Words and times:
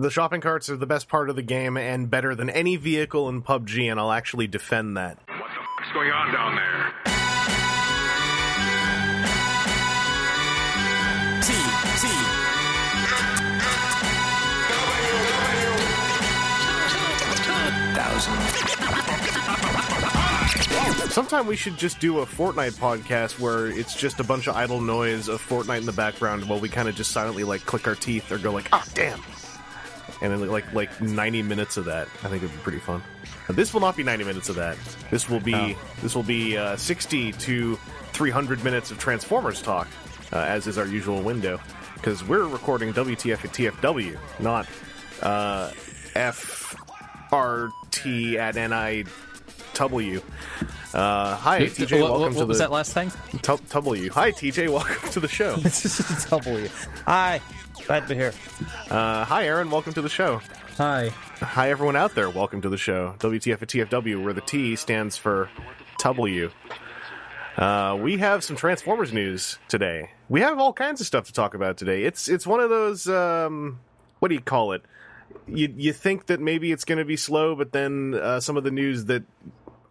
The 0.00 0.10
shopping 0.10 0.40
carts 0.40 0.70
are 0.70 0.76
the 0.76 0.86
best 0.86 1.08
part 1.08 1.28
of 1.28 1.34
the 1.34 1.42
game 1.42 1.76
and 1.76 2.08
better 2.08 2.36
than 2.36 2.48
any 2.48 2.76
vehicle 2.76 3.28
in 3.28 3.42
PUBG, 3.42 3.90
and 3.90 3.98
I'll 3.98 4.12
actually 4.12 4.46
defend 4.46 4.96
that. 4.96 5.18
What 5.26 5.50
the 5.50 5.60
fuck's 5.76 5.92
going 5.92 6.12
on 6.12 6.32
down 6.32 6.54
there? 6.54 6.92
T 11.42 11.52
T 11.98 12.06
Sometime 21.10 21.48
we 21.48 21.56
should 21.56 21.76
just 21.76 21.98
do 21.98 22.20
a 22.20 22.24
Fortnite 22.24 22.78
podcast 22.78 23.40
where 23.40 23.66
it's 23.66 23.96
just 23.96 24.20
a 24.20 24.24
bunch 24.24 24.46
of 24.46 24.54
idle 24.54 24.80
noise 24.80 25.26
of 25.26 25.42
Fortnite 25.42 25.78
in 25.78 25.86
the 25.86 25.92
background 25.92 26.48
while 26.48 26.60
we 26.60 26.68
kind 26.68 26.88
of 26.88 26.94
just 26.94 27.10
silently 27.10 27.42
like 27.42 27.66
click 27.66 27.88
our 27.88 27.96
teeth 27.96 28.30
or 28.30 28.38
go 28.38 28.52
like, 28.52 28.68
ah, 28.72 28.84
damn. 28.94 29.20
And 30.20 30.32
then 30.32 30.46
like 30.48 30.72
like 30.72 31.00
90 31.00 31.42
minutes 31.42 31.76
of 31.76 31.84
that. 31.86 32.08
I 32.22 32.28
think 32.28 32.42
it'd 32.42 32.52
be 32.52 32.62
pretty 32.62 32.78
fun. 32.78 33.02
Now, 33.48 33.54
this 33.54 33.72
will 33.72 33.80
not 33.80 33.96
be 33.96 34.02
90 34.02 34.24
minutes 34.24 34.48
of 34.48 34.56
that. 34.56 34.76
This 35.10 35.28
will 35.28 35.40
be 35.40 35.76
this 36.02 36.14
will 36.14 36.22
be 36.22 36.56
uh, 36.56 36.76
60 36.76 37.32
to 37.32 37.76
300 38.12 38.64
minutes 38.64 38.90
of 38.90 38.98
Transformers 38.98 39.62
talk, 39.62 39.88
uh, 40.32 40.38
as 40.38 40.66
is 40.66 40.76
our 40.76 40.86
usual 40.86 41.22
window, 41.22 41.60
because 41.94 42.24
we're 42.24 42.46
recording 42.46 42.92
WTF 42.92 43.44
at 43.44 43.52
TFW, 43.52 44.18
not 44.40 44.66
uh, 45.22 45.70
FRT 46.14 48.34
at 48.34 48.56
NIW. 48.56 50.22
Uh, 50.94 51.36
hi, 51.36 51.60
TJ. 51.62 52.00
what, 52.00 52.10
welcome 52.10 52.20
what, 52.20 52.32
to 52.32 52.38
what 52.38 52.48
was 52.48 52.58
the 52.58 52.64
that 52.64 52.72
last 52.72 52.92
thing? 52.92 53.12
Tu- 53.42 53.58
W. 53.70 54.10
Hi, 54.10 54.32
TJ. 54.32 54.68
Welcome 54.68 55.10
to 55.10 55.20
the 55.20 55.28
show. 55.28 55.56
W. 56.42 56.68
Hi. 57.06 57.40
Glad 57.88 58.00
to 58.00 58.08
be 58.10 58.16
here. 58.16 58.34
Uh, 58.90 59.24
hi, 59.24 59.46
Aaron. 59.46 59.70
Welcome 59.70 59.94
to 59.94 60.02
the 60.02 60.10
show. 60.10 60.42
Hi. 60.76 61.08
Hi, 61.40 61.70
everyone 61.70 61.96
out 61.96 62.14
there. 62.14 62.28
Welcome 62.28 62.60
to 62.60 62.68
the 62.68 62.76
show. 62.76 63.14
WTF 63.18 63.62
at 63.62 63.68
TFW, 63.68 64.22
where 64.22 64.34
the 64.34 64.42
T 64.42 64.76
stands 64.76 65.16
for 65.16 65.48
W. 66.00 66.50
Uh, 67.56 67.98
we 67.98 68.18
have 68.18 68.44
some 68.44 68.56
Transformers 68.56 69.10
news 69.14 69.58
today. 69.68 70.10
We 70.28 70.42
have 70.42 70.58
all 70.58 70.74
kinds 70.74 71.00
of 71.00 71.06
stuff 71.06 71.24
to 71.28 71.32
talk 71.32 71.54
about 71.54 71.78
today. 71.78 72.02
It's 72.02 72.28
it's 72.28 72.46
one 72.46 72.60
of 72.60 72.68
those 72.68 73.08
um, 73.08 73.80
what 74.18 74.28
do 74.28 74.34
you 74.34 74.42
call 74.42 74.72
it? 74.72 74.82
You 75.46 75.72
you 75.74 75.94
think 75.94 76.26
that 76.26 76.40
maybe 76.40 76.70
it's 76.72 76.84
going 76.84 76.98
to 76.98 77.06
be 77.06 77.16
slow, 77.16 77.54
but 77.54 77.72
then 77.72 78.12
uh, 78.12 78.40
some 78.40 78.58
of 78.58 78.64
the 78.64 78.70
news 78.70 79.06
that 79.06 79.22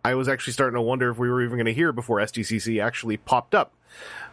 I 0.06 0.14
was 0.14 0.28
actually 0.28 0.54
starting 0.54 0.76
to 0.76 0.84
wonder 0.84 1.10
if 1.10 1.18
we 1.18 1.32
were 1.32 1.42
even 1.42 1.58
going 1.58 1.66
to 1.66 1.74
hear 1.74 1.92
before 1.92 2.20
SDCC 2.20 2.80
actually 2.80 3.18
popped 3.18 3.56
up. 3.56 3.74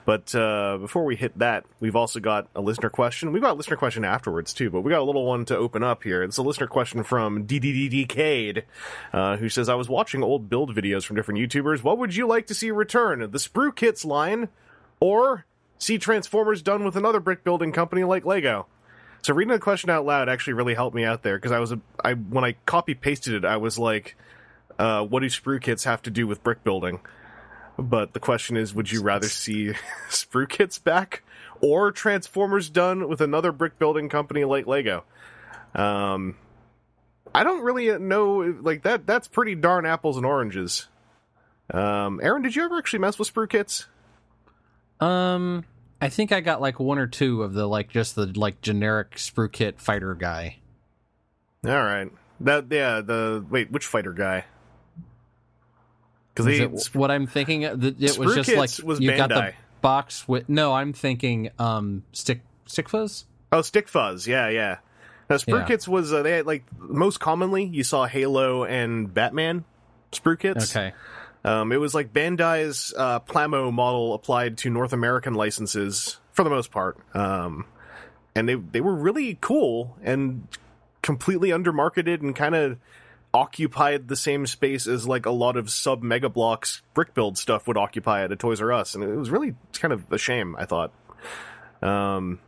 But 0.05 0.35
uh, 0.35 0.77
before 0.79 1.05
we 1.05 1.17
hit 1.17 1.39
that, 1.39 1.65
we've 1.81 1.97
also 1.97 2.21
got 2.21 2.49
a 2.55 2.61
listener 2.61 2.91
question. 2.91 3.33
We've 3.33 3.43
got 3.43 3.53
a 3.53 3.55
listener 3.55 3.77
question 3.77 4.05
afterwards 4.05 4.53
too, 4.53 4.69
but 4.69 4.83
we 4.83 4.91
got 4.91 5.01
a 5.01 5.05
little 5.05 5.25
one 5.25 5.47
to 5.47 5.57
open 5.57 5.83
up 5.83 6.03
here. 6.03 6.23
It's 6.23 6.37
a 6.37 6.43
listener 6.43 6.67
question 6.67 7.03
from 7.05 7.47
DDDDcade, 7.47 8.65
uh, 9.13 9.37
who 9.39 9.49
says, 9.49 9.69
"I 9.69 9.75
was 9.75 9.89
watching 9.89 10.23
old 10.23 10.51
build 10.51 10.75
videos 10.75 11.05
from 11.05 11.17
different 11.17 11.41
YouTubers. 11.41 11.83
What 11.83 11.99
would 11.99 12.15
you 12.15 12.27
like 12.27 12.47
to 12.49 12.55
see 12.55 12.71
return? 12.71 13.21
The 13.21 13.39
Sprue 13.39 13.75
Kits 13.75 14.05
line, 14.05 14.49
or 15.01 15.47
see 15.79 15.97
Transformers 15.97 16.61
done 16.61 16.85
with 16.85 16.97
another 16.97 17.21
brick 17.21 17.43
building 17.43 17.73
company 17.73 18.05
like 18.05 18.27
Lego?" 18.27 18.67
So 19.23 19.33
reading 19.33 19.55
the 19.55 19.59
question 19.59 19.89
out 19.89 20.05
loud 20.05 20.29
actually 20.29 20.53
really 20.53 20.75
helped 20.75 20.95
me 20.95 21.05
out 21.05 21.23
there 21.23 21.39
because 21.39 21.53
I 21.53 21.59
was 21.59 21.73
a, 21.73 21.81
I 22.05 22.13
when 22.13 22.45
I 22.45 22.57
copy 22.67 22.93
pasted 22.93 23.33
it, 23.33 23.47
I 23.47 23.57
was 23.57 23.79
like, 23.79 24.17
uh, 24.79 25.03
"What 25.03 25.21
do 25.21 25.27
Sprue 25.29 25.63
Kits 25.63 25.85
have 25.85 26.03
to 26.03 26.11
do 26.11 26.27
with 26.27 26.43
brick 26.43 26.63
building?" 26.63 27.01
But 27.79 28.13
the 28.13 28.21
question 28.21 28.57
is, 28.57 28.75
would 28.75 28.91
you 28.91 29.03
rather 29.03 29.29
see 29.29 29.73
Sprue 30.09 30.49
Kits 30.49 30.79
back 30.79 31.23
or 31.61 31.91
Transformers 31.91 32.71
done 32.71 33.09
with 33.09 33.21
another 33.21 33.53
brick 33.53 33.79
building 33.79 34.09
company 34.09 34.45
like 34.45 34.67
Lego? 34.67 35.05
Um, 35.75 36.37
I 37.35 37.43
don't 37.43 37.63
really 37.63 37.99
know. 37.99 38.55
Like 38.61 38.83
that, 38.83 39.07
that's 39.07 39.27
pretty 39.27 39.55
darn 39.57 39.87
apples 39.87 40.17
and 40.17 40.25
oranges. 40.25 40.89
Um, 41.73 42.21
Aaron, 42.23 42.43
did 42.43 42.55
you 42.55 42.65
ever 42.65 42.79
actually 42.79 43.01
mess 43.01 43.19
with 43.19 43.33
Sprue 43.33 43.49
Kits? 43.49 43.87
Um, 45.01 45.65
I 46.01 46.09
think 46.09 46.33
I 46.33 46.41
got 46.41 46.61
like 46.61 46.79
one 46.79 46.99
or 46.99 47.07
two 47.07 47.43
of 47.43 47.55
the 47.55 47.67
like 47.67 47.91
just 47.91 48.15
the 48.15 48.27
like 48.27 48.61
generic 48.61 49.17
sprue 49.17 49.51
kit 49.51 49.81
fighter 49.81 50.15
guy. 50.15 50.59
All 51.67 51.73
right, 51.73 52.11
that 52.41 52.67
yeah. 52.71 53.01
The 53.01 53.45
wait, 53.49 53.71
which 53.71 53.87
fighter 53.87 54.13
guy? 54.13 54.45
Because 56.35 56.95
what 56.95 57.11
I'm 57.11 57.27
thinking? 57.27 57.63
It 57.63 58.03
it 58.03 58.19
was 58.19 58.35
just 58.35 58.51
Kits 58.51 58.79
like 58.79 58.87
was 58.87 59.01
you 59.01 59.17
got 59.17 59.29
the 59.29 59.53
box 59.81 60.27
with. 60.27 60.49
No, 60.49 60.73
I'm 60.73 60.93
thinking 60.93 61.51
um 61.59 62.05
stick 62.13 62.41
Stikfas. 62.67 63.25
Oh, 63.53 63.61
Stikfas, 63.61 64.27
yeah, 64.27 64.49
yeah. 64.49 64.79
Now, 65.31 65.37
Sprue 65.37 65.61
Yeah. 65.61 65.65
Kits 65.65 65.89
was 65.89 66.13
uh, 66.13 66.23
they 66.23 66.33
had 66.33 66.47
like 66.47 66.65
most 66.79 67.21
commonly 67.21 67.65
you 67.65 67.85
saw 67.85 68.07
Halo 68.07 68.65
and 68.65 69.13
Batman 69.13 69.65
Sprue 70.13 70.39
Kits. 70.39 70.75
Okay. 70.75 70.93
Um, 71.45 71.73
it 71.73 71.77
was 71.77 71.95
like 71.95 72.13
Bandai's 72.13 72.95
uh, 72.97 73.21
Plamo 73.21 73.71
model 73.73 74.15
applied 74.15 74.59
to 74.59 74.71
North 74.71 74.93
American 74.95 75.35
licenses 75.35 76.19
for 76.33 76.43
the 76.43 76.51
most 76.51 76.71
part, 76.71 76.97
um, 77.15 77.67
and 78.35 78.49
they 78.49 78.55
they 78.55 78.81
were 78.81 78.95
really 78.95 79.37
cool 79.41 79.97
and 80.03 80.49
completely 81.03 81.51
undermarketed 81.51 82.23
and 82.23 82.35
kind 82.35 82.55
of 82.55 82.79
occupied 83.35 84.09
the 84.09 84.17
same 84.17 84.47
space 84.47 84.87
as 84.87 85.07
like 85.07 85.27
a 85.27 85.31
lot 85.31 85.57
of 85.57 85.69
sub 85.69 86.03
mega 86.03 86.29
bloks 86.29 86.83
brick 86.95 87.13
build 87.13 87.37
stuff 87.37 87.67
would 87.67 87.77
occupy 87.77 88.23
at 88.23 88.33
a 88.33 88.37
Toys 88.37 88.63
R 88.63 88.73
Us, 88.73 88.95
and 88.95 89.03
it 89.03 89.15
was 89.17 89.29
really 89.29 89.55
kind 89.73 89.93
of 89.93 90.11
a 90.11 90.19
shame. 90.19 90.57
I 90.57 90.65
thought. 90.65 90.93
Um, 91.83 92.39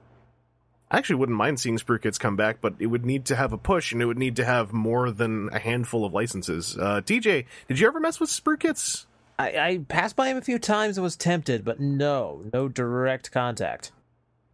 I 0.90 0.98
actually 0.98 1.16
wouldn't 1.16 1.36
mind 1.36 1.58
seeing 1.58 1.78
Sprue 1.78 2.00
Kits 2.00 2.16
come 2.16 2.36
back, 2.36 2.60
but 2.60 2.74
it 2.78 2.86
would 2.86 3.04
need 3.04 3.26
to 3.26 3.36
have 3.36 3.52
a 3.52 3.58
push, 3.58 3.92
and 3.92 4.00
it 4.00 4.06
would 4.06 4.18
need 4.18 4.36
to 4.36 4.44
have 4.44 4.72
more 4.72 5.10
than 5.10 5.50
a 5.52 5.58
handful 5.58 6.04
of 6.04 6.14
licenses. 6.14 6.76
Uh, 6.78 7.00
TJ, 7.04 7.44
did 7.66 7.78
you 7.80 7.88
ever 7.88 7.98
mess 7.98 8.20
with 8.20 8.30
Sprue 8.30 8.58
Kits? 8.58 9.06
I, 9.38 9.48
I 9.58 9.80
passed 9.88 10.14
by 10.16 10.28
him 10.28 10.36
a 10.36 10.42
few 10.42 10.58
times 10.58 10.96
and 10.96 11.02
was 11.02 11.16
tempted, 11.16 11.64
but 11.64 11.80
no, 11.80 12.44
no 12.52 12.68
direct 12.68 13.32
contact. 13.32 13.90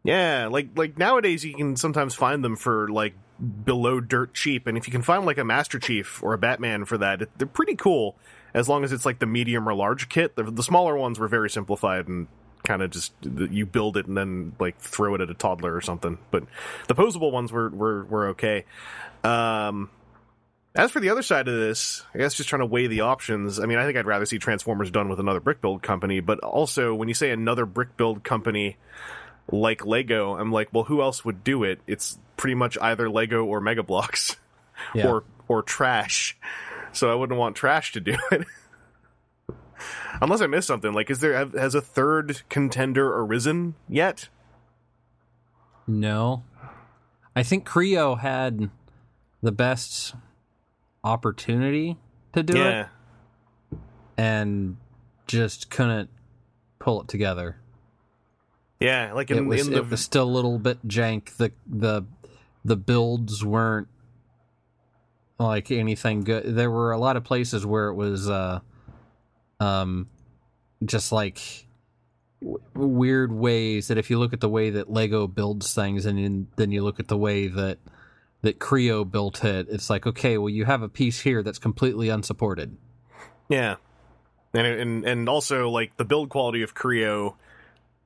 Yeah, 0.04 0.48
like 0.50 0.70
like 0.74 0.98
nowadays 0.98 1.44
you 1.44 1.54
can 1.54 1.76
sometimes 1.76 2.14
find 2.14 2.42
them 2.42 2.56
for 2.56 2.88
like 2.88 3.14
below 3.42 4.00
dirt 4.00 4.34
cheap, 4.34 4.66
and 4.66 4.78
if 4.78 4.86
you 4.86 4.92
can 4.92 5.02
find 5.02 5.26
like 5.26 5.38
a 5.38 5.44
Master 5.44 5.78
Chief 5.78 6.22
or 6.22 6.32
a 6.32 6.38
Batman 6.38 6.84
for 6.84 6.98
that, 6.98 7.28
they're 7.36 7.46
pretty 7.46 7.74
cool. 7.74 8.16
As 8.54 8.68
long 8.68 8.84
as 8.84 8.92
it's 8.92 9.06
like 9.06 9.18
the 9.18 9.26
medium 9.26 9.68
or 9.68 9.74
large 9.74 10.08
kit, 10.08 10.36
the, 10.36 10.44
the 10.44 10.62
smaller 10.62 10.96
ones 10.96 11.18
were 11.18 11.28
very 11.28 11.50
simplified 11.50 12.06
and 12.06 12.28
kind 12.64 12.82
of 12.82 12.90
just 12.90 13.12
you 13.22 13.66
build 13.66 13.96
it 13.96 14.06
and 14.06 14.16
then 14.16 14.52
like 14.60 14.78
throw 14.78 15.14
it 15.14 15.20
at 15.20 15.30
a 15.30 15.34
toddler 15.34 15.74
or 15.74 15.80
something. 15.80 16.18
But 16.30 16.44
the 16.86 16.94
posable 16.94 17.32
ones 17.32 17.50
were 17.50 17.68
were 17.70 18.04
were 18.04 18.28
okay. 18.28 18.64
Um, 19.24 19.90
as 20.74 20.90
for 20.90 21.00
the 21.00 21.10
other 21.10 21.22
side 21.22 21.48
of 21.48 21.54
this, 21.54 22.02
I 22.14 22.18
guess 22.18 22.34
just 22.34 22.48
trying 22.48 22.60
to 22.60 22.66
weigh 22.66 22.86
the 22.86 23.02
options. 23.02 23.60
I 23.60 23.66
mean, 23.66 23.78
I 23.78 23.84
think 23.84 23.98
I'd 23.98 24.06
rather 24.06 24.24
see 24.24 24.38
Transformers 24.38 24.90
done 24.90 25.08
with 25.08 25.20
another 25.20 25.40
brick 25.40 25.60
build 25.60 25.82
company, 25.82 26.20
but 26.20 26.38
also 26.40 26.94
when 26.94 27.08
you 27.08 27.14
say 27.14 27.30
another 27.30 27.66
brick 27.66 27.96
build 27.96 28.24
company 28.24 28.76
like 29.50 29.84
Lego, 29.84 30.36
I'm 30.36 30.52
like, 30.52 30.68
well, 30.72 30.84
who 30.84 31.02
else 31.02 31.24
would 31.24 31.44
do 31.44 31.64
it? 31.64 31.80
It's 31.86 32.18
pretty 32.36 32.54
much 32.54 32.78
either 32.80 33.08
Lego 33.10 33.44
or 33.44 33.60
Mega 33.60 33.82
Bloks 33.82 34.36
Yeah. 34.94 35.08
or 35.08 35.24
or 35.48 35.62
Trash. 35.62 36.36
So 36.92 37.10
I 37.10 37.14
wouldn't 37.14 37.38
want 37.38 37.56
Trash 37.56 37.92
to 37.92 38.00
do 38.00 38.16
it. 38.30 38.46
Unless 40.20 40.40
I 40.40 40.46
missed 40.46 40.68
something. 40.68 40.92
Like, 40.92 41.10
is 41.10 41.20
there 41.20 41.46
has 41.46 41.74
a 41.74 41.80
third 41.80 42.42
contender 42.48 43.18
arisen 43.18 43.74
yet? 43.88 44.28
No. 45.86 46.44
I 47.34 47.42
think 47.42 47.66
Kre-O 47.66 48.16
had 48.16 48.70
the 49.42 49.52
best 49.52 50.14
opportunity 51.02 51.96
to 52.34 52.42
do 52.42 52.58
yeah. 52.58 52.80
it 53.72 53.78
and 54.16 54.76
just 55.26 55.70
couldn't 55.70 56.10
pull 56.78 57.00
it 57.00 57.08
together. 57.08 57.56
Yeah, 58.82 59.12
like 59.12 59.30
in, 59.30 59.38
it 59.38 59.40
was 59.46 59.66
in 59.66 59.72
the 59.72 59.78
it 59.80 59.90
was 59.90 60.00
still 60.02 60.24
a 60.24 60.30
little 60.30 60.58
bit 60.58 60.86
jank. 60.86 61.36
The 61.36 61.52
the 61.66 62.02
the 62.64 62.76
builds 62.76 63.44
weren't 63.44 63.88
like 65.38 65.70
anything 65.70 66.24
good. 66.24 66.44
There 66.54 66.70
were 66.70 66.92
a 66.92 66.98
lot 66.98 67.16
of 67.16 67.24
places 67.24 67.64
where 67.66 67.88
it 67.88 67.94
was 67.94 68.28
uh 68.28 68.60
um 69.60 70.08
just 70.84 71.12
like 71.12 71.66
w- 72.40 72.58
weird 72.74 73.32
ways 73.32 73.88
that 73.88 73.98
if 73.98 74.10
you 74.10 74.18
look 74.18 74.32
at 74.32 74.40
the 74.40 74.48
way 74.48 74.70
that 74.70 74.90
Lego 74.90 75.26
builds 75.26 75.74
things 75.74 76.06
and 76.06 76.18
then- 76.18 76.46
then 76.56 76.72
you 76.72 76.82
look 76.82 76.98
at 77.00 77.08
the 77.08 77.16
way 77.16 77.46
that 77.48 77.78
that 78.42 78.58
Kre-O 78.58 79.04
built 79.04 79.44
it, 79.44 79.68
it's 79.70 79.88
like 79.88 80.06
okay, 80.06 80.36
well 80.38 80.48
you 80.48 80.64
have 80.64 80.82
a 80.82 80.88
piece 80.88 81.20
here 81.20 81.42
that's 81.44 81.58
completely 81.60 82.08
unsupported. 82.08 82.76
Yeah, 83.48 83.76
and 84.54 84.66
and 84.66 85.04
and 85.04 85.28
also 85.28 85.68
like 85.70 85.96
the 85.96 86.04
build 86.04 86.28
quality 86.28 86.62
of 86.62 86.74
Kre-O, 86.74 87.36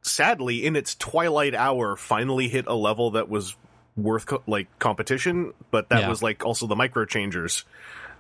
sadly, 0.07 0.65
in 0.65 0.77
its 0.77 0.95
twilight 0.95 1.55
hour, 1.55 1.97
finally 1.97 2.49
hit 2.49 2.67
a 2.67 2.75
level 2.75 3.13
that 3.13 3.29
was 3.29 3.57
worth 3.97 4.27
co- 4.27 4.43
like 4.47 4.69
competition. 4.79 5.53
But 5.71 5.89
that 5.91 6.01
Yeah. 6.03 6.09
was 6.09 6.23
like 6.23 6.45
also 6.45 6.67
the 6.67 6.77
micro 6.77 7.05
changers, 7.05 7.65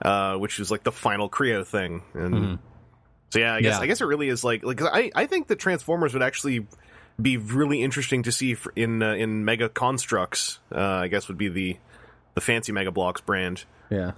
uh, 0.02 0.36
which 0.36 0.58
is 0.60 0.70
like 0.70 0.82
the 0.82 0.92
final 0.92 1.28
Kre-O 1.28 1.64
thing. 1.64 2.02
And 2.14 2.34
Mhm. 2.34 2.58
so 3.30 3.38
yeah, 3.38 3.54
I 3.54 3.60
guess 3.60 3.76
Yeah. 3.76 3.80
I 3.80 3.86
guess 3.86 4.00
it 4.00 4.06
really 4.06 4.28
is 4.28 4.42
like 4.44 4.64
like 4.64 4.80
I 4.82 5.10
I 5.14 5.26
think 5.26 5.48
that 5.48 5.58
Transformers 5.58 6.12
would 6.14 6.22
actually 6.22 6.66
be 7.20 7.36
really 7.38 7.82
interesting 7.82 8.22
to 8.24 8.32
see 8.32 8.56
in 8.74 9.02
uh, 9.02 9.12
in 9.14 9.44
Mega 9.44 9.68
Constructs. 9.68 10.58
Uh, 10.74 10.80
I 10.80 11.08
guess 11.08 11.28
would 11.28 11.38
be 11.38 11.48
the 11.48 11.76
the 12.34 12.40
fancy 12.40 12.72
Mega 12.72 12.90
Bloks 12.90 13.20
brand. 13.20 13.64
Yeah. 13.90 14.12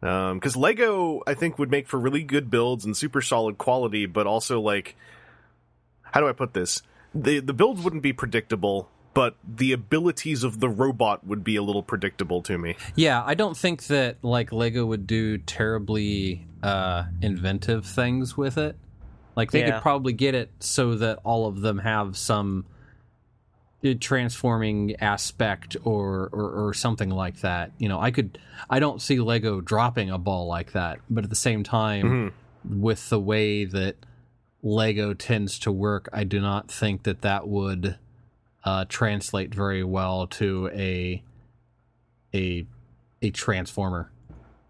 because 0.00 0.54
Lego 0.56 1.22
I 1.26 1.34
think 1.34 1.58
would 1.58 1.70
make 1.70 1.88
for 1.88 1.98
really 1.98 2.22
good 2.22 2.48
builds 2.50 2.84
and 2.84 2.96
super 2.96 3.20
solid 3.22 3.58
quality, 3.58 4.06
but 4.06 4.26
also 4.26 4.60
like, 4.60 4.94
how 6.02 6.20
do 6.20 6.28
I 6.28 6.32
put 6.32 6.52
this? 6.54 6.82
The 7.16 7.40
The 7.40 7.52
builds 7.52 7.82
wouldn't 7.82 8.02
be 8.02 8.12
predictable, 8.12 8.88
but 9.14 9.36
the 9.46 9.72
abilities 9.72 10.44
of 10.44 10.60
the 10.60 10.68
robot 10.68 11.26
would 11.26 11.42
be 11.42 11.56
a 11.56 11.62
little 11.62 11.82
predictable 11.82 12.42
to 12.42 12.58
me. 12.58 12.76
Yeah, 12.94 13.22
I 13.24 13.34
don't 13.34 13.56
think 13.56 13.84
that 13.86 14.16
like 14.22 14.52
Lego 14.52 14.84
would 14.86 15.06
do 15.06 15.38
terribly 15.38 16.46
uh 16.62 17.04
inventive 17.22 17.84
things 17.86 18.36
with 18.36 18.58
it. 18.58 18.76
Like 19.36 19.50
they 19.50 19.60
Yeah. 19.60 19.72
could 19.72 19.82
probably 19.82 20.12
get 20.12 20.34
it 20.34 20.50
so 20.60 20.94
that 20.96 21.18
all 21.24 21.46
of 21.46 21.60
them 21.60 21.78
have 21.78 22.16
some 22.16 22.64
uh, 23.84 23.92
transforming 24.00 24.96
aspect 24.96 25.76
or, 25.84 26.28
or 26.32 26.66
or 26.68 26.74
something 26.74 27.10
like 27.10 27.40
that. 27.42 27.72
You 27.78 27.88
know, 27.88 28.00
I 28.00 28.10
could 28.10 28.38
I 28.70 28.78
don't 28.80 29.00
see 29.02 29.18
Lego 29.20 29.60
dropping 29.60 30.10
a 30.10 30.18
ball 30.18 30.46
like 30.46 30.72
that, 30.72 30.98
but 31.10 31.24
at 31.24 31.30
the 31.30 31.36
same 31.36 31.62
time 31.62 32.32
with 32.68 33.08
the 33.10 33.20
way 33.20 33.64
that 33.66 33.96
Lego 34.66 35.14
tends 35.14 35.60
to 35.60 35.70
work, 35.70 36.08
I 36.12 36.24
do 36.24 36.40
not 36.40 36.70
think 36.70 37.04
that 37.04 37.22
that 37.22 37.46
would 37.46 37.96
uh, 38.64 38.84
translate 38.88 39.54
very 39.54 39.84
well 39.84 40.26
to 40.26 40.68
a 40.72 41.22
a 42.34 42.66
a 43.22 43.30
transformer. 43.30 44.10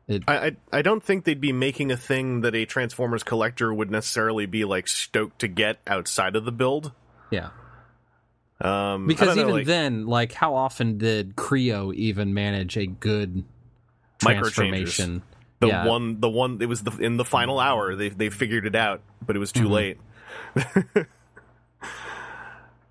I, 0.09 0.21
I 0.29 0.57
I 0.71 0.83
don't 0.83 1.03
think 1.03 1.25
they'd 1.25 1.41
be 1.41 1.53
making 1.53 1.91
a 1.91 1.97
thing 1.97 2.43
that 2.43 2.55
a 2.55 2.67
Transformers 2.67 3.23
collector 3.23 3.73
would 3.73 3.91
necessarily 3.91 4.45
be 4.45 4.65
like 4.67 4.87
stoked 4.87 5.39
to 5.41 5.49
get 5.49 5.79
outside 5.87 6.37
of 6.37 6.45
the 6.45 6.53
build. 6.53 6.93
Yeah, 7.31 7.49
Um, 8.61 9.07
because 9.07 9.35
know, 9.35 9.43
even 9.43 9.55
like- 9.55 9.67
then, 9.67 10.07
like 10.07 10.33
how 10.33 10.55
often 10.55 10.99
did 10.99 11.37
Kre-O 11.37 11.93
even 11.95 12.35
manage 12.35 12.77
a 12.77 12.87
good 12.87 13.45
Micro 14.23 14.43
transformation? 14.43 15.23
The 15.61 15.69
yeah. 15.69 15.87
one 15.87 16.21
the 16.21 16.29
one 16.29 16.59
it 16.61 16.67
was 16.67 16.83
the 16.83 16.93
in 16.99 17.17
the 17.17 17.25
final 17.25 17.59
hour 17.59 17.95
they 17.97 18.09
they 18.11 18.29
figured 18.31 18.67
it 18.67 18.75
out, 18.75 19.01
but 19.25 19.37
it 19.37 19.39
was 19.39 19.53
too 19.53 19.69
Mhm. 19.69 19.71
late. 19.71 19.99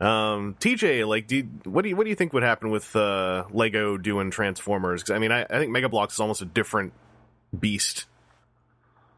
um, 0.01 0.55
TJ, 0.59 1.07
like, 1.07 1.27
do 1.27 1.37
you, 1.37 1.43
what 1.63 1.83
do 1.83 1.89
you 1.89 1.95
what 1.95 2.03
do 2.03 2.09
you 2.09 2.15
think 2.15 2.33
would 2.33 2.43
happen 2.43 2.69
with 2.69 2.95
uh, 2.95 3.45
Lego 3.51 3.97
doing 3.97 4.29
Transformers? 4.31 5.03
'Cause, 5.03 5.15
I 5.15 5.19
mean, 5.19 5.31
I, 5.31 5.43
I 5.43 5.59
think 5.59 5.71
Mega 5.71 5.87
Bloks 5.89 6.15
is 6.15 6.19
almost 6.19 6.41
a 6.41 6.45
different 6.45 6.93
beast. 7.57 8.05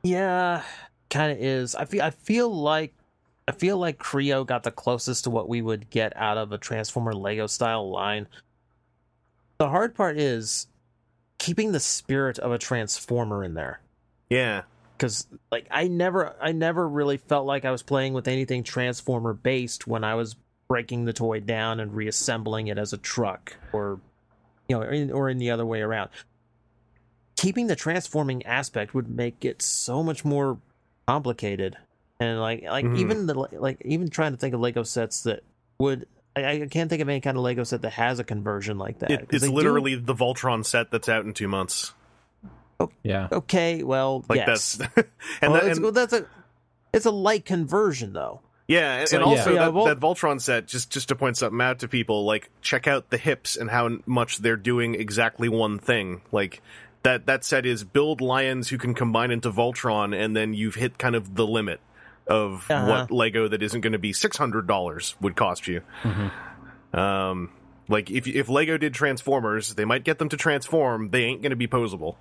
Yeah, 0.03 0.61
kind 1.09 1.31
of 1.31 1.39
is. 1.39 1.73
I 1.73 1.85
feel 1.85 2.01
I 2.03 2.11
feel 2.11 2.49
like 2.53 2.93
I 3.47 3.53
feel 3.53 3.77
like 3.77 3.97
Kre-O 3.97 4.43
got 4.43 4.63
the 4.63 4.71
closest 4.71 5.23
to 5.23 5.29
what 5.29 5.49
we 5.49 5.61
would 5.61 5.89
get 5.89 6.13
out 6.15 6.37
of 6.37 6.51
a 6.51 6.57
Transformer 6.57 7.13
Lego 7.13 7.47
style 7.47 7.89
line. 7.89 8.27
The 9.57 9.69
hard 9.69 9.95
part 9.95 10.19
is 10.19 10.67
keeping 11.37 11.71
the 11.71 11.79
spirit 11.79 12.39
of 12.39 12.51
a 12.51 12.57
Transformer 12.57 13.43
in 13.43 13.53
there. 13.53 13.79
Yeah, 14.29 14.63
Cuz 14.99 15.27
like 15.51 15.67
I 15.69 15.87
never 15.87 16.35
I 16.41 16.51
never 16.51 16.87
really 16.87 17.17
felt 17.17 17.45
like 17.45 17.65
I 17.65 17.71
was 17.71 17.83
playing 17.83 18.13
with 18.13 18.27
anything 18.27 18.63
Transformer 18.63 19.33
based 19.33 19.85
when 19.87 20.03
I 20.03 20.15
was 20.15 20.35
breaking 20.67 21.05
the 21.05 21.13
toy 21.13 21.39
down 21.39 21.79
and 21.79 21.93
reassembling 21.93 22.67
it 22.67 22.77
as 22.77 22.91
a 22.93 22.97
truck 22.97 23.55
or 23.71 23.99
you 24.67 24.75
know 24.75 24.81
or 24.83 24.91
in, 24.91 25.11
or 25.11 25.29
in 25.29 25.37
the 25.37 25.49
other 25.51 25.65
way 25.65 25.81
around 25.81 26.09
keeping 27.37 27.67
the 27.67 27.75
transforming 27.75 28.45
aspect 28.45 28.93
would 28.93 29.07
make 29.07 29.45
it 29.45 29.61
so 29.61 30.03
much 30.03 30.25
more 30.25 30.57
complicated 31.07 31.77
and 32.19 32.41
like 32.41 32.63
like 32.63 32.83
Mhm. 32.83 32.97
even 32.97 33.27
the 33.27 33.33
like 33.35 33.79
even 33.85 34.09
trying 34.09 34.31
to 34.31 34.37
think 34.37 34.53
of 34.55 34.59
lego 34.59 34.83
sets 34.83 35.21
that 35.23 35.41
would 35.79 36.07
I, 36.43 36.51
I 36.63 36.67
can't 36.67 36.89
think 36.89 37.01
of 37.01 37.09
any 37.09 37.21
kind 37.21 37.37
of 37.37 37.43
lego 37.43 37.63
set 37.63 37.81
that 37.81 37.91
has 37.93 38.19
a 38.19 38.23
conversion 38.23 38.77
like 38.77 38.99
that 38.99 39.11
it, 39.11 39.19
'Cause 39.21 39.27
it's 39.31 39.41
they 39.43 39.49
do- 39.49 39.55
literally 39.55 39.95
the 39.95 40.13
Voltron 40.15 40.65
set 40.65 40.91
that's 40.91 41.09
out 41.09 41.25
in 41.25 41.33
two 41.33 41.47
months. 41.47 41.93
Oh, 42.79 42.91
yeah, 43.03 43.27
okay 43.31 43.81
well 43.83 44.23
Like 44.29 44.37
yes 44.45 44.75
that's 44.75 44.97
and, 45.41 45.51
well, 45.51 45.53
that- 45.53 45.67
it's, 45.67 45.77
and- 45.77 45.83
well, 45.83 45.91
that's 45.91 46.13
a 46.13 46.25
it's 46.93 47.05
a 47.05 47.11
light 47.11 47.43
conversion 47.45 48.13
though 48.13 48.41
Yeah, 48.67 48.99
and, 48.99 49.09
So, 49.09 49.17
and 49.17 49.25
also 49.25 49.51
yeah. 49.51 49.59
that, 49.59 49.65
Yeah, 49.65 49.69
Vol- 49.71 49.85
that 49.85 49.99
Voltron 49.99 50.39
set, 50.41 50.67
just 50.67 50.91
just 50.91 51.07
to 51.09 51.15
point 51.15 51.37
something 51.37 51.59
out 51.61 51.79
to 51.79 51.87
people, 51.87 52.25
like 52.25 52.49
check 52.61 52.87
out 52.87 53.09
the 53.09 53.17
hips 53.17 53.55
and 53.55 53.69
how 53.71 53.97
much 54.05 54.39
they're 54.39 54.55
doing 54.57 54.93
exactly 54.95 55.49
one 55.49 55.79
thing. 55.79 56.21
Like 56.31 56.61
that 57.03 57.25
that 57.27 57.43
set 57.45 57.65
is 57.65 57.83
build 57.83 58.21
lions 58.21 58.69
who 58.69 58.77
can 58.77 58.93
combine 58.93 59.31
into 59.31 59.51
Voltron, 59.51 60.13
and 60.15 60.35
then 60.35 60.53
you've 60.53 60.75
hit 60.75 60.97
kind 60.99 61.15
of 61.15 61.35
the 61.35 61.47
limit 61.47 61.79
of 62.29 62.69
Uh-huh. 62.69 62.87
what 62.87 63.11
Lego 63.11 63.47
that 63.47 63.61
isn't 63.63 63.81
going 63.81 63.93
to 63.93 63.99
be 63.99 64.13
six 64.13 64.37
hundred 64.37 64.67
dollars 64.67 65.15
would 65.21 65.35
cost 65.35 65.67
you. 65.67 65.81
Um, 66.93 67.51
like 67.89 68.09
if 68.11 68.27
if 68.27 68.49
Lego 68.49 68.77
did 68.77 68.93
Transformers, 68.93 69.73
they 69.75 69.85
might 69.85 70.03
get 70.03 70.19
them 70.19 70.29
to 70.29 70.37
transform. 70.37 71.09
They 71.09 71.23
ain't 71.23 71.41
going 71.41 71.51
to 71.51 71.55
be 71.55 71.67
posable. 71.67 72.15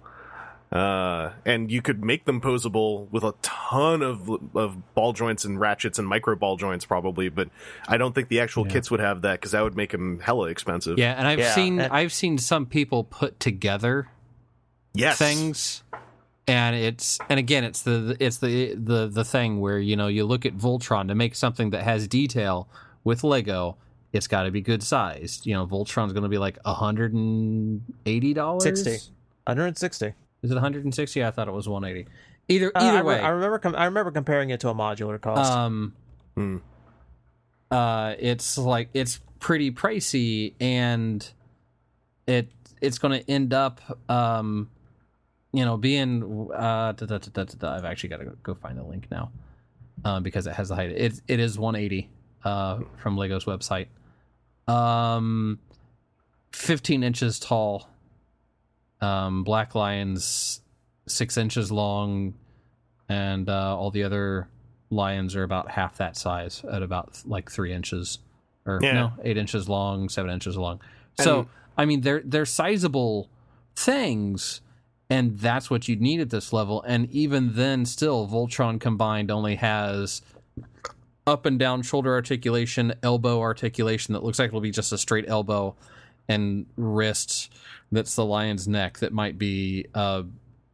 Uh, 0.73 1.31
and 1.44 1.70
you 1.70 1.81
could 1.81 2.05
make 2.05 2.25
them 2.25 2.41
posable 2.41 3.08
with 3.12 3.23
a 3.23 3.32
ton 3.41 4.03
of 4.03 4.29
of 4.56 4.94
ball 4.94 5.12
joints 5.12 5.44
and 5.44 5.61
ratchets 5.61 5.99
and 6.00 6.09
micro 6.09 6.35
ball 6.35 6.56
joints, 6.56 6.85
probably. 6.85 7.29
But 7.29 7.49
I 7.87 7.97
don't 7.99 8.14
think 8.14 8.29
the 8.29 8.41
actual 8.41 8.67
Yeah. 8.67 8.73
kits 8.73 8.91
would 8.91 9.00
have 9.00 9.23
that 9.23 9.35
because 9.41 9.52
that 9.52 9.62
would 9.62 9.76
make 9.76 9.93
them 9.93 10.19
hella 10.19 10.49
expensive. 10.49 10.99
yeah, 10.99 11.14
and 11.17 11.26
I've 11.26 11.38
Yeah, 11.38 11.55
seen 11.55 11.81
and- 11.81 11.93
I've 11.93 12.12
seen 12.12 12.38
some 12.38 12.67
people 12.67 13.05
put 13.05 13.38
together 13.38 14.09
yes, 14.93 15.19
things 15.19 15.85
and 16.48 16.76
it's 16.76 17.19
and 17.28 17.38
again 17.38 17.64
it's 17.64 17.82
the 17.82 18.16
it's 18.20 18.38
the 18.38 18.75
the 18.75 19.08
the 19.08 19.25
thing 19.25 19.60
where 19.60 19.78
you 19.78 19.96
know 19.96 20.06
you 20.08 20.25
look 20.25 20.46
at 20.46 20.56
Voltron 20.56 21.08
to 21.08 21.14
make 21.14 21.34
something 21.34 21.70
that 21.70 21.82
has 21.82 22.06
detail 22.08 22.69
with 23.04 23.25
Lego 23.25 23.76
it's 24.12 24.28
got 24.28 24.44
to 24.44 24.50
be 24.50 24.60
good 24.62 24.82
sized. 24.82 25.44
You 25.46 25.54
know 25.54 25.66
Voltron's 25.66 26.12
going 26.12 26.22
to 26.22 26.28
be 26.28 26.38
like 26.38 26.58
$180 26.62 28.62
60 28.62 28.90
160 29.44 30.06
is 30.43 30.50
it 30.50 30.54
160 30.54 31.25
I 31.25 31.31
thought 31.31 31.48
it 31.48 31.52
was 31.52 31.69
180 31.69 32.08
either 32.49 32.72
Uh, 32.75 32.81
either 32.81 32.99
I, 32.99 33.00
re- 33.00 33.06
way. 33.06 33.20
I 33.20 33.28
remember 33.28 33.58
com- 33.58 33.75
I 33.76 33.84
remember 33.87 34.10
comparing 34.10 34.50
it 34.50 34.60
to 34.60 34.69
a 34.69 34.75
modular 34.75 35.20
cost. 35.20 35.52
Um 35.52 35.94
Hmm. 36.37 36.58
uh 37.70 38.14
it's 38.19 38.58
like 38.58 38.88
it's 38.94 39.20
pretty 39.40 39.70
pricey 39.70 40.52
and 40.60 41.26
it 42.26 42.50
it's 42.82 42.99
going 42.99 43.19
to 43.20 43.31
end 43.31 43.54
up 43.54 43.81
um 44.10 44.69
you 45.56 45.64
know 45.64 45.76
being 45.76 46.49
uh 46.55 46.93
da, 46.93 47.06
da, 47.06 47.19
da. 47.44 47.75
I've 47.75 47.85
actually 47.85 48.11
got 48.11 48.19
to 48.19 48.26
go 48.43 48.55
find 48.55 48.76
the 48.79 48.82
link 48.85 49.06
now 49.11 49.31
um 50.05 50.23
because 50.23 50.47
it 50.47 50.53
has 50.55 50.69
the 50.69 50.75
height 50.75 50.91
it 50.91 51.20
it 51.29 51.41
is 51.41 51.58
180 51.58 52.11
uh 52.44 52.81
from 52.99 53.17
Lego's 53.17 53.44
website 53.47 53.87
um 54.69 55.58
15 56.53 57.03
inches 57.03 57.38
tall 57.38 57.88
um 59.00 59.44
black 59.44 59.75
lions 59.75 60.61
6 61.07 61.37
inches 61.37 61.71
long 61.73 62.35
and 63.09 63.49
uh 63.49 63.76
all 63.76 63.90
the 63.90 64.02
other 64.02 64.49
lions 64.90 65.35
are 65.37 65.42
about 65.42 65.71
half 65.71 65.97
that 65.99 66.16
size 66.16 66.64
at 66.71 66.83
about 66.83 67.21
like 67.25 67.50
three 67.50 67.73
inches 67.73 68.19
or 68.66 68.80
Yeah. 68.83 68.92
no 68.92 69.12
eight 69.23 69.37
inches 69.37 69.69
long 69.69 70.09
seven 70.09 70.30
inches 70.30 70.57
long 70.57 70.80
so 71.21 71.40
And- 71.40 71.49
i 71.78 71.85
mean 71.85 72.00
they're 72.00 72.23
they're 72.25 72.47
sizable 72.47 73.30
things 73.75 74.61
and 75.08 75.38
that's 75.38 75.70
what 75.70 75.86
you'd 75.88 76.00
need 76.00 76.20
at 76.20 76.30
this 76.30 76.52
level 76.52 76.82
and 76.82 77.08
even 77.10 77.54
then 77.54 77.84
still 77.86 78.26
voltron 78.26 78.80
combined 78.80 79.30
only 79.30 79.54
has 79.56 80.22
up 81.26 81.46
and 81.46 81.58
down 81.58 81.82
shoulder 81.82 82.12
articulation 82.14 82.94
elbow 83.02 83.40
articulation 83.40 84.14
that 84.14 84.22
looks 84.22 84.38
like 84.38 84.48
it'll 84.48 84.60
be 84.60 84.70
just 84.70 84.92
a 84.92 84.98
straight 84.98 85.25
elbow 85.28 85.75
and 86.28 86.66
wrist 86.76 87.52
that's 87.92 88.14
the 88.16 88.25
lion's 88.25 88.66
neck 88.66 88.98
that 88.98 89.12
might 89.12 89.38
be 89.38 89.86
a, 89.94 90.25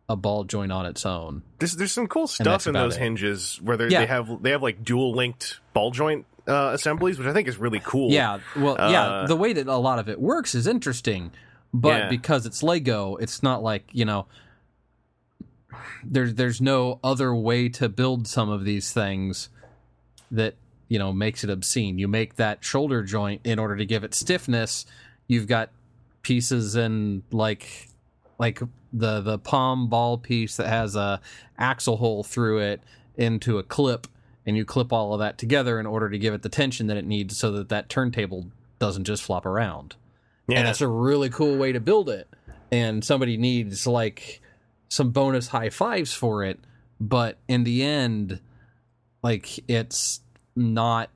a 0.09 0.17
ball 0.17 0.45
joint 0.45 0.73
on 0.73 0.87
its 0.87 1.05
own 1.07 1.43
There's 1.59 1.73
there's 1.77 1.93
some 1.93 2.07
cool 2.07 2.27
stuff 2.27 2.67
in 2.67 2.73
those 2.75 2.97
it. 2.97 3.01
hinges 3.01 3.61
where 3.63 3.81
Yeah. 3.91 4.01
they 4.01 4.07
have 4.07 4.43
they 4.43 4.51
have 4.51 4.63
like 4.63 4.83
dual 4.83 5.13
linked 5.15 5.61
ball 5.75 5.91
joint 5.91 6.27
uh, 6.49 6.71
assemblies, 6.75 7.21
which 7.21 7.29
I 7.29 7.33
think 7.33 7.47
is 7.47 7.57
really 7.57 7.79
cool. 7.85 8.11
Yeah, 8.11 8.41
well, 8.57 8.75
yeah, 8.77 9.03
Uh, 9.05 9.27
the 9.29 9.37
way 9.37 9.53
that 9.53 9.69
a 9.69 9.77
lot 9.77 10.01
of 10.01 10.09
it 10.09 10.21
works 10.21 10.57
is 10.57 10.67
interesting, 10.67 11.31
but 11.73 12.03
Yeah. 12.03 12.09
because 12.09 12.47
it's 12.47 12.63
Lego, 12.63 13.17
it's 13.17 13.43
not 13.43 13.63
like 13.63 13.89
you 13.93 14.05
know. 14.05 14.27
There's 16.05 16.35
there's 16.35 16.61
no 16.61 17.01
other 17.03 17.35
way 17.35 17.69
to 17.71 17.89
build 17.89 18.27
some 18.27 18.51
of 18.51 18.65
these 18.65 18.93
things 18.93 19.49
that 20.31 20.55
you 20.89 20.99
know 20.99 21.13
makes 21.13 21.45
it 21.45 21.51
obscene. 21.51 21.99
You 21.99 22.09
make 22.09 22.37
that 22.37 22.65
shoulder 22.65 23.03
joint 23.03 23.41
in 23.45 23.59
order 23.59 23.77
to 23.77 23.87
give 23.87 24.05
it 24.05 24.15
stiffness. 24.15 24.85
You've 25.29 25.47
got 25.47 25.71
pieces 26.23 26.77
in 26.77 27.23
like 27.31 27.89
like 28.39 28.61
the 28.93 29.21
the 29.21 29.39
palm 29.39 29.89
ball 29.89 30.19
piece 30.19 30.57
that 30.57 30.69
has 30.69 30.95
a 30.95 31.21
axle 31.59 31.97
hole 31.97 32.23
through 32.23 32.59
it 32.59 32.81
into 33.17 33.59
a 33.59 33.63
clip 33.63 34.07
and 34.45 34.57
you 34.57 34.65
clip 34.65 34.93
all 34.93 35.15
of 35.15 35.21
that 35.21 35.39
together 35.39 35.79
in 35.81 35.87
order 35.87 36.11
to 36.11 36.19
give 36.19 36.35
it 36.35 36.43
the 36.43 36.49
tension 36.49 36.87
that 36.89 36.97
it 36.97 37.05
needs 37.07 37.37
so 37.37 37.53
that 37.53 37.69
that 37.69 37.89
turntable 37.89 38.47
doesn't 38.79 39.05
just 39.05 39.23
flop 39.23 39.47
around 39.47 39.95
yeah. 40.49 40.59
and 40.59 40.67
that's 40.67 40.81
a 40.81 40.89
really 40.89 41.31
cool 41.31 41.57
way 41.57 41.73
to 41.73 41.81
build 41.81 42.09
it 42.09 42.29
and 42.71 43.05
somebody 43.05 43.37
needs 43.37 43.87
like 43.87 44.41
some 44.89 45.11
bonus 45.11 45.49
high 45.49 45.71
fives 45.71 46.13
for 46.13 46.45
it 46.45 46.59
but 47.01 47.39
in 47.49 47.65
the 47.65 47.83
end 47.83 48.41
like 49.23 49.59
it's 49.69 50.21
not 50.57 51.11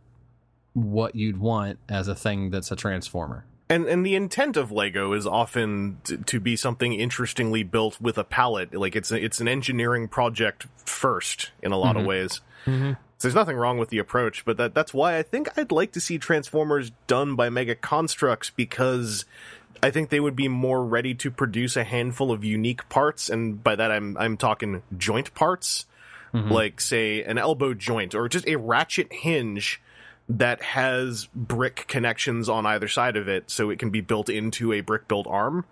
what 0.73 1.15
you'd 1.15 1.39
want 1.39 1.79
as 1.89 2.09
a 2.09 2.15
thing 2.15 2.51
that's 2.51 2.71
a 2.71 2.77
transformer 2.77 3.45
and 3.69 3.87
and 3.87 4.07
the 4.07 4.15
intent 4.15 4.57
of 4.57 4.71
Lego 4.71 5.13
is 5.13 5.27
often 5.27 5.99
t- 6.05 6.19
to 6.19 6.39
be 6.39 6.55
something 6.55 6.93
interestingly 6.93 7.65
built 7.65 8.01
with 8.01 8.17
a 8.17 8.23
palette. 8.23 8.73
Like 8.75 8.95
it's 8.95 9.11
a, 9.11 9.23
it's 9.23 9.41
an 9.41 9.49
engineering 9.49 10.07
project 10.07 10.69
first 10.85 11.51
in 11.63 11.73
a 11.73 11.77
lot 11.77 11.97
of 11.97 12.01
mm-hmm. 12.01 12.09
ways. 12.09 12.41
Mm-hmm. 12.65 12.93
So 13.19 13.29
there's 13.29 13.35
nothing 13.35 13.57
wrong 13.57 13.79
with 13.79 13.89
the 13.89 13.99
approach, 13.99 14.45
but 14.45 14.59
that 14.59 14.75
that's 14.75 14.93
why 14.93 15.17
I 15.17 15.23
think 15.23 15.49
I'd 15.57 15.73
like 15.73 15.93
to 15.93 16.01
see 16.01 16.19
Transformers 16.19 16.93
done 17.07 17.35
by 17.35 17.49
Mega 17.49 17.75
Constructs 17.75 18.51
because 18.51 19.25
I 19.83 19.91
think 19.91 20.11
they 20.11 20.21
would 20.21 20.37
be 20.37 20.49
more 20.49 20.85
ready 20.85 21.15
to 21.15 21.31
produce 21.31 21.77
a 21.77 21.85
handful 21.85 22.31
of 22.31 22.45
unique 22.45 22.89
parts, 22.91 23.31
and 23.31 23.63
by 23.63 23.75
that 23.75 23.91
I'm 23.91 24.19
I'm 24.19 24.37
talking 24.37 24.83
joint 24.97 25.35
parts, 25.35 25.87
like 26.51 26.81
say 26.81 27.23
an 27.23 27.39
elbow 27.39 27.73
joint 27.73 28.15
or 28.15 28.29
just 28.29 28.47
a 28.47 28.57
ratchet 28.57 29.11
hinge 29.11 29.81
that 30.29 30.61
has 30.61 31.29
brick 31.35 31.87
connections 31.89 32.49
on 32.51 32.67
either 32.67 32.89
side 32.89 33.17
of 33.17 33.29
it, 33.29 33.51
so 33.51 33.71
it 33.71 33.79
can 33.79 33.89
be 33.89 34.03
built 34.03 34.29
into 34.29 34.75
a 34.75 34.83
brick 34.83 35.09
built 35.09 35.27
arm. 35.27 35.65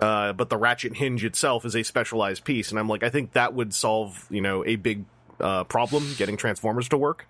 Uh, 0.00 0.32
but 0.32 0.48
the 0.48 0.56
ratchet 0.56 0.96
hinge 0.96 1.24
itself 1.24 1.64
is 1.64 1.76
a 1.76 1.84
specialized 1.84 2.42
piece, 2.42 2.70
and 2.70 2.80
I'm 2.80 2.88
like, 2.88 3.04
I 3.04 3.10
think 3.10 3.34
that 3.34 3.54
would 3.54 3.72
solve 3.72 4.26
you 4.28 4.40
know 4.40 4.64
a 4.64 4.74
big 4.74 5.04
uh, 5.40 5.64
problem 5.64 6.14
getting 6.16 6.36
Transformers 6.36 6.88
to 6.90 6.98
work. 6.98 7.26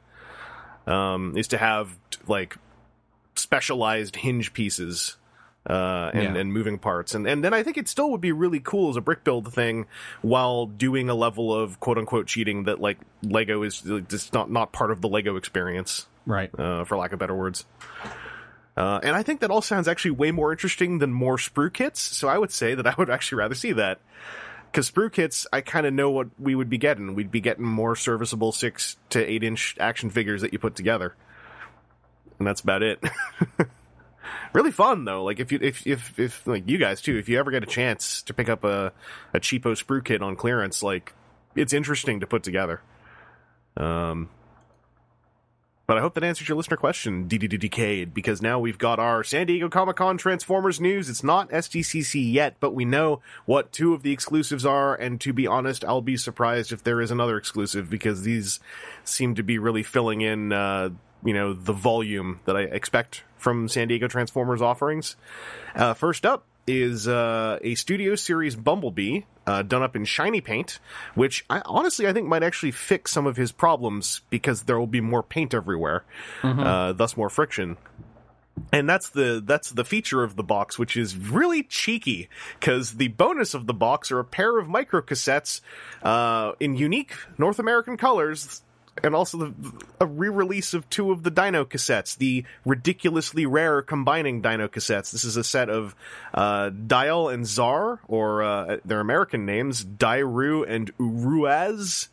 Um, 0.87 1.37
is 1.37 1.49
to 1.49 1.59
have 1.59 1.95
like 2.27 2.57
specialized 3.35 4.17
hinge 4.17 4.53
pieces 4.53 5.17
uh, 5.69 6.11
and, 6.15 6.35
Yeah. 6.35 6.41
and 6.41 6.53
moving 6.53 6.79
parts. 6.79 7.15
And, 7.15 7.27
and 7.27 7.45
then 7.45 7.53
I 7.53 7.63
think 7.63 7.77
it 7.77 7.87
still 7.87 8.11
would 8.13 8.21
be 8.21 8.33
really 8.33 8.61
cool 8.61 8.89
as 8.91 8.97
a 8.97 9.01
brick 9.01 9.23
build 9.23 9.53
thing 9.53 9.87
while 10.23 10.67
doing 10.67 11.09
a 11.11 11.15
level 11.15 11.55
of 11.55 11.79
quote 11.81 11.99
unquote 11.99 12.27
cheating 12.27 12.65
that 12.65 12.81
like 12.81 12.99
Lego 13.23 13.63
is 13.63 13.83
just 14.09 14.33
not, 14.33 14.51
not 14.51 14.73
part 14.73 14.91
of 14.91 15.01
the 15.03 15.09
Lego 15.09 15.37
experience, 15.37 16.07
Right. 16.27 16.51
uh, 16.59 16.85
for 16.85 16.97
lack 16.97 17.13
of 17.13 17.19
better 17.19 17.35
words. 17.37 17.67
Uh, 18.77 19.01
and 19.03 19.15
I 19.15 19.23
think 19.23 19.41
that 19.41 19.51
all 19.51 19.61
sounds 19.63 19.87
actually 19.87 20.13
way 20.13 20.31
more 20.31 20.51
interesting 20.53 20.99
than 20.99 21.13
more 21.13 21.37
sprue 21.37 21.73
kits. 21.73 22.01
So 22.01 22.29
I 22.29 22.39
would 22.39 22.53
say 22.53 22.75
that 22.75 22.87
I 22.87 22.95
would 22.97 23.11
actually 23.11 23.39
rather 23.39 23.55
see 23.55 23.73
that. 23.73 24.01
Because 24.71 24.91
sprue 24.91 25.13
kits, 25.13 25.47
I 25.53 25.63
kind 25.63 25.87
of 25.87 25.93
know 25.93 26.11
what 26.11 26.29
we 26.39 26.55
would 26.55 26.71
be 26.71 26.79
getting. 26.79 27.15
We'd 27.15 27.31
be 27.31 27.41
getting 27.41 27.65
more 27.65 27.97
serviceable 27.97 28.53
six 28.53 28.97
to 29.11 29.25
eight 29.25 29.43
inch 29.43 29.77
action 29.81 30.11
figures 30.11 30.43
that 30.43 30.53
you 30.53 30.59
put 30.59 30.77
together, 30.77 31.15
and 32.39 32.47
that's 32.47 32.61
about 32.61 32.83
it. 32.83 33.03
really 34.53 34.71
fun 34.71 35.05
though. 35.05 35.25
Like 35.25 35.41
if 35.41 35.53
you 35.53 35.59
if 35.61 35.87
if 35.87 36.19
if 36.19 36.47
like 36.47 36.69
you 36.69 36.79
guys 36.79 37.01
too, 37.01 37.19
if 37.19 37.29
you 37.29 37.39
ever 37.39 37.51
get 37.51 37.63
a 37.63 37.67
chance 37.67 38.23
to 38.23 38.35
pick 38.35 38.49
up 38.49 38.65
a 38.65 38.93
a 39.35 39.41
cheapo 39.41 39.73
sprue 39.73 40.05
kit 40.05 40.23
on 40.23 40.37
clearance, 40.37 40.83
like 40.83 41.15
it's 41.57 41.73
interesting 41.73 42.21
to 42.21 42.27
put 42.27 42.43
together. 42.43 42.81
Um, 43.77 44.29
but 45.91 45.99
I 45.99 46.03
hope 46.03 46.15
that 46.15 46.23
answers 46.23 46.49
your 46.49 46.57
listener 46.57 46.77
question, 46.77 47.27
DDD 47.29 47.59
Decade, 47.59 48.15
because 48.15 48.41
now 48.41 48.61
we've 48.61 48.79
got 48.79 49.01
our 49.01 49.25
San 49.25 49.49
Diego 49.49 49.69
Comic 49.69 49.97
Con 49.97 50.17
Transformers 50.17 50.81
news. 50.81 51.09
It's 51.09 51.25
not 51.25 51.51
SDCC 51.51 52.33
yet, 52.33 52.55
but 52.61 52.77
we 52.77 52.85
know 52.85 53.23
what 53.45 53.73
two 53.73 53.93
of 53.93 54.05
the 54.05 54.13
exclusives 54.13 54.65
are, 54.65 54.95
and 54.95 55.21
to 55.21 55.33
be 55.33 55.49
honest, 55.49 55.85
I'll 55.85 56.01
be 56.01 56.17
surprised 56.17 56.71
if 56.71 56.85
there 56.85 57.01
is 57.01 57.11
another 57.11 57.37
exclusive 57.37 57.91
because 57.91 58.23
these 58.23 58.61
seem 59.03 59.35
to 59.35 59.43
be 59.43 59.59
really 59.59 59.83
filling 59.83 60.21
in, 60.21 60.53
uh, 60.53 60.91
you 61.25 61.35
know, 61.35 61.53
the 61.53 61.73
volume 61.73 62.39
that 62.45 62.57
I 62.57 62.61
expect 62.61 63.25
from 63.37 63.67
San 63.67 63.89
Diego 63.89 64.07
Transformers 64.07 64.63
offerings. 64.63 65.17
Uh, 65.75 65.95
first 65.95 66.25
up 66.25 66.47
is 66.71 67.09
uh, 67.09 67.59
a 67.63 67.75
Studio 67.75 68.15
Series 68.15 68.57
Bumblebee 68.57 69.23
uh, 69.47 69.63
done 69.63 69.83
up 69.83 69.97
in 69.97 70.05
shiny 70.05 70.41
paint, 70.41 70.79
which 71.15 71.45
I 71.51 71.63
honestly 71.65 72.07
I 72.07 72.13
think 72.13 72.29
might 72.29 72.43
actually 72.43 72.73
fix 72.73 73.13
some 73.13 73.27
of 73.27 73.37
his 73.37 73.53
problems 73.53 74.23
because 74.31 74.63
there 74.63 74.79
will 74.79 74.87
be 74.87 75.01
more 75.01 75.23
paint 75.23 75.55
everywhere, 75.55 76.05
uh, 76.43 76.93
thus 76.93 77.17
more 77.17 77.31
friction. 77.31 77.77
And 78.73 78.89
that's 78.89 79.11
the 79.11 79.43
that's 79.45 79.71
the 79.71 79.85
feature 79.85 80.23
of 80.23 80.37
the 80.37 80.43
box, 80.43 80.79
which 80.79 80.97
is 80.97 81.17
really 81.17 81.63
cheeky 81.63 82.29
because 82.59 82.95
the 82.95 83.09
bonus 83.09 83.55
of 83.55 83.67
the 83.67 83.75
box 83.75 84.11
are 84.13 84.19
a 84.19 84.25
pair 84.25 84.59
of 84.59 84.69
micro 84.69 85.01
cassettes 85.01 85.61
uh, 86.03 86.53
in 86.61 86.77
unique 86.77 87.15
North 87.39 87.59
American 87.59 87.97
colors, 87.97 88.63
and 89.03 89.15
also 89.15 89.39
the, 89.39 89.55
a 90.01 90.07
re-release 90.07 90.75
of 90.75 90.89
two 90.91 91.11
of 91.11 91.23
the 91.23 91.31
Dino 91.31 91.65
cassettes, 91.65 92.17
the 92.17 92.45
ridiculously 92.65 93.47
rare 93.47 93.83
combining 93.83 94.43
Dino 94.43 94.69
cassettes. 94.69 95.11
This 95.11 95.25
is 95.25 95.37
a 95.37 95.45
set 95.45 95.69
of 95.69 95.95
uh, 96.35 96.71
Dial 96.71 97.29
and 97.29 97.47
Czar, 97.47 98.01
or 98.09 98.43
uh, 98.43 98.77
their 98.85 99.01
American 99.01 99.47
names, 99.47 99.85
Dairu 99.85 100.65
and 100.69 100.97
Uruaz 100.99 102.09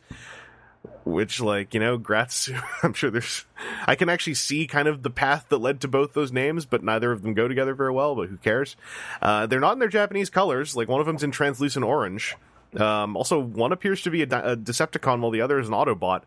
which 1.04 1.40
like 1.40 1.74
you 1.74 1.80
know 1.80 1.96
Gratz. 1.96 2.50
i'm 2.82 2.92
sure 2.92 3.10
there's 3.10 3.46
i 3.86 3.94
can 3.94 4.08
actually 4.08 4.34
see 4.34 4.66
kind 4.66 4.86
of 4.86 5.02
the 5.02 5.10
path 5.10 5.46
that 5.48 5.58
led 5.58 5.80
to 5.80 5.88
both 5.88 6.12
those 6.12 6.32
names 6.32 6.66
but 6.66 6.84
neither 6.84 7.10
of 7.10 7.22
them 7.22 7.34
go 7.34 7.48
together 7.48 7.74
very 7.74 7.92
well 7.92 8.14
but 8.14 8.28
who 8.28 8.36
cares 8.36 8.76
uh, 9.22 9.46
they're 9.46 9.60
not 9.60 9.72
in 9.72 9.78
their 9.78 9.88
japanese 9.88 10.30
colors 10.30 10.76
like 10.76 10.88
one 10.88 11.00
of 11.00 11.06
them's 11.06 11.22
in 11.22 11.30
translucent 11.30 11.84
orange 11.84 12.36
um, 12.76 13.16
also 13.16 13.38
one 13.38 13.72
appears 13.72 14.02
to 14.02 14.10
be 14.10 14.22
a, 14.22 14.26
a 14.26 14.56
decepticon 14.56 15.20
while 15.20 15.30
the 15.30 15.40
other 15.40 15.58
is 15.58 15.68
an 15.68 15.74
autobot 15.74 16.22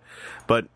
but 0.47 0.67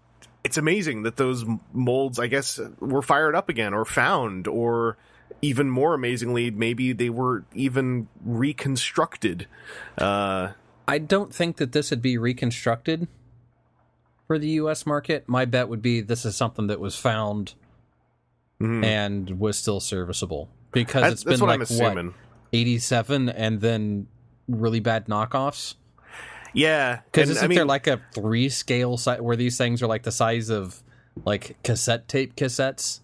it's 0.44 0.58
amazing 0.58 1.04
that 1.04 1.16
those 1.18 1.44
molds 1.74 2.20
i 2.20 2.28
guess 2.28 2.60
were 2.80 3.02
fired 3.02 3.36
up 3.36 3.50
again 3.50 3.74
or 3.74 3.84
found 3.86 4.48
or 4.48 4.98
even 5.42 5.70
more 5.70 5.94
amazingly 5.96 6.52
maybe 6.52 6.94
they 6.94 7.10
were 7.10 7.44
even 7.54 8.08
reconstructed 8.24 9.48
uh, 9.98 10.50
I 10.88 11.00
don't 11.00 11.34
think 11.34 11.58
that 11.58 11.72
this 11.72 11.90
would 11.90 12.02
be 12.02 12.18
reconstructed 12.18 13.08
for 14.28 14.38
the 14.38 14.50
U.S. 14.50 14.86
market. 14.86 15.28
My 15.28 15.46
bet 15.46 15.68
would 15.68 15.82
be 15.82 16.02
this 16.02 16.26
is 16.26 16.36
something 16.36 16.68
that 16.68 16.80
was 16.80 16.96
found 16.96 17.56
and 18.60 19.40
was 19.40 19.58
still 19.58 19.80
serviceable 19.80 20.50
because. 20.72 21.02
That's- 21.02 21.14
it's 21.14 21.24
been 21.24 21.40
like 21.40 21.62
assuming. 21.62 22.06
what 22.08 22.16
eighty-seven 22.54 23.30
and 23.30 23.62
then 23.62 24.08
really 24.48 24.80
bad 24.80 25.08
knockoffs. 25.08 25.76
yeah 26.54 27.00
Because 27.12 27.30
isn't 27.30 27.44
I 27.44 27.48
mean, 27.48 27.58
there 27.58 27.66
like 27.66 27.88
a 27.88 28.02
three 28.14 28.50
scale 28.50 28.98
si- 28.98 29.16
where 29.20 29.36
these 29.36 29.58
things 29.58 29.82
are 29.82 29.88
like 29.88 30.04
the 30.04 30.12
size 30.12 30.50
of 30.50 30.82
like 31.26 31.58
cassette 31.64 32.08
tape 32.08 32.36
cassettes? 32.36 33.00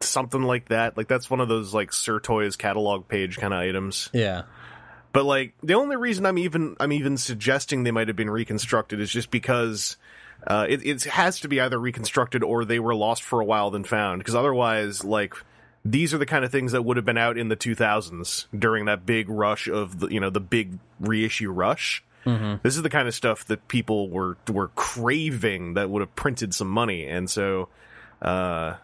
something 0.00 0.42
like 0.42 0.68
that. 0.68 0.96
Like 0.98 1.08
that's 1.08 1.30
one 1.30 1.40
of 1.40 1.48
those 1.48 1.72
like 1.72 1.90
Sears 1.92 2.20
Toys 2.22 2.56
catalog 2.56 3.08
page 3.08 3.38
kind 3.38 3.54
of 3.54 3.60
items. 3.60 4.10
Yeah. 4.12 4.42
But 5.12 5.24
like 5.24 5.54
the 5.62 5.74
only 5.74 5.96
reason 5.96 6.26
I'm 6.26 6.36
even 6.38 6.76
I'm 6.78 6.92
even 6.92 7.16
suggesting 7.16 7.84
they 7.84 7.90
might 7.90 8.08
have 8.08 8.16
been 8.16 8.28
reconstructed 8.28 9.00
is 9.00 9.10
just 9.10 9.30
because 9.30 9.96
uh, 10.46 10.66
it, 10.68 10.84
it 10.84 11.04
has 11.04 11.40
to 11.40 11.48
be 11.48 11.58
either 11.60 11.78
reconstructed 11.78 12.42
or 12.42 12.66
they 12.66 12.78
were 12.80 12.94
lost 12.94 13.22
for 13.22 13.40
a 13.40 13.44
while 13.46 13.70
then 13.70 13.84
found. 13.84 14.18
Because 14.18 14.34
otherwise, 14.34 15.04
like 15.04 15.34
these 15.84 16.14
are 16.14 16.18
the 16.18 16.26
kind 16.26 16.44
of 16.44 16.50
things 16.50 16.72
that 16.72 16.82
would 16.82 16.96
have 16.96 17.04
been 17.04 17.18
out 17.18 17.36
in 17.36 17.48
the 17.48 17.56
2000s 17.56 18.46
during 18.58 18.86
that 18.86 19.04
big 19.04 19.28
rush 19.28 19.68
of 19.68 20.00
the 20.00 20.08
you 20.08 20.20
know 20.20 20.30
the 20.30 20.40
big 20.40 20.78
reissue 21.00 21.50
rush. 21.50 22.02
This 22.62 22.76
is 22.76 22.82
the 22.82 22.88
kind 22.90 23.06
of 23.06 23.14
stuff 23.14 23.44
that 23.46 23.68
people 23.68 24.08
were 24.08 24.36
were 24.48 24.68
craving 24.68 25.74
that 25.74 25.90
would 25.90 26.00
have 26.00 26.14
printed 26.16 26.54
some 26.54 26.68
money, 26.68 27.06
and 27.06 27.30
so. 27.30 27.68
Uh, 28.22 28.76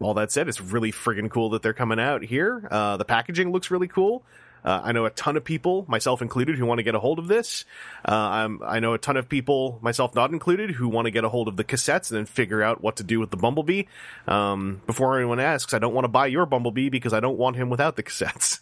all 0.00 0.14
that 0.14 0.32
said, 0.32 0.48
it's 0.48 0.60
really 0.60 0.90
friggin' 0.90 1.30
cool 1.30 1.50
that 1.50 1.62
they're 1.62 1.72
coming 1.72 2.00
out 2.00 2.22
here. 2.24 2.66
Uh, 2.70 2.96
the 2.96 3.04
packaging 3.04 3.52
looks 3.52 3.70
really 3.70 3.86
cool. 3.86 4.24
Uh, 4.64 4.80
I 4.84 4.92
know 4.92 5.04
a 5.06 5.10
ton 5.10 5.36
of 5.36 5.44
people, 5.44 5.84
myself 5.88 6.22
included, 6.22 6.56
who 6.56 6.66
want 6.66 6.78
to 6.78 6.82
get 6.84 6.94
a 6.94 7.00
hold 7.00 7.18
of 7.18 7.26
this. 7.28 7.64
Uh, 8.06 8.12
I'm, 8.12 8.60
I 8.64 8.78
know 8.80 8.94
a 8.94 8.98
ton 8.98 9.16
of 9.16 9.28
people, 9.28 9.78
myself 9.82 10.14
not 10.14 10.30
included, 10.30 10.70
who 10.70 10.88
want 10.88 11.06
to 11.06 11.10
get 11.10 11.24
a 11.24 11.28
hold 11.28 11.48
of 11.48 11.56
the 11.56 11.64
cassettes 11.64 12.10
and 12.10 12.18
then 12.18 12.26
figure 12.26 12.62
out 12.62 12.80
what 12.82 12.96
to 12.96 13.02
do 13.02 13.18
with 13.20 13.30
the 13.30 13.36
Bumblebee. 13.36 13.84
Um, 14.28 14.80
before 14.86 15.16
anyone 15.18 15.40
asks, 15.40 15.74
I 15.74 15.78
don't 15.78 15.94
want 15.94 16.04
to 16.04 16.08
buy 16.08 16.26
your 16.26 16.46
Bumblebee 16.46 16.88
because 16.90 17.12
I 17.12 17.20
don't 17.20 17.38
want 17.38 17.56
him 17.56 17.70
without 17.70 17.96
the 17.96 18.02
cassettes. 18.02 18.60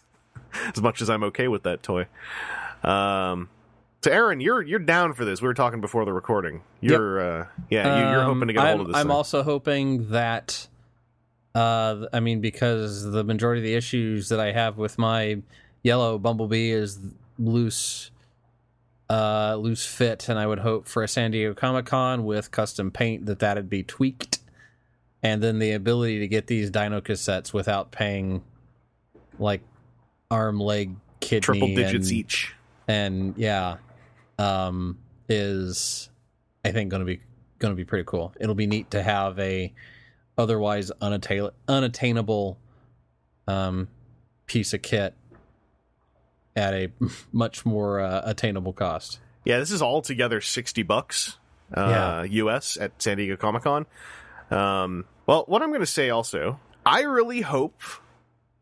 as 0.75 0.81
much 0.83 1.01
as 1.03 1.09
I'm 1.11 1.23
okay 1.25 1.49
with 1.49 1.63
that 1.65 1.83
toy. 1.83 2.07
Um, 2.83 3.49
so 4.03 4.11
Aaron, 4.11 4.41
you're 4.41 4.63
you're 4.63 4.79
down 4.79 5.13
for 5.13 5.25
this. 5.25 5.43
We 5.43 5.49
were 5.49 5.55
talking 5.55 5.81
before 5.81 6.05
the 6.05 6.13
recording. 6.13 6.63
You're 6.81 7.21
uh, 7.43 7.47
yeah, 7.69 7.99
you, 7.99 8.11
you're 8.13 8.21
Um, 8.21 8.35
hoping 8.35 8.49
to 8.49 8.55
get 8.55 8.65
a 8.65 8.69
hold 8.69 8.75
I'm, 8.75 8.81
of 8.81 8.87
this. 8.89 8.97
I'm 8.97 9.07
thing. 9.09 9.11
also 9.17 9.43
hoping 9.43 10.11
that, 10.11 10.67
uh, 11.55 12.07
I 12.13 12.21
mean, 12.21 12.41
because 12.41 13.05
the 13.05 13.23
majority 13.25 13.61
of 13.61 13.65
the 13.65 13.75
issues 13.75 14.31
that 14.31 14.41
I 14.41 14.53
have 14.53 14.79
with 14.79 14.99
my 14.99 15.43
yellow 15.83 16.19
Bumblebee 16.19 16.71
is 16.71 16.99
loose, 17.39 18.11
uh, 19.09 19.57
loose 19.57 19.87
fit, 19.87 20.29
and 20.29 20.39
I 20.39 20.47
would 20.47 20.61
hope 20.61 20.87
for 20.87 21.03
a 21.03 21.09
San 21.09 21.31
Diego 21.31 21.55
Comic 21.55 21.87
Con 21.87 22.25
with 22.25 22.51
custom 22.51 22.91
paint 22.91 23.27
that 23.27 23.39
that'd 23.39 23.69
be 23.69 23.83
tweaked, 23.83 24.39
and 25.23 25.43
then 25.43 25.59
the 25.59 25.73
ability 25.73 26.21
to 26.21 26.29
get 26.29 26.47
these 26.47 26.71
Dino 26.71 27.01
cassettes 27.01 27.53
without 27.53 27.91
paying, 27.91 28.43
like, 29.39 29.63
arm, 30.31 30.61
leg, 30.61 30.95
kidney, 31.21 31.41
triple 31.41 31.69
digits 31.69 32.09
and, 32.09 32.17
each. 32.17 32.55
and 32.89 33.35
yeah, 33.37 33.77
um, 34.39 34.99
is 35.29 36.09
I 36.65 36.73
think 36.73 36.91
going 36.91 37.01
to 37.01 37.07
be 37.07 37.21
going 37.59 37.73
to 37.73 37.77
be 37.77 37.85
pretty 37.85 38.05
cool. 38.07 38.33
It'll 38.41 38.55
be 38.55 38.67
neat 38.67 38.91
to 38.93 39.03
have 39.03 39.39
a 39.39 39.73
otherwise 40.39 40.91
unattail- 41.03 41.53
unattainable 41.69 42.59
um, 43.47 43.89
piece 44.47 44.73
of 44.73 44.83
kit 44.83 45.15
at 46.57 46.75
a 46.75 46.89
much 47.33 47.65
more 47.65 48.01
uh, 48.01 48.23
attainable 48.25 48.73
cost. 48.73 49.21
Yeah, 49.45 49.59
this 49.59 49.71
is 49.71 49.83
all 49.83 50.03
together 50.03 50.41
sixty 50.41 50.83
bucks, 50.83 51.39
uh, 51.75 52.27
US 52.29 52.77
at 52.77 53.01
San 53.01 53.17
Diego 53.17 53.37
Comic 53.37 53.63
Con. 53.63 53.87
Um, 54.51 55.05
well, 55.27 55.45
what 55.47 55.63
I'm 55.63 55.69
going 55.69 55.81
to 55.81 55.87
say 55.87 56.11
also, 56.11 56.59
I 56.85 57.03
really 57.03 57.41
hope 57.41 57.81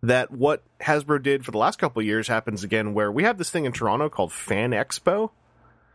that 0.02 0.30
what 0.30 0.62
Hasbro 0.80 1.22
did 1.22 1.44
for 1.44 1.50
the 1.50 1.58
last 1.58 1.78
couple 1.78 2.00
of 2.00 2.06
years 2.06 2.28
happens 2.28 2.62
again, 2.62 2.94
where 2.94 3.10
we 3.10 3.24
have 3.24 3.38
this 3.38 3.50
thing 3.50 3.64
in 3.64 3.72
Toronto 3.72 4.08
called 4.08 4.32
Fan 4.32 4.70
Expo. 4.70 5.30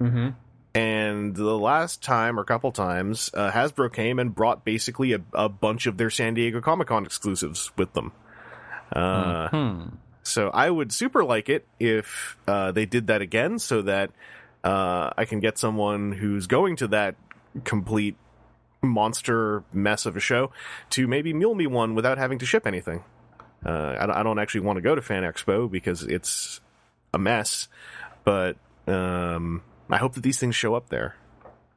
Mm-hmm. 0.01 0.29
And 0.75 1.35
the 1.35 1.57
last 1.57 2.01
time 2.01 2.39
or 2.39 2.43
couple 2.43 2.71
times, 2.71 3.29
uh, 3.35 3.51
Hasbro 3.51 3.93
came 3.93 4.17
and 4.17 4.33
brought 4.33 4.65
basically 4.65 5.13
a, 5.13 5.21
a 5.33 5.47
bunch 5.47 5.85
of 5.85 5.97
their 5.97 6.09
San 6.09 6.33
Diego 6.33 6.59
Comic 6.62 6.88
Con 6.88 7.05
exclusives 7.05 7.71
with 7.77 7.93
them. 7.93 8.12
Uh, 8.91 9.47
Hmm. 9.50 9.83
So 10.24 10.50
I 10.50 10.70
would 10.70 10.92
super 10.92 11.24
like 11.24 11.50
it 11.50 11.68
if 11.80 12.38
uh, 12.48 12.72
they 12.72 12.86
did 12.86 13.08
that 13.08 13.22
again, 13.22 13.60
so 13.60 13.82
that 13.84 14.12
uh, 14.63 15.12
I 15.18 15.25
can 15.25 15.39
get 15.39 15.58
someone 15.58 16.13
who's 16.13 16.48
going 16.48 16.77
to 16.77 16.88
that 16.88 17.15
complete 17.65 18.15
monster 18.82 19.63
mess 19.72 20.06
of 20.06 20.18
a 20.18 20.20
show 20.20 20.51
to 20.92 21.08
maybe 21.08 21.34
mule 21.34 21.56
me 21.56 21.68
one 21.68 21.96
without 21.96 22.18
having 22.18 22.39
to 22.39 22.46
ship 22.46 22.65
anything. 22.68 23.03
Uh, 23.65 23.70
I, 23.70 24.20
I 24.20 24.24
don't 24.24 24.39
actually 24.39 24.62
want 24.62 24.77
to 24.77 24.82
go 24.82 24.96
to 24.96 25.01
Fan 25.01 25.24
Expo 25.24 25.70
because 25.70 26.03
it's 26.03 26.60
a 27.13 27.20
mess, 27.20 27.68
but 28.24 28.58
um, 28.88 29.62
I 29.89 29.98
hope 29.98 30.13
that 30.15 30.24
these 30.24 30.39
things 30.39 30.56
show 30.56 30.75
up 30.75 30.89
there. 30.89 31.15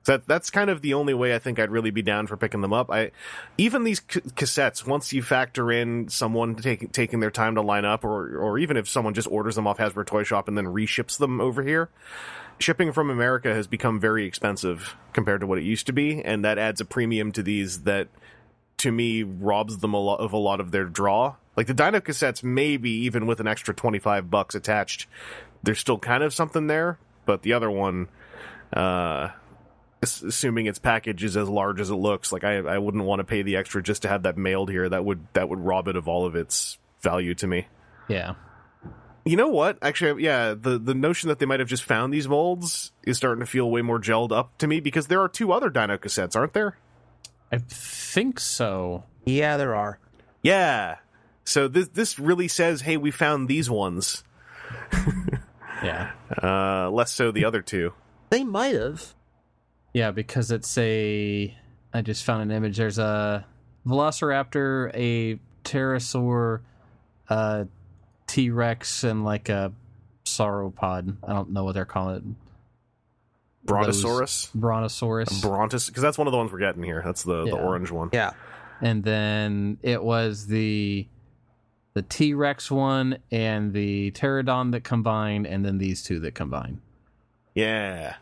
That 0.07 0.27
that's 0.27 0.51
kind 0.51 0.71
of 0.71 0.83
the 0.83 0.95
only 0.95 1.15
way 1.15 1.35
I 1.35 1.39
think 1.39 1.59
I'd 1.59 1.71
really 1.71 1.91
be 1.91 2.03
down 2.03 2.27
for 2.27 2.37
picking 2.37 2.61
them 2.61 2.73
up. 2.73 2.91
I 2.91 3.11
even 3.59 3.85
these 3.85 4.01
c- 4.09 4.21
cassettes 4.21 4.87
once 4.87 5.13
you 5.13 5.23
factor 5.23 5.71
in 5.71 6.09
someone 6.09 6.55
taking 6.55 6.89
taking 6.89 7.21
their 7.21 7.31
time 7.31 7.57
to 7.57 7.61
line 7.61 7.85
up, 7.85 8.05
or 8.05 8.39
or 8.39 8.59
even 8.59 8.77
if 8.77 8.89
someone 8.89 9.15
just 9.15 9.29
orders 9.31 9.57
them 9.57 9.67
off 9.67 9.79
Hasbro 9.79 10.07
Toy 10.07 10.23
Shop 10.23 10.49
and 10.49 10.57
then 10.57 10.67
reships 10.67 11.17
them 11.17 11.41
over 11.41 11.63
here, 11.63 11.89
shipping 12.59 12.93
from 12.93 13.11
America 13.11 13.53
has 13.53 13.67
become 13.67 14.01
very 14.01 14.27
expensive 14.27 14.97
compared 15.13 15.41
to 15.41 15.47
what 15.47 15.59
it 15.59 15.65
used 15.65 15.87
to 15.87 15.93
be, 15.93 16.23
and 16.23 16.45
that 16.45 16.59
adds 16.59 16.81
a 16.81 16.85
premium 16.85 17.33
to 17.33 17.43
these 17.43 17.83
that 17.83 18.09
to 18.79 18.93
me 18.93 19.23
robs 19.23 19.79
them 19.79 19.93
a 19.95 20.01
lot 20.01 20.21
of 20.21 20.33
a 20.33 20.39
lot 20.39 20.61
of 20.61 20.71
their 20.71 20.85
draw. 20.85 21.35
Like 21.57 21.67
the 21.67 21.75
Dino 21.75 22.01
cassettes, 22.01 22.43
maybe 22.45 22.91
even 22.91 23.27
with 23.27 23.41
an 23.41 23.49
extra 23.49 23.75
twenty 23.75 23.99
five 23.99 24.31
bucks 24.31 24.55
attached, 24.55 25.09
there's 25.63 25.81
still 25.81 25.99
kind 25.99 26.23
of 26.23 26.33
something 26.33 26.69
there. 26.69 26.99
But 27.25 27.43
the 27.43 27.55
other 27.55 27.71
one, 27.71 28.09
uh, 28.73 29.31
assuming 30.03 30.67
its 30.67 30.79
package 30.79 31.25
is 31.25 31.37
as 31.37 31.49
large 31.49 31.81
as 31.81 31.91
it 31.91 31.95
looks, 31.95 32.33
like 32.33 32.45
I 32.45 32.57
I 32.59 32.79
wouldn't 32.79 33.05
want 33.05 33.21
to 33.21 33.25
pay 33.25 33.43
the 33.43 33.57
extra 33.57 33.83
just 33.83 34.03
to 34.03 34.09
have 34.09 34.23
that 34.25 34.37
mailed 34.37 34.71
here. 34.71 34.89
That 34.89 35.05
would 35.05 35.27
that 35.33 35.49
would 35.49 35.61
rob 35.61 35.89
it 35.89 35.97
of 35.97 36.09
all 36.09 36.27
of 36.27 36.37
its 36.37 36.79
value 37.01 37.35
to 37.35 37.47
me. 37.47 37.67
Yeah. 38.09 38.35
You 39.25 39.37
know 39.37 39.49
what? 39.49 39.79
Actually, 39.83 40.23
yeah, 40.23 40.55
the 40.55 40.79
the 40.79 40.95
notion 40.95 41.29
that 41.29 41.39
they 41.39 41.47
might 41.47 41.61
have 41.61 41.69
just 41.69 41.83
found 41.83 42.13
these 42.13 42.29
molds 42.29 42.93
is 43.03 43.17
starting 43.17 43.41
to 43.41 43.51
feel 43.51 43.71
way 43.71 43.83
more 43.83 43.99
gelled 43.99 44.31
up 44.31 44.57
to 44.59 44.67
me 44.67 44.81
because 44.81 45.09
there 45.09 45.21
are 45.21 45.29
two 45.29 45.53
other 45.53 45.69
Dino 45.69 45.97
cassettes, 45.97 46.37
aren't 46.37 46.53
there? 46.53 46.79
I 47.51 47.59
think 47.59 48.39
so. 48.39 49.05
Yeah, 49.25 49.57
there 49.57 49.75
are. 49.75 49.99
Yeah. 50.43 50.97
So 51.45 51.67
this 51.67 51.89
this 51.89 52.19
really 52.21 52.47
says, 52.47 52.83
"Hey, 52.83 52.97
we 52.97 53.11
found 53.11 53.49
these 53.49 53.69
ones." 53.69 54.23
Yeah. 55.83 56.13
Uh, 56.43 56.91
less 56.91 57.11
so 57.13 57.31
the 57.31 57.45
other 57.45 57.63
two. 57.63 57.93
They 58.31 58.45
might 58.45 58.75
have. 58.75 59.15
Yeah, 59.97 60.11
because 60.11 60.51
it's 60.51 60.77
a. 60.77 61.57
I 61.95 62.03
just 62.03 62.25
found 62.25 62.43
an 62.43 62.51
image. 62.51 62.77
There's 62.77 62.99
a 62.99 63.47
Velociraptor, 63.87 64.91
a 64.93 65.41
Pterosaur, 65.65 66.61
a 67.31 67.67
T 68.27 68.51
Rex, 68.51 69.05
and 69.05 69.25
like 69.25 69.49
a 69.49 69.73
sauropod. 70.27 71.17
I 71.27 71.33
don't 71.33 71.49
know 71.49 71.65
what 71.65 71.73
they're 71.73 71.87
calling 71.87 72.17
it. 72.17 72.25
Brontosaurus, 73.65 74.51
Brontosaurus. 74.55 75.41
Brontos, 75.41 75.87
because 75.87 76.03
that's 76.03 76.19
one 76.19 76.27
of 76.27 76.33
the 76.33 76.37
ones 76.37 76.53
we're 76.53 76.59
getting 76.59 76.83
here. 76.83 77.01
That's 77.03 77.23
the 77.23 77.47
the 77.47 77.57
orange 77.57 77.91
one. 77.91 78.11
Yeah. 78.13 78.33
and 78.83 79.03
then 79.03 79.79
it 79.81 80.03
was 80.03 80.47
the 80.47 81.07
the 81.95 82.03
T 82.03 82.35
Rex 82.35 82.71
one 82.71 83.17
and 83.33 83.73
the 83.73 84.11
Pterodon 84.11 84.73
that 84.73 84.85
combined, 84.85 85.47
and 85.47 85.65
then 85.65 85.79
these 85.79 86.03
two 86.03 86.21
that 86.21 86.35
combine. 86.35 86.83
Yeah. 87.55 88.17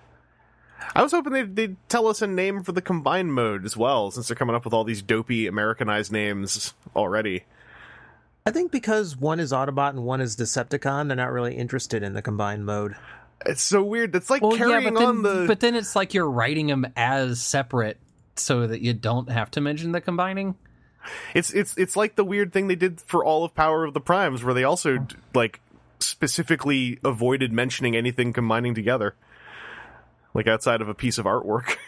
I 0.95 1.03
was 1.03 1.13
hoping 1.13 1.33
they'd, 1.33 1.57
they'd 1.57 1.77
tell 1.89 2.07
us 2.07 2.23
a 2.23 2.27
name 2.27 2.63
for 2.63 2.73
the 2.73 2.83
combined 2.83 3.35
mode 3.35 3.65
as 3.65 3.77
well, 3.77 4.11
since 4.11 4.29
they're 4.29 4.37
coming 4.37 4.55
up 4.57 4.65
with 4.65 4.75
all 4.75 4.85
these 4.85 5.03
dopey 5.03 5.47
Americanized 5.47 6.13
names 6.13 6.75
already. 6.97 7.45
I 8.47 8.51
think 8.51 8.71
because 8.73 9.17
one 9.17 9.41
is 9.41 9.53
Autobot 9.53 9.91
and 9.91 10.05
one 10.05 10.21
is 10.21 10.37
Decepticon, 10.37 11.09
they're 11.09 11.17
not 11.17 11.33
really 11.33 11.57
interested 11.57 12.03
in 12.03 12.13
the 12.13 12.23
combined 12.23 12.67
mode. 12.67 12.95
It's 13.47 13.63
so 13.63 13.83
weird. 13.83 14.15
It's 14.15 14.31
like 14.31 14.43
Well, 14.43 14.53
yeah, 14.53 14.59
carrying 14.59 14.95
but 14.95 15.01
then, 15.01 15.09
on 15.09 15.23
the. 15.23 15.45
but 15.47 15.61
then 15.61 15.75
it's 15.75 15.97
like 15.97 16.15
you're 16.15 16.31
writing 16.31 16.67
them 16.67 16.87
as 16.97 17.41
separate 17.41 17.99
so 18.37 18.67
that 18.67 18.81
you 18.81 18.93
don't 18.95 19.31
have 19.31 19.51
to 19.53 19.61
mention 19.61 19.93
the 19.93 20.01
combining. 20.01 20.55
It's 21.35 21.53
it's 21.53 21.77
it's 21.77 21.97
like 21.97 22.17
the 22.17 22.25
weird 22.25 22.53
thing 22.53 22.67
they 22.69 22.77
did 22.77 23.01
for 23.01 23.23
all 23.25 23.45
of 23.45 23.55
Power 23.55 23.85
of 23.85 23.93
the 23.93 24.01
Primes, 24.01 24.43
where 24.43 24.55
they 24.55 24.65
also 24.65 25.07
like 25.35 25.61
specifically 25.99 26.99
avoided 27.05 27.53
mentioning 27.53 27.95
anything 27.97 28.33
combining 28.33 28.75
together, 28.75 29.15
like 30.35 30.47
outside 30.47 30.81
of 30.83 30.89
a 30.89 30.95
piece 30.95 31.19
of 31.19 31.25
artwork. 31.27 31.77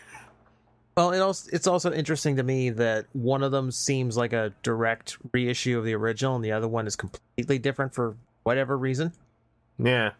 Well, 0.96 1.12
it 1.12 1.18
also, 1.18 1.50
it's 1.52 1.66
also 1.66 1.92
interesting 1.92 2.36
to 2.36 2.42
me 2.42 2.70
that 2.70 3.04
one 3.12 3.42
of 3.42 3.52
them 3.52 3.70
seems 3.70 4.16
like 4.16 4.32
a 4.32 4.54
direct 4.62 5.18
reissue 5.30 5.78
of 5.78 5.84
the 5.84 5.92
original, 5.92 6.36
and 6.36 6.42
the 6.42 6.52
other 6.52 6.68
one 6.68 6.86
is 6.86 6.96
completely 6.96 7.58
different 7.58 7.94
for 7.94 8.16
whatever 8.44 8.78
reason. 8.78 9.12
yeah, 9.78 10.12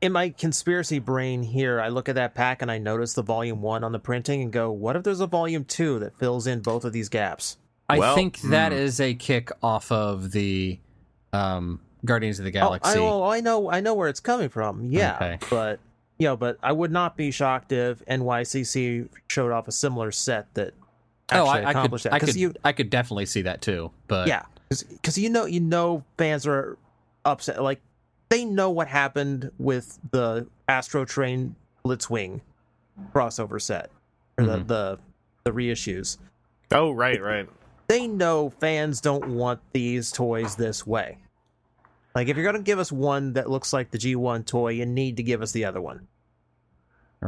In 0.00 0.12
my 0.12 0.28
conspiracy 0.30 1.00
brain 1.00 1.42
here, 1.42 1.80
I 1.80 1.88
look 1.88 2.08
at 2.08 2.14
that 2.14 2.36
pack 2.36 2.62
and 2.62 2.70
I 2.70 2.78
notice 2.78 3.14
the 3.14 3.22
volume 3.24 3.62
one 3.62 3.82
on 3.82 3.90
the 3.90 3.98
printing 3.98 4.42
and 4.42 4.52
go, 4.52 4.70
"What 4.70 4.94
if 4.94 5.02
there's 5.02 5.18
a 5.18 5.26
volume 5.26 5.64
two 5.64 5.98
that 5.98 6.16
fills 6.20 6.46
in 6.46 6.60
both 6.60 6.84
of 6.84 6.92
these 6.92 7.08
gaps?" 7.08 7.56
I 7.88 7.98
Well, 7.98 8.14
think 8.14 8.40
that 8.42 8.70
hmm. 8.70 8.78
is 8.78 9.00
a 9.00 9.12
kick 9.12 9.50
off 9.60 9.90
of 9.90 10.30
the 10.30 10.78
um, 11.32 11.80
Guardians 12.04 12.38
of 12.38 12.44
the 12.44 12.50
Oh, 12.50 12.52
Galaxy. 12.52 12.96
I, 12.96 13.02
oh, 13.02 13.24
I 13.24 13.40
know, 13.40 13.68
I 13.68 13.80
know 13.80 13.94
where 13.94 14.08
it's 14.08 14.20
coming 14.20 14.50
from. 14.50 14.84
Yeah, 14.84 15.16
Okay. 15.16 15.38
but 15.50 15.80
you 16.22 16.28
know, 16.28 16.36
but 16.36 16.56
I 16.62 16.72
would 16.72 16.92
not 16.92 17.16
be 17.16 17.30
shocked 17.30 17.72
if 17.72 18.04
NYCC 18.06 19.08
showed 19.28 19.50
off 19.52 19.66
a 19.68 19.72
similar 19.72 20.10
set 20.12 20.52
that 20.54 20.72
oh, 21.32 21.46
actually 21.46 21.48
I, 21.48 21.52
I 21.52 21.60
could, 21.60 21.70
accomplished 21.70 22.04
that. 22.04 22.12
I 22.12 22.18
'Cause 22.20 22.28
could, 22.30 22.36
you, 22.36 22.54
I 22.64 22.72
could 22.72 22.90
definitely 22.90 23.26
see 23.26 23.42
that 23.42 23.60
too. 23.60 23.90
But 24.06 24.28
yeah, 24.28 24.44
because 24.70 25.18
you 25.18 25.28
know, 25.30 25.44
you 25.46 25.60
know, 25.60 26.04
fans 26.16 26.46
are 26.46 26.78
upset. 27.24 27.62
Like 27.62 27.80
they 28.28 28.44
know 28.44 28.70
what 28.70 28.88
happened 28.88 29.50
with 29.58 29.98
the 30.12 30.46
Astrotrain 30.68 31.54
Blitzwing 31.84 32.40
crossover 33.12 33.60
set 33.60 33.90
or 34.38 34.44
the, 34.44 34.56
Mhm. 34.58 34.66
the 34.68 34.98
the 35.44 35.50
reissues. 35.50 36.18
oh 36.70 36.92
right, 36.92 37.20
right. 37.20 37.48
They 37.88 38.06
know 38.06 38.50
fans 38.60 39.00
don't 39.00 39.26
want 39.34 39.60
these 39.72 40.12
toys 40.12 40.54
this 40.56 40.86
way. 40.86 41.18
Like 42.14 42.28
if 42.28 42.36
you're 42.36 42.44
gonna 42.44 42.62
give 42.62 42.78
us 42.78 42.92
one 42.92 43.32
that 43.34 43.50
looks 43.50 43.72
like 43.72 43.90
the 43.90 43.98
G1 43.98 44.46
toy, 44.46 44.68
you 44.72 44.86
need 44.86 45.16
to 45.16 45.22
give 45.22 45.42
us 45.42 45.52
the 45.52 45.64
other 45.64 45.80
one. 45.80 46.06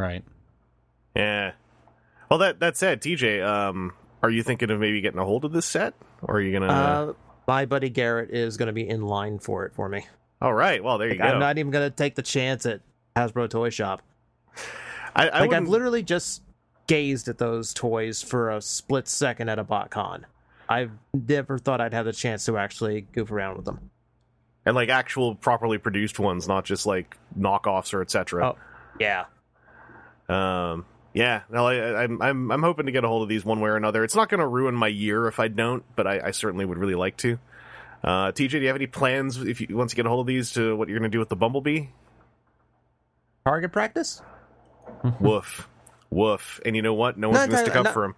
Right. 0.01 0.25
Yeah. 1.17 1.53
Well, 2.31 2.39
that 2.41 2.61
that 2.61 2.77
said, 2.77 3.01
TJ, 3.01 3.45
um, 3.45 3.93
are 4.23 4.31
you 4.31 4.43
thinking 4.43 4.71
of 4.71 4.81
maybe 4.81 5.01
getting 5.01 5.21
a 5.21 5.25
hold 5.25 5.45
of 5.45 5.53
this 5.53 5.67
set, 5.67 5.95
or 6.23 6.37
are 6.37 6.41
you 6.41 6.53
gonna? 6.53 6.67
Uh, 6.73 7.13
my 7.47 7.67
buddy 7.67 7.91
Garrett 7.91 8.31
is 8.31 8.57
going 8.57 8.69
to 8.69 8.73
be 8.73 8.89
in 8.89 9.03
line 9.03 9.39
for 9.39 9.67
it 9.67 9.75
for 9.75 9.89
me. 9.89 10.07
All 10.41 10.55
right. 10.55 10.83
Well, 10.83 10.99
there 10.99 11.09
you 11.11 11.19
go. 11.19 11.25
I'm 11.25 11.39
not 11.39 11.59
even 11.59 11.71
going 11.71 11.89
to 11.89 11.95
take 11.95 12.15
the 12.15 12.23
chance 12.23 12.65
at 12.67 12.81
Hasbro 13.17 13.51
Toy 13.51 13.69
Shop. 13.71 14.01
I, 15.15 15.29
I 15.29 15.41
Like 15.41 15.53
I've 15.53 15.69
literally 15.69 16.03
just 16.03 16.43
gazed 16.87 17.29
at 17.29 17.39
those 17.39 17.73
toys 17.75 18.23
for 18.23 18.51
a 18.51 18.61
split 18.63 19.09
second 19.09 19.49
at 19.51 19.59
a 19.59 19.65
BotCon. 19.65 20.23
I've 20.69 20.91
never 21.13 21.59
thought 21.59 21.81
I'd 21.83 21.93
have 21.93 22.07
the 22.07 22.13
chance 22.13 22.47
to 22.47 22.57
actually 22.57 23.03
goof 23.03 23.31
around 23.31 23.57
with 23.57 23.67
them. 23.67 23.91
and 24.65 24.75
like 24.75 24.89
actual 24.89 25.35
properly 25.35 25.77
produced 25.79 26.19
ones, 26.19 26.49
not 26.49 26.65
just 26.65 26.87
like 26.87 27.17
knockoffs 27.39 27.93
or 27.93 28.01
etc. 28.01 28.53
Oh, 28.53 28.59
yeah. 28.99 29.27
Um, 30.29 30.87
yeah, 31.13 31.43
no, 31.51 31.67
I, 31.67 32.03
I'm 32.03 32.21
I'm 32.21 32.51
I'm 32.51 32.63
hoping 32.63 32.87
to 32.87 32.93
get 32.93 33.05
a 33.05 33.09
hold 33.09 33.23
of 33.23 33.29
these 33.29 33.45
one 33.45 33.61
way 33.61 33.71
or 33.71 33.77
another. 33.77 34.03
It's 34.03 34.17
not 34.17 34.29
going 34.29 34.41
to 34.41 34.47
ruin 34.47 34.75
my 34.75 34.89
year 34.89 35.29
if 35.29 35.39
I 35.39 35.49
don't, 35.49 35.85
but 35.95 36.07
I, 36.07 36.21
I 36.27 36.31
certainly 36.33 36.65
would 36.65 36.79
really 36.79 36.97
like 36.97 37.17
to. 37.19 37.39
Uh, 38.03 38.33
TJ, 38.33 38.51
do 38.51 38.59
you 38.59 38.67
have 38.67 38.77
any 38.77 38.87
plans 38.87 39.39
if 39.39 39.61
you 39.61 39.77
once 39.77 39.93
you 39.93 39.97
get 39.97 40.07
a 40.07 40.09
hold 40.09 40.21
of 40.21 40.27
these 40.27 40.53
to 40.53 40.77
what 40.77 40.89
you're 40.89 40.99
going 40.99 41.11
to 41.11 41.15
do 41.15 41.21
with 41.21 41.29
the 41.29 41.37
Bumblebee? 41.37 41.87
Target 43.47 43.73
practice? 43.73 44.23
Woof, 45.21 45.69
woof. 46.11 46.61
And 46.65 46.75
you 46.77 46.83
know 46.83 46.95
what? 46.95 47.17
No 47.17 47.29
one's 47.29 47.47
going 47.47 47.51
to 47.51 47.59
stick 47.59 47.77
up 47.77 47.85
no. 47.85 47.93
for 47.93 48.05
him. 48.05 48.15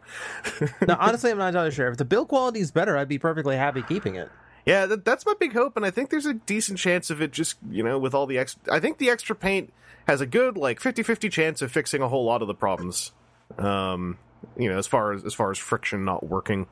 No, 0.89 0.97
honestly, 0.99 1.31
I'm 1.31 1.39
not 1.39 1.49
entirely 1.49 1.71
sure. 1.71 1.89
If 1.89 1.97
the 1.97 2.05
build 2.05 2.29
quality 2.29 2.61
is 2.61 2.71
better, 2.71 2.97
I'd 2.97 3.09
be 3.09 3.19
perfectly 3.19 3.57
happy 3.57 3.83
keeping 3.83 4.17
it. 4.17 4.31
Yeah, 4.67 4.87
that, 4.87 5.05
that's 5.05 5.25
my 5.25 5.35
big 5.39 5.53
hope, 5.53 5.77
and 5.77 5.87
I 5.87 5.91
think 5.91 6.11
there's 6.11 6.27
a 6.27 6.35
decent 6.35 6.79
chance 6.79 7.09
of 7.09 7.23
it 7.23 7.31
just, 7.31 7.57
you 7.71 7.85
know, 7.85 7.99
with 7.99 8.15
all 8.15 8.27
the 8.27 8.37
extra. 8.37 8.61
I 8.71 8.81
think 8.81 8.99
the 8.99 9.11
extra 9.11 9.37
paint 9.37 9.73
has 10.09 10.21
a 10.21 10.27
good, 10.27 10.57
like, 10.57 10.81
50 10.81 11.05
50 11.05 11.29
chance 11.29 11.63
of 11.63 11.71
fixing 11.71 12.03
a 12.03 12.09
whole 12.09 12.25
lot 12.25 12.43
of 12.43 12.49
the 12.49 12.55
problems. 12.55 13.13
Um, 13.59 14.19
you 14.59 14.69
know, 14.69 14.77
as 14.77 14.87
far 14.87 15.13
as 15.13 15.25
as 15.25 15.35
far 15.35 15.51
as 15.51 15.59
friction 15.59 16.05
not 16.05 16.27
working. 16.27 16.67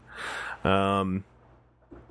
Um, 0.64 1.24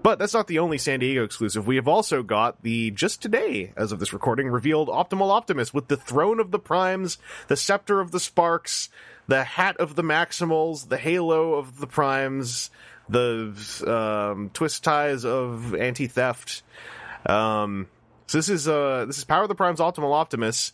but 0.01 0.19
that's 0.19 0.33
not 0.33 0.47
the 0.47 0.59
only 0.59 0.77
San 0.77 0.99
Diego 0.99 1.23
exclusive. 1.23 1.65
We 1.65 1.77
have 1.77 1.87
also 1.87 2.23
got 2.23 2.61
the 2.61 2.91
just 2.91 3.21
today, 3.21 3.71
as 3.77 3.93
of 3.93 3.99
this 3.99 4.11
recording, 4.11 4.49
revealed 4.49 4.89
Optimal 4.89 5.31
Optimus 5.31 5.73
with 5.73 5.87
the 5.87 5.95
throne 5.95 6.41
of 6.41 6.51
the 6.51 6.59
Primes, 6.59 7.17
the 7.47 7.55
scepter 7.55 8.01
of 8.01 8.11
the 8.11 8.19
Sparks, 8.19 8.89
the 9.27 9.45
hat 9.45 9.77
of 9.77 9.95
the 9.95 10.01
Maximals, 10.01 10.89
the 10.89 10.97
halo 10.97 11.53
of 11.53 11.79
the 11.79 11.87
Primes, 11.87 12.69
the 13.09 13.53
um, 13.87 14.49
twist 14.53 14.83
ties 14.83 15.25
of 15.25 15.75
anti 15.75 16.07
theft. 16.07 16.63
Um, 17.25 17.87
so 18.27 18.37
this 18.37 18.49
is 18.49 18.67
uh 18.67 19.05
this 19.05 19.17
is 19.17 19.23
Power 19.23 19.43
of 19.43 19.49
the 19.49 19.55
Prime's 19.55 19.79
Optimal 19.79 20.13
Optimus, 20.13 20.73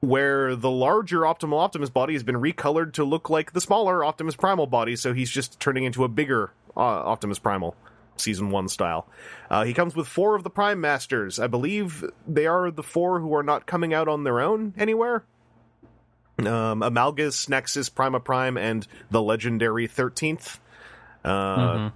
where 0.00 0.54
the 0.54 0.70
larger 0.70 1.20
Optimal 1.20 1.58
Optimus 1.58 1.90
body 1.90 2.12
has 2.12 2.22
been 2.22 2.36
recolored 2.36 2.92
to 2.94 3.04
look 3.04 3.30
like 3.30 3.52
the 3.52 3.60
smaller 3.60 4.04
Optimus 4.04 4.36
Primal 4.36 4.66
body. 4.66 4.96
So 4.96 5.12
he's 5.12 5.30
just 5.30 5.58
turning 5.60 5.84
into 5.84 6.04
a 6.04 6.08
bigger 6.08 6.52
uh, 6.76 6.80
Optimus 6.80 7.38
Primal 7.38 7.74
season 8.16 8.50
one 8.50 8.68
style. 8.68 9.06
Uh, 9.50 9.64
he 9.64 9.74
comes 9.74 9.96
with 9.96 10.06
four 10.06 10.34
of 10.34 10.44
the 10.44 10.50
Prime 10.50 10.80
Masters. 10.80 11.38
I 11.38 11.46
believe 11.46 12.04
they 12.26 12.46
are 12.46 12.70
the 12.70 12.82
four 12.82 13.20
who 13.20 13.34
are 13.34 13.42
not 13.42 13.66
coming 13.66 13.94
out 13.94 14.08
on 14.08 14.24
their 14.24 14.40
own 14.40 14.74
anywhere. 14.76 15.24
Um, 16.38 16.80
Amalgus, 16.80 17.48
Nexus, 17.48 17.88
Prima 17.88 18.20
Prime, 18.20 18.56
and 18.56 18.86
the 19.10 19.22
legendary 19.22 19.86
Thirteenth. 19.86 20.60
Uh, 21.24 21.90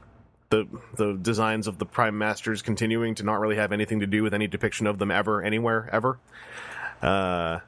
The 0.48 0.68
the 0.94 1.14
designs 1.14 1.66
of 1.66 1.78
the 1.78 1.86
Prime 1.86 2.16
Masters 2.18 2.62
continuing 2.62 3.16
to 3.16 3.24
not 3.24 3.40
really 3.40 3.56
have 3.56 3.72
anything 3.72 3.98
to 4.00 4.06
do 4.06 4.22
with 4.22 4.32
any 4.32 4.46
depiction 4.46 4.86
of 4.86 4.98
them 4.98 5.10
ever 5.10 5.42
anywhere 5.42 5.88
ever. 5.90 6.20
Uh, 7.02 7.58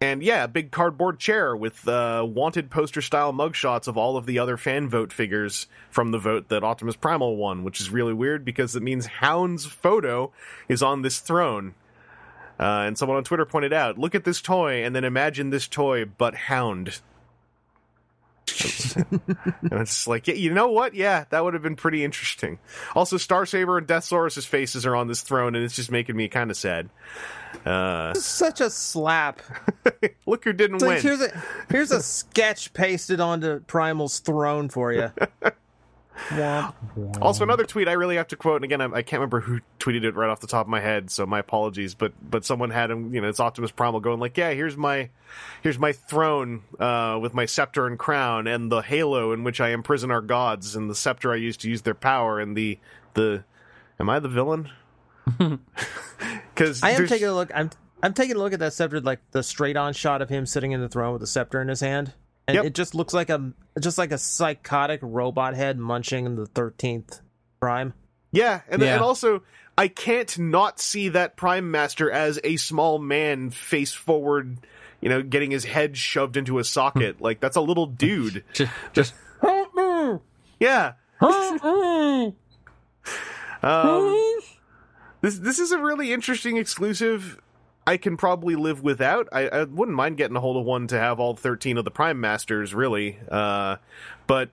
and 0.00 0.22
yeah, 0.22 0.44
a 0.44 0.48
big 0.48 0.70
cardboard 0.70 1.18
chair 1.18 1.56
with 1.56 1.88
uh, 1.88 2.24
wanted 2.28 2.70
poster 2.70 3.02
style 3.02 3.32
mugshots 3.32 3.88
of 3.88 3.96
all 3.96 4.16
of 4.16 4.24
the 4.26 4.38
other 4.38 4.56
fan 4.56 4.88
vote 4.88 5.12
figures 5.12 5.66
from 5.90 6.12
the 6.12 6.18
vote 6.18 6.48
that 6.48 6.62
Optimus 6.62 6.94
Primal 6.94 7.36
won, 7.36 7.64
which 7.64 7.80
is 7.80 7.90
really 7.90 8.14
weird 8.14 8.44
because 8.44 8.76
it 8.76 8.82
means 8.82 9.06
Hound's 9.06 9.66
photo 9.66 10.30
is 10.68 10.80
on 10.82 11.02
this 11.02 11.18
throne. 11.18 11.74
Uh, 12.60 12.84
and 12.86 12.96
someone 12.96 13.16
on 13.16 13.24
Twitter 13.24 13.44
pointed 13.44 13.72
out, 13.72 13.98
look 13.98 14.14
at 14.14 14.22
this 14.22 14.40
toy 14.40 14.84
and 14.84 14.94
then 14.94 15.02
imagine 15.02 15.50
this 15.50 15.66
toy 15.66 16.04
but 16.04 16.34
Hound. 16.34 17.00
and 18.96 19.72
it's 19.72 20.06
like, 20.06 20.28
yeah, 20.28 20.34
you 20.34 20.52
know 20.52 20.68
what? 20.68 20.94
Yeah, 20.94 21.24
that 21.30 21.44
would 21.44 21.54
have 21.54 21.62
been 21.62 21.76
pretty 21.76 22.04
interesting. 22.04 22.58
Also, 22.94 23.16
Star 23.16 23.46
Saber 23.46 23.78
and 23.78 23.86
Deathsaurus' 23.86 24.46
faces 24.46 24.86
are 24.86 24.96
on 24.96 25.08
this 25.08 25.22
throne, 25.22 25.54
and 25.54 25.64
it's 25.64 25.76
just 25.76 25.90
making 25.90 26.16
me 26.16 26.28
kind 26.28 26.50
of 26.50 26.56
sad. 26.56 26.88
Uh, 27.64 28.14
Such 28.14 28.60
a 28.60 28.70
slap. 28.70 29.40
look 30.26 30.44
who 30.44 30.52
didn't 30.52 30.82
like, 30.82 30.96
win. 30.96 31.02
here's 31.02 31.20
a 31.20 31.42
here's 31.70 31.90
a 31.90 32.02
sketch 32.02 32.72
pasted 32.72 33.20
onto 33.20 33.60
Primal's 33.60 34.18
throne 34.20 34.68
for 34.68 34.92
you. 34.92 35.10
Also, 37.20 37.44
another 37.44 37.64
tweet 37.64 37.88
I 37.88 37.92
really 37.92 38.16
have 38.16 38.28
to 38.28 38.36
quote, 38.36 38.56
and 38.56 38.64
again, 38.64 38.80
I, 38.80 38.84
I 38.86 39.02
can't 39.02 39.20
remember 39.20 39.40
who 39.40 39.60
tweeted 39.78 40.04
it 40.04 40.14
right 40.14 40.30
off 40.30 40.40
the 40.40 40.46
top 40.46 40.66
of 40.66 40.70
my 40.70 40.80
head, 40.80 41.10
so 41.10 41.26
my 41.26 41.38
apologies. 41.40 41.94
But 41.94 42.12
but 42.28 42.44
someone 42.44 42.70
had 42.70 42.90
him, 42.90 43.14
you 43.14 43.20
know, 43.20 43.28
it's 43.28 43.40
Optimus 43.40 43.70
Primal 43.70 44.00
going 44.00 44.20
like, 44.20 44.36
"Yeah, 44.36 44.52
here's 44.52 44.76
my 44.76 45.10
here's 45.62 45.78
my 45.78 45.92
throne 45.92 46.62
uh, 46.78 47.18
with 47.20 47.34
my 47.34 47.46
scepter 47.46 47.86
and 47.86 47.98
crown, 47.98 48.46
and 48.46 48.70
the 48.70 48.80
halo 48.80 49.32
in 49.32 49.44
which 49.44 49.60
I 49.60 49.70
imprison 49.70 50.10
our 50.10 50.22
gods, 50.22 50.76
and 50.76 50.88
the 50.88 50.94
scepter 50.94 51.32
I 51.32 51.36
use 51.36 51.56
to 51.58 51.68
use 51.68 51.82
their 51.82 51.94
power, 51.94 52.38
and 52.38 52.56
the 52.56 52.78
the 53.14 53.44
am 53.98 54.08
I 54.08 54.18
the 54.18 54.28
villain? 54.28 54.70
Because 56.54 56.84
I 56.84 56.90
am 56.90 57.08
taking 57.08 57.26
a 57.26 57.34
look. 57.34 57.50
I'm 57.52 57.68
I'm 58.02 58.14
taking 58.14 58.36
a 58.36 58.38
look 58.38 58.52
at 58.52 58.60
that 58.60 58.72
scepter, 58.72 59.00
like 59.00 59.18
the 59.32 59.42
straight 59.42 59.76
on 59.76 59.92
shot 59.92 60.22
of 60.22 60.28
him 60.28 60.46
sitting 60.46 60.72
in 60.72 60.80
the 60.80 60.88
throne 60.88 61.12
with 61.12 61.20
the 61.20 61.26
scepter 61.26 61.60
in 61.60 61.68
his 61.68 61.80
hand, 61.80 62.12
and 62.46 62.54
Yep. 62.56 62.64
it 62.66 62.74
just 62.74 62.94
looks 62.94 63.14
like 63.14 63.30
a 63.30 63.52
just 63.80 63.98
like 63.98 64.12
a 64.12 64.18
psychotic 64.18 65.00
robot 65.02 65.54
head 65.54 65.78
munching 65.78 66.26
in 66.26 66.36
the 66.36 66.46
thirteenth 66.46 67.20
prime. 67.60 67.94
Yeah, 68.32 68.60
and, 68.68 68.82
Yeah. 68.82 68.94
and 68.94 69.02
also 69.02 69.42
I 69.76 69.88
can't 69.88 70.38
not 70.38 70.78
see 70.80 71.08
that 71.10 71.36
Prime 71.36 71.70
Master 71.70 72.10
as 72.10 72.38
a 72.44 72.56
small 72.56 72.98
man 73.00 73.50
face 73.50 73.92
forward, 73.92 74.58
you 75.00 75.08
know, 75.08 75.20
getting 75.22 75.50
his 75.50 75.64
head 75.64 75.96
shoved 75.96 76.36
into 76.36 76.58
a 76.58 76.64
socket. 76.64 77.20
like 77.20 77.40
that's 77.40 77.56
a 77.56 77.60
little 77.60 77.86
dude. 78.04 78.44
Just, 78.52 78.72
just 78.92 79.14
Yeah. 80.60 80.92
Help 81.20 82.34
Um, 83.62 84.38
this 85.22 85.38
this 85.38 85.58
is 85.58 85.72
a 85.72 85.78
really 85.78 86.12
interesting 86.12 86.56
exclusive. 86.58 87.40
I 87.86 87.96
can 87.98 88.16
probably 88.16 88.56
live 88.56 88.82
without. 88.82 89.28
I, 89.30 89.48
I 89.48 89.64
wouldn't 89.64 89.96
mind 89.96 90.16
getting 90.16 90.36
a 90.36 90.40
hold 90.40 90.56
of 90.56 90.64
one 90.64 90.86
to 90.88 90.98
have 90.98 91.20
all 91.20 91.36
thirteen 91.36 91.76
of 91.76 91.84
the 91.84 91.90
Prime 91.90 92.20
Masters, 92.20 92.74
really. 92.74 93.18
Uh, 93.30 93.76
but 94.26 94.50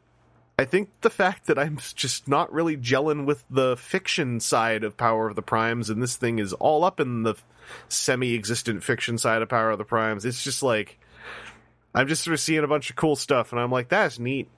I 0.59 0.65
think 0.65 0.89
the 1.01 1.09
fact 1.09 1.47
that 1.47 1.57
I'm 1.57 1.77
just 1.95 2.27
not 2.27 2.51
really 2.51 2.77
gelling 2.77 3.25
with 3.25 3.43
the 3.49 3.77
fiction 3.77 4.39
side 4.39 4.83
of 4.83 4.97
Power 4.97 5.29
of 5.29 5.35
the 5.35 5.41
Primes, 5.41 5.89
and 5.89 6.03
this 6.03 6.17
thing 6.17 6.39
is 6.39 6.53
all 6.53 6.83
up 6.83 6.99
in 6.99 7.23
the 7.23 7.35
semi-existent 7.87 8.83
fiction 8.83 9.17
side 9.17 9.41
of 9.41 9.49
Power 9.49 9.71
of 9.71 9.77
the 9.77 9.85
Primes. 9.85 10.25
It's 10.25 10.43
just 10.43 10.61
like 10.61 10.99
I'm 11.95 12.07
just 12.07 12.23
sort 12.23 12.33
of 12.33 12.39
seeing 12.39 12.63
a 12.63 12.67
bunch 12.67 12.89
of 12.89 12.95
cool 12.95 13.15
stuff, 13.15 13.53
and 13.53 13.61
I'm 13.61 13.71
like, 13.71 13.89
that's 13.89 14.19
neat. 14.19 14.49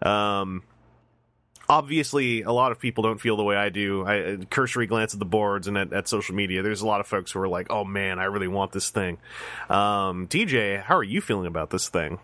Um, 0.00 0.62
obviously, 1.72 2.42
a 2.42 2.52
lot 2.52 2.70
of 2.70 2.78
people 2.78 3.02
don't 3.02 3.20
feel 3.20 3.36
the 3.36 3.42
way 3.42 3.56
I 3.56 3.70
do. 3.70 4.04
I 4.04 4.14
a 4.14 4.36
cursory 4.44 4.86
glance 4.86 5.14
at 5.14 5.18
the 5.18 5.24
boards 5.26 5.66
and 5.66 5.78
at, 5.78 5.92
at 5.92 6.06
social 6.06 6.34
media. 6.34 6.62
There's 6.62 6.82
a 6.82 6.86
lot 6.86 7.00
of 7.00 7.06
folks 7.06 7.32
who 7.32 7.40
are 7.40 7.48
like, 7.48 7.68
"Oh 7.70 7.84
man, 7.84 8.18
I 8.18 8.24
really 8.24 8.48
want 8.48 8.72
this 8.72 8.90
thing." 8.90 9.18
Um, 9.70 10.26
DJ, 10.28 10.82
how 10.82 10.96
are 10.96 11.02
you 11.02 11.20
feeling 11.20 11.46
about 11.46 11.70
this 11.70 11.88
thing? 11.88 12.18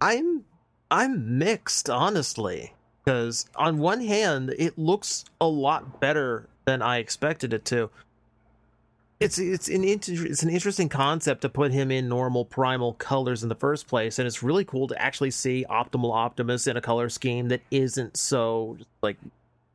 I'm 0.00 0.44
I'm 0.90 1.38
mixed, 1.38 1.88
honestly, 1.88 2.74
because 3.04 3.46
on 3.56 3.78
one 3.78 4.02
hand, 4.02 4.54
it 4.58 4.78
looks 4.78 5.24
a 5.40 5.46
lot 5.46 6.00
better 6.00 6.48
than 6.66 6.82
I 6.82 6.98
expected 6.98 7.54
it 7.54 7.64
to. 7.66 7.90
It's 9.20 9.36
it's 9.38 9.68
an 9.68 9.82
inter- 9.82 10.26
it's 10.26 10.44
an 10.44 10.50
interesting 10.50 10.88
concept 10.88 11.40
to 11.42 11.48
put 11.48 11.72
him 11.72 11.90
in 11.90 12.08
normal 12.08 12.44
primal 12.44 12.92
colors 12.94 13.42
in 13.42 13.48
the 13.48 13.56
first 13.56 13.88
place, 13.88 14.18
and 14.20 14.26
it's 14.26 14.42
really 14.44 14.64
cool 14.64 14.86
to 14.88 15.02
actually 15.02 15.32
see 15.32 15.66
Optimal 15.68 16.14
Optimus 16.14 16.68
in 16.68 16.76
a 16.76 16.80
color 16.80 17.08
scheme 17.08 17.48
that 17.48 17.60
isn't 17.70 18.16
so 18.16 18.76
like 19.02 19.16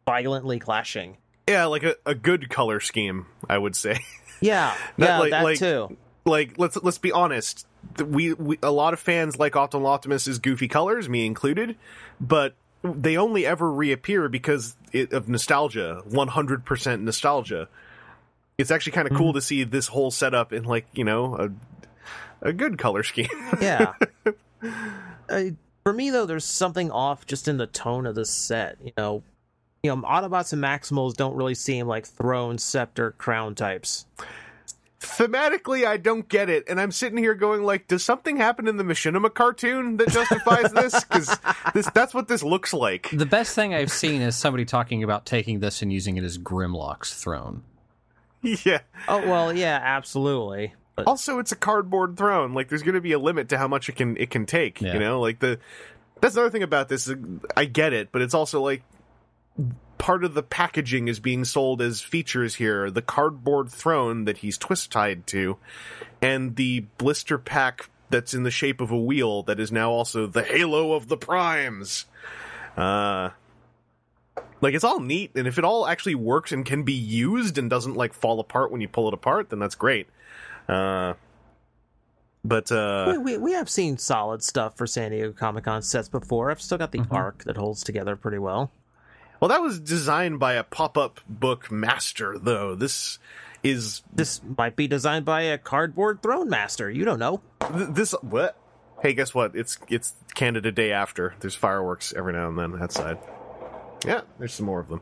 violently 0.05 0.59
clashing. 0.59 1.17
Yeah, 1.49 1.65
like 1.65 1.83
a, 1.83 1.95
a 2.05 2.15
good 2.15 2.49
color 2.49 2.79
scheme, 2.79 3.25
I 3.49 3.57
would 3.57 3.75
say. 3.75 3.99
Yeah, 4.39 4.73
yeah, 4.97 5.19
like- 5.19 5.31
that 5.31 5.43
like- 5.43 5.59
too. 5.59 5.97
like 6.25 6.57
let's 6.57 6.77
let's 6.81 6.97
be 6.97 7.11
honest 7.11 7.67
we, 7.99 8.31
we 8.33 8.57
a 8.63 8.71
lot 8.71 8.93
of 8.93 8.99
fans 9.01 9.37
like 9.37 9.53
optimal 9.53 9.87
optimus's 9.87 10.39
goofy 10.39 10.69
colors 10.69 11.09
me 11.09 11.25
included 11.25 11.75
but 12.21 12.55
they 12.81 13.17
only 13.17 13.45
ever 13.45 13.69
reappear 13.69 14.29
because 14.29 14.77
it, 14.93 15.11
of 15.11 15.27
nostalgia 15.27 16.01
100% 16.09 17.01
nostalgia 17.01 17.67
it's 18.57 18.71
actually 18.71 18.91
kind 18.93 19.07
of 19.09 19.17
cool 19.17 19.33
to 19.33 19.41
see 19.41 19.63
this 19.63 19.87
whole 19.87 20.11
setup 20.11 20.53
in 20.53 20.63
like 20.63 20.85
you 20.93 21.03
know 21.03 21.35
a 21.35 21.49
a 22.49 22.53
good 22.53 22.77
color 22.77 23.03
scheme 23.03 23.27
yeah. 23.61 23.93
Uh, 25.29 25.43
for 25.83 25.93
me 25.93 26.09
though, 26.09 26.25
there's 26.25 26.45
something 26.45 26.91
off 26.91 27.25
just 27.25 27.47
in 27.47 27.57
the 27.57 27.67
tone 27.67 28.05
of 28.05 28.15
the 28.15 28.25
set. 28.25 28.77
You 28.83 28.91
know, 28.97 29.23
you 29.83 29.93
know, 29.93 30.01
Autobots 30.01 30.53
and 30.53 30.63
Maximals 30.63 31.13
don't 31.13 31.35
really 31.35 31.55
seem 31.55 31.87
like 31.87 32.05
throne, 32.05 32.57
scepter, 32.57 33.11
crown 33.11 33.55
types. 33.55 34.05
thematically 34.99 35.85
i 35.85 35.97
don't 35.97 36.29
get 36.29 36.49
it 36.49 36.63
and 36.69 36.79
i'm 36.79 36.89
sitting 36.89 37.17
here 37.17 37.33
going 37.33 37.61
like 37.61 37.89
does 37.89 38.01
something 38.01 38.37
happen 38.37 38.69
in 38.69 38.77
the 38.77 38.85
machinima 38.85 39.31
cartoon 39.33 39.97
that 39.97 40.07
justifies 40.07 40.71
this 40.71 41.03
because 41.03 41.37
this 41.73 41.89
that's 41.93 42.13
what 42.13 42.29
this 42.29 42.41
looks 42.41 42.73
like 42.73 43.09
the 43.11 43.25
best 43.25 43.53
thing 43.53 43.73
I've 43.73 43.91
seen 43.91 44.21
is 44.21 44.37
somebody 44.37 44.63
talking 44.63 45.03
about 45.03 45.25
taking 45.25 45.59
this 45.59 45.81
and 45.81 45.91
using 45.91 46.15
it 46.15 46.23
as 46.23 46.37
Grimlock's 46.37 47.13
throne. 47.13 47.63
yeah 48.65 48.79
Oh 49.07 49.27
well, 49.27 49.51
yeah, 49.53 49.79
absolutely. 49.81 50.73
But 50.95 51.07
also 51.07 51.39
it's 51.39 51.51
a 51.51 51.55
cardboard 51.55 52.17
throne 52.17 52.53
like 52.53 52.69
there's 52.69 52.83
going 52.83 52.93
to 52.95 53.01
be 53.01 53.13
a 53.13 53.19
limit 53.19 53.49
to 53.49 53.57
how 53.57 53.67
much 53.67 53.89
it 53.89 53.95
can 53.95 54.15
it 54.17 54.29
can 54.29 54.45
take 54.45 54.79
Yeah. 54.79 54.93
you 54.93 54.99
know 54.99 55.19
like 55.21 55.39
the 55.39 55.57
that's 56.21 56.35
another 56.35 56.51
thing 56.51 56.61
about 56.63 56.87
this 56.87 57.11
i 57.57 57.65
get 57.65 57.93
it 57.93 58.11
but 58.11 58.21
it's 58.21 58.35
also 58.35 58.61
like 58.61 58.83
part 59.97 60.23
of 60.23 60.33
the 60.35 60.43
packaging 60.43 61.07
is 61.07 61.19
being 61.19 61.45
sold 61.45 61.81
as 61.81 61.99
features 62.01 62.55
here 62.55 62.91
the 62.91 63.01
cardboard 63.01 63.69
throne 63.71 64.25
that 64.25 64.37
he's 64.37 64.57
twist 64.57 64.91
tied 64.91 65.25
to 65.27 65.57
and 66.21 66.57
the 66.57 66.81
blister 66.99 67.37
pack 67.39 67.89
that's 68.11 68.33
in 68.35 68.43
the 68.43 68.51
shape 68.51 68.79
of 68.79 68.91
a 68.91 68.97
wheel 68.97 69.41
that 69.43 69.59
is 69.59 69.71
now 69.71 69.89
also 69.89 70.27
the 70.27 70.43
halo 70.43 70.93
of 70.93 71.07
the 71.07 71.17
primes 71.17 72.05
uh 72.77 73.29
like 74.63 74.73
it's 74.73 74.83
all 74.83 74.99
neat 74.99 75.31
and 75.35 75.47
if 75.47 75.57
it 75.57 75.63
all 75.63 75.85
actually 75.85 76.15
works 76.15 76.51
and 76.51 76.65
can 76.65 76.83
be 76.83 76.93
used 76.93 77.57
and 77.57 77.69
doesn't 77.69 77.95
like 77.95 78.13
fall 78.13 78.39
apart 78.39 78.71
when 78.71 78.81
you 78.81 78.87
pull 78.87 79.07
it 79.07 79.13
apart 79.13 79.49
then 79.49 79.59
that's 79.59 79.75
great 79.75 80.07
uh, 80.67 81.13
but 82.45 82.69
we, 82.69 82.77
uh, 82.77 83.19
we 83.19 83.37
we 83.37 83.51
have 83.53 83.69
seen 83.69 83.97
solid 83.97 84.43
stuff 84.43 84.77
for 84.77 84.85
San 84.85 85.11
Diego 85.11 85.31
Comic 85.31 85.63
Con 85.63 85.81
sets 85.81 86.09
before. 86.09 86.51
I've 86.51 86.61
still 86.61 86.77
got 86.77 86.91
the 86.91 87.05
arc 87.09 87.45
that 87.45 87.55
holds 87.55 87.83
together 87.83 88.15
pretty 88.15 88.37
well. 88.37 88.71
well, 89.39 89.49
that 89.49 89.61
was 89.61 89.79
designed 89.79 90.39
by 90.39 90.53
a 90.53 90.63
pop-up 90.63 91.21
book 91.27 91.71
master, 91.71 92.37
though. 92.37 92.75
This 92.75 93.19
is 93.63 94.03
This 94.13 94.41
might 94.57 94.75
be 94.75 94.87
designed 94.87 95.23
by 95.25 95.43
a 95.43 95.57
cardboard 95.57 96.21
throne 96.21 96.49
master. 96.49 96.89
You 96.89 97.05
don't 97.05 97.19
know. 97.19 97.41
th- 97.61 97.89
this 97.91 98.11
what? 98.21 98.57
Hey, 99.01 99.13
guess 99.13 99.33
what? 99.33 99.55
It's 99.55 99.77
it's 99.87 100.13
Canada 100.33 100.71
Day 100.71 100.91
after. 100.91 101.35
There's 101.39 101.55
fireworks 101.55 102.13
every 102.15 102.33
now 102.33 102.49
and 102.49 102.57
then 102.57 102.81
outside. 102.81 103.19
Yeah, 104.05 104.21
there's 104.39 104.53
some 104.53 104.65
more 104.65 104.79
of 104.79 104.89
them. 104.89 105.01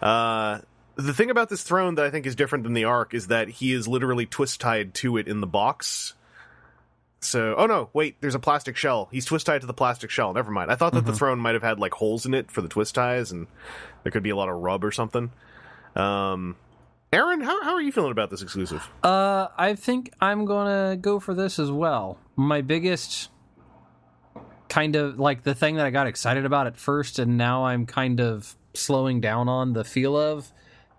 Uh, 0.00 0.60
the 0.96 1.14
thing 1.14 1.30
about 1.30 1.48
this 1.48 1.62
throne 1.62 1.94
that 1.96 2.04
I 2.04 2.10
think 2.10 2.26
is 2.26 2.34
different 2.34 2.64
than 2.64 2.74
the 2.74 2.84
Ark 2.84 3.14
is 3.14 3.28
that 3.28 3.48
he 3.48 3.72
is 3.72 3.88
literally 3.88 4.26
twist 4.26 4.60
tied 4.60 4.94
to 4.94 5.16
it 5.16 5.28
in 5.28 5.40
the 5.40 5.46
box. 5.46 6.14
So, 7.20 7.54
oh 7.56 7.66
no, 7.66 7.88
wait, 7.92 8.16
there's 8.20 8.34
a 8.34 8.40
plastic 8.40 8.76
shell. 8.76 9.08
He's 9.12 9.24
twist 9.24 9.46
tied 9.46 9.60
to 9.60 9.66
the 9.66 9.72
plastic 9.72 10.10
shell. 10.10 10.32
Never 10.32 10.50
mind. 10.50 10.70
I 10.70 10.74
thought 10.74 10.92
that 10.94 11.06
the 11.06 11.12
throne 11.12 11.38
might 11.38 11.54
have 11.54 11.62
had 11.62 11.78
like 11.78 11.92
holes 11.92 12.26
in 12.26 12.34
it 12.34 12.50
for 12.50 12.60
the 12.60 12.68
twist 12.68 12.94
ties, 12.96 13.30
and 13.30 13.46
there 14.02 14.10
could 14.10 14.24
be 14.24 14.30
a 14.30 14.36
lot 14.36 14.48
of 14.48 14.56
rub 14.56 14.84
or 14.84 14.90
something. 14.90 15.30
Um, 15.94 16.56
Aaron, 17.12 17.42
how 17.42 17.62
how 17.62 17.74
are 17.74 17.80
you 17.80 17.92
feeling 17.92 18.10
about 18.10 18.30
this 18.30 18.42
exclusive? 18.42 18.88
Uh, 19.02 19.48
I 19.56 19.74
think 19.74 20.12
I'm 20.20 20.46
gonna 20.46 20.96
go 20.96 21.20
for 21.20 21.34
this 21.34 21.58
as 21.58 21.70
well. 21.70 22.18
My 22.34 22.60
biggest 22.60 23.28
kind 24.72 24.96
of 24.96 25.18
like 25.18 25.42
the 25.42 25.54
thing 25.54 25.76
that 25.76 25.84
I 25.84 25.90
got 25.90 26.06
excited 26.06 26.46
about 26.46 26.66
at 26.66 26.78
first, 26.78 27.18
and 27.18 27.36
now 27.36 27.66
I'm 27.66 27.84
kind 27.84 28.20
of 28.20 28.56
slowing 28.74 29.20
down 29.20 29.48
on 29.48 29.74
the 29.74 29.84
feel 29.84 30.16
of 30.16 30.50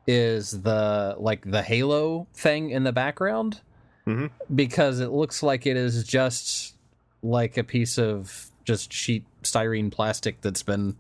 is 0.06 0.62
the 0.62 1.16
like 1.18 1.50
the 1.50 1.64
halo 1.64 2.28
thing 2.36 2.70
in 2.70 2.84
the 2.84 2.92
background 2.92 3.62
Mhm. 4.06 4.30
because 4.54 5.00
it 5.00 5.10
looks 5.12 5.42
like 5.42 5.66
it 5.66 5.76
is 5.78 6.04
just 6.04 6.76
like 7.24 7.58
a 7.58 7.64
piece 7.64 7.98
of 7.98 8.48
just 8.66 8.94
sheet 8.94 9.26
styrene 9.44 9.92
plastic 9.92 10.42
that's 10.42 10.62
been 10.62 10.96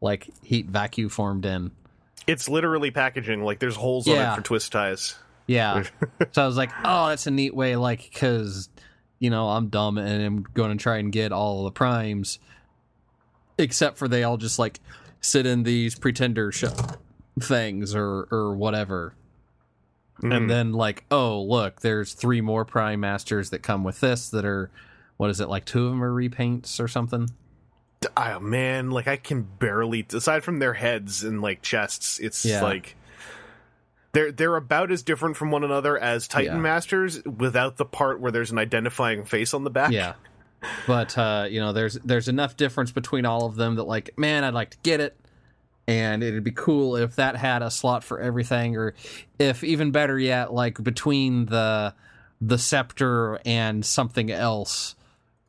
like 0.00 0.28
heat 0.42 0.66
vacuum 0.66 1.08
formed 1.08 1.46
in. 1.46 1.70
It's 2.26 2.48
literally 2.48 2.90
packaging. 2.90 3.42
Like 3.42 3.58
there's 3.60 3.76
holes 3.76 4.06
on 4.08 4.16
it 4.16 4.34
for 4.34 4.42
twist 4.42 4.72
ties. 4.72 5.14
Yeah. 5.46 5.84
so 6.32 6.42
I 6.42 6.46
was 6.46 6.56
like, 6.56 6.72
oh, 6.84 7.08
that's 7.08 7.26
a 7.28 7.30
neat 7.30 7.54
way, 7.54 7.76
like, 7.76 8.10
because, 8.12 8.68
you 9.18 9.30
know, 9.30 9.48
I'm 9.48 9.68
dumb 9.68 9.98
and 9.98 10.22
I'm 10.22 10.42
going 10.54 10.76
to 10.76 10.82
try 10.82 10.98
and 10.98 11.10
get 11.12 11.32
all 11.32 11.64
the 11.64 11.70
primes, 11.70 12.38
except 13.58 13.98
for 13.98 14.08
they 14.08 14.22
all 14.24 14.36
just, 14.36 14.58
like, 14.58 14.80
sit 15.20 15.46
in 15.46 15.62
these 15.62 15.98
pretender 15.98 16.52
sh- 16.52 16.64
things 17.40 17.94
or, 17.94 18.28
or 18.30 18.54
whatever. 18.54 19.14
Mhm. 20.22 20.34
And 20.36 20.50
then, 20.50 20.72
like, 20.72 21.04
oh, 21.10 21.42
look, 21.42 21.80
there's 21.80 22.12
three 22.14 22.40
more 22.40 22.64
prime 22.64 23.00
masters 23.00 23.50
that 23.50 23.62
come 23.62 23.84
with 23.84 24.00
this 24.00 24.28
that 24.30 24.44
are, 24.44 24.70
what 25.18 25.30
is 25.30 25.40
it, 25.40 25.48
like 25.48 25.64
two 25.64 25.84
of 25.86 25.90
them 25.92 26.02
are 26.02 26.12
repaints 26.12 26.80
or 26.80 26.88
something? 26.88 27.28
oh 28.18 28.38
man, 28.38 28.90
like 28.90 29.08
I 29.08 29.16
can 29.16 29.42
barely 29.42 30.06
aside 30.12 30.44
from 30.44 30.58
their 30.58 30.74
heads 30.74 31.24
and 31.24 31.42
like 31.42 31.60
chests, 31.62 32.18
it's 32.20 32.44
Yeah. 32.44 32.62
like 32.62 32.94
they're 34.16 34.32
they're 34.32 34.56
about 34.56 34.90
as 34.90 35.02
different 35.02 35.36
from 35.36 35.50
one 35.50 35.62
another 35.62 35.98
as 35.98 36.26
Titan 36.26 36.54
Yeah. 36.56 36.60
Masters 36.60 37.22
without 37.24 37.76
the 37.76 37.84
part 37.84 38.18
where 38.18 38.32
there's 38.32 38.50
an 38.50 38.56
identifying 38.58 39.26
face 39.26 39.52
on 39.52 39.62
the 39.62 39.70
back. 39.70 39.92
Yeah. 39.92 40.14
But 40.86 41.18
uh, 41.18 41.46
you 41.50 41.60
know, 41.60 41.74
there's 41.74 41.94
there's 42.02 42.26
enough 42.26 42.56
difference 42.56 42.92
between 42.92 43.26
all 43.26 43.44
of 43.44 43.56
them 43.56 43.74
that 43.74 43.84
like, 43.84 44.16
man, 44.16 44.42
I'd 44.42 44.54
like 44.54 44.70
to 44.70 44.78
get 44.82 45.00
it. 45.00 45.18
And 45.86 46.22
it'd 46.24 46.42
be 46.44 46.50
cool 46.50 46.96
if 46.96 47.16
that 47.16 47.36
had 47.36 47.62
a 47.62 47.70
slot 47.70 48.02
for 48.02 48.18
everything, 48.18 48.76
or 48.76 48.94
if 49.38 49.62
even 49.62 49.90
better 49.90 50.18
yet, 50.18 50.50
like 50.52 50.82
between 50.82 51.44
the 51.46 51.94
the 52.40 52.56
scepter 52.56 53.38
and 53.44 53.84
something 53.84 54.30
else, 54.30 54.96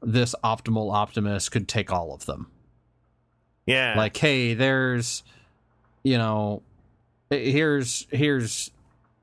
this 0.02 0.36
optimal 0.44 0.94
Optimus 0.94 1.48
could 1.48 1.70
take 1.70 1.92
all 1.92 2.14
of 2.14 2.26
them. 2.26 2.52
Yeah. 3.66 3.96
Like, 3.96 4.18
hey, 4.18 4.54
there's 4.56 5.24
you 6.04 6.18
know, 6.18 6.62
here's 7.30 8.08
here's 8.12 8.72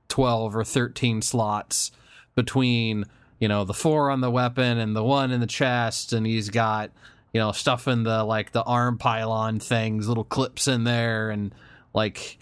12 0.09 0.57
or 0.57 0.65
13 0.65 1.23
slots 1.23 1.91
between 2.35 3.05
you 3.39 3.49
know 3.49 3.65
the 3.65 3.75
four 3.75 4.11
on 4.11 4.21
the 4.21 4.31
weapon 4.31 4.79
and 4.79 4.95
the 4.95 5.03
one 5.05 5.31
in 5.31 5.41
the 5.41 5.47
chest 5.47 6.13
and 6.13 6.27
he's 6.27 6.51
got 6.51 6.91
you 7.33 7.41
know 7.41 7.53
stuff 7.53 7.89
in 7.89 8.03
the 8.03 8.23
like 8.25 8.53
the 8.53 8.63
arm 8.63 8.99
pylon 8.99 9.59
things 9.61 10.09
little 10.09 10.25
clips 10.25 10.69
in 10.69 10.85
there 10.85 11.31
and 11.31 11.55
like 11.93 12.39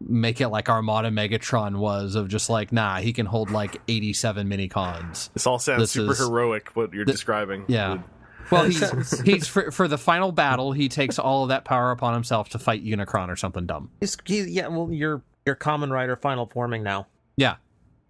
make 0.00 0.40
it 0.40 0.48
like 0.48 0.68
armada 0.68 1.08
megatron 1.10 1.76
was 1.76 2.14
of 2.14 2.28
just 2.28 2.50
like 2.50 2.70
nah 2.70 2.96
he 2.98 3.12
can 3.12 3.24
hold 3.26 3.50
like 3.50 3.80
87 3.88 4.46
mini 4.46 4.68
cons 4.68 5.30
this 5.32 5.46
all 5.46 5.58
sounds 5.58 5.80
this 5.82 5.92
super 5.92 6.12
is- 6.12 6.18
heroic 6.18 6.68
what 6.74 6.92
you're 6.92 7.04
describing. 7.06 7.64
yeah 7.66 7.98
well 8.50 8.64
he's 8.64 9.20
he's 9.20 9.46
for, 9.46 9.70
for 9.70 9.88
the 9.88 9.98
final 9.98 10.32
battle 10.32 10.72
he 10.72 10.88
takes 10.88 11.18
all 11.18 11.42
of 11.42 11.48
that 11.48 11.64
power 11.64 11.90
upon 11.90 12.14
himself 12.14 12.48
to 12.48 12.58
fight 12.58 12.84
unicron 12.84 13.28
or 13.28 13.36
something 13.36 13.66
dumb 13.66 13.90
He's, 14.00 14.16
he, 14.24 14.42
yeah, 14.42 14.68
well, 14.68 14.90
you're 14.90 15.22
you're 15.44 15.56
Kamen 15.56 15.90
Rider 15.90 16.16
final 16.16 16.46
forming 16.46 16.82
now. 16.82 17.06
yeah 17.36 17.56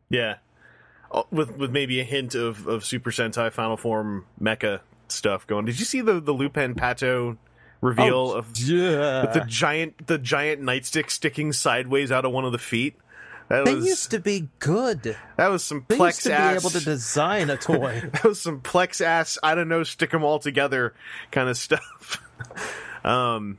Yeah. 0.09 0.37
Oh, 1.11 1.27
With 1.31 1.57
with 1.57 1.71
maybe 1.71 2.01
a 2.01 2.05
hint 2.05 2.35
of, 2.35 2.67
of 2.67 2.85
Super 2.85 3.11
Sentai 3.11 3.53
Final 3.53 3.77
Form 3.77 4.27
mecha 4.41 4.81
stuff 5.09 5.47
going. 5.47 5.65
Did 5.65 5.79
you 5.79 5.85
see 5.85 6.01
the 6.01 6.21
the 6.21 6.33
Lupin 6.33 6.75
Pato 6.75 7.37
reveal 7.81 8.33
oh, 8.33 8.39
of 8.39 8.59
Yeah, 8.59 9.23
with 9.23 9.33
the 9.35 9.45
giant 9.47 10.07
the 10.07 10.19
giant 10.19 10.63
nightstick 10.63 11.11
sticking 11.11 11.53
sideways 11.53 12.11
out 12.11 12.25
of 12.25 12.33
one 12.33 12.45
of 12.45 12.53
the 12.53 12.59
feet? 12.59 12.97
That 13.49 13.65
they 13.65 13.75
was 13.77 13.87
used 13.87 14.11
to 14.11 14.19
be 14.19 14.49
good. 14.59 15.17
that 15.37 15.49
was 15.49 15.63
some 15.63 15.85
They 15.89 15.97
plex 15.97 16.07
used 16.07 16.23
to 16.25 16.33
ass. 16.35 16.53
be 16.55 16.59
able 16.67 16.71
to 16.71 16.85
design 16.85 17.51
a 17.51 17.57
toy. 17.57 18.03
that 18.13 18.25
was 18.25 18.41
some 18.41 18.61
plex 18.61 19.01
ass. 19.05 19.39
I 19.43 19.55
don't 19.55 19.69
know, 19.69 19.83
stick 19.85 20.11
them 20.11 20.25
all 20.25 20.39
together 20.39 20.95
kind 21.31 21.49
of 21.49 21.57
stuff. 21.57 22.21
um, 23.05 23.59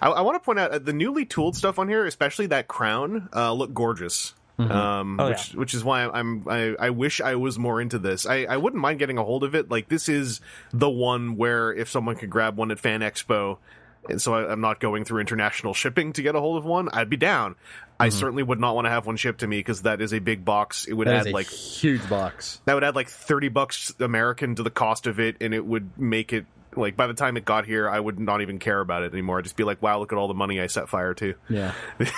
I, 0.00 0.08
I 0.08 0.20
want 0.22 0.34
to 0.40 0.44
point 0.44 0.58
out 0.58 0.70
uh, 0.72 0.78
the 0.78 0.92
newly 0.92 1.24
tooled 1.26 1.56
stuff 1.56 1.78
on 1.78 1.88
here, 1.88 2.04
especially 2.06 2.46
that 2.46 2.66
crown, 2.68 3.28
uh, 3.34 3.52
look 3.52 3.72
gorgeous. 3.72 4.34
Um, 4.56 5.18
Oh, 5.18 5.30
which 5.30 5.52
which 5.54 5.74
is 5.74 5.82
why 5.82 6.04
I'm 6.06 6.46
I, 6.48 6.76
I 6.78 6.90
wish 6.90 7.20
I 7.20 7.34
was 7.34 7.58
more 7.58 7.80
into 7.80 7.98
this. 7.98 8.24
I, 8.24 8.44
I 8.44 8.56
wouldn't 8.56 8.80
mind 8.80 9.00
getting 9.00 9.18
a 9.18 9.24
hold 9.24 9.42
of 9.42 9.54
it. 9.56 9.68
Like 9.68 9.88
this 9.88 10.08
is 10.08 10.40
the 10.72 10.88
one 10.88 11.36
where 11.36 11.72
if 11.72 11.90
someone 11.90 12.14
could 12.14 12.30
grab 12.30 12.56
one 12.56 12.70
at 12.70 12.78
Fan 12.78 13.00
Expo, 13.00 13.58
and 14.08 14.20
so 14.20 14.34
I, 14.34 14.50
I'm 14.50 14.60
not 14.60 14.80
going 14.80 15.04
through 15.04 15.20
international 15.20 15.74
shipping 15.74 16.12
to 16.14 16.22
get 16.22 16.34
a 16.34 16.40
hold 16.40 16.56
of 16.56 16.64
one, 16.64 16.88
I'd 16.92 17.10
be 17.10 17.16
down. 17.16 17.56
I 17.98 18.08
mm-hmm. 18.08 18.18
certainly 18.18 18.42
would 18.42 18.60
not 18.60 18.74
want 18.74 18.86
to 18.86 18.90
have 18.90 19.06
one 19.06 19.16
shipped 19.16 19.40
to 19.40 19.46
me 19.46 19.58
because 19.58 19.82
that 19.82 20.00
is 20.00 20.12
a 20.12 20.18
big 20.18 20.44
box. 20.44 20.84
It 20.86 20.94
would 20.94 21.06
That 21.06 21.14
add 21.16 21.26
is 21.26 21.32
a 21.32 21.34
like 21.34 21.48
huge 21.48 22.08
box 22.08 22.60
that 22.64 22.74
would 22.74 22.84
add 22.84 22.96
like 22.96 23.08
30 23.08 23.48
bucks 23.48 23.94
American 24.00 24.54
to 24.56 24.62
the 24.62 24.70
cost 24.70 25.06
of 25.06 25.20
it 25.20 25.36
and 25.40 25.54
it 25.54 25.64
would 25.64 25.98
make 25.98 26.32
it 26.32 26.46
like 26.76 26.96
by 26.96 27.06
the 27.06 27.14
time 27.14 27.36
it 27.36 27.44
got 27.44 27.66
here 27.66 27.88
I 27.88 28.00
would 28.00 28.18
not 28.18 28.42
even 28.42 28.58
care 28.58 28.80
about 28.80 29.04
it 29.04 29.12
anymore 29.12 29.38
I'd 29.38 29.44
just 29.44 29.56
be 29.56 29.62
like 29.62 29.80
wow 29.80 30.00
look 30.00 30.12
at 30.12 30.18
all 30.18 30.26
the 30.26 30.34
money 30.34 30.60
I 30.60 30.66
set 30.66 30.88
fire 30.88 31.14
to 31.14 31.34
Yeah. 31.48 31.72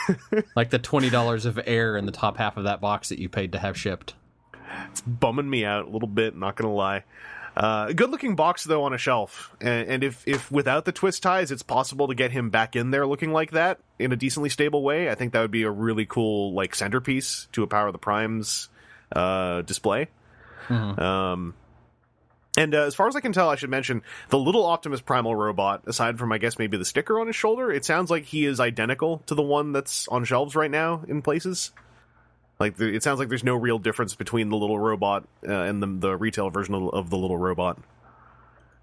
like 0.56 0.70
the 0.70 0.78
twenty 0.78 1.10
dollars 1.10 1.44
of 1.44 1.60
air 1.66 1.96
in 1.96 2.06
the 2.06 2.12
top 2.12 2.38
half 2.38 2.56
of 2.56 2.64
that 2.64 2.80
box 2.80 3.10
that 3.10 3.18
you 3.18 3.28
paid 3.28 3.52
to 3.52 3.58
have 3.58 3.76
shipped. 3.76 4.14
it's 4.90 5.02
bumming 5.02 5.50
me 5.50 5.66
out 5.66 5.86
a 5.86 5.90
little 5.90 6.08
bit 6.08 6.34
not 6.34 6.56
gonna 6.56 6.72
lie 6.72 7.04
uh, 7.56 7.92
good 7.92 8.10
looking 8.10 8.36
box 8.36 8.64
though 8.64 8.84
on 8.84 8.92
a 8.92 8.98
shelf 8.98 9.54
and, 9.60 9.88
and 9.88 10.04
if 10.04 10.26
if 10.28 10.50
without 10.50 10.84
the 10.84 10.92
twist 10.92 11.22
ties 11.22 11.50
it's 11.50 11.62
possible 11.62 12.08
to 12.08 12.14
get 12.14 12.30
him 12.30 12.50
back 12.50 12.76
in 12.76 12.90
there 12.90 13.06
looking 13.06 13.32
like 13.32 13.52
that 13.52 13.78
in 13.98 14.12
a 14.12 14.16
decently 14.16 14.50
stable 14.50 14.82
way 14.82 15.08
I 15.10 15.14
think 15.14 15.32
that 15.32 15.40
would 15.40 15.50
be 15.50 15.62
a 15.62 15.70
really 15.70 16.04
cool 16.06 16.52
like 16.52 16.74
centerpiece 16.74 17.48
to 17.52 17.62
a 17.62 17.66
Power 17.66 17.86
of 17.86 17.92
the 17.92 17.98
Primes 17.98 18.68
uh, 19.12 19.62
display 19.62 20.08
Um, 20.98 21.54
and 22.58 22.74
uh, 22.74 22.84
as 22.86 22.94
far 22.94 23.06
as 23.06 23.14
I 23.14 23.20
can 23.20 23.32
tell, 23.32 23.50
I 23.50 23.56
should 23.56 23.70
mention 23.70 24.02
the 24.30 24.38
little 24.38 24.64
Optimus 24.64 25.00
Primal 25.00 25.36
robot. 25.36 25.82
Aside 25.86 26.18
from, 26.18 26.32
I 26.32 26.38
guess 26.38 26.58
maybe 26.58 26.76
the 26.78 26.84
sticker 26.86 27.20
on 27.20 27.26
his 27.26 27.36
shoulder, 27.36 27.70
it 27.70 27.84
sounds 27.84 28.10
like 28.10 28.24
he 28.24 28.46
is 28.46 28.60
identical 28.60 29.22
to 29.26 29.34
the 29.34 29.42
one 29.42 29.72
that's 29.72 30.08
on 30.08 30.24
shelves 30.24 30.56
right 30.56 30.70
now 30.70 31.02
in 31.06 31.20
places. 31.22 31.72
Like 32.58 32.80
it 32.80 33.02
sounds 33.02 33.18
like 33.18 33.28
there's 33.28 33.44
no 33.44 33.54
real 33.54 33.78
difference 33.78 34.14
between 34.14 34.48
the 34.48 34.56
little 34.56 34.78
robot 34.78 35.28
uh, 35.46 35.52
and 35.52 35.82
the, 35.82 36.08
the 36.08 36.16
retail 36.16 36.50
version 36.50 36.74
of, 36.74 36.88
of 36.90 37.10
the 37.10 37.18
little 37.18 37.36
robot. 37.36 37.78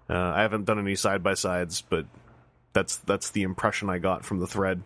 Uh, 0.08 0.16
I 0.16 0.42
haven't 0.42 0.64
done 0.64 0.78
any 0.78 0.94
side 0.94 1.22
by 1.22 1.34
sides, 1.34 1.82
but 1.82 2.06
that's 2.72 2.96
that's 2.98 3.30
the 3.30 3.42
impression 3.42 3.90
I 3.90 3.98
got 3.98 4.24
from 4.24 4.38
the 4.38 4.46
thread. 4.46 4.82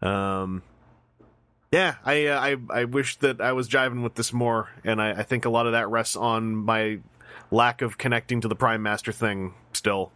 Um, 0.00 0.62
yeah, 1.72 1.96
I, 2.04 2.26
uh, 2.26 2.40
I 2.40 2.56
I 2.70 2.84
wish 2.84 3.16
that 3.16 3.40
I 3.40 3.52
was 3.52 3.68
jiving 3.68 4.02
with 4.02 4.14
this 4.14 4.32
more, 4.32 4.70
and 4.84 5.02
I, 5.02 5.10
I 5.10 5.22
think 5.24 5.44
a 5.44 5.50
lot 5.50 5.66
of 5.66 5.72
that 5.72 5.90
rests 5.90 6.16
on 6.16 6.54
my 6.54 7.00
lack 7.50 7.82
of 7.82 7.98
connecting 7.98 8.40
to 8.42 8.48
the 8.48 8.56
Prime 8.56 8.82
Master 8.82 9.12
thing. 9.12 9.54
Still, 9.72 10.12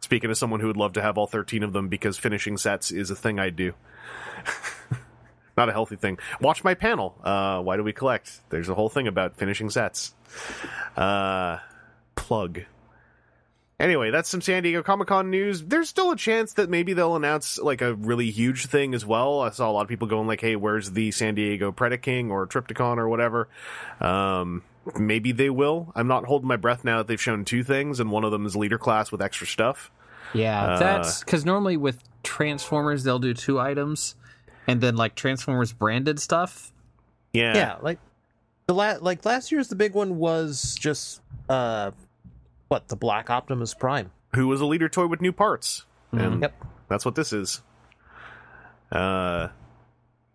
speaking 0.00 0.30
as 0.30 0.38
someone 0.38 0.60
who 0.60 0.66
would 0.66 0.76
love 0.76 0.94
to 0.94 1.02
have 1.02 1.16
all 1.16 1.26
thirteen 1.26 1.62
of 1.62 1.72
them, 1.72 1.88
because 1.88 2.18
finishing 2.18 2.58
sets 2.58 2.90
is 2.90 3.10
a 3.10 3.16
thing 3.16 3.38
I 3.38 3.50
do. 3.50 3.74
Not 5.56 5.68
a 5.68 5.72
healthy 5.72 5.96
thing. 5.96 6.18
Watch 6.40 6.64
my 6.64 6.74
panel. 6.74 7.14
Uh, 7.22 7.60
why 7.60 7.76
do 7.76 7.82
we 7.82 7.92
collect? 7.92 8.40
There's 8.50 8.68
a 8.68 8.74
whole 8.74 8.88
thing 8.88 9.06
about 9.06 9.36
finishing 9.36 9.68
sets. 9.70 10.14
Uh, 10.96 11.58
plug. 12.14 12.62
Anyway, 13.80 14.10
that's 14.12 14.28
some 14.28 14.40
San 14.40 14.62
Diego 14.62 14.82
Comic 14.82 15.08
Con 15.08 15.28
news. 15.30 15.62
There's 15.64 15.88
still 15.88 16.12
a 16.12 16.16
chance 16.16 16.52
that 16.52 16.70
maybe 16.70 16.92
they'll 16.92 17.16
announce 17.16 17.58
like 17.58 17.82
a 17.82 17.94
really 17.94 18.30
huge 18.30 18.66
thing 18.66 18.94
as 18.94 19.04
well. 19.04 19.40
I 19.40 19.50
saw 19.50 19.68
a 19.68 19.72
lot 19.72 19.80
of 19.82 19.88
people 19.88 20.06
going 20.06 20.28
like, 20.28 20.40
"Hey, 20.40 20.54
where's 20.54 20.92
the 20.92 21.10
San 21.10 21.34
Diego 21.34 21.72
Predaking 21.72 22.30
or 22.30 22.46
Trypticon 22.46 22.98
or 22.98 23.08
whatever?" 23.08 23.48
Um, 24.00 24.62
maybe 24.96 25.32
they 25.32 25.50
will. 25.50 25.90
I'm 25.96 26.06
not 26.06 26.26
holding 26.26 26.46
my 26.46 26.56
breath 26.56 26.84
now 26.84 26.98
that 26.98 27.08
they've 27.08 27.20
shown 27.20 27.44
two 27.44 27.64
things, 27.64 27.98
and 27.98 28.12
one 28.12 28.22
of 28.22 28.30
them 28.30 28.46
is 28.46 28.54
leader 28.54 28.78
class 28.78 29.10
with 29.10 29.20
extra 29.20 29.48
stuff. 29.48 29.90
Yeah, 30.32 30.62
Uh, 30.62 30.78
that's 30.78 31.20
because 31.24 31.44
normally 31.44 31.76
with 31.76 31.98
Transformers 32.22 33.02
they'll 33.02 33.18
do 33.18 33.34
two 33.34 33.58
items, 33.58 34.14
and 34.66 34.80
then 34.80 34.96
like 34.96 35.14
Transformers 35.14 35.72
branded 35.72 36.20
stuff. 36.20 36.72
Yeah, 37.32 37.54
yeah, 37.54 37.76
like 37.80 37.98
the 38.66 38.74
la- 38.74 38.98
like 39.00 39.24
last 39.24 39.50
year's 39.52 39.68
the 39.68 39.74
big 39.76 39.94
one 39.94 40.18
was 40.18 40.76
just 40.78 41.20
uh 41.48 41.90
what 42.68 42.88
the 42.88 42.96
Black 42.96 43.30
Optimus 43.30 43.74
Prime. 43.74 44.10
who 44.34 44.48
was 44.48 44.60
a 44.60 44.66
leader 44.66 44.88
toy 44.88 45.06
with 45.06 45.20
new 45.20 45.32
parts, 45.32 45.84
and 46.12 46.42
Yep. 46.42 46.64
that's 46.88 47.04
what 47.04 47.14
this 47.14 47.32
is. 47.32 47.60
Uh, 48.90 49.48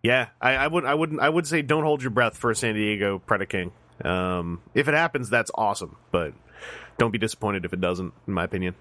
yeah, 0.02 0.28
I, 0.40 0.54
I 0.54 0.66
would, 0.66 0.84
I 0.84 0.94
wouldn't, 0.94 1.20
I 1.20 1.28
would 1.28 1.46
say 1.46 1.62
don't 1.62 1.84
hold 1.84 2.02
your 2.02 2.10
breath 2.10 2.36
for 2.36 2.50
a 2.50 2.56
San 2.56 2.74
Diego 2.74 3.20
Predaking. 3.26 3.70
Um, 4.04 4.60
if 4.74 4.88
it 4.88 4.94
happens, 4.94 5.30
that's 5.30 5.50
awesome, 5.54 5.96
but 6.12 6.32
don't 6.98 7.10
be 7.10 7.18
disappointed 7.18 7.64
if 7.64 7.72
it 7.72 7.80
doesn't, 7.80 8.12
in 8.26 8.32
my 8.34 8.44
opinion. 8.44 8.74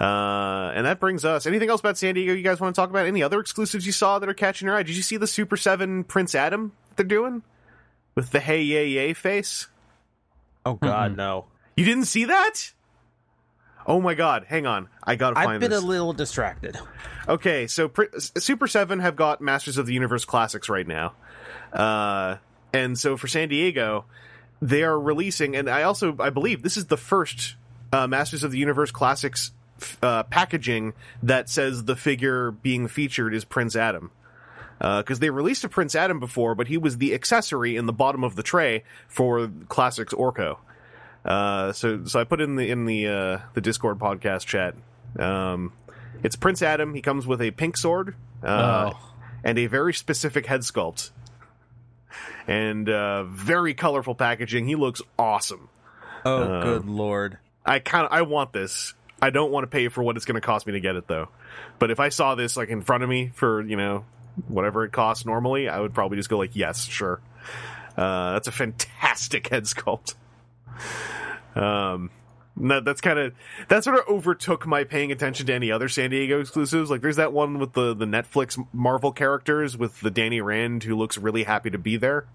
Uh, 0.00 0.72
and 0.74 0.86
that 0.86 0.98
brings 0.98 1.24
us. 1.24 1.46
Anything 1.46 1.70
else 1.70 1.80
about 1.80 1.96
San 1.96 2.14
Diego 2.14 2.32
you 2.32 2.42
guys 2.42 2.60
want 2.60 2.74
to 2.74 2.80
talk 2.80 2.90
about? 2.90 3.06
Any 3.06 3.22
other 3.22 3.38
exclusives 3.38 3.86
you 3.86 3.92
saw 3.92 4.18
that 4.18 4.28
are 4.28 4.34
catching 4.34 4.66
your 4.66 4.76
eye? 4.76 4.82
Did 4.82 4.96
you 4.96 5.02
see 5.02 5.16
the 5.16 5.26
Super 5.26 5.56
Seven 5.56 6.04
Prince 6.04 6.34
Adam 6.34 6.72
they're 6.96 7.06
doing 7.06 7.42
with 8.14 8.30
the 8.30 8.40
Hey 8.40 8.62
Yay 8.62 8.88
Yay 8.88 9.12
face? 9.12 9.68
Oh 10.64 10.74
God, 10.74 11.16
no! 11.16 11.46
You 11.76 11.84
didn't 11.84 12.04
see 12.06 12.26
that? 12.26 12.72
Oh 13.86 14.00
my 14.00 14.14
God! 14.14 14.44
Hang 14.48 14.66
on, 14.66 14.88
I 15.02 15.16
gotta 15.16 15.34
find 15.34 15.50
I've 15.50 15.60
been 15.60 15.70
this. 15.70 15.82
a 15.82 15.86
little 15.86 16.12
distracted. 16.12 16.78
Okay, 17.28 17.66
so 17.66 17.88
Pr- 17.88 18.16
Super 18.18 18.66
Seven 18.66 19.00
have 19.00 19.16
got 19.16 19.40
Masters 19.40 19.78
of 19.78 19.86
the 19.86 19.94
Universe 19.94 20.24
classics 20.24 20.68
right 20.68 20.86
now, 20.86 21.14
uh, 21.72 22.36
and 22.72 22.98
so 22.98 23.16
for 23.16 23.26
San 23.28 23.48
Diego, 23.48 24.04
they 24.60 24.82
are 24.84 24.98
releasing, 24.98 25.56
and 25.56 25.68
I 25.68 25.82
also 25.82 26.16
I 26.18 26.30
believe 26.30 26.62
this 26.62 26.76
is 26.76 26.86
the 26.86 26.96
first 26.96 27.56
uh, 27.92 28.06
Masters 28.06 28.44
of 28.44 28.52
the 28.52 28.58
Universe 28.58 28.90
classics 28.92 29.50
uh, 30.02 30.22
packaging 30.24 30.94
that 31.22 31.48
says 31.48 31.84
the 31.84 31.96
figure 31.96 32.50
being 32.50 32.88
featured 32.88 33.34
is 33.34 33.44
Prince 33.44 33.76
Adam. 33.76 34.10
Because 34.78 35.20
they 35.20 35.30
released 35.30 35.62
a 35.62 35.68
Prince 35.68 35.94
Adam 35.94 36.18
before, 36.18 36.56
but 36.56 36.66
he 36.66 36.76
was 36.76 36.98
the 36.98 37.14
accessory 37.14 37.76
in 37.76 37.86
the 37.86 37.92
bottom 37.92 38.24
of 38.24 38.34
the 38.34 38.42
tray 38.42 38.82
for 39.06 39.48
Classics 39.68 40.12
Orko. 40.12 40.56
Uh, 41.24 41.70
so 41.72 42.04
so 42.04 42.18
I 42.18 42.24
put 42.24 42.40
in 42.40 42.56
the 42.56 42.68
in 42.68 42.84
the 42.84 43.06
uh, 43.06 43.38
the 43.54 43.60
Discord 43.60 44.00
podcast 44.00 44.44
chat. 44.44 44.74
Um, 45.16 45.72
it's 46.24 46.34
Prince 46.34 46.62
Adam. 46.62 46.94
He 46.94 47.00
comes 47.00 47.28
with 47.28 47.40
a 47.40 47.52
pink 47.52 47.76
sword 47.76 48.16
uh, 48.42 48.90
Oh. 48.92 48.98
and 49.44 49.56
a 49.56 49.66
very 49.66 49.94
specific 49.94 50.46
head 50.46 50.62
sculpt, 50.62 51.10
and 52.48 52.88
uh, 52.88 53.22
very 53.24 53.74
colorful 53.74 54.16
packaging. 54.16 54.66
He 54.66 54.74
looks 54.74 55.00
awesome. 55.18 55.68
Oh, 56.24 56.42
Um, 56.42 56.62
good 56.62 56.86
lord! 56.86 57.38
I 57.64 57.78
kind 57.78 58.06
of 58.06 58.12
I 58.12 58.22
want 58.22 58.52
this. 58.52 58.94
I 59.22 59.30
don't 59.30 59.50
want 59.52 59.62
to 59.62 59.68
pay 59.68 59.88
for 59.88 60.02
what 60.02 60.16
it's 60.16 60.26
going 60.26 60.34
to 60.34 60.40
cost 60.40 60.66
me 60.66 60.72
to 60.74 60.80
get 60.80 60.96
it 60.96 61.06
though. 61.06 61.28
But 61.78 61.90
if 61.90 62.00
I 62.00 62.08
saw 62.10 62.34
this 62.34 62.56
like 62.56 62.68
in 62.68 62.82
front 62.82 63.02
of 63.04 63.08
me 63.08 63.30
for 63.34 63.62
you 63.62 63.76
know 63.76 64.04
whatever 64.48 64.84
it 64.84 64.92
costs 64.92 65.24
normally, 65.24 65.68
I 65.68 65.78
would 65.80 65.94
probably 65.94 66.16
just 66.16 66.28
go 66.28 66.36
like 66.38 66.56
yes, 66.56 66.84
sure. 66.86 67.20
Uh, 67.96 68.32
that's 68.32 68.48
a 68.48 68.52
fantastic 68.52 69.46
head 69.50 69.64
sculpt. 69.64 70.14
Um, 71.54 72.10
no, 72.56 72.80
that's 72.80 73.00
kind 73.00 73.18
of 73.18 73.34
that 73.68 73.84
sort 73.84 73.98
of 73.98 74.06
overtook 74.08 74.66
my 74.66 74.84
paying 74.84 75.10
attention 75.12 75.46
to 75.46 75.54
any 75.54 75.70
other 75.70 75.88
San 75.88 76.10
Diego 76.10 76.40
exclusives. 76.40 76.90
Like 76.90 77.00
there's 77.00 77.16
that 77.16 77.32
one 77.32 77.58
with 77.58 77.72
the 77.72 77.94
the 77.94 78.04
Netflix 78.06 78.62
Marvel 78.72 79.12
characters 79.12 79.76
with 79.76 80.00
the 80.00 80.10
Danny 80.10 80.40
Rand 80.40 80.82
who 80.84 80.96
looks 80.96 81.16
really 81.16 81.44
happy 81.44 81.70
to 81.70 81.78
be 81.78 81.96
there. 81.96 82.26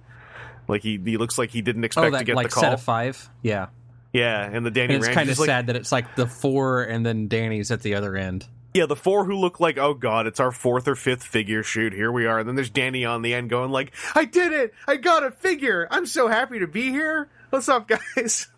Like 0.67 0.81
he 0.83 0.99
he 1.03 1.17
looks 1.17 1.37
like 1.37 1.51
he 1.51 1.61
didn't 1.61 1.83
expect 1.83 2.13
Oh, 2.13 2.17
to 2.17 2.23
get 2.23 2.35
like 2.35 2.47
the 2.49 2.53
call. 2.53 2.63
set 2.63 2.73
of 2.73 2.81
five. 2.81 3.29
Yeah, 3.41 3.67
Yeah, 4.13 4.49
and 4.51 4.65
the 4.65 4.71
Danny 4.71 4.95
and 4.95 5.03
it's 5.03 5.13
kind 5.13 5.29
of 5.29 5.37
like, 5.37 5.47
sad 5.47 5.67
that 5.67 5.75
it's 5.75 5.91
like 5.91 6.15
the 6.15 6.27
four 6.27 6.83
and 6.83 7.05
then 7.05 7.27
Danny's 7.27 7.71
at 7.71 7.81
the 7.81 7.95
other 7.95 8.15
end. 8.15 8.47
Yeah, 8.73 8.85
the 8.85 8.95
four 8.95 9.25
who 9.25 9.35
look 9.35 9.59
like, 9.59 9.77
oh 9.77 9.93
god, 9.93 10.27
it's 10.27 10.39
our 10.39 10.51
fourth 10.51 10.87
or 10.87 10.95
fifth 10.95 11.23
figure 11.23 11.63
shoot. 11.63 11.93
Here 11.93 12.11
we 12.11 12.25
are. 12.25 12.39
And 12.39 12.47
then 12.47 12.55
there's 12.55 12.69
Danny 12.69 13.05
on 13.05 13.21
the 13.21 13.33
end 13.33 13.49
going 13.49 13.71
like, 13.71 13.93
I 14.15 14.25
did 14.25 14.51
it! 14.51 14.73
I 14.87 14.97
got 14.97 15.23
a 15.23 15.31
figure! 15.31 15.87
I'm 15.89 16.05
so 16.05 16.27
happy 16.27 16.59
to 16.59 16.67
be 16.67 16.89
here! 16.89 17.29
What's 17.49 17.69
up, 17.69 17.87
guys? 17.87 18.47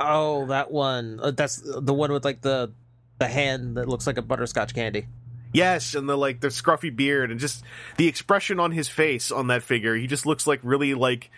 Oh, 0.00 0.46
that 0.46 0.70
one. 0.70 1.18
Uh, 1.20 1.32
that's 1.32 1.60
the 1.60 1.92
one 1.92 2.12
with 2.12 2.24
like 2.24 2.40
the 2.40 2.72
the 3.18 3.26
hand 3.26 3.76
that 3.76 3.88
looks 3.88 4.06
like 4.06 4.16
a 4.16 4.22
butterscotch 4.22 4.72
candy. 4.72 5.08
Yes, 5.52 5.94
and 5.94 6.08
the 6.08 6.16
like 6.16 6.40
the 6.40 6.48
scruffy 6.48 6.94
beard 6.94 7.30
and 7.30 7.40
just 7.40 7.64
the 7.96 8.06
expression 8.06 8.60
on 8.60 8.72
his 8.72 8.88
face 8.88 9.30
on 9.30 9.46
that 9.48 9.62
figure. 9.62 9.94
He 9.94 10.06
just 10.06 10.26
looks 10.26 10.46
like 10.46 10.60
really 10.62 10.94
like 10.94 11.30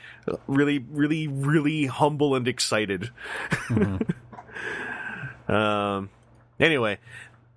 really 0.47 0.79
really 0.79 1.29
really 1.29 1.87
humble 1.87 2.35
and 2.35 2.49
excited. 2.49 3.11
um 5.49 6.11
anyway, 6.59 6.99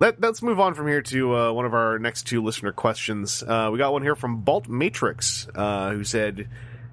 let, 0.00 0.20
let's 0.20 0.42
move 0.42 0.60
on 0.60 0.74
from 0.74 0.88
here 0.88 1.02
to 1.02 1.36
uh, 1.36 1.52
one 1.52 1.66
of 1.66 1.74
our 1.74 1.98
next 1.98 2.24
two 2.24 2.42
listener 2.42 2.72
questions. 2.72 3.42
Uh, 3.42 3.70
we 3.72 3.78
got 3.78 3.92
one 3.92 4.02
here 4.02 4.16
from 4.16 4.42
Balt 4.42 4.68
Matrix, 4.68 5.46
uh, 5.54 5.90
who 5.90 6.04
said 6.04 6.48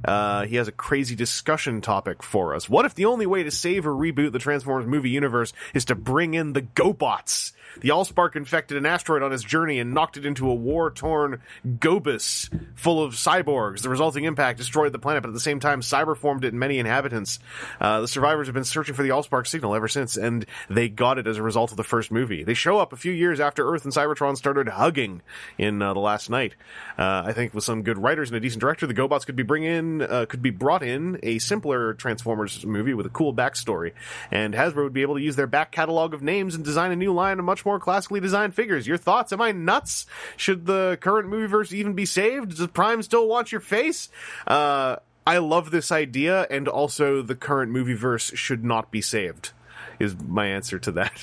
uh, 0.06 0.46
he 0.46 0.56
has 0.58 0.68
a 0.68 0.72
crazy 0.72 1.16
discussion 1.16 1.82
topic 1.82 2.24
for 2.24 2.56
us. 2.56 2.70
What 2.70 2.86
if 2.86 2.96
the 2.96 3.06
only 3.06 3.26
way 3.26 3.44
to 3.44 3.52
save 3.52 3.88
or 3.88 3.94
reboot 3.94 4.32
the 4.32 4.40
Transformers 4.40 4.88
movie 4.88 5.10
universe 5.10 5.54
is 5.74 5.86
to 5.86 5.96
bring 5.96 6.34
in 6.34 6.54
the 6.54 6.62
GoBots? 6.62 7.54
The 7.80 7.90
Allspark 7.90 8.36
infected 8.36 8.78
an 8.78 8.86
asteroid 8.86 9.24
on 9.24 9.34
its 9.34 9.44
journey 9.44 9.80
and 9.80 9.94
knocked 9.94 10.18
it 10.18 10.26
into 10.26 10.50
a 10.50 10.54
war-torn 10.54 11.42
Gobus 11.66 12.50
full 12.76 13.04
of 13.04 13.14
cyborgs. 13.14 13.82
The 13.82 13.90
resulting 13.90 14.26
impact 14.26 14.58
destroyed 14.58 14.92
the 14.92 15.00
planet, 15.00 15.24
but 15.24 15.30
at 15.30 15.34
the 15.34 15.40
same 15.40 15.60
time, 15.60 15.82
cyberformed 15.82 16.44
it 16.44 16.50
and 16.50 16.60
many 16.60 16.80
inhabitants. 16.80 17.40
Uh, 17.80 18.02
the 18.02 18.08
survivors 18.08 18.48
have 18.48 18.54
been 18.54 18.64
searching 18.64 18.96
for 18.96 19.04
the 19.04 19.10
Allspark 19.10 19.48
signal 19.48 19.76
ever 19.76 19.88
since, 19.88 20.18
and 20.18 20.46
they 20.70 20.90
got 20.90 21.18
it 21.18 21.28
as 21.28 21.38
a 21.38 21.44
result 21.44 21.72
of 21.72 21.78
the 21.78 21.84
first 21.84 22.12
movie. 22.12 22.44
They 22.44 22.54
show 22.54 22.78
up 22.78 22.94
a 22.94 22.98
few 22.98 23.12
years 23.12 23.40
after 23.40 23.68
Earth 23.68 23.86
and 23.86 23.94
Cybertron 23.94 24.38
started 24.38 24.68
hugging 24.68 25.22
in 25.58 25.82
uh, 25.82 25.94
the 25.94 26.00
Last 26.00 26.30
Knight. 26.30 26.56
Uh, 26.98 27.24
I 27.26 27.34
think 27.34 27.54
with 27.54 27.64
some 27.64 27.84
good 27.84 27.98
writers 27.98 28.30
and 28.30 28.38
a 28.38 28.40
decent 28.40 28.62
director, 28.62 28.88
the 28.88 28.94
GoBots 28.94 29.26
could 29.26 29.36
be 29.36 29.44
bring 29.44 29.64
in, 29.64 30.02
uh, 30.02 30.26
could 30.28 30.42
be 30.42 30.50
brought 30.50 30.84
in 30.84 31.20
a 31.24 31.40
simpler 31.40 31.94
Transformers 31.94 32.66
movie 32.66 32.94
with 32.94 33.06
a 33.06 33.10
cool 33.10 33.34
backstory, 33.34 33.94
and 34.30 34.54
Hasbro 34.54 34.84
would 34.84 34.94
be 34.94 35.02
able 35.02 35.16
to 35.16 35.22
use 35.22 35.36
their 35.36 35.48
back 35.48 35.72
catalog 35.72 36.14
of 36.14 36.22
names 36.22 36.56
and 36.56 36.64
design 36.64 36.92
a 36.92 36.96
new 36.96 37.14
line 37.14 37.40
of 37.40 37.46
much 37.46 37.61
more 37.66 37.80
classically 37.80 38.20
designed 38.20 38.54
figures. 38.54 38.88
Your 38.88 38.98
thoughts? 38.98 39.32
Am 39.32 39.42
I 39.42 39.52
nuts? 39.52 40.06
Should 40.38 40.66
the 40.66 40.98
current 41.02 41.30
movieverse 41.30 41.72
even 41.74 41.94
be 41.94 42.06
saved? 42.06 42.58
Does 42.58 42.68
Prime 42.68 43.02
still 43.04 43.28
want 43.28 43.52
your 43.52 43.62
face? 43.62 44.10
Uh, 44.48 44.98
I 45.26 45.38
love 45.38 45.72
this 45.72 45.92
idea, 45.92 46.48
and 46.50 46.68
also 46.68 47.22
the 47.22 47.36
current 47.36 47.72
movieverse 47.72 48.36
should 48.36 48.64
not 48.64 48.92
be 48.92 49.02
saved. 49.02 49.52
Is 50.00 50.16
my 50.20 50.48
answer 50.48 50.80
to 50.80 50.92
that. 50.94 51.22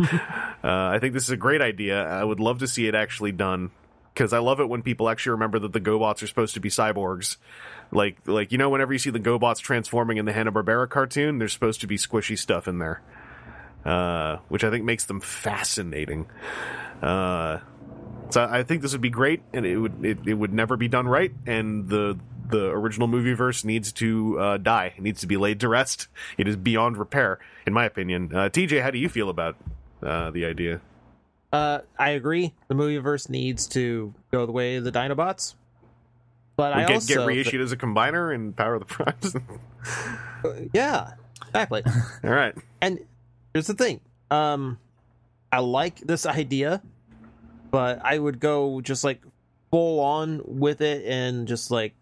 uh, 0.00 0.06
I 0.62 0.98
think 1.00 1.14
this 1.14 1.24
is 1.24 1.30
a 1.30 1.36
great 1.36 1.60
idea. 1.60 2.04
I 2.04 2.24
would 2.24 2.40
love 2.40 2.58
to 2.60 2.66
see 2.66 2.86
it 2.86 2.94
actually 2.94 3.32
done 3.32 3.70
because 4.18 4.32
I 4.32 4.38
love 4.38 4.58
it 4.58 4.68
when 4.68 4.82
people 4.82 5.08
actually 5.08 5.30
remember 5.32 5.60
that 5.60 5.72
the 5.72 5.80
GoBots 5.80 6.24
are 6.24 6.26
supposed 6.26 6.54
to 6.54 6.60
be 6.60 6.68
cyborgs. 6.68 7.36
Like, 7.92 8.18
like 8.26 8.50
you 8.50 8.58
know, 8.58 8.68
whenever 8.68 8.92
you 8.92 8.98
see 8.98 9.10
the 9.10 9.20
GoBots 9.20 9.58
transforming 9.60 10.16
in 10.16 10.24
the 10.24 10.32
Hanna 10.32 10.50
Barbera 10.50 10.88
cartoon, 10.88 11.38
there's 11.38 11.52
supposed 11.52 11.80
to 11.82 11.86
be 11.86 11.96
squishy 11.96 12.36
stuff 12.36 12.66
in 12.66 12.78
there, 12.78 13.00
uh, 13.84 14.38
which 14.48 14.64
I 14.64 14.70
think 14.70 14.84
makes 14.84 15.04
them 15.04 15.20
fascinating. 15.20 16.26
Uh, 17.02 17.58
so 18.30 18.46
I 18.48 18.62
think 18.62 18.82
this 18.82 18.92
would 18.92 19.00
be 19.00 19.10
great, 19.10 19.42
and 19.52 19.64
it 19.64 19.78
would 19.78 20.04
it, 20.04 20.18
it 20.26 20.34
would 20.34 20.52
never 20.52 20.76
be 20.76 20.88
done 20.88 21.08
right, 21.08 21.32
and 21.46 21.88
the 21.88 22.18
the 22.50 22.70
original 22.70 23.08
movieverse 23.08 23.64
needs 23.64 23.92
to 23.92 24.38
uh, 24.38 24.56
die. 24.56 24.94
It 24.96 25.02
needs 25.02 25.20
to 25.20 25.26
be 25.26 25.36
laid 25.36 25.60
to 25.60 25.68
rest. 25.68 26.08
It 26.36 26.48
is 26.48 26.56
beyond 26.56 26.96
repair, 26.96 27.38
in 27.66 27.72
my 27.72 27.84
opinion. 27.84 28.30
Uh, 28.34 28.48
TJ, 28.48 28.82
how 28.82 28.90
do 28.90 28.98
you 28.98 29.08
feel 29.08 29.28
about 29.28 29.56
uh, 30.02 30.30
the 30.30 30.44
idea? 30.44 30.80
Uh, 31.52 31.80
I 31.98 32.10
agree. 32.10 32.54
The 32.68 32.74
movieverse 32.74 33.28
needs 33.28 33.66
to 33.68 34.14
go 34.30 34.46
the 34.46 34.52
way 34.52 34.76
of 34.76 34.84
the 34.84 34.92
Dinobots. 34.92 35.54
But 36.56 36.72
I 36.72 36.84
get, 36.86 36.94
also 36.94 37.14
get 37.14 37.26
reissued 37.26 37.60
as 37.60 37.70
a 37.70 37.76
combiner 37.76 38.34
in 38.34 38.52
Power 38.52 38.74
of 38.74 38.80
the 38.80 38.86
Primes. 38.86 39.36
yeah, 40.72 41.12
exactly. 41.46 41.84
All 42.24 42.30
right. 42.30 42.54
and 42.80 42.98
here's 43.58 43.66
the 43.66 43.74
thing. 43.74 44.00
Um, 44.30 44.78
I 45.50 45.58
like 45.58 45.98
this 45.98 46.26
idea, 46.26 46.80
but 47.72 48.00
I 48.04 48.16
would 48.16 48.38
go 48.38 48.80
just 48.80 49.02
like 49.02 49.20
full 49.72 49.98
on 49.98 50.40
with 50.44 50.80
it 50.80 51.04
and 51.06 51.48
just 51.48 51.72
like 51.72 51.94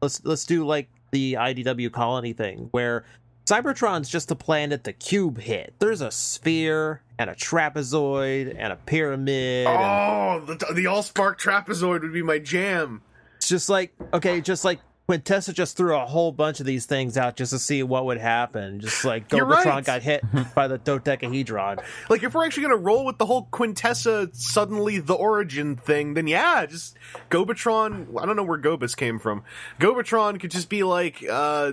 let's 0.00 0.24
let's 0.24 0.46
do 0.46 0.66
like 0.66 0.88
the 1.10 1.34
IDW 1.34 1.92
colony 1.92 2.32
thing 2.32 2.68
where 2.70 3.04
Cybertron's 3.44 4.08
just 4.08 4.30
a 4.30 4.34
planet 4.34 4.84
the 4.84 4.94
cube 4.94 5.38
hit. 5.38 5.74
There's 5.78 6.00
a 6.00 6.10
sphere 6.10 7.02
and 7.18 7.28
a 7.28 7.34
trapezoid 7.34 8.54
and 8.58 8.72
a 8.72 8.76
pyramid. 8.76 9.66
and 9.66 9.76
Oh, 9.76 10.40
the, 10.46 10.54
the 10.72 10.84
Allspark 10.86 11.38
trapezoid 11.38 12.00
would 12.00 12.14
be 12.14 12.22
my 12.22 12.38
jam. 12.38 13.02
it's 13.36 13.48
just 13.48 13.68
like 13.68 13.92
okay, 14.14 14.40
just 14.40 14.64
like 14.64 14.80
Quintessa 15.08 15.54
just 15.54 15.74
threw 15.74 15.96
a 15.96 16.04
whole 16.04 16.32
bunch 16.32 16.60
of 16.60 16.66
these 16.66 16.84
things 16.84 17.16
out 17.16 17.34
just 17.34 17.50
to 17.52 17.58
see 17.58 17.82
what 17.82 18.04
would 18.04 18.18
happen. 18.18 18.78
Just 18.78 19.06
like 19.06 19.32
You're 19.32 19.46
right. 19.46 19.82
got 19.82 20.02
hit 20.02 20.22
by 20.54 20.68
the 20.68 20.76
dodecahedron. 20.76 21.78
Like, 22.10 22.22
if 22.22 22.34
we're 22.34 22.44
actually 22.44 22.64
going 22.64 22.76
to 22.76 22.84
roll 22.84 23.06
with 23.06 23.16
the 23.16 23.24
whole 23.24 23.48
Quintessa 23.50 24.36
suddenly 24.36 24.98
the 24.98 25.14
origin 25.14 25.76
thing, 25.76 26.12
then 26.12 26.26
yeah, 26.26 26.66
just 26.66 26.94
Gobotron. 27.30 28.20
I 28.20 28.26
don't 28.26 28.36
know 28.36 28.42
where 28.42 28.58
Gobus 28.58 28.94
came 28.94 29.18
from. 29.18 29.44
Gobotron 29.80 30.38
could 30.38 30.50
just 30.50 30.68
be 30.68 30.82
like, 30.82 31.24
uh, 31.26 31.72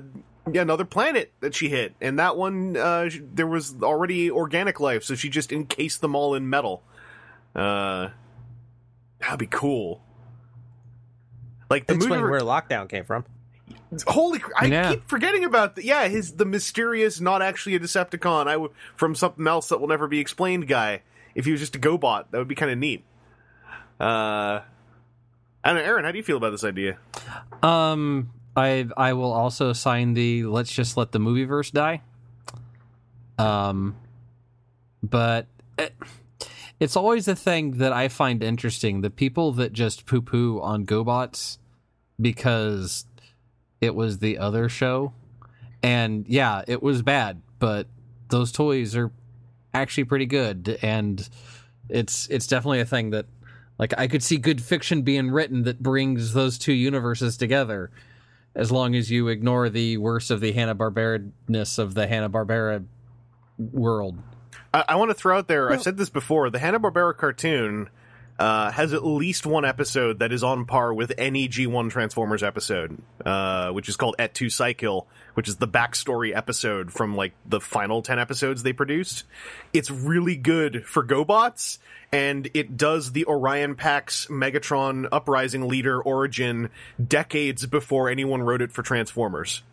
yeah, 0.49 0.62
another 0.62 0.86
planet 0.86 1.34
that 1.41 1.53
she 1.53 1.68
hit, 1.68 1.93
and 1.99 2.20
that 2.20 2.38
one 2.38 2.78
uh, 2.78 3.10
there 3.34 3.47
was 3.47 3.76
already 3.84 4.32
organic 4.32 4.80
life, 4.80 5.03
so 5.03 5.14
she 5.14 5.28
just 5.28 5.51
encased 5.51 5.99
them 5.99 6.16
all 6.16 6.36
in 6.36 6.49
metal. 6.49 6.84
Uh, 7.53 8.10
that'd 9.20 9.39
be 9.39 9.47
cool. 9.47 10.05
Like 11.70 11.88
the 11.88 11.95
Explain 11.95 12.22
movie, 12.22 12.32
where 12.32 12.41
lockdown 12.41 12.88
came 12.89 13.05
from. 13.05 13.26
holy! 14.07 14.39
cr- 14.39 14.51
I 14.57 14.66
Yeah. 14.66 14.91
keep 14.91 15.07
forgetting 15.09 15.43
about 15.45 15.76
the 15.76 15.84
yeah, 15.86 16.07
his 16.07 16.34
the 16.34 16.45
mysterious, 16.45 17.20
not 17.20 17.41
actually 17.41 17.76
a 17.76 17.80
Decepticon, 17.80 18.47
I 18.47 18.53
w- 18.53 18.72
from 18.95 19.16
something 19.16 19.47
else 19.47 19.70
that 19.70 19.80
will 19.82 19.88
never 19.88 20.07
be 20.07 20.20
explained 20.20 20.68
guy. 20.68 21.01
If 21.34 21.45
he 21.45 21.51
was 21.51 21.59
just 21.59 21.76
a 21.76 21.80
GoBot, 21.80 22.26
that 22.32 22.38
would 22.38 22.47
be 22.47 22.55
kind 22.55 22.72
of 22.72 22.78
neat. 22.78 23.03
Uh, 23.99 24.61
I 25.63 25.74
don't 25.74 25.76
know, 25.76 25.82
Aaron, 25.82 26.05
how 26.05 26.11
do 26.11 26.18
you 26.18 26.24
feel 26.24 26.38
about 26.38 26.51
this 26.51 26.63
idea? 26.63 26.97
Um, 27.63 28.30
I 28.55 28.88
I 28.95 29.13
will 29.13 29.34
also 29.34 29.74
sign 29.74 30.13
the 30.13 30.43
let's 30.45 30.72
just 30.72 30.97
let 30.97 31.11
the 31.11 31.20
movie 31.20 31.45
verse 31.45 31.72
die. 31.72 32.01
Um, 33.38 33.95
but 35.03 35.47
it, 35.78 35.93
it's 36.80 36.95
always 36.95 37.28
a 37.28 37.36
thing 37.36 37.78
that 37.78 37.93
I 37.93 38.07
find 38.07 38.43
interesting. 38.43 39.01
The 39.01 39.09
people 39.09 39.51
that 39.53 39.73
just 39.73 40.05
poo 40.05 40.21
poo 40.21 40.59
on 40.61 40.86
GoBots 40.86 41.57
because 42.19 43.05
it 43.82 43.95
was 43.95 44.19
the 44.19 44.38
other 44.38 44.69
show, 44.69 45.13
and 45.84 46.26
yeah, 46.28 46.63
it 46.67 46.82
was 46.82 47.01
bad, 47.01 47.41
but 47.59 47.88
those 48.30 48.51
toys 48.51 48.95
are 48.95 49.11
actually 49.73 50.05
pretty 50.05 50.26
good, 50.26 50.80
and 50.82 51.28
it's 51.89 52.28
it's 52.28 52.47
definitely 52.47 52.80
a 52.82 52.86
thing 52.86 53.11
that 53.11 53.26
like 53.78 53.93
I 53.97 54.07
could 54.07 54.23
see 54.23 54.38
good 54.38 54.61
fiction 54.61 55.01
being 55.01 55.32
written 55.32 55.63
that 55.63 55.82
brings 55.82 56.34
those 56.34 56.57
two 56.57 56.73
universes 56.73 57.38
together 57.38 57.91
as 58.55 58.71
long 58.71 58.95
as 58.95 59.11
you 59.11 59.28
ignore 59.28 59.69
the 59.69 59.97
worst 59.97 60.32
of 60.32 60.39
the 60.39 60.53
Hanna 60.53 60.76
Barbera 60.76 61.30
ness 61.47 61.78
of 61.78 61.93
the 61.93 62.07
Hanna 62.07 62.30
Barbera 62.30 62.86
world. 63.57 64.17
I, 64.76 64.84
I 64.89 64.95
want 64.97 65.09
to 65.09 65.15
throw 65.15 65.38
out 65.38 65.47
there. 65.47 65.71
I've 65.71 65.82
said 65.82 65.95
this 65.95 66.09
before. 66.09 66.49
The 66.49 66.59
Hanna 66.59 66.82
Barbera 66.82 67.15
cartoon 67.15 67.89
uh, 68.38 68.71
has 68.71 68.91
at 68.91 69.05
least 69.05 69.45
one 69.45 69.63
episode 69.63 70.19
that 70.19 70.34
is 70.34 70.43
on 70.43 70.65
par 70.65 70.93
with 70.93 71.13
any 71.17 71.47
G1 71.47 71.89
Transformers 71.89 72.43
episode, 72.43 72.97
uh, 73.26 73.71
which 73.71 73.88
is 73.88 73.95
called 73.95 74.15
Et 74.19 74.34
tu 74.34 74.49
Cy-Kill, 74.49 75.07
which 75.36 75.47
is 75.47 75.55
the 75.55 75.67
backstory 75.67 76.36
episode 76.36 76.91
from 76.91 77.15
like 77.15 77.34
the 77.45 77.61
final 77.61 78.01
ten 78.01 78.19
episodes 78.19 78.63
they 78.63 78.73
produced. 78.73 79.23
It's 79.71 79.89
really 79.89 80.36
good 80.36 80.86
for 80.86 81.05
GoBots, 81.05 81.78
and 82.11 82.49
it 82.53 82.76
does 82.76 83.13
the 83.13 83.26
Orion 83.28 83.76
Pax 83.76 84.26
Megatron 84.26 85.07
Uprising 85.09 85.69
leader 85.69 86.01
origin 86.01 86.69
decades 87.01 87.65
before 87.65 88.09
anyone 88.09 88.43
wrote 88.43 88.61
it 88.61 88.73
for 88.73 88.84
Transformers. 88.84 89.63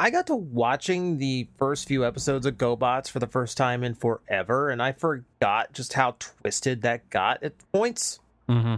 I 0.00 0.10
got 0.10 0.28
to 0.28 0.36
watching 0.36 1.18
the 1.18 1.48
first 1.58 1.88
few 1.88 2.04
episodes 2.06 2.46
of 2.46 2.56
GoBots 2.56 3.10
for 3.10 3.18
the 3.18 3.26
first 3.26 3.56
time 3.56 3.82
in 3.82 3.94
forever, 3.94 4.70
and 4.70 4.80
I 4.80 4.92
forgot 4.92 5.72
just 5.72 5.94
how 5.94 6.14
twisted 6.18 6.82
that 6.82 7.10
got 7.10 7.42
at 7.42 7.54
points. 7.72 8.20
Mm-hmm. 8.48 8.76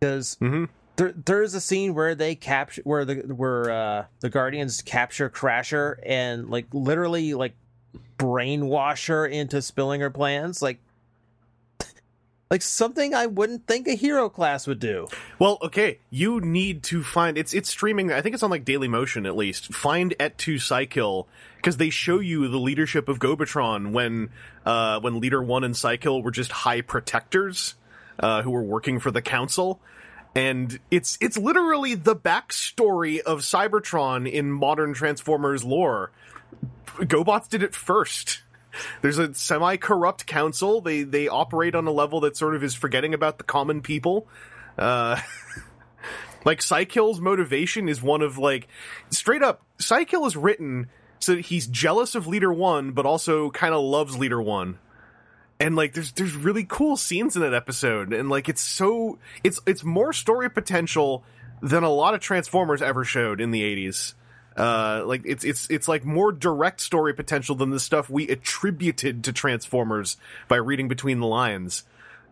Because 0.00 0.36
Mhm. 0.40 0.68
there, 0.96 1.12
there's 1.12 1.54
a 1.54 1.60
scene 1.60 1.94
where 1.94 2.14
they 2.14 2.34
capture 2.34 2.82
where 2.84 3.04
the 3.04 3.14
where 3.34 3.70
uh, 3.70 4.04
the 4.20 4.30
Guardians 4.30 4.82
capture 4.82 5.30
Crasher 5.30 5.96
and 6.04 6.48
like 6.50 6.66
literally 6.72 7.34
like 7.34 7.54
brainwash 8.18 9.06
her 9.08 9.26
into 9.26 9.62
spilling 9.62 10.00
her 10.00 10.10
plans, 10.10 10.60
like 10.60 10.78
like 12.50 12.62
something 12.62 13.14
I 13.14 13.26
wouldn't 13.26 13.66
think 13.66 13.88
a 13.88 13.94
hero 13.94 14.28
class 14.28 14.66
would 14.66 14.78
do. 14.78 15.06
Well, 15.38 15.58
okay, 15.62 16.00
you 16.10 16.40
need 16.40 16.82
to 16.84 17.02
find 17.02 17.36
it's 17.36 17.52
it's 17.52 17.68
streaming. 17.68 18.12
I 18.12 18.22
think 18.22 18.34
it's 18.34 18.42
on 18.42 18.50
like 18.50 18.64
Daily 18.64 18.88
Motion 18.88 19.26
at 19.26 19.36
least. 19.36 19.72
Find 19.74 20.14
Et 20.18 20.36
tu 20.38 20.58
Cy-Kill 20.58 21.28
because 21.56 21.76
they 21.76 21.90
show 21.90 22.20
you 22.20 22.48
the 22.48 22.58
leadership 22.58 23.08
of 23.08 23.18
Gobotron 23.18 23.92
when 23.92 24.30
uh, 24.64 25.00
when 25.00 25.20
Leader 25.20 25.42
One 25.42 25.64
and 25.64 25.76
Cy-Kill 25.76 26.22
were 26.22 26.30
just 26.30 26.50
high 26.50 26.80
protectors 26.80 27.74
uh, 28.18 28.42
who 28.42 28.50
were 28.50 28.62
working 28.62 28.98
for 28.98 29.10
the 29.10 29.22
Council, 29.22 29.80
and 30.34 30.78
it's 30.90 31.18
it's 31.20 31.36
literally 31.36 31.94
the 31.94 32.16
backstory 32.16 33.20
of 33.20 33.40
Cybertron 33.40 34.30
in 34.30 34.50
modern 34.50 34.94
Transformers 34.94 35.64
lore. 35.64 36.12
GoBots 36.98 37.48
did 37.48 37.62
it 37.62 37.74
first. 37.74 38.42
There's 39.02 39.18
a 39.18 39.34
semi-corrupt 39.34 40.26
council. 40.26 40.80
They 40.80 41.02
they 41.02 41.28
operate 41.28 41.74
on 41.74 41.86
a 41.86 41.90
level 41.90 42.20
that 42.20 42.36
sort 42.36 42.54
of 42.54 42.62
is 42.62 42.74
forgetting 42.74 43.14
about 43.14 43.38
the 43.38 43.44
common 43.44 43.80
people. 43.80 44.28
Uh, 44.76 45.20
like 46.44 46.62
Cy-Kill's 46.62 47.20
motivation 47.20 47.88
is 47.88 48.02
one 48.02 48.22
of 48.22 48.38
like 48.38 48.68
straight 49.10 49.42
up. 49.42 49.62
Cy-Kill 49.78 50.26
is 50.26 50.36
written 50.36 50.88
so 51.20 51.34
that 51.34 51.46
he's 51.46 51.66
jealous 51.66 52.14
of 52.14 52.26
Leader 52.26 52.52
One, 52.52 52.92
but 52.92 53.06
also 53.06 53.50
kind 53.50 53.74
of 53.74 53.82
loves 53.82 54.16
Leader 54.16 54.40
One. 54.40 54.78
And 55.60 55.74
like, 55.74 55.94
there's 55.94 56.12
there's 56.12 56.34
really 56.34 56.64
cool 56.64 56.96
scenes 56.96 57.34
in 57.34 57.42
that 57.42 57.54
episode, 57.54 58.12
and 58.12 58.28
like, 58.28 58.48
it's 58.48 58.62
so 58.62 59.18
it's 59.42 59.60
it's 59.66 59.82
more 59.82 60.12
story 60.12 60.48
potential 60.48 61.24
than 61.60 61.82
a 61.82 61.90
lot 61.90 62.14
of 62.14 62.20
Transformers 62.20 62.80
ever 62.80 63.04
showed 63.04 63.40
in 63.40 63.50
the 63.50 63.62
'80s. 63.62 64.14
Uh, 64.58 65.04
like 65.06 65.22
it's 65.24 65.44
it's 65.44 65.70
it's 65.70 65.86
like 65.86 66.04
more 66.04 66.32
direct 66.32 66.80
story 66.80 67.14
potential 67.14 67.54
than 67.54 67.70
the 67.70 67.78
stuff 67.78 68.10
we 68.10 68.28
attributed 68.28 69.22
to 69.24 69.32
Transformers 69.32 70.16
by 70.48 70.56
reading 70.56 70.88
between 70.88 71.20
the 71.20 71.26
lines. 71.26 71.84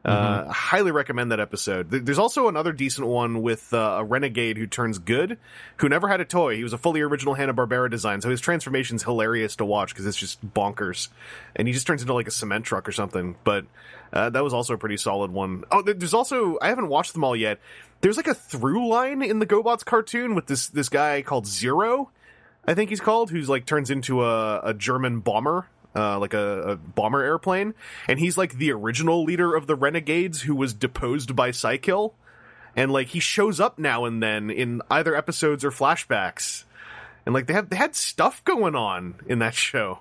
Uh, 0.04 0.44
I 0.48 0.52
highly 0.52 0.92
recommend 0.92 1.32
that 1.32 1.40
episode. 1.40 1.90
There's 1.90 2.18
also 2.18 2.46
another 2.46 2.72
decent 2.72 3.08
one 3.08 3.42
with 3.42 3.74
uh, 3.74 3.96
a 3.98 4.04
renegade 4.04 4.56
who 4.56 4.68
turns 4.68 4.98
good, 4.98 5.36
who 5.78 5.88
never 5.88 6.06
had 6.06 6.20
a 6.20 6.24
toy. 6.24 6.54
He 6.54 6.62
was 6.62 6.72
a 6.72 6.78
fully 6.78 7.00
original 7.00 7.34
Hanna 7.34 7.52
Barbera 7.52 7.90
design, 7.90 8.20
so 8.20 8.30
his 8.30 8.40
transformation's 8.40 9.02
hilarious 9.02 9.56
to 9.56 9.64
watch 9.64 9.88
because 9.88 10.06
it's 10.06 10.16
just 10.16 10.44
bonkers, 10.54 11.08
and 11.56 11.66
he 11.66 11.74
just 11.74 11.88
turns 11.88 12.02
into 12.02 12.14
like 12.14 12.28
a 12.28 12.32
cement 12.32 12.64
truck 12.64 12.88
or 12.88 12.92
something. 12.92 13.34
But 13.42 13.66
uh, 14.12 14.30
that 14.30 14.44
was 14.44 14.54
also 14.54 14.74
a 14.74 14.78
pretty 14.78 14.96
solid 14.96 15.32
one. 15.32 15.64
Oh, 15.72 15.82
there's 15.82 16.14
also 16.14 16.56
I 16.62 16.68
haven't 16.68 16.88
watched 16.88 17.12
them 17.12 17.24
all 17.24 17.34
yet. 17.34 17.58
There's 18.00 18.16
like 18.16 18.28
a 18.28 18.34
through 18.34 18.88
line 18.88 19.22
in 19.22 19.40
the 19.40 19.46
GoBots 19.46 19.84
cartoon 19.84 20.36
with 20.36 20.46
this 20.46 20.68
this 20.68 20.88
guy 20.88 21.22
called 21.22 21.48
Zero, 21.48 22.10
I 22.66 22.74
think 22.74 22.90
he's 22.90 23.00
called, 23.00 23.30
who's 23.30 23.48
like 23.48 23.64
turns 23.64 23.90
into 23.90 24.24
a, 24.24 24.60
a 24.60 24.74
German 24.74 25.20
bomber, 25.20 25.68
uh, 25.94 26.18
like 26.18 26.34
a, 26.34 26.62
a 26.62 26.76
bomber 26.76 27.22
airplane, 27.22 27.74
and 28.08 28.18
he's 28.18 28.36
like 28.36 28.54
the 28.54 28.72
original 28.72 29.24
leader 29.24 29.54
of 29.54 29.66
the 29.66 29.76
Renegades 29.76 30.42
who 30.42 30.54
was 30.54 30.74
deposed 30.74 31.36
by 31.36 31.50
Cy-Kill, 31.50 32.14
and 32.74 32.92
like 32.92 33.08
he 33.08 33.20
shows 33.20 33.60
up 33.60 33.78
now 33.78 34.04
and 34.04 34.22
then 34.22 34.50
in 34.50 34.82
either 34.90 35.14
episodes 35.14 35.64
or 35.64 35.70
flashbacks, 35.70 36.64
and 37.24 37.34
like 37.34 37.46
they 37.46 37.54
had 37.54 37.70
they 37.70 37.76
had 37.76 37.94
stuff 37.94 38.44
going 38.44 38.74
on 38.74 39.14
in 39.26 39.38
that 39.38 39.54
show. 39.54 40.00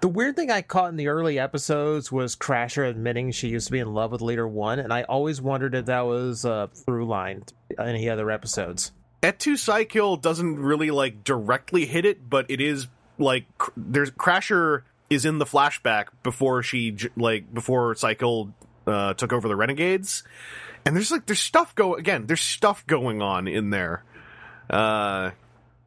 The 0.00 0.08
weird 0.08 0.36
thing 0.36 0.50
I 0.50 0.60
caught 0.60 0.90
in 0.90 0.96
the 0.96 1.08
early 1.08 1.38
episodes 1.38 2.12
was 2.12 2.36
Crasher 2.36 2.86
admitting 2.88 3.30
she 3.30 3.48
used 3.48 3.66
to 3.68 3.72
be 3.72 3.78
in 3.78 3.94
love 3.94 4.12
with 4.12 4.20
Leader 4.20 4.46
One, 4.46 4.78
and 4.78 4.92
I 4.92 5.02
always 5.04 5.40
wondered 5.40 5.74
if 5.74 5.86
that 5.86 6.02
was 6.02 6.44
a 6.44 6.68
through 6.74 7.06
line 7.06 7.44
any 7.78 8.10
other 8.10 8.30
episodes. 8.30 8.92
Etu 9.24 9.58
Cy-Kill 9.58 10.16
doesn't 10.16 10.58
really 10.58 10.90
like 10.90 11.24
directly 11.24 11.86
hit 11.86 12.04
it, 12.04 12.28
but 12.28 12.50
it 12.50 12.60
is 12.60 12.88
like 13.18 13.46
cr- 13.56 13.70
there's 13.74 14.10
Crasher 14.10 14.82
is 15.08 15.24
in 15.24 15.38
the 15.38 15.46
flashback 15.46 16.08
before 16.22 16.62
she 16.62 16.90
j- 16.90 17.08
like 17.16 17.52
before 17.52 17.94
Cy-Kill 17.94 18.52
uh, 18.86 19.14
took 19.14 19.32
over 19.32 19.48
the 19.48 19.56
Renegades, 19.56 20.24
and 20.84 20.94
there's 20.94 21.10
like 21.10 21.24
there's 21.24 21.40
stuff 21.40 21.74
go 21.74 21.94
again. 21.94 22.26
There's 22.26 22.42
stuff 22.42 22.86
going 22.86 23.22
on 23.22 23.48
in 23.48 23.70
there. 23.70 24.04
Uh, 24.68 25.30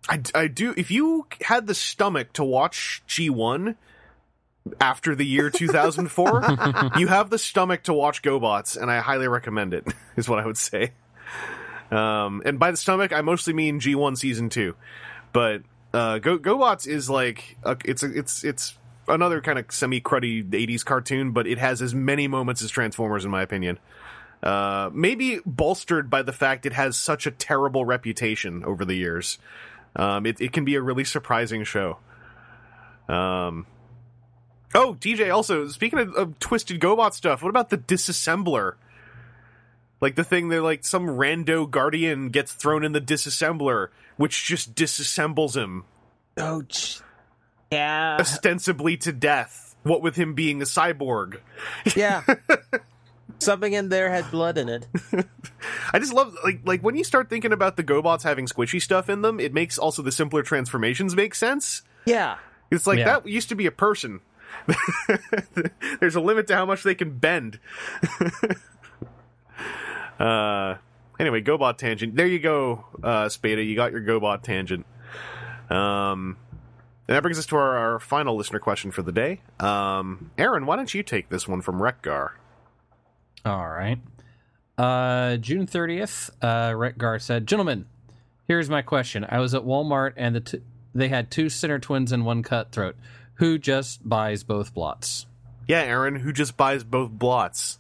I 0.10 0.22
I 0.34 0.48
do 0.48 0.74
if 0.76 0.90
you 0.90 1.28
had 1.42 1.68
the 1.68 1.76
stomach 1.76 2.34
to 2.34 2.44
watch 2.44 3.04
G 3.06 3.30
one 3.30 3.78
after 4.82 5.16
the 5.16 5.26
year 5.26 5.52
2004, 5.52 6.92
you 6.98 7.08
have 7.08 7.30
the 7.30 7.38
stomach 7.38 7.84
to 7.84 7.94
watch 7.94 8.24
GoBots, 8.24 8.76
and 8.82 8.90
I 8.90 9.00
highly 9.00 9.28
recommend 9.28 9.76
it. 9.76 9.86
Is 10.16 10.28
what 10.28 10.40
I 10.40 10.46
would 10.48 10.58
say. 10.58 10.92
Um, 11.92 12.42
and 12.46 12.60
by 12.60 12.72
the 12.72 12.78
stomach, 12.78 13.14
I 13.14 13.22
mostly 13.22 13.54
mean 13.54 13.80
G1 13.80 14.18
season 14.18 14.50
two. 14.50 14.76
But 15.32 15.64
uh, 15.94 16.20
Go 16.20 16.38
GoBots 16.38 16.88
is 16.88 17.10
like 17.10 17.58
a, 17.64 17.78
it's 17.86 18.04
a, 18.04 18.18
it's 18.18 18.44
it's 18.44 18.78
another 19.08 19.42
kind 19.42 19.58
of 19.60 19.72
semi 19.72 20.02
cruddy 20.02 20.48
'80s 20.48 20.84
cartoon, 20.84 21.32
but 21.32 21.48
it 21.48 21.58
has 21.58 21.82
as 21.82 21.96
many 21.96 22.28
moments 22.28 22.62
as 22.62 22.70
Transformers, 22.70 23.26
in 23.26 23.32
my 23.32 23.42
opinion. 23.42 23.80
Uh, 24.44 24.90
maybe 24.94 25.40
bolstered 25.46 26.10
by 26.10 26.22
the 26.22 26.34
fact 26.34 26.66
it 26.66 26.74
has 26.74 26.96
such 26.96 27.26
a 27.26 27.32
terrible 27.32 27.86
reputation 27.86 28.64
over 28.66 28.86
the 28.86 28.94
years. 28.94 29.40
Um, 29.96 30.26
it, 30.26 30.40
it 30.40 30.54
can 30.54 30.64
be 30.64 30.76
a 30.76 30.82
really 30.82 31.04
surprising 31.04 31.64
show. 31.64 31.98
Um, 33.10 33.66
oh, 34.76 34.96
DJ. 35.00 35.34
Also, 35.34 35.68
speaking 35.70 36.00
of, 36.00 36.14
of 36.14 36.40
twisted 36.40 36.80
GoBot 36.80 37.14
stuff, 37.14 37.42
what 37.42 37.50
about 37.50 37.70
the 37.70 37.78
disassembler? 37.78 38.76
Like 40.00 40.16
the 40.16 40.24
thing 40.24 40.50
that 40.50 40.62
like 40.62 40.86
some 40.86 41.08
rando 41.08 41.70
guardian 41.70 42.30
gets 42.30 42.54
thrown 42.54 42.84
in 42.84 42.92
the 42.92 43.02
disassembler, 43.02 43.90
which 44.18 44.46
just 44.46 44.76
disassembles 44.76 45.56
him 45.56 45.86
Oh, 46.38 46.64
yeah, 47.72 48.18
ostensibly 48.20 48.96
to 48.98 49.12
death. 49.12 49.76
What 49.84 50.02
with 50.02 50.16
him 50.16 50.34
being 50.36 50.62
a 50.62 50.66
cyborg. 50.66 51.40
yeah. 51.96 52.24
Something 53.40 53.74
in 53.74 53.90
there 53.90 54.10
had 54.12 54.30
blood 54.32 54.58
in 54.58 54.70
it. 54.70 54.88
I 55.94 56.00
just 56.00 56.14
love 56.14 56.36
like 56.44 56.62
like 56.66 56.82
when 56.82 56.96
you 56.96 57.04
start 57.04 57.30
thinking 57.30 57.52
about 57.52 57.76
the 57.76 57.84
GoBots 57.84 58.24
having 58.24 58.46
squishy 58.46 58.82
stuff 58.82 59.10
in 59.10 59.22
them, 59.22 59.40
it 59.40 59.54
makes 59.54 59.78
also 59.78 60.02
the 60.02 60.12
simpler 60.12 60.44
transformations 60.44 61.16
make 61.16 61.34
sense. 61.36 61.82
Yeah, 62.06 62.38
It's 62.72 62.86
like 62.88 63.00
Yeah. 63.00 63.06
that 63.06 63.28
used 63.28 63.50
to 63.50 63.56
be 63.56 63.66
a 63.66 63.72
person. 63.72 64.22
There's 66.00 66.16
a 66.16 66.22
limit 66.22 66.48
to 66.48 66.56
how 66.56 66.66
much 66.66 66.84
they 66.84 66.96
can 66.96 67.18
bend. 67.18 67.60
Uh 70.20 70.76
anyway, 71.20 71.42
GoBot 71.42 71.78
tangent. 71.78 72.16
There 72.16 72.28
you 72.28 72.40
go, 72.40 72.86
uh 73.04 73.30
Spada, 73.30 73.64
you 73.64 73.76
got 73.76 73.92
your 73.92 74.02
GoBot 74.02 74.42
tangent. 74.44 74.86
Um 75.70 76.38
and 77.10 77.16
that 77.16 77.22
brings 77.22 77.40
us 77.40 77.46
to 77.48 77.56
our, 77.56 77.78
our 77.78 78.00
final 78.00 78.36
listener 78.36 78.60
question 78.60 78.92
for 78.92 79.02
the 79.02 79.12
day. 79.12 79.42
Um 79.60 80.32
Aaron, 80.38 80.66
why 80.66 80.76
don't 80.76 80.94
you 80.94 81.04
take 81.04 81.30
this 81.30 81.48
one 81.48 81.62
from 81.62 81.80
Rekgar? 81.80 82.32
All 83.46 83.68
right. 83.68 84.00
Uh, 84.78 85.38
June 85.38 85.66
30th, 85.66 86.30
uh, 86.42 86.70
Retgar 86.72 87.20
said, 87.20 87.48
Gentlemen, 87.48 87.88
here's 88.48 88.70
my 88.70 88.82
question. 88.84 89.26
I 89.28 89.40
was 89.40 89.56
at 89.56 89.64
Walmart 89.64 90.14
and 90.18 90.36
the 90.36 90.40
t- 90.42 90.62
they 90.94 91.08
had 91.08 91.32
two 91.32 91.46
Sinnertwins 91.46 92.12
and 92.12 92.26
one 92.26 92.44
cutthroat. 92.44 92.96
Who 93.36 93.58
just 93.58 94.08
buys 94.08 94.44
both 94.44 94.74
blots? 94.74 95.26
Yeah, 95.68 95.82
Aaron, 95.82 96.18
who 96.18 96.32
just 96.32 96.58
buys 96.58 96.84
both 96.84 97.10
blots? 97.12 97.80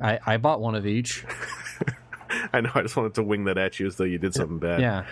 I, 0.00 0.18
I 0.26 0.36
bought 0.36 0.60
one 0.60 0.74
of 0.74 0.86
each. 0.86 1.24
I 2.52 2.60
know. 2.60 2.70
I 2.74 2.82
just 2.82 2.96
wanted 2.96 3.14
to 3.14 3.22
wing 3.22 3.44
that 3.44 3.56
at 3.58 3.78
you 3.80 3.86
as 3.86 3.96
though 3.96 4.04
you 4.04 4.18
did 4.18 4.34
something 4.34 4.58
bad. 4.58 4.80
Yeah. 4.80 5.04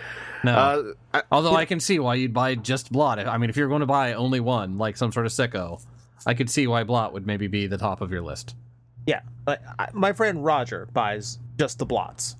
No. 0.43 0.53
Uh, 0.53 0.83
I, 1.13 1.23
Although 1.31 1.55
I 1.55 1.65
can 1.65 1.79
see 1.79 1.97
why 1.99 2.15
you'd 2.15 2.33
buy 2.33 2.55
just 2.55 2.91
blot. 2.91 3.19
I 3.19 3.37
mean, 3.37 3.49
if 3.49 3.57
you're 3.57 3.67
going 3.69 3.79
to 3.79 3.85
buy 3.87 4.13
only 4.13 4.39
one, 4.39 4.77
like 4.77 4.97
some 4.97 5.11
sort 5.11 5.25
of 5.25 5.31
sicko, 5.31 5.81
I 6.25 6.33
could 6.33 6.49
see 6.49 6.67
why 6.67 6.83
blot 6.83 7.13
would 7.13 7.25
maybe 7.25 7.47
be 7.47 7.67
the 7.67 7.77
top 7.77 8.01
of 8.01 8.11
your 8.11 8.21
list. 8.21 8.55
Yeah, 9.07 9.21
like, 9.45 9.59
I, 9.77 9.89
my 9.93 10.13
friend 10.13 10.43
Roger 10.43 10.87
buys 10.91 11.37
just 11.57 11.77
the 11.79 11.85
blots. 11.85 12.35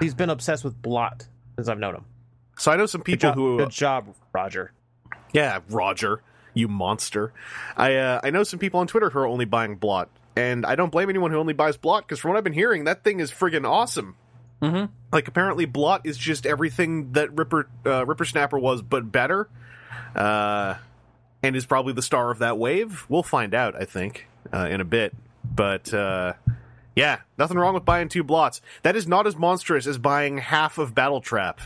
He's 0.00 0.14
been 0.14 0.30
obsessed 0.30 0.64
with 0.64 0.80
blot 0.80 1.26
since 1.56 1.68
I've 1.68 1.78
known 1.78 1.94
him. 1.94 2.04
so 2.58 2.72
I 2.72 2.76
know 2.76 2.86
some 2.86 3.00
Good 3.02 3.12
people 3.12 3.30
job, 3.30 3.34
who. 3.36 3.58
good 3.58 3.70
job, 3.70 4.14
Roger. 4.32 4.72
Yeah, 5.32 5.60
Roger, 5.68 6.22
you 6.54 6.68
monster. 6.68 7.32
I 7.76 7.96
uh, 7.96 8.20
I 8.24 8.30
know 8.30 8.42
some 8.44 8.58
people 8.58 8.80
on 8.80 8.86
Twitter 8.86 9.10
who 9.10 9.18
are 9.18 9.26
only 9.26 9.44
buying 9.44 9.76
Blot, 9.76 10.08
and 10.36 10.66
I 10.66 10.74
don't 10.74 10.90
blame 10.92 11.08
anyone 11.08 11.30
who 11.30 11.38
only 11.38 11.54
buys 11.54 11.76
Blot 11.76 12.06
because 12.06 12.18
from 12.20 12.30
what 12.30 12.38
I've 12.38 12.44
been 12.44 12.52
hearing, 12.52 12.84
that 12.84 13.02
thing 13.02 13.20
is 13.20 13.32
friggin' 13.32 13.68
awesome. 13.68 14.16
Mm-hmm. 14.62 14.92
Like 15.12 15.28
apparently, 15.28 15.64
Blot 15.64 16.02
is 16.04 16.16
just 16.16 16.46
everything 16.46 17.12
that 17.12 17.36
Ripper 17.36 17.68
uh, 17.84 18.06
Ripper 18.06 18.24
Snapper 18.24 18.58
was, 18.58 18.82
but 18.82 19.10
better. 19.10 19.48
Uh, 20.14 20.74
and 21.42 21.54
is 21.54 21.66
probably 21.66 21.92
the 21.92 22.02
star 22.02 22.30
of 22.30 22.38
that 22.38 22.58
wave. 22.58 23.04
We'll 23.08 23.22
find 23.22 23.54
out, 23.54 23.76
I 23.80 23.84
think, 23.84 24.26
uh, 24.52 24.68
in 24.70 24.80
a 24.80 24.84
bit. 24.84 25.14
But 25.44 25.92
uh, 25.92 26.34
yeah, 26.94 27.20
nothing 27.38 27.58
wrong 27.58 27.74
with 27.74 27.84
buying 27.84 28.08
two 28.08 28.24
blots. 28.24 28.60
That 28.82 28.96
is 28.96 29.06
not 29.06 29.26
as 29.26 29.36
monstrous 29.36 29.86
as 29.86 29.98
buying 29.98 30.38
half 30.38 30.78
of 30.78 30.94
Battle 30.94 31.20
Trap. 31.20 31.60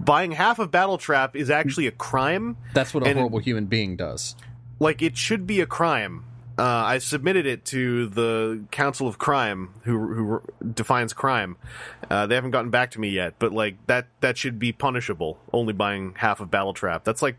Buying 0.00 0.32
half 0.32 0.58
of 0.58 0.70
Battle 0.70 0.98
Trap 0.98 1.36
is 1.36 1.48
actually 1.50 1.86
a 1.86 1.92
crime 1.92 2.56
That's 2.74 2.92
what 2.92 3.06
a 3.06 3.14
horrible 3.14 3.38
human 3.38 3.66
being 3.66 3.96
does. 3.96 4.34
like 4.80 5.00
it 5.00 5.16
should 5.16 5.46
be 5.46 5.60
a 5.60 5.66
crime. 5.66 6.24
Uh, 6.56 6.62
I 6.62 6.98
submitted 6.98 7.46
it 7.46 7.64
to 7.66 8.06
the 8.06 8.64
Council 8.70 9.08
of 9.08 9.18
Crime, 9.18 9.70
who 9.82 10.14
who 10.14 10.42
defines 10.64 11.12
crime. 11.12 11.56
Uh, 12.08 12.26
they 12.26 12.36
haven't 12.36 12.52
gotten 12.52 12.70
back 12.70 12.92
to 12.92 13.00
me 13.00 13.08
yet, 13.08 13.34
but 13.38 13.52
like 13.52 13.84
that 13.86 14.06
that 14.20 14.38
should 14.38 14.58
be 14.58 14.72
punishable. 14.72 15.38
Only 15.52 15.72
buying 15.72 16.14
half 16.16 16.40
of 16.40 16.52
Battle 16.52 16.72
Trap. 16.72 17.02
That's 17.02 17.22
like 17.22 17.36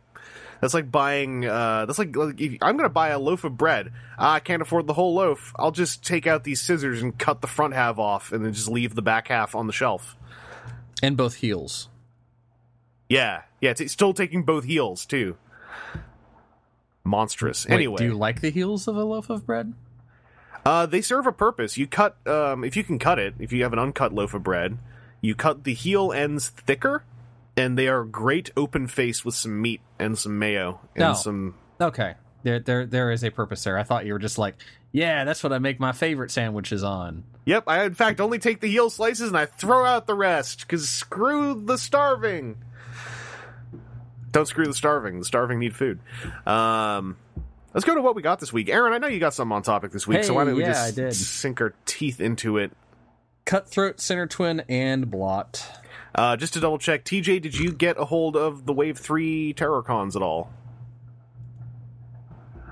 that's 0.59 0.73
like 0.73 0.91
buying. 0.91 1.45
Uh, 1.45 1.85
that's 1.85 1.99
like, 1.99 2.15
like 2.15 2.41
if 2.41 2.57
I'm 2.61 2.75
going 2.75 2.89
to 2.89 2.93
buy 2.93 3.09
a 3.09 3.19
loaf 3.19 3.43
of 3.43 3.57
bread. 3.57 3.93
Ah, 4.17 4.33
I 4.33 4.39
can't 4.39 4.61
afford 4.61 4.87
the 4.87 4.93
whole 4.93 5.13
loaf. 5.13 5.53
I'll 5.57 5.71
just 5.71 6.03
take 6.03 6.27
out 6.27 6.43
these 6.43 6.61
scissors 6.61 7.01
and 7.01 7.17
cut 7.17 7.41
the 7.41 7.47
front 7.47 7.73
half 7.73 7.97
off, 7.97 8.31
and 8.31 8.43
then 8.43 8.53
just 8.53 8.67
leave 8.67 8.95
the 8.95 9.01
back 9.01 9.27
half 9.29 9.55
on 9.55 9.67
the 9.67 9.73
shelf. 9.73 10.17
And 11.01 11.15
both 11.15 11.35
heels. 11.35 11.89
Yeah, 13.07 13.43
yeah. 13.61 13.73
It's 13.77 13.91
still 13.91 14.13
taking 14.13 14.43
both 14.43 14.65
heels 14.65 15.05
too. 15.05 15.37
Monstrous. 17.05 17.65
Wait, 17.65 17.73
anyway, 17.75 17.97
do 17.97 18.03
you 18.05 18.13
like 18.17 18.41
the 18.41 18.49
heels 18.49 18.87
of 18.87 18.97
a 18.97 19.03
loaf 19.05 19.29
of 19.29 19.45
bread? 19.45 19.73
Uh, 20.65 20.85
they 20.87 21.01
serve 21.01 21.27
a 21.27 21.31
purpose. 21.31 21.77
You 21.77 21.85
cut, 21.87 22.17
um, 22.27 22.63
if 22.63 22.75
you 22.75 22.83
can 22.83 22.97
cut 22.99 23.19
it, 23.19 23.35
if 23.39 23.53
you 23.53 23.63
have 23.63 23.71
an 23.73 23.79
uncut 23.79 24.13
loaf 24.13 24.33
of 24.33 24.43
bread, 24.43 24.79
you 25.21 25.35
cut 25.35 25.63
the 25.63 25.73
heel 25.75 26.11
ends 26.11 26.49
thicker, 26.49 27.03
and 27.55 27.77
they 27.77 27.87
are 27.87 28.03
great 28.03 28.51
open 28.57 28.87
face 28.87 29.23
with 29.23 29.35
some 29.35 29.61
meat 29.61 29.81
and 29.99 30.17
some 30.17 30.39
mayo 30.39 30.81
and 30.95 31.01
No. 31.01 31.13
some. 31.13 31.53
Okay. 31.79 32.15
There 32.43 32.59
there 32.59 32.85
there 32.85 33.11
is 33.11 33.23
a 33.23 33.29
purpose 33.31 33.63
there. 33.63 33.77
I 33.77 33.83
thought 33.83 34.05
you 34.05 34.13
were 34.13 34.19
just 34.19 34.37
like, 34.37 34.55
yeah, 34.91 35.23
that's 35.23 35.43
what 35.43 35.51
I 35.53 35.57
make 35.59 35.79
my 35.79 35.91
favorite 35.91 36.29
sandwiches 36.31 36.83
on. 36.83 37.23
Yep, 37.45 37.63
I 37.67 37.85
in 37.85 37.93
fact 37.95 38.19
only 38.21 38.37
take 38.39 38.59
the 38.61 38.67
heel 38.69 38.89
slices 38.89 39.27
and 39.29 39.37
I 39.37 39.45
throw 39.45 39.83
out 39.85 40.05
the 40.07 40.13
rest 40.15 40.61
because 40.61 40.87
screw 40.89 41.59
the 41.65 41.77
starving. 41.77 42.57
Don't 44.35 44.45
screw 44.45 44.65
the 44.65 44.73
starving. 44.73 45.19
The 45.19 45.23
starving 45.23 45.59
need 45.59 45.73
food. 45.73 45.97
Um, 46.45 47.15
let's 47.73 47.85
go 47.85 47.95
to 47.95 48.01
what 48.01 48.15
we 48.15 48.21
got 48.21 48.41
this 48.41 48.51
week. 48.51 48.67
Aaron, 48.67 48.91
I 48.91 48.97
know 48.97 49.07
you 49.07 49.17
got 49.17 49.33
something 49.33 49.55
on 49.55 49.61
topic 49.63 49.93
this 49.93 50.05
week, 50.05 50.25
so 50.25 50.33
why 50.33 50.43
don't 50.43 50.55
we 50.55 50.63
just 50.65 51.39
sink 51.39 51.61
our 51.61 51.73
teeth 51.85 52.19
into 52.19 52.57
it? 52.57 52.73
Cutthroat, 53.45 53.95
Sinnertwin, 53.99 54.65
and 54.67 55.09
blot. 55.09 55.65
Uh, 56.13 56.35
just 56.35 56.51
to 56.55 56.59
double 56.59 56.77
check, 56.77 57.05
TJ, 57.05 57.41
did 57.43 57.57
you 57.57 57.71
get 57.71 57.97
a 57.97 58.03
hold 58.03 58.35
of 58.35 58.65
the 58.65 58.73
Wave 58.73 58.97
3 58.97 59.53
Terrorcons 59.53 60.17
at 60.17 60.21
all? 60.21 60.51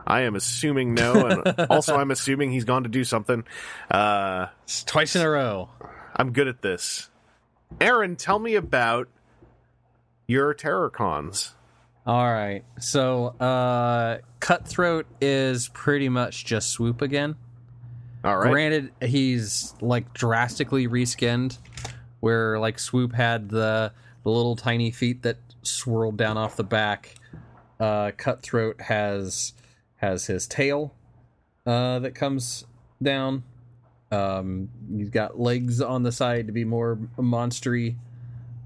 I 0.06 0.24
am 0.24 0.36
assuming 0.36 0.96
no, 0.96 1.28
and 1.28 1.60
also 1.70 1.96
I'm 1.96 2.12
assuming 2.12 2.52
he's 2.52 2.66
gone 2.66 2.84
to 2.84 2.90
do 2.90 3.06
something. 3.06 3.46
Uh, 3.90 4.48
It's 4.64 4.84
twice 4.84 5.16
in 5.16 5.22
a 5.22 5.30
row. 5.30 5.70
I'm 6.14 6.34
good 6.34 6.50
at 6.50 6.62
this. 6.62 7.10
Aaron, 7.80 8.18
tell 8.18 8.38
me 8.38 8.56
about 8.56 9.08
your 10.34 10.54
Terrorcons. 10.56 11.52
All 12.06 12.32
right. 12.32 12.66
So, 12.80 13.28
uh, 13.40 14.18
Cutthroat 14.40 15.06
is 15.22 15.70
pretty 15.70 16.10
much 16.10 16.44
just 16.44 16.70
Swoop 16.72 17.02
again. 17.02 17.36
All 18.24 18.38
right. 18.38 18.52
Granted, 18.52 18.92
he's 19.02 19.74
like 19.80 20.12
drastically 20.14 20.88
reskinned, 20.88 21.60
where 22.20 22.60
like 22.60 22.80
Swoop 22.80 23.14
had 23.14 23.50
the 23.50 23.94
the 24.24 24.30
little 24.30 24.56
tiny 24.56 24.92
feet 24.92 25.22
that 25.22 25.38
swirled 25.62 26.18
down 26.18 26.38
off 26.38 26.56
the 26.56 26.64
back. 26.64 27.16
Uh, 27.80 28.12
Cutthroat 28.18 28.82
has 28.82 29.54
has 29.98 30.26
his 30.26 30.48
tail 30.48 30.94
uh, 31.66 32.00
that 32.00 32.16
comes 32.16 32.66
down. 33.02 33.44
Um, 34.12 34.70
he's 34.96 35.10
got 35.10 35.40
legs 35.40 35.82
on 35.82 36.04
the 36.04 36.12
side 36.12 36.48
to 36.48 36.54
be 36.54 36.66
more 36.66 36.98
monstery, 37.18 37.96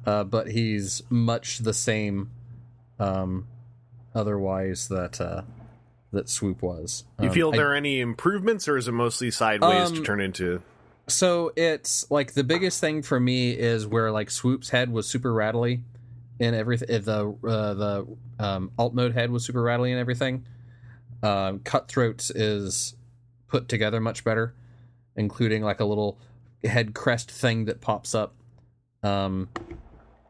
uh, 0.08 0.24
but 0.24 0.48
he's 0.48 1.04
much 1.12 1.60
the 1.60 1.74
same. 1.74 2.32
Um, 3.00 3.46
otherwise, 4.16 4.88
that 4.88 5.22
uh, 5.22 5.44
that 6.12 6.30
Swoop 6.30 6.62
was. 6.64 7.04
you 7.22 7.28
Um, 7.28 7.34
feel 7.34 7.52
I- 7.54 7.58
there 7.58 7.72
are 7.72 7.76
any 7.76 8.00
improvements, 8.00 8.68
or 8.68 8.78
is 8.78 8.88
it 8.88 8.94
mostly 8.94 9.30
sideways 9.30 9.92
to 9.92 9.98
Um, 10.00 10.04
turn 10.04 10.22
into? 10.22 10.62
so 11.10 11.52
it's 11.56 12.10
like 12.12 12.34
the 12.34 12.44
biggest 12.44 12.82
thing 12.82 13.02
for 13.02 13.20
me 13.20 13.52
is 13.52 13.86
where 13.88 14.12
like 14.12 14.30
Swoop's 14.32 14.70
head 14.70 14.92
was 14.92 15.08
super 15.08 15.32
rattly, 15.34 15.84
and 16.40 16.56
everything. 16.56 16.88
The 17.04 17.36
uh, 17.46 17.74
the 17.76 18.08
um, 18.40 18.72
alt 18.80 18.94
mode 18.94 19.14
head 19.14 19.30
was 19.32 19.46
super 19.46 19.62
rattly 19.62 19.92
and 19.92 20.00
everything. 20.00 20.46
Um, 21.24 21.60
Cutthroats 21.60 22.30
is 22.30 22.96
put 23.48 23.68
together 23.70 24.00
much 24.00 24.24
better, 24.24 24.54
including 25.16 25.64
like 25.64 25.80
a 25.80 25.86
little 25.86 26.18
head 26.64 26.94
crest 26.94 27.30
thing 27.32 27.66
that 27.66 27.82
pops 27.82 28.14
up. 28.16 28.34
Um, 29.04 29.50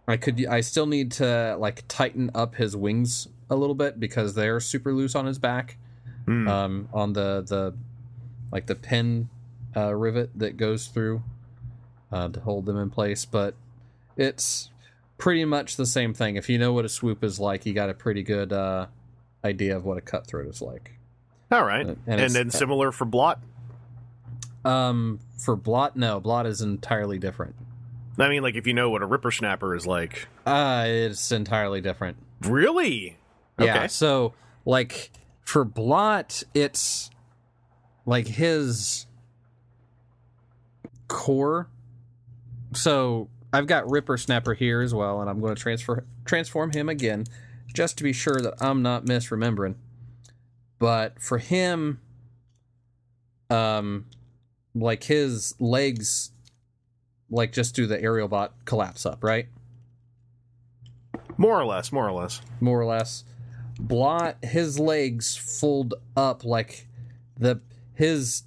I 0.07 0.17
could 0.17 0.45
I 0.45 0.61
still 0.61 0.85
need 0.85 1.11
to 1.13 1.55
like 1.59 1.83
tighten 1.87 2.31
up 2.33 2.55
his 2.55 2.75
wings 2.75 3.27
a 3.49 3.55
little 3.55 3.75
bit 3.75 3.99
because 3.99 4.33
they're 4.35 4.59
super 4.59 4.93
loose 4.93 5.15
on 5.15 5.25
his 5.25 5.39
back 5.39 5.77
Hmm. 6.25 6.47
um, 6.47 6.89
on 6.93 7.13
the 7.13 7.43
the 7.47 7.73
like 8.51 8.65
the 8.67 8.75
pin 8.75 9.29
uh, 9.75 9.93
rivet 9.95 10.29
that 10.37 10.57
goes 10.57 10.87
through 10.87 11.23
uh, 12.11 12.27
to 12.29 12.39
hold 12.41 12.65
them 12.65 12.77
in 12.77 12.89
place. 12.89 13.23
But 13.25 13.55
it's 14.17 14.69
pretty 15.17 15.45
much 15.45 15.75
the 15.77 15.85
same 15.85 16.13
thing. 16.13 16.35
If 16.35 16.49
you 16.49 16.57
know 16.57 16.73
what 16.73 16.85
a 16.85 16.89
swoop 16.89 17.23
is 17.23 17.39
like, 17.39 17.65
you 17.65 17.73
got 17.73 17.89
a 17.89 17.93
pretty 17.93 18.23
good 18.23 18.51
uh, 18.53 18.87
idea 19.43 19.75
of 19.75 19.85
what 19.85 19.97
a 19.97 20.01
cutthroat 20.01 20.47
is 20.47 20.61
like. 20.61 20.93
All 21.51 21.63
right. 21.63 21.85
and 21.85 21.97
And, 22.07 22.15
it's- 22.15 22.33
then 22.33 22.51
similar 22.51 22.91
for 22.91 23.05
Blot. 23.05 23.39
Um, 24.65 25.19
for 25.37 25.55
blot, 25.55 25.95
no, 25.95 26.19
blot 26.19 26.45
is 26.45 26.61
entirely 26.61 27.17
different. 27.19 27.55
I 28.17 28.29
mean, 28.29 28.41
like 28.41 28.55
if 28.55 28.65
you 28.65 28.73
know 28.73 28.89
what 28.89 29.01
a 29.01 29.05
Ripper 29.05 29.31
Snapper 29.31 29.75
is 29.75 29.85
like. 29.85 30.27
Uh, 30.45 30.85
it's 30.87 31.31
entirely 31.31 31.81
different. 31.81 32.17
Really? 32.41 33.17
Yeah. 33.59 33.77
Okay. 33.77 33.87
So 33.87 34.33
like 34.65 35.11
for 35.41 35.63
Blot, 35.63 36.43
it's 36.53 37.09
like 38.05 38.27
his 38.27 39.05
core. 41.07 41.69
So 42.73 43.29
I've 43.53 43.67
got 43.67 43.89
Ripper 43.89 44.17
Snapper 44.17 44.53
here 44.53 44.81
as 44.81 44.93
well, 44.93 45.21
and 45.21 45.29
I'm 45.29 45.39
going 45.39 45.55
to 45.55 45.61
transfer 45.61 46.05
transform 46.25 46.71
him 46.73 46.89
again, 46.89 47.25
just 47.73 47.97
to 47.97 48.03
be 48.03 48.13
sure 48.13 48.41
that 48.41 48.55
I'm 48.59 48.81
not 48.81 49.05
misremembering. 49.05 49.75
But 50.79 51.21
for 51.21 51.37
him, 51.37 52.01
um, 53.49 54.05
like 54.75 55.05
his 55.05 55.55
legs, 55.59 56.31
like 57.29 57.51
just 57.51 57.75
do 57.75 57.85
the 57.85 58.01
aerial 58.01 58.27
bot 58.27 58.53
collapse 58.65 59.05
up, 59.05 59.23
right? 59.23 59.47
More 61.37 61.59
or 61.59 61.65
less, 61.65 61.91
more 61.91 62.07
or 62.07 62.11
less. 62.11 62.41
more 62.59 62.79
or 62.79 62.85
less. 62.85 63.23
Blot 63.79 64.43
his 64.43 64.79
legs 64.79 65.35
fold 65.35 65.93
up 66.15 66.43
like 66.43 66.87
the 67.37 67.61
his 67.93 68.43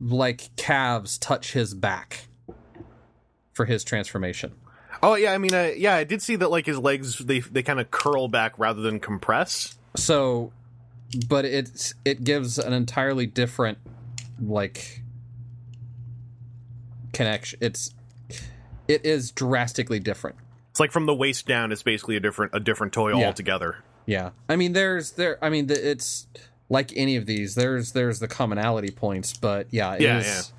like 0.00 0.50
calves 0.56 1.18
touch 1.18 1.52
his 1.52 1.74
back 1.74 2.26
for 3.52 3.64
his 3.64 3.84
transformation. 3.84 4.52
Oh 5.02 5.14
yeah, 5.14 5.32
I 5.32 5.38
mean, 5.38 5.54
uh, 5.54 5.70
yeah, 5.76 5.94
I 5.94 6.04
did 6.04 6.20
see 6.22 6.36
that. 6.36 6.50
Like 6.50 6.66
his 6.66 6.78
legs, 6.78 7.18
they 7.18 7.40
they 7.40 7.62
kind 7.62 7.80
of 7.80 7.90
curl 7.90 8.28
back 8.28 8.58
rather 8.58 8.82
than 8.82 8.98
compress. 8.98 9.76
So 9.94 10.52
but 11.28 11.44
it's 11.44 11.94
it 12.04 12.24
gives 12.24 12.58
an 12.58 12.72
entirely 12.72 13.26
different 13.26 13.78
like 14.40 15.01
connection. 17.12 17.58
It's 17.62 17.94
it 18.88 19.04
is 19.04 19.30
drastically 19.30 20.00
different. 20.00 20.36
It's 20.70 20.80
like 20.80 20.90
from 20.92 21.06
the 21.06 21.14
waist 21.14 21.46
down, 21.46 21.70
it's 21.72 21.82
basically 21.82 22.16
a 22.16 22.20
different 22.20 22.52
a 22.54 22.60
different 22.60 22.92
toy 22.92 23.16
Yeah. 23.16 23.26
altogether. 23.26 23.76
Yeah, 24.06 24.30
I 24.48 24.56
mean, 24.56 24.72
there's 24.72 25.12
there. 25.12 25.38
I 25.44 25.48
mean, 25.48 25.66
the, 25.68 25.90
it's 25.90 26.26
like 26.68 26.92
any 26.96 27.16
of 27.16 27.26
these. 27.26 27.54
There's 27.54 27.92
there's 27.92 28.18
the 28.18 28.28
commonality 28.28 28.90
points, 28.90 29.36
but 29.36 29.66
yeah, 29.70 29.94
it 29.94 30.00
Yeah, 30.00 30.18
is- 30.18 30.52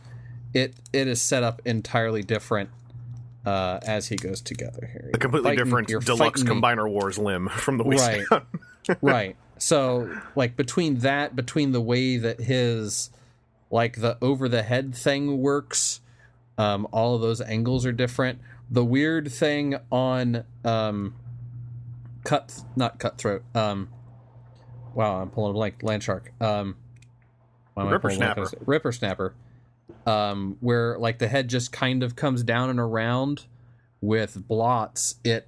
It 0.54 0.76
it 0.94 1.08
is 1.08 1.22
set 1.22 1.44
up 1.44 1.62
entirely 1.66 2.22
different 2.22 2.70
uh, 3.46 3.80
as 3.84 4.08
he 4.08 4.16
goes 4.16 4.40
together 4.40 4.88
here. 4.92 5.10
A 5.14 5.18
completely 5.18 5.50
Fighting- 5.58 5.66
different 5.66 6.06
deluxe 6.06 6.44
combiner 6.44 6.90
wars 6.90 7.18
limb 7.18 7.50
from 7.56 7.78
the 7.80 7.84
waist 7.84 8.08
Right. 8.08 8.26
down. 8.30 8.46
right. 9.02 9.36
So 9.58 10.16
like 10.36 10.56
between 10.56 11.00
that, 11.00 11.36
between 11.36 11.72
the 11.72 11.82
way 11.82 12.18
that 12.18 12.40
his 12.40 13.10
like 13.72 14.00
the 14.00 14.18
over 14.22 14.48
the 14.48 14.62
head 14.64 14.94
thing 14.96 15.40
works, 15.40 16.00
um, 16.58 16.88
all 16.92 17.16
of 17.16 17.22
those 17.22 17.42
angles 17.42 17.86
are 17.86 17.92
different. 17.92 18.40
The 18.70 18.84
weird 18.84 19.32
thing 19.32 19.76
on 19.92 20.44
um, 20.64 21.16
cut 22.24 22.62
not 22.76 23.00
cutthroat. 23.00 23.44
Um, 23.56 23.90
wow, 24.94 25.22
I'm 25.22 25.30
pulling 25.30 25.52
a 25.52 25.54
blank. 25.54 25.84
Land 25.84 26.04
shark. 26.04 26.32
Um, 26.40 26.76
why 27.74 27.84
am 27.84 27.94
I 27.94 27.98
pulling 27.98 28.18
a 28.18 28.20
blank 28.20 28.38
on 28.38 28.46
Rippersnapper. 28.46 28.52
this? 28.52 28.60
Rippersnapper. 28.66 29.34
Um, 30.06 30.58
where 30.60 30.98
like 30.98 31.20
the 31.20 31.28
head 31.28 31.50
just 31.50 31.72
kind 31.72 32.04
of 32.04 32.16
comes 32.16 32.44
down 32.44 32.70
and 32.70 32.80
around 32.80 33.46
with 34.02 34.48
blots. 34.48 35.16
It 35.24 35.48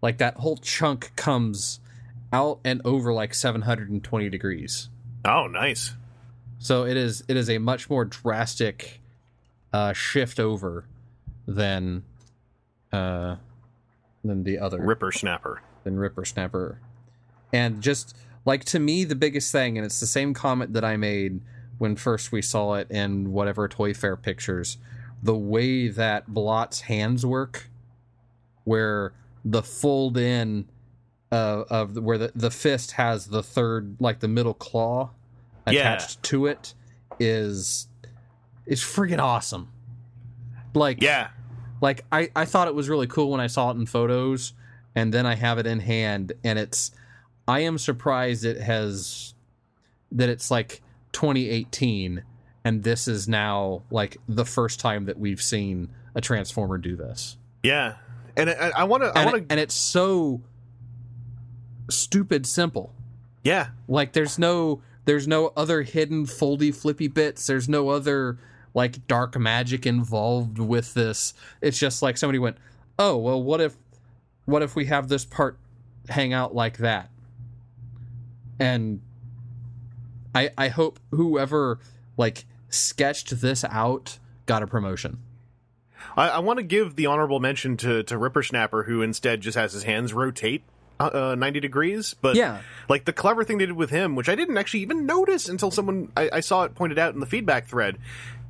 like 0.00 0.18
that 0.18 0.36
whole 0.36 0.56
chunk 0.56 1.12
comes 1.16 1.80
out 2.32 2.60
and 2.64 2.80
over 2.84 3.12
like 3.12 3.34
720 3.34 4.28
degrees. 4.28 4.88
Oh, 5.24 5.46
nice. 5.46 5.94
So 6.58 6.84
it 6.84 6.96
is 6.96 7.24
it 7.28 7.36
is 7.36 7.50
a 7.50 7.58
much 7.58 7.90
more 7.90 8.04
drastic 8.04 9.00
uh, 9.72 9.92
shift 9.92 10.38
over 10.38 10.84
than 11.46 12.04
uh, 12.92 13.36
than 14.24 14.44
the 14.44 14.58
other 14.58 14.80
Ripper 14.80 15.12
snapper. 15.12 15.62
than 15.84 15.98
Ripper 15.98 16.24
Snapper. 16.24 16.78
And 17.52 17.82
just 17.82 18.16
like 18.44 18.64
to 18.66 18.78
me, 18.78 19.04
the 19.04 19.14
biggest 19.14 19.50
thing, 19.52 19.76
and 19.76 19.84
it's 19.84 20.00
the 20.00 20.06
same 20.06 20.34
comment 20.34 20.72
that 20.74 20.84
I 20.84 20.96
made 20.96 21.40
when 21.78 21.96
first 21.96 22.32
we 22.32 22.42
saw 22.42 22.74
it 22.74 22.90
in 22.90 23.32
whatever 23.32 23.66
Toy 23.68 23.92
Fair 23.94 24.16
pictures, 24.16 24.78
the 25.22 25.34
way 25.36 25.88
that 25.88 26.28
Blot's 26.28 26.82
hands 26.82 27.26
work, 27.26 27.68
where 28.64 29.12
the 29.44 29.62
fold 29.62 30.16
in 30.16 30.68
uh, 31.32 31.64
of 31.70 31.94
the, 31.94 32.02
where 32.02 32.18
the, 32.18 32.32
the 32.34 32.50
fist 32.50 32.92
has 32.92 33.26
the 33.28 33.42
third, 33.42 33.96
like 33.98 34.20
the 34.20 34.28
middle 34.28 34.54
claw 34.54 35.10
Yeah. 35.66 35.72
attached 35.94 36.22
to 36.24 36.46
it, 36.46 36.74
is 37.18 37.88
is 38.66 38.80
freaking 38.80 39.18
awesome. 39.20 39.68
Like 40.74 41.02
Yeah. 41.02 41.28
like 41.80 42.04
I, 42.12 42.30
I 42.34 42.44
thought 42.44 42.68
it 42.68 42.74
was 42.74 42.88
really 42.88 43.06
cool 43.06 43.30
when 43.30 43.40
I 43.40 43.46
saw 43.46 43.70
it 43.70 43.76
in 43.76 43.86
photos 43.86 44.52
and 44.94 45.12
then 45.12 45.26
I 45.26 45.34
have 45.34 45.58
it 45.58 45.66
in 45.66 45.80
hand 45.80 46.32
and 46.44 46.58
it's 46.58 46.90
I 47.48 47.60
am 47.60 47.76
surprised 47.78 48.44
it 48.44 48.60
has 48.60 49.34
that 50.12 50.28
it's 50.28 50.50
like 50.50 50.80
2018 51.12 52.22
and 52.64 52.82
this 52.84 53.08
is 53.08 53.28
now 53.28 53.82
like 53.90 54.16
the 54.28 54.44
first 54.44 54.78
time 54.80 55.06
that 55.06 55.18
we've 55.18 55.42
seen 55.42 55.88
a 56.14 56.20
transformer 56.20 56.78
do 56.78 56.94
this. 56.96 57.36
Yeah. 57.62 57.96
And 58.36 58.48
I- 58.50 58.72
I 58.76 58.84
want 58.84 59.02
to. 59.02 59.18
I 59.18 59.24
want 59.26 59.36
to. 59.48 59.52
and 59.52 59.58
it's 59.60 59.74
so 59.74 60.40
stupid 61.90 62.46
simple. 62.46 62.94
Yeah. 63.44 63.68
Like 63.88 64.12
there's 64.12 64.38
no 64.38 64.82
there's 65.04 65.26
no 65.26 65.52
other 65.56 65.82
hidden 65.82 66.26
foldy 66.26 66.74
flippy 66.74 67.08
bits. 67.08 67.46
There's 67.46 67.68
no 67.68 67.88
other 67.88 68.38
like 68.74 69.06
dark 69.06 69.38
magic 69.38 69.86
involved 69.86 70.58
with 70.58 70.94
this. 70.94 71.34
It's 71.60 71.78
just 71.78 72.02
like 72.02 72.16
somebody 72.16 72.38
went, 72.38 72.56
"Oh, 72.98 73.16
well 73.16 73.42
what 73.42 73.60
if 73.60 73.76
what 74.44 74.62
if 74.62 74.74
we 74.76 74.86
have 74.86 75.08
this 75.08 75.24
part 75.24 75.58
hang 76.08 76.32
out 76.32 76.54
like 76.54 76.78
that?" 76.78 77.10
And 78.58 79.00
I 80.34 80.50
I 80.56 80.68
hope 80.68 81.00
whoever 81.10 81.78
like 82.16 82.44
sketched 82.68 83.40
this 83.40 83.64
out 83.64 84.18
got 84.46 84.62
a 84.62 84.66
promotion. 84.66 85.18
I, 86.16 86.28
I 86.30 86.38
want 86.40 86.58
to 86.58 86.62
give 86.62 86.96
the 86.96 87.06
honorable 87.06 87.40
mention 87.40 87.76
to 87.78 88.02
to 88.04 88.18
Ripper 88.18 88.42
Snapper, 88.42 88.84
who 88.84 89.02
instead 89.02 89.40
just 89.40 89.56
has 89.56 89.72
his 89.72 89.82
hands 89.84 90.12
rotate 90.12 90.62
uh, 91.00 91.10
uh, 91.12 91.34
ninety 91.36 91.60
degrees. 91.60 92.14
But 92.14 92.36
Yeah. 92.36 92.60
like 92.88 93.04
the 93.04 93.12
clever 93.12 93.44
thing 93.44 93.58
they 93.58 93.66
did 93.66 93.76
with 93.76 93.90
him, 93.90 94.14
which 94.16 94.28
I 94.28 94.34
didn't 94.34 94.56
actually 94.58 94.80
even 94.80 95.06
notice 95.06 95.48
until 95.48 95.70
someone 95.70 96.10
I, 96.16 96.28
I 96.34 96.40
saw 96.40 96.64
it 96.64 96.74
pointed 96.74 96.98
out 96.98 97.14
in 97.14 97.20
the 97.20 97.26
feedback 97.26 97.66
thread. 97.66 97.98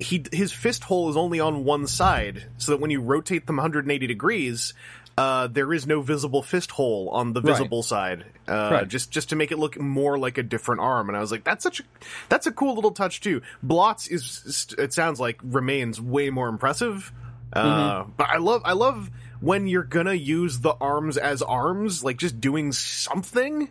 He 0.02 0.24
his 0.32 0.52
fist 0.52 0.84
hole 0.84 1.08
is 1.10 1.16
only 1.16 1.40
on 1.40 1.64
one 1.64 1.86
side, 1.86 2.44
so 2.58 2.72
that 2.72 2.80
when 2.80 2.90
you 2.90 3.00
rotate 3.00 3.46
them 3.46 3.56
180 3.56 4.06
degrees. 4.06 4.74
Uh, 5.18 5.46
there 5.46 5.74
is 5.74 5.86
no 5.86 6.00
visible 6.00 6.42
fist 6.42 6.70
hole 6.70 7.10
on 7.10 7.34
the 7.34 7.42
Right. 7.42 7.52
visible 7.52 7.82
side, 7.82 8.24
uh, 8.48 8.70
Right. 8.72 8.88
just 8.88 9.10
just 9.10 9.28
to 9.28 9.36
make 9.36 9.52
it 9.52 9.58
look 9.58 9.78
more 9.78 10.18
like 10.18 10.38
a 10.38 10.42
different 10.42 10.80
arm. 10.80 11.08
And 11.10 11.18
I 11.18 11.20
was 11.20 11.30
like, 11.30 11.44
that's 11.44 11.62
such 11.62 11.80
a 11.80 11.82
that's 12.30 12.46
a 12.46 12.50
cool 12.50 12.74
little 12.74 12.92
touch 12.92 13.20
too. 13.20 13.42
Blots 13.62 14.06
is 14.08 14.74
it 14.78 14.94
sounds 14.94 15.20
like 15.20 15.38
remains 15.42 16.00
way 16.00 16.30
more 16.30 16.48
impressive. 16.48 17.12
Uh, 17.52 18.04
but 18.16 18.30
I 18.30 18.38
love 18.38 18.62
I 18.64 18.72
love 18.72 19.10
when 19.42 19.66
you're 19.66 19.82
gonna 19.84 20.14
use 20.14 20.60
the 20.60 20.72
arms 20.80 21.18
as 21.18 21.42
arms, 21.42 22.02
like 22.02 22.16
just 22.16 22.40
doing 22.40 22.72
something 22.72 23.66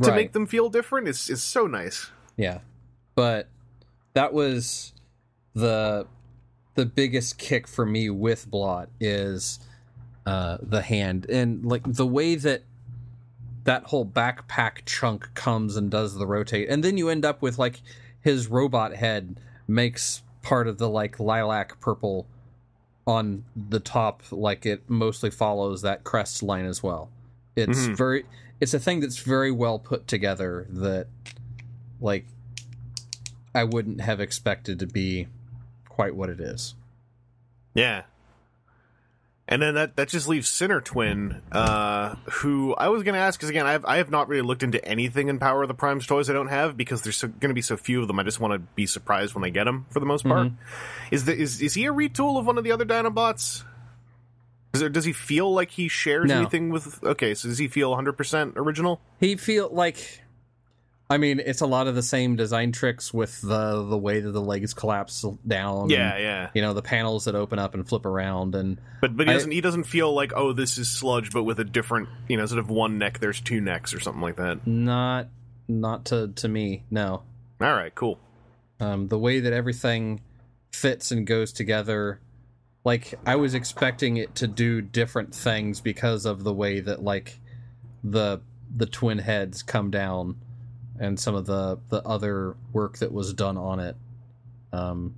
to 0.00 0.10
Right. 0.10 0.14
make 0.14 0.32
them 0.32 0.46
feel 0.46 0.68
different 0.70 1.08
is 1.08 1.28
is 1.28 1.42
so 1.42 1.66
nice. 1.66 2.12
Yeah. 2.36 2.60
But 3.16 3.48
that 4.14 4.32
was 4.32 4.92
the 5.58 6.06
the 6.74 6.86
biggest 6.86 7.38
kick 7.38 7.66
for 7.66 7.84
me 7.84 8.08
with 8.10 8.48
Blot 8.50 8.88
is 9.00 9.58
uh 10.26 10.58
the 10.62 10.82
hand 10.82 11.26
and 11.28 11.64
like 11.64 11.82
the 11.84 12.06
way 12.06 12.34
that 12.34 12.62
that 13.64 13.84
whole 13.84 14.06
backpack 14.06 14.84
chunk 14.86 15.28
comes 15.34 15.76
and 15.76 15.90
does 15.90 16.14
the 16.14 16.26
rotate 16.26 16.68
and 16.68 16.82
then 16.84 16.96
you 16.96 17.08
end 17.08 17.24
up 17.24 17.42
with 17.42 17.58
like 17.58 17.80
his 18.20 18.46
robot 18.48 18.94
head 18.94 19.38
makes 19.66 20.22
part 20.42 20.66
of 20.68 20.78
the 20.78 20.88
like 20.88 21.18
lilac 21.18 21.78
purple 21.80 22.26
on 23.06 23.44
the 23.56 23.80
top 23.80 24.22
like 24.30 24.64
it 24.66 24.88
mostly 24.88 25.30
follows 25.30 25.82
that 25.82 26.04
crest 26.04 26.42
line 26.42 26.64
as 26.66 26.82
well 26.82 27.10
it's 27.56 27.86
Mhm. 27.88 27.96
very 27.96 28.24
it's 28.60 28.74
a 28.74 28.78
thing 28.78 29.00
that's 29.00 29.18
very 29.18 29.50
well 29.50 29.78
put 29.78 30.06
together 30.06 30.66
that 30.70 31.06
like 32.00 32.26
i 33.54 33.64
wouldn't 33.64 34.00
have 34.00 34.20
expected 34.20 34.78
to 34.78 34.86
be 34.86 35.26
quite 35.98 36.14
what 36.14 36.30
it 36.30 36.38
is 36.38 36.76
Yeah. 37.74 38.02
And 39.48 39.60
then 39.62 39.74
that, 39.74 39.96
that 39.96 40.08
just 40.08 40.28
leaves 40.28 40.46
Sinner 40.48 40.80
Twin, 40.80 41.40
uh, 41.50 42.14
who 42.32 42.74
I 42.74 42.88
was 42.88 43.02
going 43.02 43.14
to 43.14 43.18
ask 43.18 43.40
because 43.40 43.48
again 43.48 43.66
I 43.66 43.72
have 43.72 43.84
I 43.86 43.96
have 43.96 44.10
not 44.10 44.28
really 44.28 44.42
looked 44.42 44.62
into 44.62 44.84
anything 44.84 45.28
in 45.28 45.38
Power 45.38 45.62
of 45.62 45.68
the 45.68 45.74
Primes 45.74 46.06
toys 46.06 46.28
I 46.28 46.34
don't 46.34 46.48
have 46.48 46.76
because 46.76 47.00
there's 47.02 47.16
so, 47.16 47.26
going 47.28 47.48
to 47.48 47.54
be 47.54 47.62
so 47.62 47.76
few 47.78 48.02
of 48.02 48.08
them. 48.08 48.18
I 48.20 48.24
just 48.24 48.38
want 48.40 48.52
to 48.52 48.58
be 48.58 48.84
surprised 48.86 49.34
when 49.34 49.42
I 49.44 49.48
get 49.48 49.64
them 49.64 49.86
for 49.90 50.00
the 50.00 50.06
most 50.06 50.24
part. 50.26 50.52
Is 51.10 51.24
the 51.24 51.34
is 51.34 51.62
is 51.62 51.72
he 51.74 51.86
a 51.86 51.92
retool 51.92 52.38
of 52.38 52.46
one 52.46 52.58
of 52.58 52.64
the 52.64 52.72
other 52.72 52.84
Dinobots? 52.84 53.64
Is 54.74 54.80
there, 54.80 54.90
does 54.90 55.06
he 55.06 55.14
feel 55.14 55.50
like 55.52 55.70
he 55.70 55.88
shares 55.88 56.28
No. 56.28 56.36
anything 56.42 56.68
with? 56.68 57.02
Okay, 57.02 57.34
so 57.34 57.48
does 57.48 57.56
he 57.58 57.68
feel 57.68 57.88
100 57.88 58.12
percent 58.18 58.52
original? 58.56 59.00
he 59.18 59.34
feel 59.36 59.70
like 59.72 60.22
i 61.10 61.16
mean 61.18 61.40
it's 61.44 61.60
a 61.60 61.66
lot 61.66 61.86
of 61.86 61.94
the 61.94 62.02
same 62.02 62.36
design 62.36 62.70
tricks 62.72 63.12
with 63.14 63.40
the 63.40 63.82
the 63.88 63.96
way 63.98 64.20
that 64.20 64.30
the 64.32 64.40
legs 64.40 64.74
collapse 64.74 65.24
down 65.46 65.88
Yeah, 65.90 66.14
and, 66.14 66.22
yeah. 66.22 66.50
you 66.54 66.62
know 66.62 66.74
the 66.74 66.82
panels 66.82 67.24
that 67.26 67.34
open 67.34 67.58
up 67.58 67.74
and 67.74 67.88
flip 67.88 68.04
around 68.06 68.54
and 68.54 68.80
But 69.00 69.16
but 69.16 69.26
he 69.26 69.30
I- 69.32 69.34
doesn't 69.36 69.50
he 69.50 69.60
doesn't 69.60 69.84
feel 69.84 70.12
like 70.12 70.32
oh 70.34 70.52
this 70.52 70.76
is 70.78 70.90
sludge 70.90 71.30
but 71.32 71.44
with 71.44 71.58
a 71.60 71.64
different 71.64 72.08
you 72.28 72.36
know 72.36 72.42
instead 72.42 72.58
of 72.58 72.70
one 72.70 72.98
neck 72.98 73.18
there's 73.20 73.40
two 73.40 73.60
necks 73.60 73.94
or 73.94 74.00
something 74.00 74.22
like 74.22 74.36
that. 74.36 74.66
not 74.66 75.28
not 75.68 76.04
to 76.06 76.28
to 76.36 76.48
me 76.48 76.84
no 76.90 77.22
All 77.60 77.74
right, 77.74 77.94
cool. 77.94 78.18
um, 78.80 79.08
the 79.08 79.18
way 79.18 79.40
that 79.40 79.52
everything 79.52 80.20
fits 80.72 81.10
and 81.10 81.26
goes 81.26 81.52
together 81.52 82.20
like 82.84 83.14
i 83.26 83.34
was 83.36 83.54
expecting 83.54 84.16
it 84.18 84.34
to 84.36 84.46
do 84.46 84.80
different 84.80 85.34
things 85.34 85.80
because 85.80 86.24
of 86.26 86.44
the 86.44 86.52
way 86.52 86.80
that 86.80 87.02
like 87.02 87.38
the 88.04 88.40
the 88.76 88.86
twin 88.86 89.18
heads 89.18 89.62
come 89.62 89.90
down 89.90 90.36
and 91.00 91.18
some 91.18 91.34
of 91.34 91.46
the 91.46 91.78
the 91.88 92.02
other 92.04 92.56
work 92.72 92.98
that 92.98 93.12
was 93.12 93.32
done 93.32 93.56
on 93.56 93.80
it 93.80 93.96
um 94.72 95.14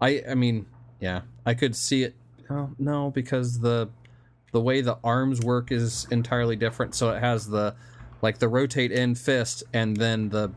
i 0.00 0.22
i 0.28 0.34
mean 0.34 0.66
yeah 1.00 1.22
i 1.46 1.54
could 1.54 1.74
see 1.76 2.02
it 2.02 2.14
oh, 2.50 2.70
no 2.78 3.10
because 3.10 3.60
the 3.60 3.88
the 4.52 4.60
way 4.60 4.80
the 4.80 4.98
arms 5.04 5.40
work 5.40 5.70
is 5.70 6.06
entirely 6.10 6.56
different 6.56 6.94
so 6.94 7.10
it 7.10 7.20
has 7.20 7.48
the 7.48 7.74
like 8.22 8.38
the 8.38 8.48
rotate 8.48 8.92
in 8.92 9.14
fist 9.14 9.62
and 9.72 9.96
then 9.96 10.28
the 10.28 10.50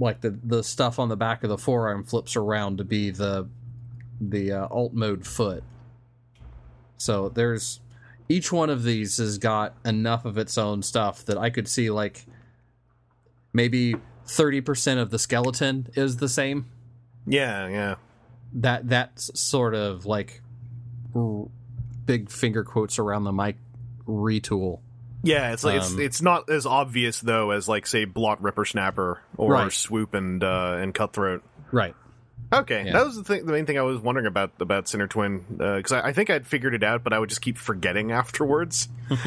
like 0.00 0.20
the 0.20 0.38
the 0.44 0.62
stuff 0.62 0.98
on 0.98 1.08
the 1.08 1.16
back 1.16 1.42
of 1.42 1.50
the 1.50 1.58
forearm 1.58 2.04
flips 2.04 2.36
around 2.36 2.78
to 2.78 2.84
be 2.84 3.10
the 3.10 3.48
the 4.20 4.52
uh, 4.52 4.66
alt 4.68 4.92
mode 4.92 5.26
foot. 5.26 5.62
So 6.96 7.28
there's 7.28 7.80
each 8.28 8.52
one 8.52 8.70
of 8.70 8.82
these 8.82 9.16
has 9.18 9.38
got 9.38 9.74
enough 9.84 10.24
of 10.24 10.36
its 10.36 10.58
own 10.58 10.82
stuff 10.82 11.24
that 11.24 11.38
I 11.38 11.50
could 11.50 11.68
see 11.68 11.90
like 11.90 12.26
maybe 13.52 13.94
30% 14.26 14.98
of 15.00 15.10
the 15.10 15.18
skeleton 15.18 15.88
is 15.94 16.16
the 16.16 16.28
same. 16.28 16.66
Yeah, 17.26 17.68
yeah. 17.68 17.94
that 18.54 18.88
that's 18.88 19.38
sort 19.38 19.74
of 19.74 20.06
like 20.06 20.40
r- 21.14 21.46
big 22.06 22.30
finger 22.30 22.64
quotes 22.64 22.98
around 22.98 23.24
the 23.24 23.32
mic 23.32 23.56
retool. 24.06 24.80
Yeah, 25.22 25.52
it's 25.52 25.64
like 25.64 25.76
it's 25.78 25.92
Um, 25.92 26.00
it's 26.00 26.22
not 26.22 26.48
as 26.48 26.64
obvious 26.64 27.20
though 27.20 27.50
as 27.50 27.68
like 27.68 27.86
say 27.86 28.04
Blot 28.06 28.40
Ripper 28.42 28.64
Snapper 28.64 29.20
or 29.36 29.52
Right. 29.52 29.72
Swoop 29.72 30.14
and 30.14 30.42
uh, 30.42 30.78
and 30.80 30.94
Cutthroat. 30.94 31.42
Right. 31.72 31.94
Okay, 32.50 32.84
Yeah. 32.86 32.92
that 32.92 33.04
was 33.04 33.16
the 33.16 33.24
thing. 33.24 33.44
The 33.44 33.52
main 33.52 33.66
thing 33.66 33.78
I 33.78 33.82
was 33.82 33.98
wondering 33.98 34.26
about 34.26 34.52
about 34.60 34.86
Sinnertwin 34.86 35.58
because 35.58 35.92
I, 35.92 36.08
I 36.08 36.12
think 36.14 36.30
I'd 36.30 36.46
figured 36.46 36.72
it 36.74 36.82
out, 36.82 37.04
but 37.04 37.12
I 37.12 37.18
would 37.18 37.28
just 37.28 37.42
keep 37.42 37.58
forgetting 37.58 38.12
afterwards. 38.12 38.88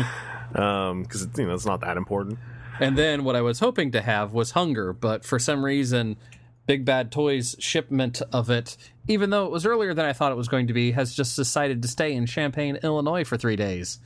Um, 0.54 1.04
because 1.04 1.26
you 1.38 1.46
know 1.48 1.54
it's 1.54 1.66
not 1.66 1.80
that 1.80 1.96
important. 1.96 2.38
And 2.82 2.98
then 2.98 3.24
what 3.24 3.36
I 3.36 3.42
was 3.42 3.60
hoping 3.60 3.92
to 3.92 4.02
have 4.02 4.34
was 4.34 4.52
Hun-Gurrr, 4.52 5.00
but 5.00 5.24
for 5.24 5.38
some 5.38 5.64
reason, 5.64 6.18
Big 6.66 6.84
Bad 6.84 7.12
Toys 7.12 7.56
shipment 7.60 8.22
of 8.34 8.50
it, 8.50 8.76
even 9.08 9.30
though 9.30 9.46
it 9.46 9.52
was 9.52 9.66
earlier 9.66 9.94
than 9.94 10.06
I 10.06 10.14
thought 10.14 10.32
it 10.32 10.36
was 10.36 10.48
going 10.48 10.68
to 10.68 10.74
be, 10.74 10.92
has 10.92 11.14
just 11.14 11.36
decided 11.36 11.82
to 11.82 11.88
stay 11.88 12.14
in 12.14 12.26
Champaign, 12.26 12.80
Illinois 12.84 13.24
for 13.24 13.38
three 13.38 13.56
days. 13.56 14.00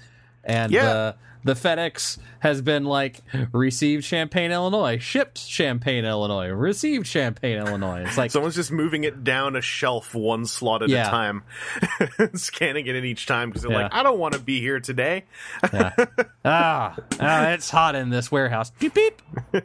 And 0.45 0.71
Yeah. 0.71 0.89
uh, 0.89 1.13
the 1.43 1.53
FedEx 1.53 2.17
has 2.39 2.61
been 2.61 2.85
like, 2.85 3.21
received 3.51 4.03
Champaign, 4.03 4.51
Illinois, 4.51 4.97
shipped 4.99 5.47
Champaign, 5.47 6.03
Illinois, 6.05 6.47
received 6.49 7.05
Champaign, 7.05 7.57
Illinois. 7.57 8.03
It's 8.05 8.17
like, 8.17 8.31
Someone's 8.31 8.55
just 8.55 8.71
moving 8.71 9.03
it 9.03 9.23
down 9.23 9.55
a 9.55 9.61
shelf 9.61 10.15
one 10.15 10.45
slot 10.45 10.81
at 10.83 10.89
Yeah. 10.89 11.07
a 11.07 11.09
time, 11.11 11.43
scanning 12.35 12.87
it 12.87 12.95
in 12.95 13.05
each 13.05 13.25
time 13.27 13.49
because 13.49 13.61
they're 13.63 13.71
Yeah. 13.71 13.83
like, 13.83 13.93
I 13.93 14.01
don't 14.03 14.17
want 14.19 14.33
to 14.33 14.39
be 14.39 14.59
here 14.59 14.79
today. 14.79 15.25
yeah. 15.73 15.91
ah, 16.45 16.95
ah, 17.19 17.49
it's 17.49 17.69
hot 17.69 17.93
in 17.95 18.09
this 18.09 18.31
warehouse. 18.31 18.71
Beep, 18.79 18.93
beep. 18.93 19.21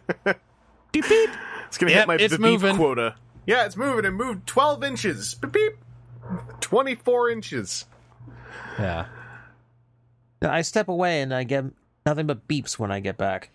Beep, 0.93 1.09
beep. 1.09 1.31
It's 1.69 1.79
gonna 1.79 1.93
Yep, 1.93 1.99
hit 2.01 2.09
my 2.09 2.15
it's 2.17 2.33
beef 2.37 2.41
moving. 2.41 2.77
quota. 2.77 3.15
Yeah, 3.47 3.65
it's 3.65 3.77
moving. 3.77 4.05
It 4.05 4.11
moved 4.11 4.45
twelve 4.47 4.83
inches. 4.83 5.35
Beep 5.37 5.53
beep. 5.53 5.73
Twenty 6.61 6.97
four 6.97 7.31
inches. 7.31 7.87
Yeah. 8.77 9.07
I 10.43 10.63
step 10.63 10.89
away 10.89 11.23
and 11.23 11.35
I 11.35 11.45
get 11.45 11.65
nothing 12.07 12.27
but 12.27 12.49
beeps 12.49 12.79
when 12.79 12.91
I 12.91 13.01
get 13.01 13.19
back. 13.19 13.51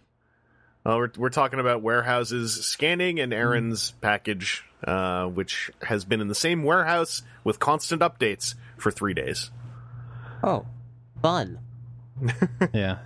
Well, 0.85 0.97
we're 0.97 1.11
we're 1.17 1.29
talking 1.29 1.59
about 1.59 1.81
warehouses 1.81 2.63
scanning 2.65 3.19
and 3.19 3.33
Aaron's 3.33 3.91
package, 4.01 4.63
uh, 4.83 5.25
which 5.25 5.71
has 5.81 6.05
been 6.05 6.21
in 6.21 6.27
the 6.27 6.35
same 6.35 6.63
warehouse 6.63 7.23
with 7.43 7.59
constant 7.59 8.01
updates 8.01 8.53
for 8.77 8.91
three 8.91 9.15
days. 9.15 9.49
Oh, 10.43 10.65
fun. 11.21 11.59
Yeah. 12.73 12.99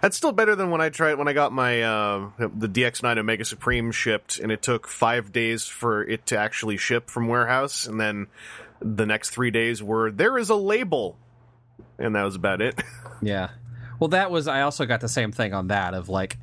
That's 0.00 0.16
still 0.16 0.30
better 0.30 0.54
than 0.54 0.70
when 0.70 0.80
I 0.80 0.90
tried 0.90 1.14
when 1.14 1.26
I 1.26 1.32
got 1.32 1.52
my 1.52 1.82
uh, 1.82 2.30
the 2.38 2.68
DX9 2.68 3.18
Omega 3.18 3.44
Supreme 3.44 3.90
shipped, 3.90 4.38
and 4.38 4.52
it 4.52 4.62
took 4.62 4.86
five 4.86 5.32
days 5.32 5.66
for 5.66 6.04
it 6.04 6.26
to 6.26 6.38
actually 6.38 6.76
ship 6.76 7.10
from 7.10 7.26
warehouse, 7.26 7.86
and 7.86 8.00
then 8.00 8.28
the 8.80 9.06
next 9.06 9.30
three 9.30 9.50
days 9.50 9.82
were 9.82 10.12
there 10.12 10.38
is 10.38 10.50
a 10.50 10.54
label, 10.54 11.16
and 11.98 12.14
that 12.14 12.22
was 12.24 12.34
about 12.36 12.60
it. 12.62 12.80
Yeah. 13.20 13.48
Well, 13.98 14.08
that 14.10 14.30
was. 14.30 14.46
I 14.46 14.60
also 14.62 14.86
got 14.86 15.00
the 15.00 15.08
same 15.08 15.32
thing 15.32 15.52
on 15.52 15.66
that 15.68 15.92
of 15.92 16.08
like, 16.08 16.38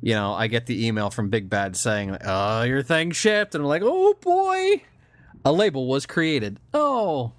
you 0.00 0.14
know, 0.14 0.34
I 0.34 0.46
get 0.46 0.66
the 0.66 0.86
email 0.86 1.10
from 1.10 1.30
Big 1.30 1.50
Bad 1.50 1.74
saying, 1.74 2.16
"Oh, 2.24 2.62
your 2.62 2.84
thing 2.84 3.10
shipped," 3.10 3.56
and 3.56 3.64
I'm 3.64 3.68
like, 3.68 3.82
"Oh 3.84 4.14
boy, 4.20 4.82
a 5.44 5.52
label 5.52 5.88
was 5.88 6.06
created." 6.06 6.60
Oh, 6.72 7.32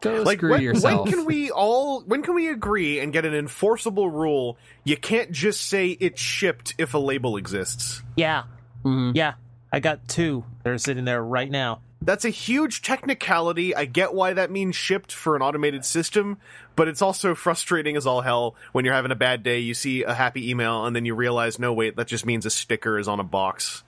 go 0.00 0.22
like 0.22 0.38
screw 0.38 0.52
when, 0.52 0.62
yourself. 0.62 1.04
when 1.04 1.12
can 1.12 1.24
we 1.26 1.50
all 1.50 2.00
when 2.00 2.22
can 2.22 2.34
we 2.34 2.48
agree 2.48 2.98
and 3.00 3.12
get 3.12 3.26
an 3.26 3.34
enforceable 3.34 4.08
rule? 4.08 4.56
You 4.84 4.96
can't 4.96 5.32
just 5.32 5.60
say 5.68 5.88
it's 5.88 6.18
shipped 6.22 6.74
if 6.78 6.94
a 6.94 6.98
label 6.98 7.36
exists. 7.36 8.00
Yeah, 8.16 8.44
Mhm. 8.86 9.12
yeah. 9.14 9.34
I 9.70 9.80
got 9.80 10.08
two. 10.08 10.46
They're 10.68 10.78
sitting 10.78 11.06
there 11.06 11.22
right 11.22 11.50
now. 11.50 11.80
That's 12.02 12.26
a 12.26 12.30
huge 12.30 12.82
technicality. 12.82 13.74
I 13.74 13.86
get 13.86 14.12
why 14.12 14.34
that 14.34 14.50
means 14.50 14.76
shipped 14.76 15.12
for 15.12 15.34
an 15.34 15.40
automated 15.40 15.84
system, 15.84 16.36
but 16.76 16.88
it's 16.88 17.00
also 17.00 17.34
frustrating 17.34 17.96
as 17.96 18.06
all 18.06 18.20
hell 18.20 18.54
when 18.72 18.84
you're 18.84 18.94
having 18.94 19.10
a 19.10 19.16
bad 19.16 19.42
day. 19.42 19.60
You 19.60 19.72
see 19.72 20.02
a 20.02 20.12
happy 20.12 20.50
email 20.50 20.84
and 20.84 20.94
then 20.94 21.06
you 21.06 21.14
realize, 21.14 21.58
no, 21.58 21.72
wait, 21.72 21.96
that 21.96 22.06
just 22.06 22.26
means 22.26 22.44
a 22.44 22.50
sticker 22.50 22.98
is 22.98 23.08
on 23.08 23.18
a 23.18 23.24
box. 23.24 23.82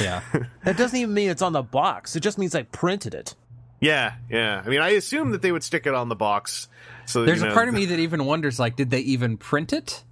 Yeah. 0.00 0.22
That 0.64 0.76
doesn't 0.76 0.98
even 0.98 1.14
mean 1.14 1.30
it's 1.30 1.42
on 1.42 1.52
the 1.52 1.62
box. 1.62 2.16
It 2.16 2.20
just 2.20 2.38
means 2.38 2.54
I 2.54 2.62
printed 2.62 3.14
it. 3.14 3.34
Yeah, 3.80 4.14
yeah. 4.30 4.62
I 4.64 4.68
mean, 4.68 4.80
I 4.80 4.90
assume 4.90 5.30
that 5.32 5.42
they 5.42 5.52
would 5.52 5.62
stick 5.62 5.86
it 5.86 5.94
on 5.94 6.08
the 6.08 6.16
box. 6.16 6.68
So 7.06 7.20
that, 7.20 7.26
There's 7.26 7.42
you 7.42 7.50
a 7.50 7.54
part 7.54 7.68
of 7.68 7.74
me 7.74 7.86
that 7.86 7.98
even 7.98 8.24
wonders, 8.24 8.58
like, 8.58 8.76
did 8.76 8.90
they 8.90 9.00
even 9.00 9.36
print 9.36 9.72
it, 9.72 10.02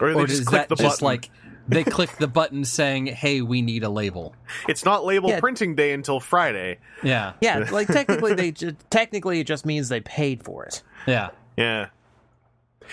or 0.00 0.12
they 0.12 0.20
or 0.20 0.26
just 0.26 0.42
is 0.42 0.46
click 0.46 0.62
that 0.62 0.68
the 0.68 0.76
just 0.76 1.00
button. 1.00 1.06
like 1.06 1.30
they 1.68 1.84
click 1.84 2.10
the 2.18 2.26
button 2.28 2.64
saying, 2.64 3.06
"Hey, 3.06 3.40
we 3.42 3.62
need 3.62 3.84
a 3.84 3.88
label"? 3.90 4.34
it's 4.68 4.84
not 4.84 5.04
label 5.04 5.30
Yeah. 5.30 5.40
printing 5.40 5.74
day 5.74 5.92
until 5.92 6.18
Friday. 6.20 6.78
Yeah. 7.02 7.34
Yeah, 7.40 7.68
like 7.70 7.86
technically 7.88 8.34
they 8.34 8.50
ju- 8.52 8.76
technically 8.90 9.40
it 9.40 9.46
just 9.46 9.64
means 9.66 9.88
they 9.88 10.00
paid 10.00 10.42
for 10.42 10.64
it. 10.64 10.82
Yeah. 11.06 11.30
Yeah. 11.56 11.86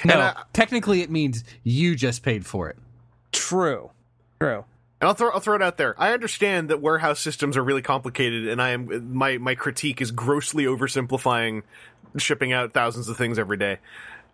No, 0.04 0.20
I- 0.20 0.44
technically 0.54 1.02
it 1.02 1.10
means 1.10 1.44
you 1.64 1.96
just 1.96 2.22
paid 2.24 2.46
for 2.46 2.70
it. 2.70 2.78
True. 3.32 3.92
True. 4.42 4.66
And 5.02 5.08
I'll 5.10 5.14
throw 5.14 5.30
I'll 5.32 5.40
throw 5.40 5.56
it 5.56 5.62
out 5.62 5.78
there. 5.78 5.96
I 5.98 6.14
understand 6.14 6.70
that 6.70 6.82
warehouse 6.82 7.20
systems 7.20 7.58
are 7.58 7.64
really 7.64 7.82
complicated, 7.82 8.48
and 8.48 8.62
I 8.62 8.70
am 8.72 9.14
my 9.14 9.38
my 9.38 9.56
critique 9.56 10.02
is 10.02 10.12
grossly 10.12 10.66
oversimplifying 10.66 11.64
shipping 12.18 12.54
out 12.54 12.74
thousands 12.74 13.10
of 13.10 13.18
things 13.18 13.38
every 13.38 13.58
day. 13.58 13.80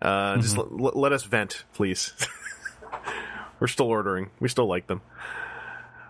Uh, 0.00 0.36
Just 0.38 0.56
l- 0.56 0.68
l- 0.80 0.92
let 0.94 1.12
us 1.12 1.22
vent, 1.24 1.64
please. 1.74 2.12
We're 3.62 3.68
still 3.68 3.86
ordering. 3.86 4.28
We 4.40 4.48
still 4.48 4.66
like 4.66 4.88
them. 4.88 5.02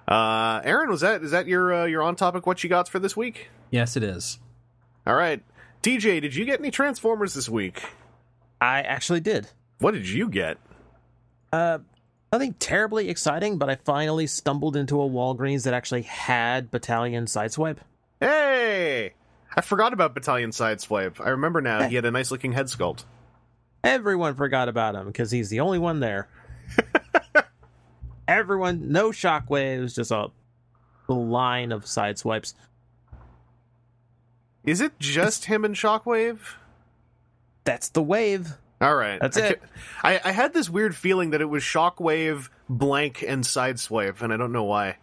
Uh, 0.09 0.63
Aaron, 0.65 0.89
was 0.89 1.03
that 1.03 1.23
is 1.23 1.33
that 1.33 1.47
your 1.47 1.83
uh, 1.83 1.85
your 1.85 2.03
on 2.03 2.17
topic? 2.17 2.47
What 2.47 2.65
you 2.65 2.71
got 2.71 2.89
for 2.89 2.99
this 2.99 3.15
week? 3.15 3.51
Yes, 3.71 3.95
it 3.95 4.03
is. 4.03 4.39
All 5.07 5.15
right, 5.15 5.43
DJ, 5.83 6.23
did 6.23 6.35
you 6.35 6.47
get 6.47 6.61
any 6.61 6.71
Transformers 6.71 7.35
this 7.35 7.51
week? 7.51 7.83
I 8.59 8.81
actually 8.81 9.21
did. 9.21 9.49
What 9.81 9.93
did 9.93 10.09
you 10.09 10.31
get? 10.31 10.57
Uh, 11.53 11.81
nothing 12.33 12.55
terribly 12.55 13.11
exciting, 13.11 13.59
but 13.59 13.69
I 13.69 13.75
finally 13.75 14.27
stumbled 14.27 14.75
into 14.75 15.03
a 15.03 15.07
Walgreens 15.07 15.65
that 15.65 15.75
actually 15.75 16.03
had 16.03 16.71
Battalion 16.71 17.27
Sideswipe. 17.27 17.81
Hey, 18.19 19.13
I 19.55 19.61
forgot 19.61 19.93
about 19.93 20.15
Battalion 20.15 20.53
Sideswipe. 20.53 21.21
I 21.21 21.29
remember 21.29 21.61
now. 21.61 21.87
He 21.87 21.97
had 21.97 22.07
a 22.07 22.11
nice 22.11 22.31
looking 22.31 22.53
head 22.53 22.69
sculpt. 22.69 23.05
Everyone 23.85 24.37
forgot 24.37 24.71
about 24.71 24.95
him 24.95 25.07
because 25.07 25.31
he's 25.31 25.51
the 25.51 25.61
only 25.61 25.79
one 25.79 26.01
there. 26.01 26.31
Everyone, 28.29 28.93
no 28.93 29.11
shockwaves, 29.11 29.95
just 29.95 30.11
a 30.11 30.31
line 31.09 31.73
of 31.73 31.85
sideswipes. 31.85 32.55
Is 34.65 34.81
it 34.81 34.99
just 34.99 35.47
him 35.47 35.65
and 35.65 35.75
Shockwave? 35.75 36.39
That's 37.65 37.89
the 37.89 38.03
wave. 38.03 38.53
All 38.81 38.95
right, 38.95 39.21
That's 39.21 39.37
I 39.37 39.47
it. 39.47 39.63
I, 40.03 40.21
I 40.25 40.33
had 40.33 40.53
this 40.53 40.69
weird 40.69 40.97
feeling 40.97 41.31
that 41.31 41.41
it 41.41 41.49
was 41.49 41.63
Shockwave, 41.63 42.49
Blank, 42.69 43.23
and 43.27 43.45
Sideswipe, 43.45 44.23
and 44.23 44.33
I 44.33 44.37
don't 44.37 44.51
know 44.51 44.65
why. 44.65 44.97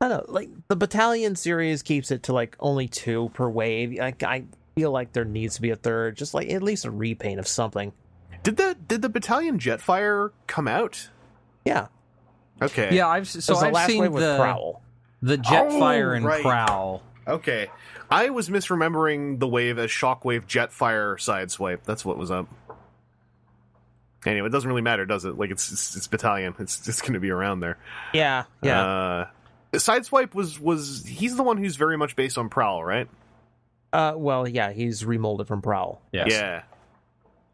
I 0.00 0.08
don't 0.08 0.28
know, 0.28 0.32
like 0.32 0.48
the 0.68 0.76
Battalion 0.76 1.34
series 1.34 1.82
keeps 1.82 2.10
it 2.10 2.22
to 2.24 2.32
like 2.32 2.56
only 2.60 2.86
two 2.86 3.30
per 3.34 3.48
wave. 3.48 3.98
Like 3.98 4.22
I 4.22 4.44
feel 4.76 4.92
like 4.92 5.12
there 5.12 5.24
needs 5.24 5.56
to 5.56 5.62
be 5.62 5.70
a 5.70 5.76
third, 5.76 6.16
just 6.16 6.34
like 6.34 6.48
at 6.50 6.62
least 6.62 6.84
a 6.84 6.90
repaint 6.90 7.40
of 7.40 7.48
something. 7.48 7.92
Did 8.42 8.56
the 8.56 8.76
did 8.86 9.02
the 9.02 9.08
Battalion 9.08 9.58
Jetfire 9.58 10.30
come 10.46 10.66
out? 10.66 11.08
Yeah, 11.64 11.88
Okay. 12.62 12.94
Yeah, 12.96 13.08
I've 13.08 13.28
so 13.28 13.56
I've 13.56 13.72
last 13.72 13.86
seen 13.88 14.02
the 14.12 14.36
Prowl. 14.36 14.82
the 15.22 15.36
Jetfire 15.38 16.12
Oh, 16.12 16.16
and 16.16 16.24
right. 16.24 16.42
Prowl. 16.42 17.02
Okay. 17.26 17.68
I 18.10 18.30
was 18.30 18.48
misremembering 18.48 19.38
the 19.38 19.46
wave 19.46 19.78
as 19.78 19.90
Shockwave, 19.90 20.46
Jetfire, 20.46 21.14
Sideswipe. 21.16 21.84
That's 21.84 22.04
what 22.04 22.16
was 22.18 22.30
up. 22.30 22.48
Anyway, 24.26 24.48
it 24.48 24.52
doesn't 24.52 24.68
really 24.68 24.82
matter, 24.82 25.06
does 25.06 25.24
it? 25.24 25.38
Like 25.38 25.50
it's 25.50 25.70
it's, 25.72 25.96
it's 25.96 26.06
Battalion. 26.06 26.54
It's 26.58 26.86
it's 26.88 27.00
going 27.00 27.14
to 27.14 27.20
be 27.20 27.30
around 27.30 27.60
there. 27.60 27.78
Yeah, 28.12 28.44
yeah. 28.62 28.82
Uh, 28.84 29.26
Sideswipe 29.72 30.34
was 30.34 30.58
was 30.58 31.04
he's 31.06 31.36
the 31.36 31.42
one 31.42 31.56
who's 31.56 31.76
very 31.76 31.96
much 31.96 32.16
based 32.16 32.36
on 32.36 32.48
Prowl, 32.48 32.82
right? 32.84 33.08
Uh, 33.92 34.14
well, 34.16 34.46
yeah, 34.48 34.72
he's 34.72 35.04
remolded 35.04 35.46
from 35.46 35.62
Prowl. 35.62 36.00
Yes. 36.12 36.28
Yeah. 36.30 36.62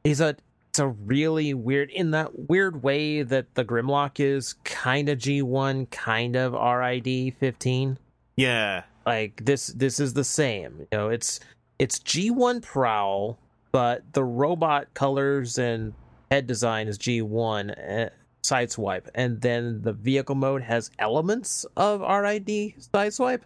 He's 0.05 0.20
a 0.20 0.37
it's 0.77 0.81
a 0.83 0.89
really 0.89 1.55
weird 1.55 1.91
in 1.91 2.11
that 2.11 2.51
weird 2.51 2.83
way 2.83 3.22
that 3.22 3.55
the 3.55 3.64
Grimlock 3.64 4.20
is 4.20 4.57
kind 4.64 5.09
of 5.09 5.18
G1, 5.18 5.91
kind 5.91 6.37
of 6.37 6.53
RID 6.53 7.35
15. 7.41 7.99
Yeah. 8.37 8.83
Like 9.07 9.43
this 9.43 9.68
this 9.68 9.99
is 9.99 10.12
the 10.12 10.22
same. 10.22 10.81
You 10.81 10.99
know, 10.99 11.09
it's 11.09 11.41
it's 11.79 11.99
G1 12.01 12.61
Prowl, 12.61 13.39
but 13.72 14.12
the 14.12 14.22
robot 14.22 14.93
colors 14.93 15.57
and 15.57 15.95
head 16.31 16.47
design 16.47 16.89
is 16.89 16.99
G1 16.99 17.70
uh, 17.70 18.11
Sideswipe, 18.43 19.09
and 19.14 19.41
then 19.41 19.81
the 19.81 19.95
vehicle 19.95 20.35
mode 20.35 20.61
has 20.61 20.91
elements 20.99 21.64
of 21.74 22.03
RID 22.03 22.74
Sideswipe. 22.93 23.41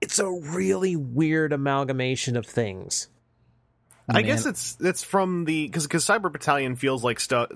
It's 0.00 0.18
a 0.18 0.30
really 0.30 0.96
weird 0.96 1.52
amalgamation 1.52 2.38
of 2.38 2.46
things. 2.46 3.09
I 4.08 4.14
Man. 4.14 4.24
guess 4.24 4.46
it's 4.46 4.76
it's 4.80 5.04
from 5.04 5.44
the 5.44 5.66
because 5.66 5.84
because 5.84 6.04
Cyber 6.04 6.32
Battalion 6.32 6.74
feels 6.76 7.04
like 7.04 7.20
stuff. 7.20 7.50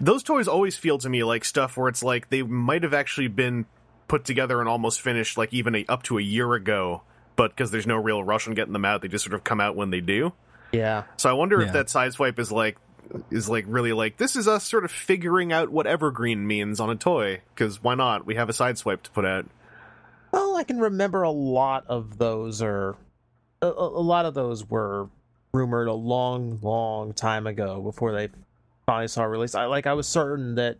Those 0.00 0.22
toys 0.22 0.48
always 0.48 0.76
feel 0.76 0.98
to 0.98 1.08
me 1.08 1.22
like 1.22 1.44
stuff 1.44 1.76
where 1.76 1.88
it's 1.88 2.02
like 2.02 2.28
they 2.30 2.42
might 2.42 2.82
have 2.82 2.94
actually 2.94 3.28
been 3.28 3.66
put 4.08 4.24
together 4.24 4.58
and 4.60 4.68
almost 4.68 5.00
finished 5.00 5.38
like 5.38 5.52
even 5.52 5.74
a, 5.76 5.84
up 5.88 6.02
to 6.04 6.18
a 6.18 6.22
year 6.22 6.54
ago, 6.54 7.02
but 7.36 7.50
because 7.52 7.70
there's 7.70 7.86
no 7.86 7.96
real 7.96 8.22
rush 8.24 8.48
on 8.48 8.54
getting 8.54 8.72
them 8.72 8.84
out, 8.84 9.00
they 9.02 9.08
just 9.08 9.24
sort 9.24 9.34
of 9.34 9.44
come 9.44 9.60
out 9.60 9.76
when 9.76 9.90
they 9.90 10.00
do. 10.00 10.32
Yeah. 10.72 11.04
So 11.18 11.30
I 11.30 11.34
wonder 11.34 11.60
if 11.60 11.66
Yeah. 11.68 11.72
that 11.74 11.86
sideswipe 11.86 12.38
is 12.38 12.50
like 12.50 12.78
is 13.30 13.48
like 13.48 13.64
really 13.68 13.92
like 13.92 14.16
this 14.16 14.34
is 14.36 14.48
us 14.48 14.64
sort 14.64 14.84
of 14.84 14.90
figuring 14.90 15.52
out 15.52 15.68
what 15.70 15.86
evergreen 15.86 16.46
means 16.46 16.80
on 16.80 16.90
a 16.90 16.96
toy 16.96 17.42
because 17.54 17.80
why 17.82 17.94
not? 17.94 18.26
We 18.26 18.34
have 18.34 18.48
a 18.48 18.52
sideswipe 18.52 19.02
to 19.02 19.10
put 19.12 19.24
out. 19.24 19.46
Well, 20.32 20.56
I 20.56 20.64
can 20.64 20.78
remember 20.80 21.22
a 21.22 21.30
lot 21.30 21.84
of 21.88 22.18
those 22.18 22.60
are 22.62 22.96
a 23.60 23.66
a 23.68 24.02
lot 24.02 24.24
of 24.24 24.34
those 24.34 24.68
were 24.68 25.08
rumored 25.52 25.88
a 25.88 25.92
long, 25.92 26.58
long 26.62 27.12
time 27.12 27.46
ago 27.46 27.80
before 27.82 28.12
they 28.12 28.28
finally 28.86 29.08
saw 29.08 29.22
a 29.22 29.28
release. 29.28 29.54
I 29.54 29.66
like 29.66 29.86
I 29.86 29.92
was 29.92 30.06
certain 30.06 30.54
that 30.54 30.78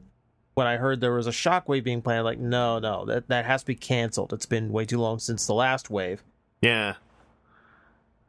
when 0.55 0.67
I 0.67 0.77
heard 0.77 1.01
there 1.01 1.13
was 1.15 1.27
a 1.27 1.31
shockwave 1.31 1.85
being 1.85 2.01
planned, 2.03 2.25
like 2.25 2.39
no, 2.39 2.79
no, 2.79 3.05
that 3.07 3.29
that 3.29 3.45
has 3.45 3.63
to 3.63 3.67
be 3.67 3.75
canceled. 3.75 4.33
It's 4.33 4.47
been 4.47 4.73
way 4.73 4.85
too 4.87 4.99
long 4.99 5.19
since 5.19 5.47
the 5.47 5.55
last 5.55 5.91
wave. 5.91 6.23
Yeah. 6.63 6.95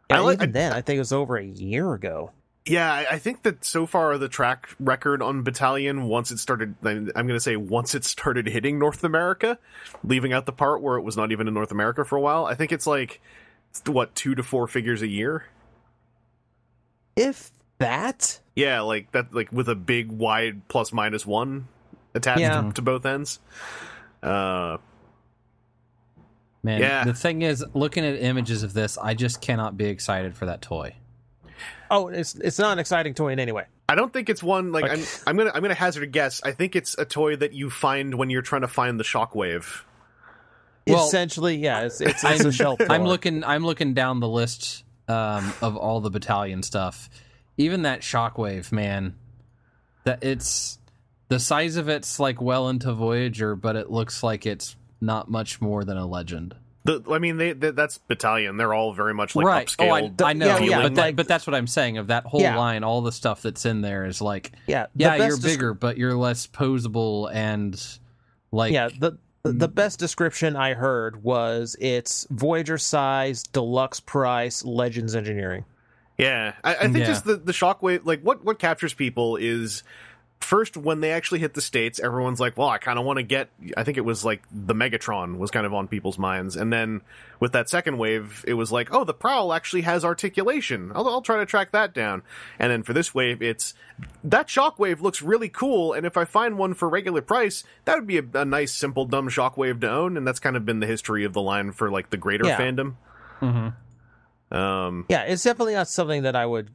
And 0.10 0.20
I 0.20 0.22
like- 0.22 0.38
even 0.40 0.50
I- 0.50 0.52
then, 0.52 0.74
I 0.74 0.82
think 0.82 0.98
it 0.98 1.00
was 1.00 1.14
over 1.14 1.38
a 1.38 1.44
year 1.46 1.94
ago. 1.94 2.32
Yeah, 2.66 2.92
I 2.94 3.06
I 3.12 3.20
think 3.20 3.44
that 3.44 3.64
so 3.66 3.86
far 3.86 4.18
the 4.18 4.30
track 4.30 4.70
record 4.80 5.22
on 5.22 5.44
Battalion, 5.44 6.04
once 6.04 6.30
it 6.32 6.40
started, 6.40 6.76
I'm 6.84 7.06
going 7.14 7.28
to 7.30 7.40
say 7.40 7.56
once 7.58 7.94
it 7.96 8.04
started 8.06 8.48
hitting 8.48 8.80
North 8.80 9.04
America, 9.04 9.60
leaving 10.04 10.32
out 10.34 10.46
the 10.46 10.54
part 10.54 10.82
where 10.82 10.98
it 10.98 11.04
was 11.04 11.16
not 11.18 11.32
even 11.34 11.48
in 11.48 11.54
North 11.54 11.72
America 11.72 12.04
for 12.06 12.18
a 12.18 12.22
while, 12.22 12.46
I 12.46 12.56
think 12.56 12.72
it's 12.72 12.88
like, 12.88 13.22
what, 13.86 14.16
two 14.16 14.34
to 14.36 14.44
four 14.44 14.68
figures 14.68 15.02
a 15.02 15.08
year? 15.08 15.46
If 17.16 17.52
that, 17.80 18.40
Yeah, 18.56 18.82
like 18.82 19.12
that, 19.12 19.34
like 19.34 19.52
with 19.52 19.70
a 19.70 19.76
big 19.76 20.12
wide 20.12 20.68
plus 20.68 20.92
minus 20.94 21.26
one 21.26 21.68
attached 22.14 22.40
Yeah. 22.42 22.62
to, 22.62 22.72
to 22.74 22.82
both 22.82 23.06
ends. 23.06 23.40
Uh, 24.22 24.78
Man, 26.66 26.80
Yeah. 26.80 27.04
the 27.04 27.14
thing 27.14 27.42
is, 27.42 27.64
looking 27.74 28.06
at 28.06 28.16
images 28.22 28.64
of 28.64 28.74
this, 28.74 28.98
I 28.98 29.14
just 29.16 29.42
cannot 29.42 29.76
be 29.78 29.86
excited 29.86 30.36
for 30.36 30.46
that 30.46 30.62
toy. 30.62 30.96
oh, 31.92 32.08
it's 32.08 32.36
it's 32.36 32.58
not 32.58 32.72
an 32.74 32.80
exciting 32.80 33.14
toy 33.14 33.34
in 33.34 33.40
any 33.40 33.52
way. 33.52 33.66
I 33.90 33.96
don't 33.96 34.12
think 34.14 34.30
it's 34.30 34.42
one 34.42 34.72
like, 34.72 34.84
Like- 34.84 34.92
I'm, 34.94 35.04
I'm 35.28 35.38
gonna 35.38 35.52
I'm 35.54 35.62
gonna 35.62 35.74
hazard 35.74 36.04
a 36.04 36.08
guess. 36.08 36.42
I 36.44 36.52
think 36.52 36.76
it's 36.76 36.98
a 36.98 37.04
toy 37.06 37.36
that 37.36 37.54
you 37.54 37.70
find 37.70 38.16
when 38.16 38.30
you're 38.30 38.42
trying 38.42 38.62
to 38.62 38.68
find 38.70 38.98
the 39.00 39.04
shockwave. 39.04 39.82
Well, 40.88 41.06
Essentially, 41.06 41.58
yeah, 41.58 41.82
it's 41.82 42.00
it's, 42.02 42.24
it's 42.24 42.46
a 42.46 42.52
shelf. 42.52 42.80
I'm 42.90 43.04
looking. 43.04 43.44
I'm 43.44 43.66
looking 43.66 43.94
down 43.94 44.22
the 44.22 44.28
list 44.30 44.83
um, 45.08 45.54
of 45.62 45.76
all 45.78 46.00
the 46.02 46.10
battalion 46.10 46.64
stuff. 46.64 47.10
Even 47.58 47.84
that 47.84 48.02
shockwave, 48.02 48.72
man. 48.72 49.16
That 50.06 50.24
it's 50.24 50.80
the 51.30 51.40
size 51.40 51.76
of 51.78 51.88
it's 51.90 52.20
like 52.20 52.42
well 52.42 52.68
into 52.70 52.92
Voyager, 52.94 53.56
but 53.56 53.76
it 53.76 53.90
looks 53.90 54.22
like 54.24 54.46
it's 54.46 54.76
not 55.00 55.30
much 55.30 55.62
more 55.62 55.84
than 55.84 55.98
a 55.98 56.06
legend. 56.06 56.56
The 56.86 57.02
I 57.10 57.20
mean, 57.20 57.38
they, 57.38 57.54
they 57.54 57.72
that's 57.72 57.98
battalion. 57.98 58.58
They're 58.58 58.74
all 58.74 58.94
very 58.94 59.14
much 59.14 59.36
like 59.36 59.46
right? 59.46 59.76
Oh, 59.80 59.90
I, 59.90 60.02
upscaled. 60.02 60.22
I 60.22 60.34
know, 60.34 60.58
yeah, 60.58 60.60
yeah, 60.60 60.82
but 60.82 60.96
that, 60.96 61.16
but 61.16 61.28
that's 61.30 61.48
what 61.48 61.56
I'm 61.56 61.68
saying. 61.68 61.98
Of 61.98 62.08
that 62.08 62.26
whole 62.26 62.42
Yeah. 62.42 62.58
line, 62.58 62.84
all 62.84 63.02
the 63.02 63.14
stuff 63.14 63.42
that's 63.42 63.66
in 63.66 63.80
there 63.80 64.06
is 64.06 64.22
like, 64.22 64.52
Yeah, 64.68 64.88
yeah, 64.96 65.16
you're 65.16 65.38
descri- 65.38 65.44
bigger, 65.44 65.74
but 65.74 65.98
you're 65.98 66.16
less 66.16 66.46
posable 66.46 67.34
and 67.34 67.82
like, 68.52 68.74
yeah, 68.74 68.90
the 69.00 69.18
the 69.44 69.52
mm-hmm. 69.52 69.74
best 69.74 70.00
description 70.00 70.56
I 70.56 70.74
heard 70.74 71.24
was 71.24 71.76
it's 71.80 72.26
Voyager 72.30 72.78
size, 72.78 73.44
deluxe 73.44 74.00
price, 74.00 74.64
Legends 74.64 75.16
engineering. 75.16 75.66
Yeah, 76.18 76.54
I, 76.64 76.76
I 76.76 76.80
think 76.84 76.98
Yeah. 76.98 77.06
just 77.06 77.26
the 77.26 77.36
the 77.36 77.52
shockwave, 77.52 78.02
like 78.06 78.22
what 78.22 78.46
what 78.46 78.58
captures 78.60 78.94
people 78.94 79.36
is 79.36 79.84
first 80.44 80.78
when 80.78 81.00
they 81.02 81.12
actually 81.12 81.40
hit 81.40 81.54
the 81.54 81.62
states, 81.62 82.00
everyone's 82.00 82.40
like, 82.40 82.58
"Well, 82.58 82.68
I 82.70 82.78
kind 82.78 83.00
of 83.00 83.06
want 83.06 83.18
to 83.18 83.24
get." 83.24 83.50
I 83.76 83.84
think 83.84 83.98
it 83.98 84.06
was 84.06 84.24
like 84.24 84.44
the 84.52 84.74
Megatron 84.76 85.38
was 85.38 85.50
kind 85.52 85.66
of 85.66 85.74
on 85.74 85.88
people's 85.88 86.20
minds, 86.20 86.56
and 86.56 86.72
then 86.72 87.02
with 87.40 87.54
that 87.54 87.70
second 87.70 87.98
wave, 87.98 88.44
it 88.48 88.54
was 88.54 88.72
like, 88.72 88.94
"Oh, 88.94 89.04
the 89.04 89.14
Prowl 89.14 89.54
actually 89.54 89.82
has 89.82 90.06
articulation. 90.06 90.92
I'll, 90.94 91.08
I'll 91.08 91.22
try 91.22 91.38
to 91.38 91.46
track 91.46 91.72
that 91.72 91.94
down." 91.94 92.22
And 92.60 92.72
then 92.72 92.84
for 92.84 92.94
this 92.94 93.16
wave, 93.16 93.42
it's 93.42 93.74
that 94.24 94.48
shockwave 94.48 95.02
looks 95.02 95.22
really 95.22 95.50
cool, 95.50 95.94
and 95.94 96.06
if 96.06 96.18
I 96.18 96.26
find 96.26 96.58
one 96.58 96.74
for 96.74 96.88
regular 96.90 97.22
price, 97.22 97.64
that 97.86 97.96
would 97.96 98.08
be 98.08 98.18
a, 98.20 98.24
a 98.34 98.46
nice, 98.46 98.72
simple, 98.74 99.06
dumb 99.06 99.30
shockwave 99.30 99.82
to 99.82 99.90
own, 99.90 100.18
and 100.18 100.28
that's 100.28 100.40
kind 100.40 100.56
of 100.56 100.66
been 100.66 100.80
the 100.80 100.88
history 100.88 101.24
of 101.24 101.34
the 101.34 101.42
line 101.42 101.72
for 101.72 101.90
like 101.90 102.10
the 102.10 102.18
greater 102.18 102.46
Yeah. 102.46 102.58
fandom. 102.60 102.96
Mhm. 103.42 103.74
Um, 104.52 105.06
Yeah, 105.10 105.24
it's 105.24 105.44
definitely 105.44 105.74
not 105.74 105.88
something 105.88 106.24
that 106.24 106.36
I 106.36 106.46
would 106.46 106.70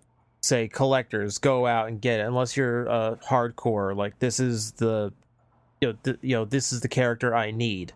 say 0.49 0.67
collectors 0.69 1.39
go 1.39 1.67
out 1.67 1.89
and 1.89 2.01
get 2.01 2.21
it 2.21 2.27
unless 2.27 2.57
you're 2.57 2.89
uh, 2.89 3.15
hardcore. 3.17 3.95
Like 3.97 4.19
this 4.19 4.41
is 4.41 4.73
the 4.73 5.13
you 5.81 5.89
know, 5.89 5.99
th- 6.03 6.19
you 6.23 6.35
know 6.35 6.45
this 6.45 6.73
is 6.73 6.81
the 6.81 6.89
character 6.89 7.35
I 7.37 7.51
need. 7.53 7.93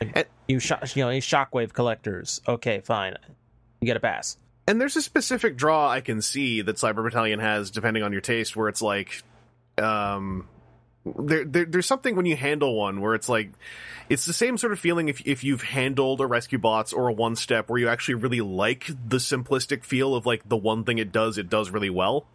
Like, 0.00 0.12
And- 0.14 0.26
you 0.46 0.60
sho- 0.60 0.78
you 0.94 1.02
know, 1.02 1.08
any 1.08 1.20
shockwave 1.20 1.72
collectors. 1.72 2.40
Okay, 2.46 2.80
fine, 2.80 3.16
you 3.80 3.86
get 3.86 3.96
a 3.96 4.00
pass. 4.00 4.36
And 4.66 4.80
there's 4.80 4.96
a 4.96 5.02
specific 5.02 5.56
draw 5.56 5.88
I 5.90 6.00
can 6.00 6.22
see 6.22 6.62
that 6.62 6.76
Cyber 6.76 7.02
Battalion 7.04 7.38
has, 7.40 7.70
depending 7.70 8.02
on 8.02 8.12
your 8.12 8.20
taste, 8.22 8.56
where 8.56 8.68
it's 8.68 8.80
like, 8.80 9.22
um, 9.78 10.48
there, 11.04 11.44
there 11.44 11.64
there's 11.64 11.86
something 11.86 12.16
when 12.16 12.26
you 12.26 12.36
handle 12.36 12.74
one 12.76 13.00
where 13.00 13.14
it's 13.14 13.28
like, 13.28 13.50
it's 14.08 14.24
the 14.26 14.32
same 14.32 14.56
sort 14.58 14.72
of 14.72 14.78
feeling 14.78 15.08
if 15.08 15.20
if 15.26 15.44
you've 15.44 15.62
handled 15.62 16.20
a 16.20 16.26
rescue 16.26 16.58
bots 16.58 16.92
or 16.92 17.08
a 17.08 17.12
one 17.12 17.36
step 17.36 17.68
where 17.68 17.78
you 17.78 17.88
actually 17.88 18.14
really 18.14 18.40
like 18.40 18.86
the 18.86 19.18
simplistic 19.18 19.84
feel 19.84 20.14
of 20.14 20.26
like 20.26 20.48
the 20.48 20.56
one 20.56 20.84
thing 20.84 20.98
it 20.98 21.12
does, 21.12 21.38
it 21.38 21.48
does 21.50 21.70
really 21.70 21.90
well. 21.90 22.26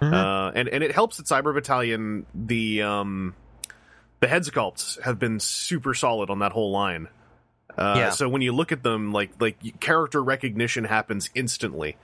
Mhm. 0.00 0.12
Uh, 0.12 0.52
and 0.54 0.68
and 0.68 0.84
it 0.84 0.92
helps 0.92 1.16
that 1.16 1.26
Cyber 1.26 1.54
Battalion 1.54 2.26
the 2.34 2.82
um 2.82 3.34
the 4.20 4.28
head 4.28 4.42
sculpts 4.42 5.00
have 5.02 5.18
been 5.18 5.40
super 5.40 5.94
solid 5.94 6.30
on 6.30 6.40
that 6.40 6.52
whole 6.52 6.70
line. 6.70 7.08
Uh, 7.76 7.94
Yeah. 7.96 8.10
So 8.10 8.28
when 8.28 8.42
you 8.42 8.52
look 8.52 8.72
at 8.72 8.82
them, 8.82 9.12
like 9.12 9.30
like 9.40 9.80
character 9.80 10.22
recognition 10.22 10.84
happens 10.84 11.30
instantly, 11.34 11.96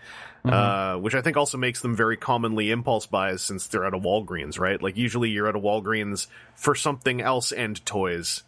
Mm-hmm. 0.45 0.55
uh, 0.55 0.99
which 0.99 1.15
I 1.15 1.23
think 1.23 1.37
also 1.37 1.57
makes 1.57 1.83
them 1.83 1.95
very 1.95 2.17
commonly 2.17 2.73
impulse 2.73 3.07
buys 3.07 3.43
since 3.43 3.69
they're 3.69 3.85
at 3.85 3.95
a 3.95 3.99
Walgreens, 3.99 4.59
right? 4.59 4.83
Like 4.83 4.97
usually 4.97 5.31
you're 5.31 5.47
at 5.47 5.55
a 5.55 5.61
Walgreens 5.61 6.27
for 6.57 6.75
something 6.75 7.21
else 7.21 7.53
and 7.53 7.85
toys. 7.87 8.43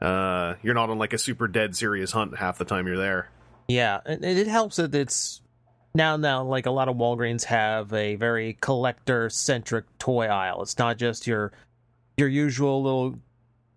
Uh, 0.00 0.54
you're 0.62 0.74
not 0.74 0.90
on 0.90 0.98
like 0.98 1.12
a 1.12 1.18
super 1.18 1.48
dead 1.48 1.74
serious 1.74 2.12
hunt 2.12 2.36
half 2.36 2.58
the 2.58 2.64
time 2.64 2.86
you're 2.86 2.96
there. 2.96 3.30
Yeah, 3.66 4.00
and 4.06 4.24
it 4.24 4.46
helps 4.46 4.76
that 4.76 4.94
it's 4.94 5.40
now 5.92 6.16
now 6.16 6.44
like 6.44 6.66
a 6.66 6.70
lot 6.70 6.88
of 6.88 6.96
Walgreens 6.96 7.44
have 7.44 7.92
a 7.92 8.14
very 8.14 8.56
collector 8.60 9.28
centric 9.28 9.86
toy 9.98 10.26
aisle. 10.26 10.62
It's 10.62 10.78
not 10.78 10.98
just 10.98 11.26
your 11.26 11.50
your 12.16 12.28
usual 12.28 12.80
little 12.80 13.18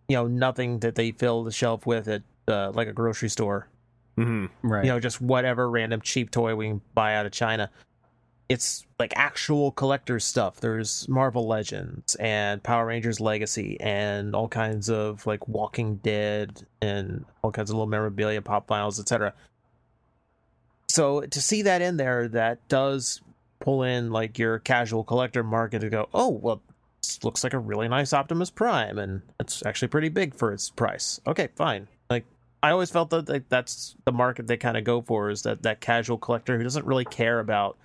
you 0.08 0.16
know 0.16 0.28
nothing 0.28 0.80
that 0.80 0.94
they 0.94 1.12
fill 1.12 1.44
the 1.44 1.52
shelf 1.52 1.86
with 1.88 2.08
at 2.08 2.22
uh, 2.48 2.72
like 2.72 2.88
a 2.88 2.94
grocery 2.94 3.30
store. 3.30 3.68
Hmm 4.18 4.48
right? 4.64 4.86
You 4.86 4.92
know, 4.92 5.00
just 5.00 5.22
whatever 5.22 5.70
random 5.70 6.02
cheap 6.02 6.32
toy 6.32 6.56
we 6.56 6.68
can 6.68 6.82
buy 6.94 7.16
out 7.16 7.26
of 7.26 7.32
China. 7.32 7.70
It's 8.50 8.86
like 8.98 9.14
actual 9.16 9.72
collector 9.72 10.20
stuff. 10.20 10.62
There's 10.62 11.08
Marvel 11.10 11.48
Legends 11.48 12.16
and 12.16 12.64
Power 12.64 12.86
Rangers 12.86 13.20
Legacy 13.20 13.78
and 13.82 14.34
all 14.34 14.48
kinds 14.48 14.90
of 14.90 15.26
like 15.26 15.48
Walking 15.48 15.98
Dead 15.98 16.66
and 16.82 17.26
all 17.42 17.52
kinds 17.52 17.70
of 17.70 17.76
little 17.76 17.88
memorabilia, 17.88 18.42
pop 18.42 18.68
vinyls, 18.68 19.00
etc. 19.00 19.34
So 20.88 21.22
to 21.22 21.42
see 21.42 21.64
that 21.64 21.82
in 21.82 21.98
there, 21.98 22.30
that 22.30 22.66
does 22.70 23.22
pull 23.60 23.84
in 23.84 24.12
like 24.12 24.40
your 24.40 24.60
casual 24.60 25.04
collector 25.04 25.44
market 25.44 25.80
to 25.80 25.90
go, 25.90 26.08
oh 26.14 26.30
well, 26.30 26.62
this 27.02 27.24
looks 27.26 27.44
like 27.44 27.54
a 27.54 27.60
really 27.60 27.90
nice 27.90 28.14
Optimus 28.14 28.50
Prime, 28.50 28.98
and 28.98 29.22
it's 29.40 29.66
actually 29.66 29.90
pretty 29.90 30.10
big 30.10 30.34
for 30.34 30.54
its 30.54 30.70
price. 30.70 31.20
Okay, 31.28 31.50
fine. 31.56 31.88
I 32.64 32.72
always 32.72 32.90
felt 32.90 33.12
that 33.12 33.30
like, 33.30 33.50
that's 33.50 33.96
the 34.06 34.12
market 34.12 34.48
they 34.48 34.58
kind 34.58 34.78
of 34.78 34.84
go 34.84 35.02
for 35.02 35.30
is 35.30 35.44
that 35.44 35.64
that 35.64 35.80
casual 35.80 36.18
collector 36.18 36.58
who 36.58 36.64
doesn't 36.64 36.86
really 36.86 37.06
care 37.06 37.40
about 37.40 37.78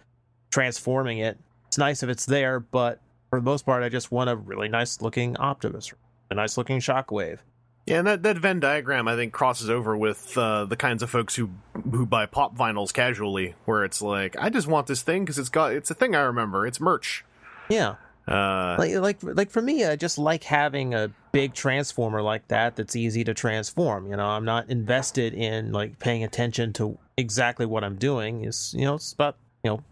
transforming 0.51 1.19
it. 1.19 1.39
It's 1.69 1.79
nice 1.79 2.03
if 2.03 2.09
it's 2.09 2.27
there, 2.27 2.61
but 2.61 3.01
for 3.31 3.39
the 3.39 3.45
most 3.45 3.65
part, 3.65 3.83
I 3.83 3.89
just 3.89 4.13
want 4.13 4.31
a 4.31 4.37
really 4.37 4.69
nice 4.69 5.01
looking 5.01 5.37
Optimus, 5.37 5.93
a 6.31 6.35
nice 6.35 6.57
looking 6.57 6.81
Shockwave. 6.81 7.39
Yeah, 7.87 7.99
and 7.99 8.07
that, 8.07 8.23
that 8.23 8.39
Venn 8.39 8.61
diagram 8.61 9.09
I 9.09 9.17
think 9.17 9.33
crosses 9.33 9.69
over 9.69 9.97
with 9.97 10.37
uh, 10.39 10.67
the 10.67 10.77
kinds 10.77 11.03
of 11.03 11.11
folks 11.11 11.35
who 11.35 11.51
who 11.91 12.07
buy 12.07 12.27
pop 12.27 12.57
vinyls 12.57 12.93
casually, 12.93 13.55
where 13.65 13.85
it's 13.85 14.01
like, 14.01 14.37
I 14.39 14.51
just 14.51 14.69
want 14.69 14.87
this 14.87 15.03
thing 15.03 15.25
because 15.25 15.39
it's 15.39 15.49
got 15.49 15.73
it's 15.73 15.91
a 15.91 15.95
thing 15.95 16.15
I 16.15 16.21
remember. 16.21 16.67
It's 16.67 16.81
merch. 16.81 17.25
Yeah, 17.69 17.97
Uh, 18.29 18.77
like 18.79 18.95
like 18.95 19.19
like 19.23 19.51
for 19.51 19.61
me, 19.61 19.85
I 19.85 19.97
just 19.97 20.17
like 20.17 20.45
having 20.45 20.95
a 20.95 21.11
big 21.33 21.55
transformer 21.55 22.23
like 22.23 22.47
that 22.49 22.77
that's 22.77 22.95
easy 22.95 23.25
to 23.25 23.35
transform. 23.35 24.07
You 24.11 24.17
know, 24.17 24.27
I'm 24.27 24.45
not 24.45 24.69
invested 24.71 25.35
in 25.35 25.73
like 25.73 25.99
paying 25.99 26.23
attention 26.25 26.73
to 26.75 26.99
exactly 27.17 27.67
what 27.67 27.83
I'm 27.85 27.97
doing. 27.97 28.45
Is 28.45 28.75
you 28.77 28.85
know, 28.85 28.95
it's 28.95 29.13
about 29.13 29.37
you 29.65 29.71
know, 29.71 29.83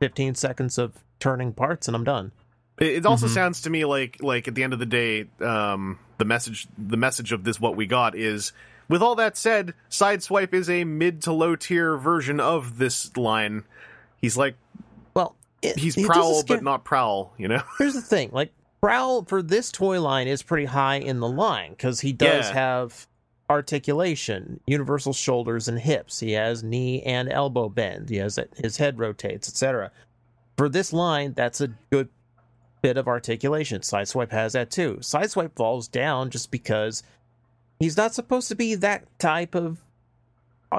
15 0.00 0.34
seconds 0.34 0.78
of 0.78 0.92
turning 1.18 1.52
parts 1.52 1.88
and 1.88 1.94
I'm 1.96 2.04
done. 2.04 2.32
It, 2.78 2.88
it 2.88 3.06
also 3.06 3.26
Mhm. 3.26 3.34
sounds 3.34 3.62
to 3.62 3.70
me 3.70 3.84
like 3.84 4.18
like 4.22 4.46
at 4.48 4.54
the 4.54 4.62
end 4.62 4.72
of 4.72 4.78
the 4.78 4.86
day, 4.86 5.26
um, 5.40 5.98
the 6.18 6.24
message 6.24 6.68
the 6.78 6.96
message 6.96 7.32
of 7.32 7.44
this 7.44 7.58
what 7.60 7.76
we 7.76 7.86
got 7.86 8.14
is. 8.14 8.52
With 8.88 9.02
all 9.02 9.14
that 9.16 9.36
said, 9.36 9.74
Sideswipe 9.88 10.52
is 10.52 10.68
a 10.68 10.82
mid 10.84 11.22
to 11.22 11.32
low 11.32 11.54
tier 11.56 11.96
version 11.96 12.40
of 12.40 12.78
this 12.78 13.16
line. 13.16 13.62
He's 14.16 14.36
like 14.36 14.56
Well, 15.14 15.36
it, 15.62 15.78
he's 15.78 15.96
it 15.96 16.04
prowl, 16.06 16.40
scare- 16.40 16.56
but 16.56 16.64
not 16.64 16.82
prowl. 16.84 17.32
You 17.38 17.48
know. 17.48 17.62
Here's 17.78 17.94
the 17.94 18.00
thing, 18.02 18.30
like 18.32 18.52
Prowl 18.80 19.24
for 19.24 19.42
this 19.42 19.70
toy 19.70 20.00
line 20.00 20.26
is 20.26 20.42
pretty 20.42 20.64
high 20.66 20.96
in 20.96 21.20
the 21.20 21.28
line 21.28 21.70
because 21.72 22.00
he 22.00 22.12
does 22.12 22.48
Yeah. 22.48 22.54
have 22.54 23.06
articulation, 23.50 24.60
universal 24.66 25.12
shoulders 25.12 25.68
and 25.68 25.78
hips. 25.78 26.20
He 26.20 26.32
has 26.32 26.62
knee 26.62 27.02
and 27.02 27.30
elbow 27.30 27.68
bend. 27.68 28.08
He 28.08 28.16
has 28.16 28.38
his 28.56 28.76
head 28.78 28.98
rotates, 28.98 29.48
etc. 29.48 29.90
For 30.56 30.68
this 30.68 30.92
line, 30.92 31.34
that's 31.34 31.60
a 31.60 31.68
good 31.90 32.08
bit 32.80 32.96
of 32.96 33.06
articulation. 33.08 33.82
Sideswipe 33.82 34.30
has 34.30 34.54
that 34.54 34.70
too. 34.70 34.96
Sideswipe 35.00 35.54
falls 35.56 35.88
down 35.88 36.30
just 36.30 36.50
because 36.50 37.02
he's 37.78 37.96
not 37.96 38.14
supposed 38.14 38.48
to 38.48 38.54
be 38.54 38.74
that 38.76 39.04
type 39.18 39.54
of 39.54 39.78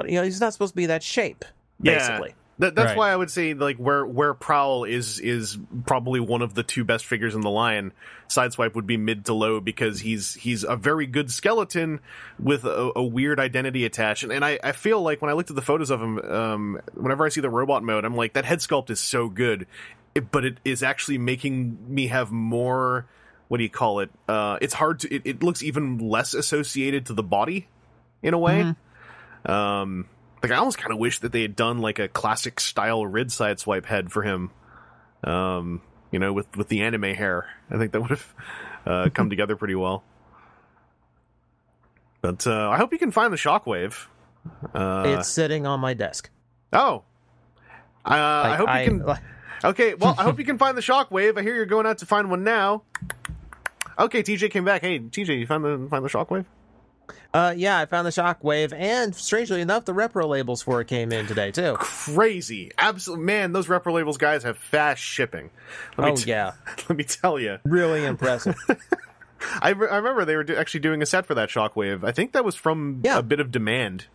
you 0.05 0.13
know, 0.15 0.23
he's 0.23 0.39
not 0.39 0.53
supposed 0.53 0.71
to 0.71 0.77
be 0.77 0.85
that 0.85 1.03
shape, 1.03 1.43
Yeah. 1.81 2.21
That, 2.61 2.75
that's 2.75 2.89
Right. 2.89 2.97
why 2.97 3.11
I 3.11 3.15
would 3.15 3.31
say 3.31 3.55
like 3.55 3.77
where 3.77 4.05
where 4.05 4.35
Prowl 4.35 4.83
is 4.83 5.19
is 5.19 5.57
probably 5.87 6.19
one 6.19 6.43
of 6.43 6.53
the 6.53 6.61
two 6.61 6.83
best 6.83 7.05
figures 7.07 7.33
in 7.33 7.41
the 7.41 7.49
line. 7.49 7.91
Sideswipe 8.29 8.75
would 8.75 8.85
be 8.85 8.97
mid 8.97 9.25
to 9.25 9.33
low 9.33 9.59
because 9.59 9.99
he's 9.99 10.35
he's 10.35 10.63
a 10.63 10.75
very 10.75 11.07
good 11.07 11.31
skeleton 11.31 12.01
with 12.39 12.63
a, 12.63 12.91
a 12.95 13.03
weird 13.03 13.39
identity 13.39 13.83
attached. 13.83 14.21
And, 14.23 14.31
and 14.31 14.45
I, 14.45 14.59
I 14.63 14.73
feel 14.73 15.01
like 15.01 15.23
when 15.23 15.31
I 15.31 15.33
looked 15.33 15.49
at 15.49 15.55
the 15.55 15.63
photos 15.63 15.89
of 15.89 16.01
him, 16.01 16.19
um, 16.19 16.81
whenever 16.93 17.25
I 17.25 17.29
see 17.29 17.41
the 17.41 17.49
robot 17.49 17.81
mode, 17.81 18.05
I'm 18.05 18.15
like 18.15 18.33
that 18.33 18.45
head 18.45 18.59
sculpt 18.59 18.91
is 18.91 18.99
so 18.99 19.27
good, 19.27 19.65
it, 20.13 20.29
but 20.31 20.45
it 20.45 20.59
is 20.63 20.83
actually 20.83 21.17
making 21.17 21.79
me 21.87 22.07
have 22.07 22.31
more. 22.31 23.07
What 23.47 23.57
do 23.57 23.63
you 23.63 23.69
call 23.71 24.01
it? 24.01 24.11
Uh, 24.29 24.59
it's 24.61 24.75
hard 24.75 24.99
to. 24.99 25.13
It, 25.13 25.23
it 25.25 25.43
looks 25.43 25.63
even 25.63 25.97
less 25.97 26.35
associated 26.35 27.07
to 27.07 27.13
the 27.13 27.23
body, 27.23 27.67
in 28.21 28.35
a 28.35 28.37
way. 28.37 28.75
Um, 29.45 30.07
like 30.43 30.51
I 30.51 30.55
almost 30.55 30.77
kind 30.77 30.91
of 30.91 30.97
wish 30.99 31.19
that 31.19 31.31
they 31.31 31.41
had 31.41 31.55
done 31.55 31.79
like 31.79 31.99
a 31.99 32.07
classic 32.07 32.59
style 32.59 33.05
Rid 33.05 33.27
Sideswipe 33.27 33.85
head 33.85 34.11
for 34.11 34.23
him. 34.23 34.51
Um, 35.23 35.81
you 36.11 36.19
know, 36.19 36.33
with 36.33 36.55
with 36.57 36.67
the 36.67 36.81
anime 36.81 37.13
hair, 37.15 37.47
I 37.69 37.77
think 37.77 37.91
that 37.91 38.01
would 38.01 38.09
have 38.11 38.33
uh, 38.85 39.09
come 39.13 39.29
together 39.31 39.55
pretty 39.55 39.75
well. 39.75 40.03
But 42.21 42.45
uh, 42.45 42.69
I 42.69 42.77
hope 42.77 42.91
you 42.91 42.99
can 42.99 43.11
find 43.11 43.33
the 43.33 43.37
Shockwave. 43.37 44.05
Uh, 44.73 45.03
it's 45.19 45.27
sitting 45.29 45.65
on 45.65 45.79
my 45.79 45.93
desk. 45.93 46.29
oh, 46.73 47.03
uh, 48.05 48.09
I 48.09 48.49
Like, 48.49 48.57
hope 48.59 48.69
you 48.69 48.99
can. 48.99 49.05
like- 49.05 49.23
Okay, 49.63 49.93
well, 49.93 50.15
I 50.17 50.23
hope 50.23 50.39
you 50.39 50.45
can 50.45 50.57
find 50.57 50.75
the 50.75 50.81
Shockwave. 50.81 51.37
I 51.37 51.43
hear 51.43 51.53
you're 51.53 51.67
going 51.67 51.85
out 51.85 51.99
to 51.99 52.07
find 52.07 52.31
one 52.31 52.43
now. 52.43 52.81
Okay, 53.99 54.23
TJ 54.23 54.49
came 54.49 54.65
back. 54.65 54.81
Hey, 54.81 54.97
TJ, 54.99 55.37
you 55.39 55.45
found 55.45 55.63
the 55.63 55.87
find 55.87 56.03
the 56.03 56.09
Shockwave? 56.09 56.45
Uh, 57.33 57.53
yeah, 57.55 57.79
I 57.79 57.85
found 57.85 58.05
the 58.05 58.11
Shockwave, 58.11 58.73
and 58.73 59.15
strangely 59.15 59.61
enough, 59.61 59.85
the 59.85 59.93
repro 59.93 60.27
labels 60.27 60.61
for 60.61 60.81
it 60.81 60.87
came 60.87 61.11
in 61.11 61.27
today 61.27 61.51
too. 61.51 61.75
Crazy, 61.79 62.71
absolute 62.77 63.19
man. 63.21 63.53
Those 63.53 63.67
repro 63.67 63.93
labels 63.93 64.17
guys 64.17 64.43
have 64.43 64.57
fast 64.57 65.01
shipping. 65.01 65.49
Let 65.97 66.05
me 66.05 66.11
Oh 66.11 66.15
t- 66.15 66.29
yeah, 66.29 66.53
let 66.89 66.97
me 66.97 67.03
tell 67.03 67.39
you. 67.39 67.59
really 67.63 68.03
impressive. 68.05 68.55
I, 69.61 69.69
re- 69.69 69.89
I 69.89 69.95
remember 69.97 70.23
they 70.25 70.35
were 70.35 70.43
do- 70.43 70.55
actually 70.55 70.81
doing 70.81 71.01
a 71.01 71.05
set 71.05 71.25
for 71.25 71.33
that 71.35 71.49
Shockwave. 71.49 72.03
I 72.03 72.11
think 72.11 72.33
that 72.33 72.45
was 72.45 72.55
from 72.55 73.01
Yeah. 73.03 73.17
a 73.17 73.23
bit 73.23 73.39
of 73.39 73.51
demand. 73.51 74.05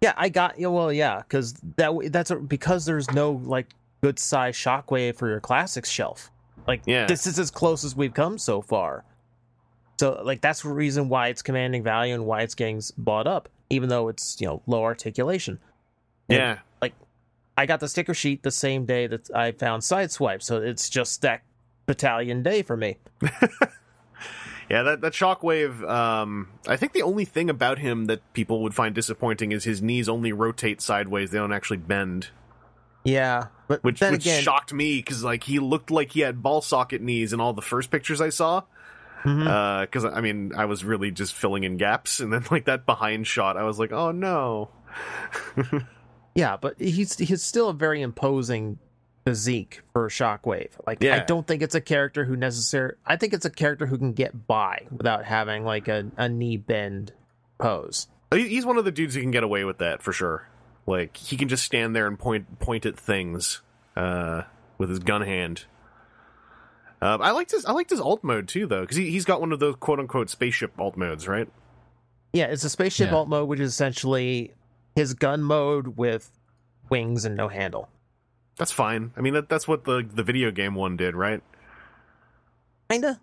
yeah, 0.00 0.12
I 0.16 0.28
got 0.28 0.58
yeah, 0.58 0.66
well, 0.68 0.92
yeah, 0.92 1.20
because 1.22 1.54
that 1.76 1.92
that's 2.12 2.30
a, 2.30 2.36
because 2.36 2.84
there's 2.84 3.10
no 3.12 3.30
like 3.44 3.68
good 4.02 4.18
size 4.18 4.56
Shockwave 4.56 5.16
for 5.16 5.28
your 5.28 5.40
classics 5.40 5.88
shelf. 5.88 6.30
Like 6.66 6.82
Yeah. 6.86 7.06
this 7.06 7.26
is 7.26 7.38
as 7.38 7.50
close 7.50 7.82
as 7.84 7.96
we've 7.96 8.12
come 8.14 8.36
so 8.38 8.60
far. 8.60 9.04
So 10.02 10.20
like 10.24 10.40
that's 10.40 10.62
the 10.62 10.68
reason 10.68 11.08
why 11.08 11.28
it's 11.28 11.42
commanding 11.42 11.84
value 11.84 12.12
and 12.12 12.26
why 12.26 12.40
it's 12.40 12.56
getting 12.56 12.82
bought 12.98 13.28
up, 13.28 13.48
even 13.70 13.88
though 13.88 14.08
it's 14.08 14.40
you 14.40 14.48
know 14.48 14.60
low 14.66 14.82
articulation. 14.82 15.60
And, 16.28 16.38
Yeah, 16.38 16.58
like 16.80 16.94
I 17.56 17.66
got 17.66 17.78
the 17.78 17.86
sticker 17.86 18.12
sheet 18.12 18.42
the 18.42 18.50
same 18.50 18.84
day 18.84 19.06
that 19.06 19.30
I 19.30 19.52
found 19.52 19.84
Sideswipe, 19.84 20.42
so 20.42 20.56
it's 20.60 20.90
just 20.90 21.22
that 21.22 21.42
battalion 21.86 22.42
day 22.42 22.62
for 22.62 22.76
me. 22.76 22.98
yeah. 24.68 24.82
That 24.82 25.02
that 25.02 25.12
Shockwave. 25.12 25.88
Um, 25.88 26.48
I 26.66 26.74
think 26.74 26.94
the 26.94 27.02
only 27.02 27.24
thing 27.24 27.48
about 27.48 27.78
him 27.78 28.06
that 28.06 28.32
people 28.32 28.60
would 28.64 28.74
find 28.74 28.96
disappointing 28.96 29.52
is 29.52 29.62
his 29.62 29.80
knees 29.82 30.08
only 30.08 30.32
rotate 30.32 30.80
sideways; 30.80 31.30
they 31.30 31.38
don't 31.38 31.52
actually 31.52 31.76
bend. 31.76 32.30
Yeah, 33.04 33.46
but 33.68 33.84
Which 33.84 34.00
which 34.00 34.22
again, 34.26 34.42
shocked 34.42 34.72
me 34.72 34.96
because 34.96 35.22
like 35.22 35.44
he 35.44 35.60
looked 35.60 35.92
like 35.92 36.10
he 36.10 36.22
had 36.22 36.42
ball 36.42 36.60
socket 36.60 37.02
knees 37.02 37.32
in 37.32 37.40
all 37.40 37.52
the 37.52 37.62
first 37.62 37.92
pictures 37.92 38.20
I 38.20 38.30
saw. 38.30 38.64
Because 39.22 40.04
I 40.04 40.20
mean, 40.20 40.52
I 40.56 40.64
was 40.64 40.84
really 40.84 41.10
just 41.10 41.34
filling 41.34 41.64
in 41.64 41.76
gaps, 41.76 42.20
and 42.20 42.32
then 42.32 42.44
like 42.50 42.64
that 42.66 42.86
behind 42.86 43.26
shot, 43.26 43.56
I 43.56 43.64
was 43.64 43.78
like, 43.78 43.92
oh 43.92 44.10
no. 44.12 44.70
Yeah, 46.34 46.56
but 46.56 46.80
he's 46.80 47.18
he's 47.18 47.42
still 47.42 47.68
a 47.68 47.74
very 47.74 48.00
imposing 48.00 48.78
physique 49.24 49.82
for 49.92 50.08
Shockwave. 50.08 50.70
Like 50.86 51.04
I 51.04 51.24
don't 51.24 51.46
think 51.46 51.62
it's 51.62 51.74
a 51.74 51.80
character 51.80 52.24
who 52.24 52.36
necessary. 52.36 52.94
I 53.06 53.16
think 53.16 53.34
it's 53.34 53.44
a 53.44 53.50
character 53.50 53.86
who 53.86 53.98
can 53.98 54.12
get 54.12 54.46
by 54.46 54.86
without 54.90 55.24
having 55.24 55.64
like 55.64 55.88
a, 55.88 56.10
a 56.16 56.28
knee 56.28 56.56
bend 56.56 57.12
pose. 57.58 58.08
He's 58.32 58.64
one 58.64 58.78
of 58.78 58.84
the 58.84 58.92
dudes 58.92 59.14
who 59.14 59.20
can 59.20 59.30
get 59.30 59.44
away 59.44 59.64
with 59.64 59.78
that 59.78 60.02
for 60.02 60.12
sure. 60.12 60.48
Like 60.86 61.16
he 61.16 61.36
can 61.36 61.48
just 61.48 61.64
stand 61.64 61.94
there 61.94 62.06
and 62.06 62.18
point 62.18 62.58
point 62.58 62.86
at 62.86 62.98
things 62.98 63.60
uh, 63.94 64.42
with 64.78 64.88
his 64.88 65.00
gun 65.00 65.22
hand. 65.22 65.66
Uh, 67.02 67.18
I 67.20 67.32
liked 67.32 67.50
his 67.50 67.64
I 67.64 67.72
liked 67.72 67.90
his 67.90 68.00
alt 68.00 68.22
mode 68.22 68.46
too 68.46 68.66
though 68.66 68.82
because 68.82 68.96
he 68.96 69.10
he's 69.10 69.24
got 69.24 69.40
one 69.40 69.50
of 69.52 69.58
those 69.58 69.74
quote 69.80 69.98
unquote 69.98 70.30
spaceship 70.30 70.72
alt 70.78 70.96
modes, 70.96 71.26
right? 71.26 71.48
Yeah, 72.32 72.44
it's 72.46 72.62
a 72.64 72.70
spaceship 72.70 73.08
Yeah. 73.10 73.16
alt 73.16 73.28
mode, 73.28 73.48
which 73.48 73.58
is 73.60 73.70
essentially 73.72 74.54
his 74.94 75.12
gun 75.14 75.42
mode 75.42 75.96
with 75.96 76.30
wings 76.88 77.24
and 77.24 77.36
no 77.36 77.48
handle. 77.48 77.88
That's 78.56 78.70
fine. 78.70 79.10
I 79.16 79.20
mean 79.20 79.34
that 79.34 79.48
that's 79.48 79.66
what 79.66 79.84
the 79.84 80.08
the 80.08 80.22
video 80.22 80.52
game 80.52 80.76
one 80.76 80.96
did, 80.96 81.16
right? 81.16 81.42
Kinda. 82.88 83.18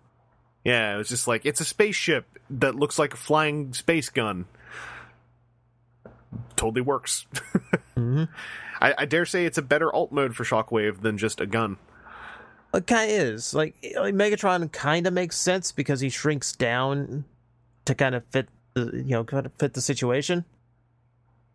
Yeah, 0.62 0.94
it 0.94 0.98
was 0.98 1.08
just 1.08 1.26
like 1.26 1.46
it's 1.46 1.60
a 1.62 1.64
spaceship 1.64 2.26
that 2.50 2.74
looks 2.74 2.98
like 2.98 3.14
a 3.14 3.16
flying 3.16 3.72
space 3.72 4.10
gun. 4.10 4.44
Totally 6.56 6.82
works. 6.82 7.26
hmm 7.96 8.24
I, 8.82 8.94
I 8.98 9.04
dare 9.06 9.24
say 9.24 9.46
it's 9.46 9.58
a 9.58 9.62
better 9.62 9.90
alt 9.92 10.12
mode 10.12 10.36
for 10.36 10.44
Shockwave 10.44 11.00
than 11.00 11.16
just 11.18 11.40
a 11.40 11.46
gun. 11.46 11.78
It 12.72 12.86
kind 12.86 13.10
of 13.10 13.16
is 13.16 13.52
like, 13.54 13.74
like 13.96 14.14
Megatron 14.14 14.70
kind 14.70 15.06
of 15.06 15.12
makes 15.12 15.36
sense 15.36 15.72
because 15.72 16.00
he 16.00 16.08
shrinks 16.08 16.52
down 16.52 17.24
to 17.84 17.94
kind 17.94 18.14
of 18.14 18.24
fit 18.30 18.48
the 18.74 18.92
you 18.94 19.10
know 19.10 19.24
kind 19.24 19.44
of 19.46 19.52
fit 19.58 19.74
the 19.74 19.80
situation. 19.80 20.44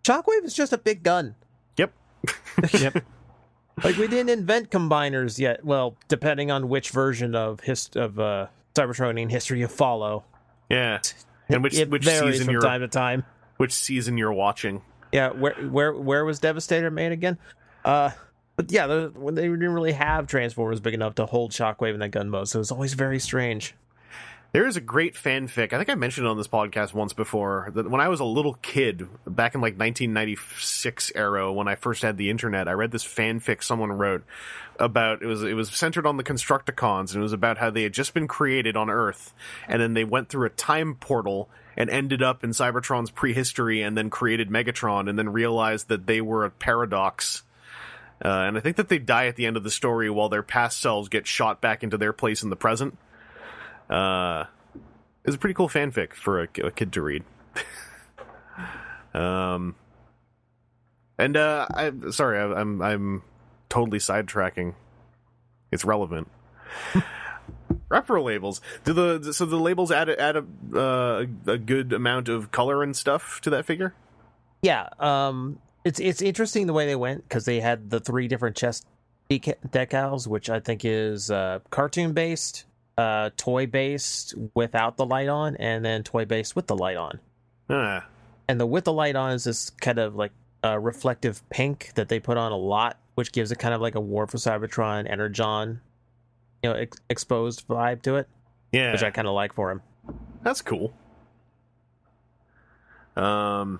Shockwave 0.03 0.43
is 0.43 0.53
just 0.53 0.73
a 0.73 0.77
big 0.77 1.03
gun. 1.03 1.35
Yep. 1.77 1.91
Yep. 2.73 3.03
Like 3.83 3.97
we 3.97 4.07
didn't 4.07 4.29
invent 4.29 4.69
combiners 4.71 5.37
yet. 5.37 5.63
Well, 5.65 5.97
depending 6.07 6.49
on 6.49 6.69
which 6.69 6.91
version 6.91 7.35
of 7.35 7.59
hist 7.59 7.95
of 7.97 8.19
uh, 8.19 8.47
Cybertronian 8.73 9.29
history 9.29 9.59
you 9.59 9.67
follow, 9.67 10.23
Yeah. 10.69 10.99
And 11.49 11.61
which 11.61 11.77
it 11.77 11.89
which 11.89 12.05
varies 12.05 12.35
season 12.35 12.45
from 12.45 12.51
you're 12.53 12.61
time 12.61 12.81
to 12.81 12.87
time. 12.87 13.23
which 13.57 13.73
season 13.73 14.17
you're 14.17 14.31
watching. 14.33 14.81
Yeah, 15.11 15.29
where 15.31 15.53
where 15.55 15.93
where 15.93 16.25
was 16.25 16.39
Devastator 16.39 16.89
made 16.89 17.11
again? 17.11 17.37
Uh, 17.83 18.11
but 18.55 18.71
yeah, 18.71 18.87
there- 18.87 19.09
when 19.09 19.35
they 19.35 19.43
didn't 19.47 19.73
really 19.73 19.93
have 19.93 20.27
Transformers 20.27 20.79
big 20.79 20.93
enough 20.93 21.15
to 21.15 21.25
hold 21.25 21.51
Shockwave 21.51 21.93
in 21.93 21.99
that 21.99 22.09
gun 22.11 22.29
mode, 22.29 22.47
so 22.47 22.59
it 22.59 22.61
was 22.61 22.71
always 22.71 22.93
very 22.93 23.19
strange. 23.19 23.75
There 24.51 24.65
is 24.65 24.77
a 24.77 24.81
great 24.81 25.15
fanfic. 25.15 25.73
I 25.73 25.77
think 25.77 25.89
I 25.89 25.95
mentioned 25.95 26.27
on 26.27 26.37
this 26.37 26.47
podcast 26.47 26.93
once 26.93 27.11
before 27.11 27.71
that 27.75 27.91
when 27.91 27.99
I 27.99 28.07
was 28.07 28.21
a 28.21 28.25
little 28.25 28.53
kid, 28.61 29.05
back 29.27 29.53
in 29.53 29.59
like 29.59 29.77
1996 29.77 31.11
era, 31.13 31.51
when 31.51 31.67
I 31.67 31.75
first 31.75 32.03
had 32.03 32.15
the 32.15 32.29
internet, 32.29 32.69
I 32.69 32.71
read 32.71 32.91
this 32.91 33.03
fanfic 33.03 33.61
someone 33.61 33.91
wrote 33.91 34.23
about 34.79 35.21
it 35.21 35.25
was 35.25 35.43
it 35.43 35.55
was 35.55 35.69
centered 35.69 36.05
on 36.05 36.15
the 36.15 36.23
Constructicons 36.23 37.11
and 37.11 37.17
it 37.17 37.23
was 37.23 37.33
about 37.33 37.57
how 37.57 37.69
they 37.69 37.83
had 37.83 37.91
just 37.93 38.13
been 38.13 38.27
created 38.29 38.77
on 38.77 38.89
Earth 38.89 39.33
and 39.67 39.81
then 39.81 39.93
they 39.93 40.03
went 40.05 40.29
through 40.29 40.45
a 40.47 40.51
time 40.51 40.95
portal 40.95 41.49
and 41.77 41.89
ended 41.89 42.21
up 42.23 42.41
in 42.43 42.51
Cybertron's 42.51 43.11
prehistory 43.11 43.81
and 43.81 43.97
then 43.97 44.09
created 44.09 44.49
Megatron 44.49 45.09
and 45.09 45.19
then 45.19 45.33
realized 45.33 45.89
that 45.89 46.07
they 46.07 46.21
were 46.21 46.45
a 46.45 46.49
paradox. 46.49 47.43
Uh, 48.23 48.45
and 48.47 48.57
I 48.57 48.61
think 48.61 48.77
that 48.77 48.87
they 48.89 48.97
die 48.97 49.27
at 49.27 49.35
the 49.35 49.45
end 49.45 49.57
of 49.57 49.63
the 49.63 49.71
story 49.71 50.09
while 50.09 50.29
their 50.29 50.43
past 50.43 50.79
selves 50.79 51.09
get 51.09 51.27
shot 51.27 51.61
back 51.61 51.83
into 51.83 51.97
their 51.97 52.13
place 52.13 52.43
in 52.43 52.49
the 52.49 52.55
present. 52.55 52.97
Uh, 53.89 54.45
it's 55.25 55.35
a 55.35 55.39
pretty 55.39 55.53
cool 55.53 55.69
fanfic 55.69 56.13
for 56.13 56.43
a, 56.43 56.47
a 56.63 56.71
kid 56.71 56.93
to 56.93 57.01
read. 57.01 57.23
um, 59.13 59.75
and 61.17 61.37
uh, 61.37 61.67
I 61.69 61.91
sorry, 62.11 62.39
I, 62.39 62.59
I'm 62.59 62.81
I'm 62.81 63.23
totally 63.69 63.99
sidetracking. 63.99 64.75
It's 65.71 65.85
relevant. 65.85 66.29
Repro 67.89 68.23
labels. 68.23 68.61
Do 68.83 68.93
the 68.93 69.33
so 69.33 69.45
the 69.45 69.57
labels 69.57 69.91
add 69.91 70.09
add 70.09 70.37
a 70.37 70.45
uh, 70.75 71.25
a 71.47 71.57
good 71.57 71.93
amount 71.93 72.29
of 72.29 72.51
color 72.51 72.83
and 72.83 72.95
stuff 72.95 73.41
to 73.41 73.49
that 73.51 73.65
figure? 73.65 73.93
Yeah, 74.61 74.89
um, 74.99 75.59
it's 75.85 75.99
it's 76.01 76.21
interesting 76.21 76.67
the 76.67 76.73
way 76.73 76.85
they 76.85 76.95
went 76.97 77.23
because 77.23 77.45
they 77.45 77.61
had 77.61 77.89
the 77.89 78.01
three 78.01 78.27
different 78.27 78.57
chest 78.57 78.85
deca- 79.29 79.55
decals, 79.69 80.27
which 80.27 80.49
I 80.49 80.59
think 80.59 80.83
is 80.83 81.31
uh, 81.31 81.59
cartoon 81.69 82.11
based, 82.11 82.65
uh, 82.97 83.29
toy 83.37 83.67
based 83.67 84.33
without 84.55 84.97
the 84.97 85.05
light 85.05 85.29
on, 85.29 85.55
and 85.55 85.85
then 85.85 86.03
toy 86.03 86.25
based 86.25 86.55
with 86.55 86.67
the 86.67 86.75
light 86.75 86.97
on. 86.97 87.19
Ah, 87.69 88.05
And 88.49 88.59
the 88.59 88.65
with 88.65 88.83
the 88.83 88.93
light 88.93 89.15
on 89.15 89.31
is 89.31 89.45
this 89.45 89.69
kind 89.69 89.99
of 89.99 90.15
like 90.15 90.31
uh, 90.63 90.77
reflective 90.79 91.47
pink 91.49 91.91
that 91.95 92.09
they 92.09 92.19
put 92.19 92.37
on 92.37 92.51
a 92.51 92.57
lot, 92.57 92.97
which 93.13 93.31
gives 93.31 93.51
it 93.51 93.59
kind 93.59 93.73
of 93.73 93.79
like 93.81 93.95
a 93.95 93.99
War 94.01 94.27
for 94.27 94.37
Cybertron, 94.37 95.09
Energon, 95.09 95.79
you 96.63 96.69
know, 96.71 96.75
ex- 96.75 96.97
exposed 97.09 97.67
vibe 97.67 98.01
to 98.01 98.15
it, 98.15 98.27
yeah, 98.71 98.91
which 98.91 99.03
I 99.03 99.11
kind 99.11 99.27
of 99.27 99.33
like 99.35 99.53
for 99.53 99.69
him. 99.71 99.81
That's 100.43 100.61
cool. 100.61 100.93
Um, 103.15 103.79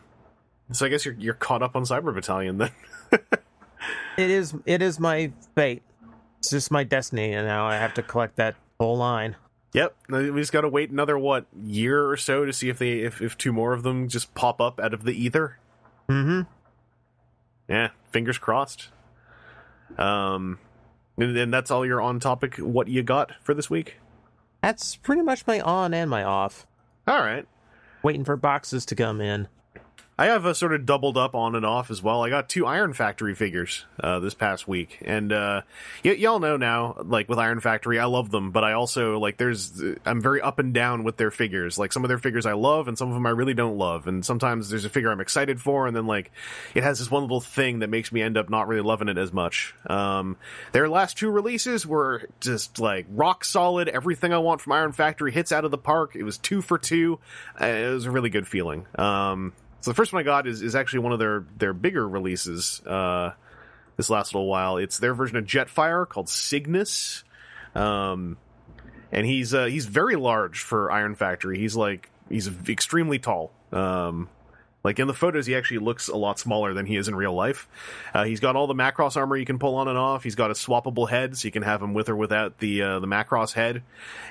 so 0.71 0.85
I 0.85 0.89
guess 0.89 1.05
you're 1.05 1.15
you're 1.15 1.33
caught 1.33 1.61
up 1.61 1.75
on 1.75 1.83
Cyber 1.83 2.13
Battalion 2.13 2.57
then. 2.57 2.71
It 4.17 4.29
is 4.29 4.53
it 4.65 4.81
is 4.81 4.99
my 4.99 5.31
fate. 5.55 5.83
It's 6.39 6.49
just 6.49 6.71
my 6.71 6.83
destiny, 6.83 7.33
and 7.33 7.47
now 7.47 7.65
I 7.65 7.75
have 7.75 7.93
to 7.95 8.03
collect 8.03 8.37
that 8.37 8.55
whole 8.79 8.97
line. 8.97 9.35
Yep, 9.73 9.95
we 10.09 10.31
just 10.39 10.53
got 10.53 10.61
to 10.61 10.69
wait 10.69 10.89
another 10.89 11.17
what 11.17 11.47
year 11.61 12.09
or 12.09 12.15
so 12.15 12.45
to 12.45 12.53
see 12.53 12.69
if 12.69 12.79
they 12.79 12.99
if, 12.99 13.21
if 13.21 13.37
two 13.37 13.51
more 13.51 13.73
of 13.73 13.83
them 13.83 14.07
just 14.07 14.33
pop 14.33 14.61
up 14.61 14.79
out 14.79 14.93
of 14.93 15.03
the 15.03 15.11
ether. 15.11 15.57
Mm-hmm. 16.07 16.41
Yeah, 17.67 17.89
fingers 18.11 18.37
crossed. 18.37 18.89
Um, 19.97 20.59
and, 21.17 21.35
and 21.35 21.53
that's 21.53 21.71
all 21.71 21.85
your 21.85 22.01
on 22.01 22.19
topic. 22.19 22.55
What 22.57 22.87
you 22.87 23.03
got 23.03 23.33
for 23.41 23.53
this 23.53 23.69
week? 23.69 23.95
That's 24.61 24.95
pretty 24.95 25.23
much 25.23 25.45
my 25.45 25.59
on 25.59 25.93
and 25.93 26.09
my 26.09 26.23
off. 26.23 26.65
All 27.07 27.19
right, 27.19 27.45
Waiting 28.01 28.23
for 28.23 28.37
boxes 28.37 28.85
to 28.85 28.95
come 28.95 29.19
in. 29.19 29.47
I 30.17 30.27
have 30.27 30.45
a 30.45 30.55
sort 30.55 30.73
of 30.73 30.85
doubled 30.85 31.17
up 31.17 31.35
on 31.35 31.55
and 31.55 31.65
off 31.65 31.91
as 31.91 32.01
well. 32.01 32.23
I 32.23 32.29
got 32.29 32.47
two 32.47 32.65
Iron 32.65 32.93
Factory 32.93 33.35
figures 33.35 33.85
uh, 33.99 34.19
this 34.19 34.33
past 34.33 34.65
week, 34.65 34.99
and 35.03 35.33
uh, 35.33 35.63
y- 36.05 36.11
y'all 36.11 36.39
know 36.39 36.55
now, 36.55 36.95
like 37.03 37.27
with 37.27 37.37
Iron 37.37 37.59
Factory, 37.59 37.99
I 37.99 38.05
love 38.05 38.31
them, 38.31 38.51
but 38.51 38.63
I 38.63 38.73
also 38.73 39.19
like 39.19 39.35
there's 39.35 39.83
I'm 40.05 40.21
very 40.21 40.39
up 40.39 40.57
and 40.57 40.73
down 40.73 41.03
with 41.03 41.17
their 41.17 41.31
figures. 41.31 41.77
Like 41.77 41.91
some 41.91 42.05
of 42.05 42.07
their 42.07 42.17
figures 42.17 42.45
I 42.45 42.53
love, 42.53 42.87
and 42.87 42.97
some 42.97 43.09
of 43.09 43.13
them 43.13 43.25
I 43.25 43.31
really 43.31 43.53
don't 43.53 43.77
love. 43.77 44.07
And 44.07 44.25
sometimes 44.25 44.69
there's 44.69 44.85
a 44.85 44.89
figure 44.89 45.11
I'm 45.11 45.19
excited 45.19 45.59
for, 45.59 45.85
and 45.85 45.93
then 45.93 46.07
like 46.07 46.31
it 46.73 46.83
has 46.83 46.99
this 46.99 47.11
one 47.11 47.23
little 47.23 47.41
thing 47.41 47.79
that 47.79 47.89
makes 47.89 48.13
me 48.13 48.21
end 48.21 48.37
up 48.37 48.49
not 48.49 48.69
really 48.69 48.83
loving 48.83 49.09
it 49.09 49.17
as 49.17 49.33
much. 49.33 49.75
Um, 49.85 50.37
their 50.71 50.87
last 50.87 51.17
two 51.17 51.29
releases 51.29 51.85
were 51.85 52.29
just 52.39 52.79
like 52.79 53.05
rock 53.09 53.43
solid. 53.43 53.89
Everything 53.89 54.31
I 54.31 54.37
want 54.37 54.61
from 54.61 54.71
Iron 54.71 54.93
Factory 54.93 55.33
hits 55.33 55.51
out 55.51 55.65
of 55.65 55.71
the 55.71 55.77
park. 55.77 56.15
It 56.15 56.23
was 56.23 56.37
two 56.37 56.61
for 56.61 56.77
two. 56.77 57.19
Uh, 57.59 57.65
it 57.65 57.93
was 57.93 58.05
a 58.05 58.11
really 58.11 58.29
good 58.29 58.47
feeling. 58.47 58.85
Um, 58.95 59.51
so 59.85 59.91
the 59.91 59.95
first 59.95 60.11
one 60.11 60.19
I 60.19 60.23
got 60.23 60.47
is, 60.47 60.63
is 60.63 60.73
actually 60.73 61.01
one 61.01 61.11
of 61.11 61.19
their 61.19 61.45
their 61.59 61.71
bigger 61.71 62.09
releases. 62.09 62.81
Uh, 62.87 63.33
this 63.97 64.09
last 64.09 64.33
little 64.33 64.47
while, 64.49 64.77
it's 64.77 64.97
their 64.97 65.13
version 65.13 65.37
of 65.37 65.45
Jetfire 65.45 66.09
called 66.09 66.27
Cygnus, 66.27 67.23
um, 67.75 68.35
and 69.11 69.27
he's 69.27 69.53
uh, 69.53 69.65
he's 69.65 69.85
very 69.85 70.15
large 70.15 70.61
for 70.61 70.89
Iron 70.89 71.13
Factory. 71.13 71.59
He's 71.59 71.75
like 71.75 72.09
he's 72.29 72.49
extremely 72.67 73.19
tall. 73.19 73.51
Um, 73.71 74.27
like 74.83 74.97
in 74.97 75.05
the 75.05 75.13
photos, 75.13 75.45
he 75.45 75.55
actually 75.55 75.77
looks 75.77 76.07
a 76.07 76.17
lot 76.17 76.39
smaller 76.39 76.73
than 76.73 76.87
he 76.87 76.95
is 76.95 77.07
in 77.07 77.13
real 77.13 77.35
life. 77.35 77.67
Uh, 78.11 78.23
he's 78.23 78.39
got 78.39 78.55
all 78.55 78.65
the 78.65 78.73
Macross 78.73 79.15
armor 79.15 79.37
you 79.37 79.45
can 79.45 79.59
pull 79.59 79.75
on 79.75 79.87
and 79.87 79.99
off. 79.99 80.23
He's 80.23 80.33
got 80.33 80.49
a 80.49 80.55
swappable 80.55 81.07
head, 81.07 81.37
so 81.37 81.47
you 81.47 81.51
can 81.51 81.61
have 81.61 81.79
him 81.79 81.93
with 81.93 82.09
or 82.09 82.15
without 82.15 82.57
the 82.57 82.81
uh, 82.81 82.99
the 82.99 83.07
Macross 83.07 83.53
head, 83.53 83.83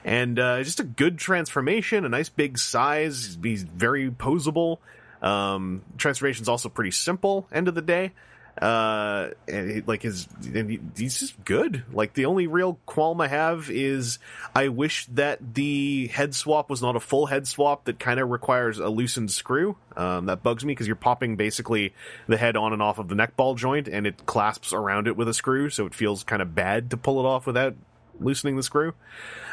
and 0.05 0.37
uh, 0.37 0.65
just 0.65 0.81
a 0.81 0.85
good 0.85 1.17
transformation, 1.17 2.05
a 2.05 2.09
nice 2.09 2.29
big 2.29 2.59
size. 2.59 3.39
He's 3.41 3.63
very 3.63 4.11
posable. 4.11 4.79
Um, 5.25 5.83
transformation's 5.97 6.49
also 6.51 6.69
pretty 6.69 6.91
simple. 6.91 7.49
End 7.51 7.67
of 7.67 7.75
the 7.75 7.81
day, 7.81 8.13
uh, 8.61 9.31
and 9.49 9.89
like 9.89 10.03
his, 10.03 10.29
and 10.55 10.71
he, 10.71 10.81
he's 10.97 11.19
just 11.19 11.43
good. 11.47 11.83
Like 11.93 12.13
the 12.13 12.27
only 12.27 12.47
real 12.47 12.79
qualm 12.87 13.23
I 13.23 13.29
have 13.29 13.71
is 13.71 14.19
I 14.55 14.69
wish 14.69 15.07
that 15.07 15.55
the 15.55 16.09
head 16.09 16.35
swap 16.35 16.69
was 16.69 16.83
not 16.83 16.95
a 16.95 17.01
full 17.01 17.25
head 17.25 17.49
swap 17.49 17.87
that 17.87 17.99
kind 17.99 18.21
of 18.21 18.29
requires 18.29 18.79
a 18.79 18.91
loosened 18.91 19.31
screw. 19.31 19.77
Um, 19.97 20.27
that 20.27 20.43
bugs 20.43 20.63
me 20.63 20.73
because 20.73 20.87
you're 20.87 20.95
popping 20.95 21.37
basically 21.37 21.95
the 22.27 22.37
head 22.37 22.55
on 22.55 22.75
and 22.75 22.83
off 22.83 22.99
of 22.99 23.09
the 23.09 23.15
neck 23.15 23.35
ball 23.35 23.55
joint, 23.55 23.89
and 23.89 24.07
it 24.07 24.27
clasps 24.27 24.75
around 24.75 25.09
it 25.09 25.17
with 25.17 25.29
a 25.29 25.35
screw, 25.35 25.71
so 25.71 25.87
it 25.87 25.95
feels 25.95 26.23
kind 26.23 26.43
of 26.43 26.55
bad 26.55 26.91
to 26.91 26.99
pull 26.99 27.19
it 27.19 27.27
off 27.27 27.47
without 27.47 27.75
loosening 28.21 28.57
the 28.57 28.63
screw. 28.63 28.93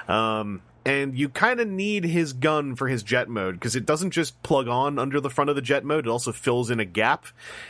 Um, 0.09 0.61
and 0.85 1.17
you 1.17 1.29
kind 1.29 1.59
of 1.59 1.67
need 1.67 2.03
his 2.03 2.33
gun 2.33 2.75
for 2.75 2.87
his 2.87 3.03
jet 3.03 3.29
mode 3.29 3.55
because 3.55 3.75
it 3.75 3.85
doesn't 3.85 4.11
just 4.11 4.41
plug 4.43 4.67
on 4.67 4.97
under 4.97 5.19
the 5.19 5.29
front 5.29 5.49
of 5.49 5.55
the 5.55 5.61
jet 5.61 5.83
mode; 5.83 6.07
it 6.07 6.09
also 6.09 6.31
fills 6.31 6.69
in 6.69 6.79
a 6.79 6.85
gap, 6.85 7.25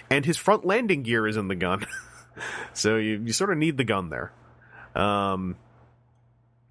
and 0.10 0.26
his 0.26 0.38
front 0.38 0.66
landing 0.66 1.04
gear 1.04 1.28
is 1.28 1.38
in 1.38 1.48
the 1.48 1.56
gun, 1.56 1.86
so 2.74 2.98
you 2.98 3.22
you 3.26 3.34
sort 3.34 3.52
of 3.52 3.58
need 3.58 3.78
the 3.78 3.84
gun 3.84 4.10
there. 4.10 4.32
Um, 4.96 5.56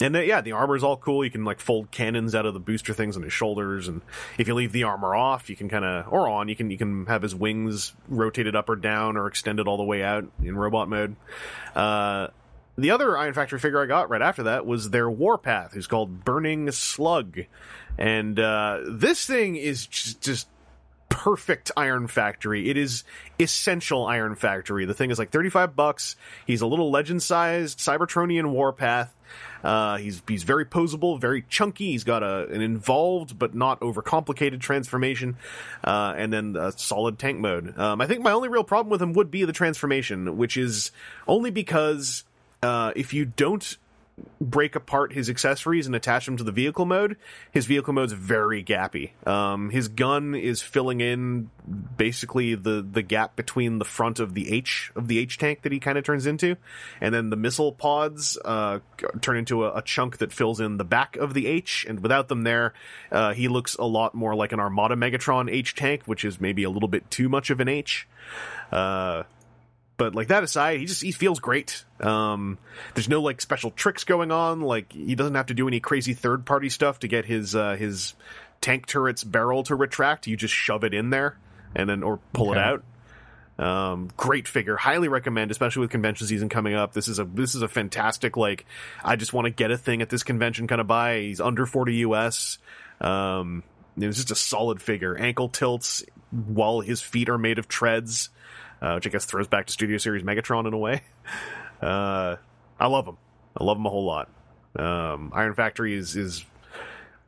and 0.02 0.14
then, 0.14 0.26
yeah, 0.26 0.40
the 0.40 0.52
armor 0.52 0.76
is 0.76 0.82
all 0.82 0.96
cool. 0.96 1.24
You 1.24 1.30
can 1.30 1.44
like 1.44 1.60
fold 1.60 1.90
cannons 1.90 2.34
out 2.34 2.46
of 2.46 2.54
the 2.54 2.60
booster 2.60 2.94
things 2.94 3.16
on 3.16 3.22
his 3.22 3.34
shoulders, 3.34 3.86
and 3.86 4.00
if 4.38 4.48
you 4.48 4.54
leave 4.54 4.72
the 4.72 4.84
armor 4.84 5.14
off, 5.14 5.50
you 5.50 5.56
can 5.56 5.68
kind 5.68 5.84
of 5.84 6.10
or 6.10 6.26
on, 6.28 6.48
you 6.48 6.56
can 6.56 6.70
you 6.70 6.78
can 6.78 7.04
have 7.06 7.20
his 7.20 7.34
wings 7.34 7.92
rotated 8.08 8.56
up 8.56 8.70
or 8.70 8.76
down 8.76 9.18
or 9.18 9.26
extended 9.26 9.68
all 9.68 9.76
the 9.76 9.84
way 9.84 10.02
out 10.02 10.24
in 10.42 10.56
robot 10.56 10.88
mode. 10.88 11.16
Uh, 11.76 12.28
the 12.76 12.90
other 12.90 13.16
Iron 13.16 13.34
Factory 13.34 13.58
figure 13.58 13.82
I 13.82 13.86
got 13.86 14.10
right 14.10 14.22
after 14.22 14.44
that 14.44 14.66
was 14.66 14.90
their 14.90 15.10
Warpath, 15.10 15.72
who's 15.72 15.86
called 15.86 16.24
Burning 16.24 16.70
Slug. 16.70 17.40
And 17.98 18.38
uh, 18.38 18.80
this 18.88 19.26
thing 19.26 19.56
is 19.56 19.86
just, 19.86 20.20
just 20.22 20.48
perfect 21.10 21.70
Iron 21.76 22.06
Factory. 22.06 22.70
It 22.70 22.78
is 22.78 23.04
essential 23.38 24.06
Iron 24.06 24.36
Factory. 24.36 24.86
The 24.86 24.94
thing 24.94 25.10
is 25.10 25.18
like 25.18 25.30
35 25.30 25.76
bucks. 25.76 26.16
He's 26.46 26.62
a 26.62 26.66
little 26.66 26.90
legend 26.90 27.22
sized 27.22 27.78
Cybertronian 27.78 28.50
Warpath. 28.50 29.14
Uh, 29.62 29.98
he's 29.98 30.22
he's 30.26 30.42
very 30.42 30.64
posable, 30.64 31.20
very 31.20 31.42
chunky. 31.42 31.92
He's 31.92 32.04
got 32.04 32.22
a 32.22 32.48
an 32.48 32.62
involved 32.62 33.38
but 33.38 33.54
not 33.54 33.80
overcomplicated 33.80 34.60
transformation, 34.60 35.36
uh, 35.84 36.14
and 36.16 36.32
then 36.32 36.56
a 36.56 36.72
solid 36.72 37.18
tank 37.18 37.38
mode. 37.38 37.78
Um, 37.78 38.00
I 38.00 38.06
think 38.06 38.22
my 38.22 38.32
only 38.32 38.48
real 38.48 38.64
problem 38.64 38.90
with 38.90 39.02
him 39.02 39.12
would 39.12 39.30
be 39.30 39.44
the 39.44 39.52
transformation, 39.52 40.38
which 40.38 40.56
is 40.56 40.90
only 41.28 41.50
because 41.50 42.24
uh, 42.62 42.92
if 42.96 43.12
you 43.12 43.24
don't 43.24 43.76
break 44.40 44.74
apart 44.76 45.12
his 45.12 45.30
accessories 45.30 45.86
and 45.86 45.94
attach 45.94 46.26
them 46.26 46.36
to 46.36 46.44
the 46.44 46.52
vehicle 46.52 46.84
mode, 46.84 47.16
his 47.50 47.66
vehicle 47.66 47.92
mode's 47.92 48.12
very 48.12 48.62
gappy. 48.62 49.10
Um, 49.26 49.70
his 49.70 49.88
gun 49.88 50.34
is 50.34 50.62
filling 50.62 51.00
in 51.00 51.50
basically 51.96 52.54
the 52.54 52.82
the 52.82 53.02
gap 53.02 53.36
between 53.36 53.78
the 53.78 53.84
front 53.84 54.18
of 54.18 54.34
the 54.34 54.52
H 54.52 54.92
of 54.94 55.08
the 55.08 55.18
H 55.18 55.38
tank 55.38 55.62
that 55.62 55.72
he 55.72 55.78
kind 55.78 55.98
of 55.98 56.04
turns 56.04 56.26
into, 56.26 56.56
and 57.00 57.14
then 57.14 57.30
the 57.30 57.36
missile 57.36 57.72
pods 57.72 58.38
uh, 58.44 58.80
turn 59.20 59.36
into 59.36 59.64
a, 59.64 59.76
a, 59.76 59.82
chunk 59.82 60.18
that 60.18 60.32
fills 60.32 60.60
in 60.60 60.76
the 60.76 60.84
back 60.84 61.16
of 61.16 61.34
the 61.34 61.46
H. 61.46 61.86
And 61.88 62.00
without 62.00 62.28
them 62.28 62.42
there, 62.42 62.74
uh, 63.10 63.34
he 63.34 63.48
looks 63.48 63.74
a 63.76 63.84
lot 63.84 64.14
more 64.14 64.34
like 64.34 64.52
an 64.52 64.60
Armada 64.60 64.96
Megatron 64.96 65.50
H 65.50 65.74
tank, 65.74 66.02
which 66.06 66.24
is 66.24 66.40
maybe 66.40 66.64
a 66.64 66.70
little 66.70 66.88
bit 66.88 67.10
too 67.10 67.28
much 67.28 67.50
of 67.50 67.60
an 67.60 67.68
H. 67.68 68.06
Uh, 68.72 69.24
but 70.00 70.14
like 70.14 70.28
that 70.28 70.42
aside, 70.42 70.80
he 70.80 70.86
just 70.86 71.02
he 71.02 71.12
feels 71.12 71.40
great. 71.40 71.84
Um, 72.00 72.56
there's 72.94 73.10
no 73.10 73.20
like 73.20 73.42
special 73.42 73.70
tricks 73.70 74.04
going 74.04 74.32
on. 74.32 74.62
Like 74.62 74.94
he 74.94 75.14
doesn't 75.14 75.34
have 75.34 75.48
to 75.48 75.54
do 75.54 75.68
any 75.68 75.78
crazy 75.78 76.14
third 76.14 76.46
party 76.46 76.70
stuff 76.70 77.00
to 77.00 77.06
get 77.06 77.26
his 77.26 77.54
uh, 77.54 77.76
his 77.76 78.14
tank 78.62 78.86
turret's 78.86 79.22
barrel 79.22 79.62
to 79.64 79.76
retract. 79.76 80.26
You 80.26 80.38
just 80.38 80.54
shove 80.54 80.84
it 80.84 80.94
in 80.94 81.10
there 81.10 81.36
and 81.76 81.86
then 81.86 82.02
or 82.02 82.18
pull 82.32 82.52
okay. 82.52 82.60
it 82.60 82.64
out. 82.64 82.84
Um, 83.62 84.08
great 84.16 84.48
figure, 84.48 84.74
highly 84.74 85.08
recommend, 85.08 85.50
especially 85.50 85.80
with 85.80 85.90
convention 85.90 86.26
season 86.26 86.48
coming 86.48 86.72
up. 86.72 86.94
This 86.94 87.06
is 87.06 87.18
a 87.18 87.26
this 87.26 87.54
is 87.54 87.60
a 87.60 87.68
fantastic 87.68 88.38
like 88.38 88.64
I 89.04 89.16
just 89.16 89.34
want 89.34 89.44
to 89.44 89.50
get 89.50 89.70
a 89.70 89.76
thing 89.76 90.00
at 90.00 90.08
this 90.08 90.22
convention 90.22 90.66
kind 90.66 90.80
of 90.80 90.86
buy. 90.86 91.20
He's 91.20 91.42
under 91.42 91.66
40 91.66 91.96
US. 91.96 92.56
Um, 93.02 93.64
it's 93.98 94.16
just 94.16 94.30
a 94.30 94.34
solid 94.34 94.80
figure. 94.80 95.14
Ankle 95.14 95.50
tilts 95.50 96.02
while 96.30 96.80
his 96.80 97.02
feet 97.02 97.28
are 97.28 97.36
made 97.36 97.58
of 97.58 97.68
treads 97.68 98.30
uh, 98.80 98.94
which 98.94 99.06
I 99.06 99.10
guess 99.10 99.24
throws 99.24 99.48
back 99.48 99.66
to 99.66 99.72
Studio 99.72 99.98
Series 99.98 100.22
Megatron 100.22 100.66
in 100.66 100.72
a 100.72 100.78
way. 100.78 101.02
Uh, 101.80 102.36
I 102.78 102.88
love 102.88 103.06
them. 103.06 103.16
I 103.56 103.64
love 103.64 103.78
them 103.78 103.86
a 103.86 103.88
whole 103.88 104.04
lot. 104.04 104.28
Um, 104.76 105.32
Iron 105.34 105.54
Factory 105.54 105.94
is 105.94 106.14
is 106.14 106.44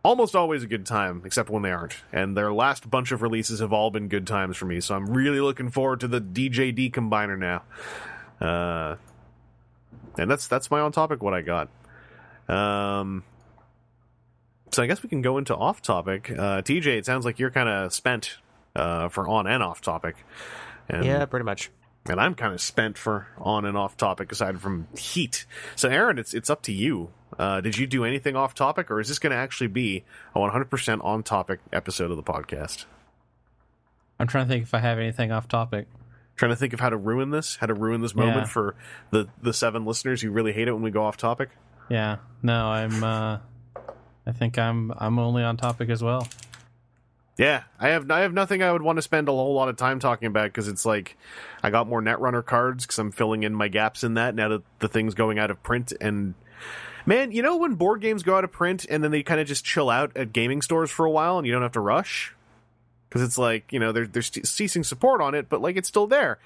almost 0.05 0.35
always 0.35 0.63
a 0.63 0.67
good 0.67 0.85
time, 0.85 1.23
except 1.25 1.49
when 1.51 1.63
they 1.63 1.71
aren't. 1.71 1.97
And 2.13 2.37
their 2.37 2.53
last 2.53 2.91
bunch 2.91 3.13
of 3.13 3.23
releases 3.23 3.61
have 3.61 3.73
all 3.73 3.91
been 3.91 4.09
good 4.09 4.27
times 4.27 4.57
for 4.57 4.67
me. 4.67 4.81
So 4.81 4.95
I'm 4.95 5.07
really 5.07 5.41
looking 5.41 5.71
forward 5.71 6.01
to 6.01 6.09
the 6.09 6.21
DJD 6.21 6.93
combiner 6.93 7.39
now. 7.39 7.63
Uh, 8.47 8.97
and 10.19 10.31
that's 10.31 10.47
that's 10.47 10.71
my 10.71 10.81
on 10.81 10.93
topic. 10.93 11.23
What 11.23 11.35
I 11.35 11.43
got. 11.43 11.69
Um, 12.49 13.25
so 14.71 14.83
I 14.83 14.87
guess 14.87 15.03
we 15.03 15.09
can 15.09 15.23
go 15.23 15.39
into 15.39 15.55
off 15.55 15.83
topic. 15.83 16.31
Uh, 16.31 16.63
TJ, 16.63 16.99
it 16.99 17.07
sounds 17.07 17.25
like 17.25 17.39
you're 17.39 17.51
kind 17.51 17.69
of 17.69 17.93
spent 17.93 18.37
uh, 18.75 19.09
for 19.09 19.29
on 19.29 19.47
and 19.47 19.63
off 19.63 19.81
topic. 19.81 20.17
And, 20.89 21.05
yeah, 21.05 21.25
pretty 21.27 21.45
much. 21.45 21.71
And 22.09 22.21
I'm 22.21 22.35
kind 22.35 22.53
of 22.53 22.61
spent 22.61 22.99
for 22.99 23.29
on 23.39 23.65
and 23.65 23.77
off 23.77 23.97
topic 23.97 24.33
aside 24.33 24.61
from 24.61 24.89
heat. 24.97 25.47
So, 25.77 25.89
Aaron, 25.89 26.19
it's 26.19 26.35
it's 26.35 26.51
up 26.51 26.63
to 26.63 26.73
you. 26.73 27.11
Uh, 27.39 27.61
did 27.61 27.79
you 27.79 27.87
do 27.87 28.05
anything 28.05 28.37
off 28.37 28.55
topic, 28.55 28.91
or 28.91 29.01
is 29.01 29.09
this 29.09 29.19
going 29.19 29.31
to 29.31 29.37
actually 29.37 29.69
be 29.69 30.05
a 30.35 30.39
100% 30.39 31.05
on 31.05 31.23
topic 31.23 31.61
episode 31.73 32.11
of 32.11 32.17
the 32.17 32.23
podcast? 32.23 32.85
I'm 34.19 34.27
trying 34.27 34.47
to 34.47 34.49
think 34.49 34.65
if 34.65 34.75
I 34.75 34.81
have 34.81 34.99
anything 34.99 35.33
off 35.33 35.49
topic. 35.49 35.87
Trying 36.37 36.51
to 36.51 36.57
think 36.57 36.73
of 36.73 36.81
how 36.81 36.91
to 36.91 36.97
ruin 36.97 37.31
this, 37.31 37.57
how 37.57 37.67
to 37.67 37.75
ruin 37.75 38.01
this 38.01 38.15
moment 38.15 38.37
yeah. 38.37 38.45
for 38.47 38.75
the 39.11 39.29
the 39.41 39.53
seven 39.53 39.85
listeners 39.85 40.23
who 40.23 40.31
really 40.31 40.53
hate 40.53 40.67
it 40.67 40.73
when 40.73 40.83
we 40.83 40.91
go 40.91 41.05
off 41.05 41.17
topic. 41.17 41.51
Yeah, 41.89 42.17
no, 42.43 42.67
I'm. 42.67 43.05
uh 43.05 43.39
I 44.27 44.33
think 44.33 44.59
I'm 44.59 44.93
I'm 44.97 45.19
only 45.19 45.43
on 45.43 45.57
topic 45.57 45.89
as 45.89 46.03
well. 46.03 46.27
Yeah, 47.39 47.63
I 47.81 47.89
have 47.89 48.11
I 48.11 48.21
have 48.21 48.35
nothing 48.35 48.63
I 48.63 48.71
would 48.71 48.83
want 48.83 48.99
to 48.99 49.03
spend 49.03 49.29
a 49.29 49.33
whole 49.33 49.55
lot 49.55 49.69
of 49.69 49.77
time 49.77 50.01
talking 50.01 50.27
about 50.27 50.45
because 50.45 50.69
it's 50.69 50.85
like 50.85 51.17
I 51.63 51.71
got 51.71 51.89
more 51.89 52.03
Netrunner 52.03 52.45
cards 52.45 52.85
because 52.85 52.99
I'm 52.99 53.11
filling 53.11 53.43
in 53.43 53.55
my 53.55 53.69
gaps 53.69 54.05
in 54.05 54.15
that 54.15 54.35
now 54.35 54.49
that 54.51 54.63
the 54.81 54.89
thing's 54.89 55.15
going 55.15 55.39
out 55.39 55.51
of 55.51 55.63
print 55.63 55.93
and 56.01 56.35
man, 57.07 57.33
you 57.33 57.41
know 57.43 57.57
when 57.57 57.75
board 57.75 58.03
games 58.03 58.23
go 58.23 58.37
out 58.37 58.45
of 58.45 58.53
print 58.53 58.85
and 58.89 59.03
then 59.03 59.11
they 59.11 59.23
kind 59.23 59.41
of 59.41 59.47
just 59.47 59.65
chill 59.65 59.89
out 59.89 60.15
at 60.17 60.33
gaming 60.33 60.61
stores 60.61 60.91
for 60.91 61.07
a 61.07 61.11
while 61.11 61.39
and 61.39 61.47
you 61.47 61.53
don't 61.53 61.63
have 61.63 61.73
to 61.73 61.81
rush. 61.81 62.35
because 63.09 63.23
it's 63.23 63.37
like 63.37 63.71
you 63.73 63.79
know 63.79 63.93
they're 63.93 64.07
they're 64.07 64.23
ceasing 64.23 64.85
support 64.85 65.21
on 65.21 65.35
it, 65.35 65.49
but 65.49 65.61
like 65.61 65.77
it's 65.77 65.89
still 65.89 66.07
there. 66.07 66.39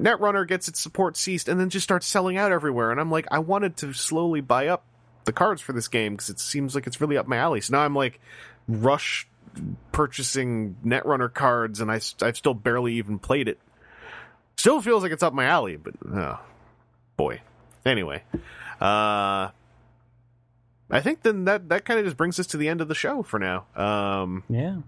Netrunner 0.00 0.46
gets 0.46 0.68
its 0.68 0.80
support 0.80 1.16
ceased 1.16 1.48
and 1.48 1.58
then 1.60 1.70
just 1.70 1.84
starts 1.84 2.06
selling 2.06 2.36
out 2.36 2.52
everywhere, 2.52 2.90
and 2.90 3.00
I'm 3.00 3.10
like, 3.10 3.26
I 3.30 3.38
wanted 3.40 3.76
to 3.78 3.92
slowly 3.92 4.40
buy 4.40 4.68
up 4.68 4.84
the 5.24 5.32
cards 5.32 5.60
for 5.60 5.72
this 5.72 5.88
game 5.88 6.14
because 6.14 6.30
it 6.30 6.40
seems 6.40 6.74
like 6.74 6.86
it's 6.86 7.00
really 7.00 7.16
up 7.16 7.26
my 7.26 7.36
alley. 7.36 7.60
So 7.60 7.74
now 7.74 7.80
I'm 7.80 7.94
like 7.94 8.20
rush 8.66 9.26
purchasing 9.92 10.76
Netrunner 10.84 11.32
cards, 11.32 11.80
and 11.80 11.90
I, 11.90 12.00
I've 12.22 12.36
still 12.36 12.54
barely 12.54 12.94
even 12.94 13.18
played 13.18 13.48
it. 13.48 13.58
Still 14.56 14.80
feels 14.82 15.02
like 15.02 15.12
it's 15.12 15.22
up 15.22 15.32
my 15.32 15.44
alley, 15.44 15.76
but 15.76 15.94
oh 16.12 16.38
boy. 17.16 17.40
Anyway, 17.86 18.22
uh, 18.80 19.50
I 20.90 21.00
think 21.00 21.22
then 21.22 21.44
that 21.44 21.68
that 21.68 21.84
kind 21.84 21.98
of 22.00 22.06
just 22.06 22.16
brings 22.16 22.38
us 22.40 22.46
to 22.48 22.56
the 22.56 22.68
end 22.68 22.80
of 22.80 22.88
the 22.88 22.94
show 22.94 23.22
for 23.22 23.38
now. 23.38 23.66
Um, 23.76 24.42
Yeah. 24.48 24.78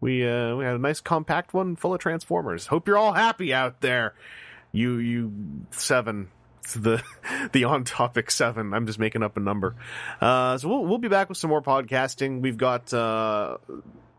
we 0.00 0.26
uh, 0.28 0.54
we 0.56 0.64
had 0.64 0.74
a 0.74 0.78
nice 0.78 1.00
compact 1.00 1.54
one 1.54 1.76
full 1.76 1.94
of 1.94 2.00
Transformers. 2.00 2.66
Hope 2.66 2.86
you're 2.86 2.98
all 2.98 3.12
happy 3.14 3.54
out 3.54 3.80
there. 3.80 4.14
You 4.72 4.96
you 4.96 5.32
seven 5.70 6.28
the 6.74 7.02
the 7.52 7.64
on 7.64 7.84
topic 7.84 8.30
seven. 8.30 8.74
I'm 8.74 8.86
just 8.86 8.98
making 8.98 9.22
up 9.22 9.36
a 9.36 9.40
number. 9.40 9.74
Uh, 10.20 10.58
so 10.58 10.68
we'll 10.68 10.84
we'll 10.84 10.98
be 10.98 11.08
back 11.08 11.28
with 11.28 11.38
some 11.38 11.50
more 11.50 11.62
podcasting. 11.62 12.40
We've 12.40 12.56
got 12.56 12.92
uh, 12.92 13.58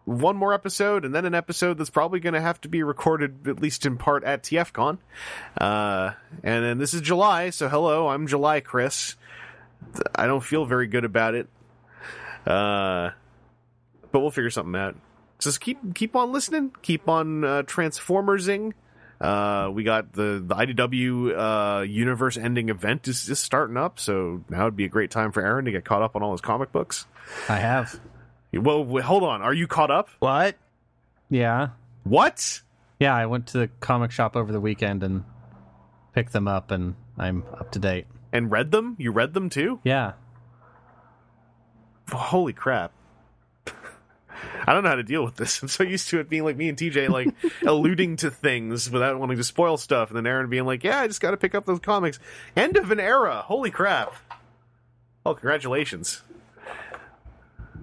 one 0.06 0.38
more 0.38 0.53
episode 0.53 1.06
and 1.06 1.14
then 1.14 1.26
an 1.26 1.36
episode 1.36 1.78
that's 1.78 1.90
probably 1.90 2.19
going 2.19 2.34
to 2.34 2.41
have 2.41 2.60
to 2.61 2.69
be 2.69 2.84
recorded 2.84 3.48
at 3.48 3.61
least 3.61 3.86
in 3.86 3.98
part 3.98 4.24
at 4.24 4.44
TFCon. 4.44 4.98
Uh, 5.60 6.11
and 6.44 6.64
then 6.64 6.78
this 6.78 6.94
is 6.94 7.02
July, 7.02 7.49
so 7.49 7.68
hello, 7.68 8.07
I'm 8.07 8.28
July 8.28 8.60
Chris. 8.60 9.15
I 10.15 10.28
don't 10.28 10.44
feel 10.44 10.65
very 10.65 10.88
good 10.88 11.06
about 11.06 11.36
it. 11.36 11.48
Uh, 12.45 13.11
but 14.11 14.19
we'll 14.19 14.32
figure 14.32 14.49
something 14.49 14.80
out 14.80 14.95
just 15.40 15.61
keep 15.61 15.95
keep 15.95 16.15
on 16.15 16.32
listening, 16.32 16.72
keep 16.82 17.07
on 17.07 17.44
uh, 17.44 17.64
transformersing. 17.64 18.74
Uh, 19.19 19.69
we 19.73 19.84
got 19.84 20.14
the 20.14 20.44
the 20.45 20.56
IDW 20.56 21.80
uh, 21.80 21.81
universe 21.81 22.38
ending 22.38 22.69
event 22.69 23.07
is 23.07 23.26
just 23.26 23.44
starting 23.44 23.77
up, 23.77 23.99
so 23.99 24.44
now 24.49 24.65
would 24.65 24.76
be 24.76 24.85
a 24.85 24.89
great 24.89 25.10
time 25.10 25.31
for 25.31 25.41
Aaron 25.41 25.65
to 25.65 25.72
get 25.72 25.85
caught 25.85 26.02
up 26.03 26.15
on 26.15 26.22
all 26.22 26.34
his 26.34 26.41
comic 26.41 26.72
books. 26.72 27.07
I 27.49 27.57
have. 27.57 27.99
Well, 28.53 28.84
wait, 28.84 29.03
hold 29.03 29.23
on, 29.23 29.41
are 29.41 29.53
you 29.53 29.68
caught 29.68 29.91
up? 29.91 30.10
What? 30.19 30.56
Yeah. 31.30 31.69
What? 32.03 32.61
Yeah, 32.99 33.15
I 33.15 33.26
went 33.26 33.48
to 33.48 33.60
the 33.60 33.68
comic 33.80 34.11
shop 34.11 34.35
over 34.35 34.52
the 34.52 34.61
weekend 34.61 35.03
and 35.03 35.23
picked 36.14 36.34
them 36.34 36.48
up 36.48 36.72
and 36.72 36.95
I'm 37.18 37.44
up 37.53 37.72
to 37.72 37.80
date. 37.80 38.07
And 38.31 38.52
read 38.52 38.72
them? 38.72 38.95
You 38.98 39.11
read 39.11 39.34
them 39.34 39.49
too? 39.49 39.80
Yeah. 39.84 40.14
Holy 42.11 42.53
crap! 42.53 42.94
I 44.68 44.73
don't 44.73 44.84
know 44.84 44.89
how 44.89 44.95
to 44.95 45.03
deal 45.03 45.23
with 45.23 45.38
this. 45.38 45.60
I'm 45.61 45.69
so 45.69 45.84
used 45.84 46.10
to 46.10 46.19
it 46.19 46.30
being 46.30 46.44
like 46.44 46.57
me 46.57 46.68
and 46.68 46.77
TJ 46.77 47.10
like 47.10 47.30
alluding 47.65 48.18
to 48.18 48.30
things 48.30 48.91
without 48.91 49.18
wanting 49.18 49.38
to 49.38 49.44
spoil 49.44 49.77
stuff, 49.77 50.10
and 50.10 50.18
then 50.18 50.27
Aaron 50.27 50.49
being 50.49 50.65
like, 50.65 50.84
"Yeah, 50.84 50.99
I 50.99 51.07
just 51.07 51.22
got 51.22 51.31
to 51.31 51.38
pick 51.38 51.56
up 51.56 51.65
those 51.65 51.80
comics." 51.80 52.19
End 52.56 52.76
of 52.76 52.91
an 52.91 52.99
era. 52.99 53.41
Holy 53.45 53.72
crap! 53.72 54.14
Oh, 55.26 55.34
congratulations. 55.34 56.22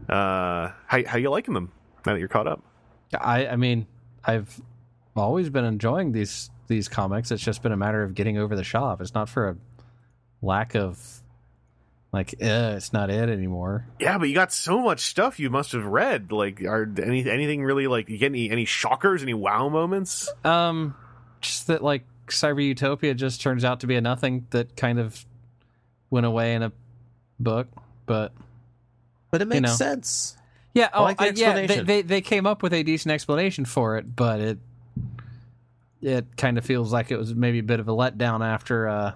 Uh, 0.09 0.71
how 0.87 1.05
how 1.07 1.17
you 1.17 1.31
liking 1.31 1.55
them 1.55 1.73
now 2.05 2.13
that 2.13 2.19
you're 2.19 2.29
caught 2.29 2.47
up? 2.47 2.63
I 3.19 3.47
I 3.47 3.57
mean, 3.57 3.87
I've 4.23 4.61
always 5.17 5.49
been 5.49 5.65
enjoying 5.65 6.13
these 6.13 6.51
these 6.67 6.89
comics. 6.89 7.31
It's 7.31 7.43
just 7.43 7.63
been 7.63 7.73
a 7.73 7.77
matter 7.77 8.03
of 8.03 8.15
getting 8.15 8.37
over 8.37 8.55
the 8.55 8.65
shop. 8.65 9.01
It's 9.01 9.15
not 9.15 9.29
for 9.29 9.49
a 9.49 9.57
lack 10.43 10.75
of 10.75 11.23
like 12.15 12.35
uh, 12.41 12.75
it's 12.77 12.93
not 12.93 13.11
it 13.11 13.29
anymore. 13.29 13.87
Yeah, 14.01 14.17
but 14.19 14.29
you 14.29 14.35
got 14.35 14.53
so 14.53 14.81
much 14.81 15.01
stuff 15.01 15.39
you 15.39 15.51
must 15.51 15.73
have 15.73 15.85
read. 15.85 16.33
Like, 16.33 16.63
are 16.63 16.91
any 17.03 17.29
anything 17.29 17.63
really 17.63 17.87
like 17.87 18.09
you 18.09 18.17
get 18.19 18.27
any 18.27 18.51
any 18.51 18.65
shockers, 18.65 19.23
any 19.23 19.35
wow 19.35 19.69
moments? 19.69 20.31
Um 20.45 20.95
just 21.41 21.67
that 21.67 21.83
like 21.83 22.05
Cyber 22.29 22.65
Utopia 22.65 23.13
just 23.15 23.43
turns 23.43 23.65
out 23.65 23.81
to 23.81 23.87
be 23.87 23.97
a 23.97 24.01
nothing 24.01 24.47
that 24.51 24.77
kind 24.77 24.99
of 24.99 25.27
went 26.09 26.25
away 26.25 26.55
in 26.55 26.63
a 26.63 26.73
book, 27.39 27.69
but 28.07 28.33
But 29.31 29.43
it 29.43 29.49
makes 29.49 29.63
know. 29.63 29.75
sense. 29.75 30.37
Yeah, 30.73 30.89
oh, 30.95 31.03
like 31.03 31.19
the 31.19 31.25
I- 31.27 31.33
yeah. 31.35 31.67
They, 31.67 31.81
they 31.81 32.03
they 32.03 32.21
came 32.21 32.47
up 32.47 32.63
with 32.63 32.73
a 32.73 32.83
decent 32.83 33.13
explanation 33.13 33.65
for 33.65 33.99
it, 33.99 34.17
but 34.17 34.41
it 34.41 34.59
it 36.03 36.37
kind 36.37 36.59
of 36.59 36.65
feels 36.65 36.93
like 36.93 37.11
it 37.11 37.17
was 37.17 37.35
maybe 37.35 37.59
a 37.59 37.63
bit 37.63 37.81
of 37.81 37.89
a 37.89 37.93
letdown 37.93 38.45
after 38.47 38.89
uh 38.89 39.13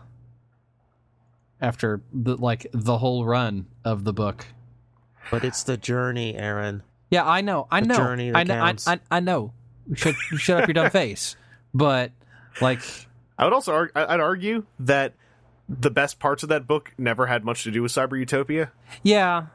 after 1.60 2.00
the 2.12 2.36
like 2.36 2.66
the 2.72 2.98
whole 2.98 3.24
run 3.24 3.66
of 3.84 4.04
the 4.04 4.12
book. 4.12 4.46
But 5.30 5.44
it's 5.44 5.62
the 5.62 5.76
journey, 5.76 6.34
Aaron. 6.36 6.82
Yeah, 7.10 7.26
I 7.26 7.40
know, 7.40 7.66
I 7.70 7.80
The 7.80 7.86
know, 7.88 7.96
journey 7.96 8.30
that 8.30 8.38
I 8.38 8.42
know, 8.44 8.54
I, 8.54 8.58
counts. 8.68 8.88
I, 8.88 9.00
I 9.10 9.20
know. 9.20 9.52
Shut 9.94 10.14
shut 10.36 10.62
up 10.62 10.68
your 10.68 10.74
dumb 10.74 10.90
face. 10.90 11.36
But 11.74 12.12
like, 12.60 12.80
I 13.38 13.44
would 13.44 13.52
also 13.52 13.72
arg- 13.72 13.92
I'd 13.94 14.20
argue 14.20 14.64
that 14.80 15.14
the 15.68 15.90
best 15.90 16.18
parts 16.18 16.42
of 16.42 16.48
that 16.50 16.66
book 16.66 16.92
never 16.98 17.26
had 17.26 17.44
much 17.44 17.64
to 17.64 17.70
do 17.70 17.82
with 17.82 17.92
Cyber 17.92 18.18
Utopia. 18.18 18.72
yeah, 19.02 19.46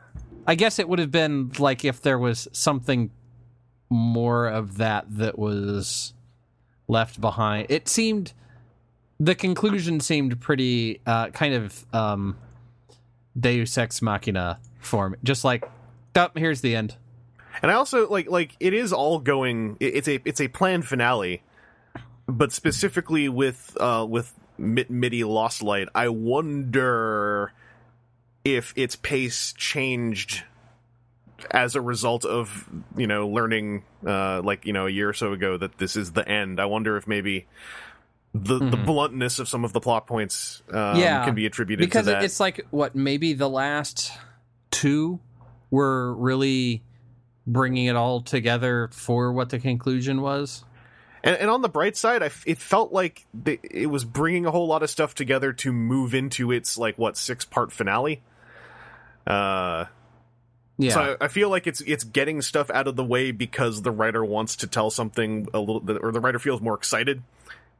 I 0.45 0.55
guess 0.55 0.77
it 0.79 0.87
would 0.89 0.99
have 0.99 1.11
been 1.11 1.51
like 1.57 1.85
if 1.85 2.01
there 2.01 2.19
was 2.19 2.47
something 2.51 3.11
more 3.89 4.47
of 4.47 4.77
that 4.77 5.05
that 5.17 5.37
was 5.37 6.13
left 6.87 7.19
behind. 7.21 7.67
It 7.69 7.87
seemed 7.87 8.33
the 9.23 9.35
conclusion 9.35 10.01
seemed 10.01 10.41
pretty 10.41 10.99
uh, 11.05 11.29
kind 11.29 11.53
of 11.53 11.85
um, 11.93 12.37
Deus 13.39 13.77
Ex 13.77 14.01
Machina 14.01 14.59
form. 14.79 15.15
Just 15.23 15.45
like, 15.45 15.63
oh, 16.15 16.29
here's 16.35 16.59
the 16.59 16.75
end. 16.75 16.97
And 17.61 17.71
I 17.71 17.75
also 17.75 18.09
like 18.09 18.29
like 18.29 18.55
it 18.59 18.73
is 18.73 18.91
all 18.91 19.19
going. 19.19 19.77
It's 19.79 20.07
a 20.09 20.19
it's 20.25 20.41
a 20.41 20.49
planned 20.49 20.85
finale, 20.85 21.41
but 22.27 22.51
specifically 22.51 23.29
with 23.29 23.77
uh 23.79 24.05
with 24.09 24.33
Mid- 24.57 24.89
Midi 24.89 25.23
Lost 25.23 25.63
Light, 25.63 25.87
I 25.95 26.09
wonder 26.09 27.53
if 28.43 28.73
its 28.75 28.97
pace 28.97 29.53
changed 29.53 30.43
as 31.51 31.75
a 31.75 31.81
result 31.81 32.25
of 32.25 32.67
you 32.97 33.07
know 33.07 33.27
learning 33.29 33.83
uh 34.05 34.41
like 34.41 34.65
you 34.65 34.73
know 34.73 34.87
a 34.87 34.89
year 34.89 35.09
or 35.09 35.13
so 35.13 35.31
ago 35.31 35.55
that 35.55 35.77
this 35.77 35.95
is 35.95 36.11
the 36.11 36.27
end. 36.27 36.59
I 36.59 36.65
wonder 36.65 36.97
if 36.97 37.07
maybe. 37.07 37.45
The, 38.35 38.57
the 38.57 38.77
bluntness 38.77 39.37
of 39.37 39.47
some 39.47 39.63
of 39.63 39.73
the 39.73 39.79
plot 39.79 40.07
points 40.07 40.63
um, 40.71 40.99
Yeah, 40.99 41.23
can 41.23 41.35
be 41.35 41.45
attributed 41.45 41.85
because 41.85 42.05
to 42.07 42.13
that. 42.13 42.23
it's 42.23 42.39
like 42.39 42.65
what 42.71 42.95
maybe 42.95 43.33
the 43.33 43.47
last 43.47 44.11
two 44.71 45.19
were 45.69 46.15
really 46.15 46.81
bringing 47.45 47.85
it 47.85 47.95
all 47.95 48.21
together 48.21 48.89
for 48.91 49.31
what 49.31 49.49
the 49.49 49.59
conclusion 49.59 50.21
was. 50.21 50.63
And, 51.23 51.35
and 51.37 51.49
on 51.51 51.61
the 51.61 51.69
bright 51.69 51.95
side, 51.95 52.23
I 52.23 52.27
f 52.27 52.43
it 52.47 52.57
felt 52.57 52.91
like 52.91 53.25
the, 53.35 53.59
it 53.63 53.87
was 53.87 54.03
bringing 54.03 54.47
a 54.47 54.51
whole 54.51 54.67
lot 54.67 54.81
of 54.81 54.89
stuff 54.89 55.13
together 55.13 55.53
to 55.53 55.71
move 55.71 56.15
into 56.15 56.51
its 56.51 56.75
like 56.75 56.97
what 56.97 57.17
six 57.17 57.45
part 57.45 57.71
finale. 57.71 58.23
Uh, 59.27 59.85
Yeah, 60.79 60.93
so 60.93 61.17
I, 61.21 61.25
I 61.25 61.27
feel 61.27 61.49
like 61.49 61.67
it's 61.67 61.81
it's 61.81 62.03
getting 62.03 62.41
stuff 62.41 62.71
out 62.71 62.87
of 62.87 62.95
the 62.95 63.03
way 63.03 63.31
because 63.31 63.83
the 63.83 63.91
writer 63.91 64.25
wants 64.25 64.55
to 64.57 64.67
tell 64.67 64.89
something 64.89 65.47
a 65.53 65.59
little, 65.59 65.83
or 66.01 66.11
the 66.11 66.19
writer 66.19 66.39
feels 66.39 66.61
more 66.61 66.75
excited 66.75 67.21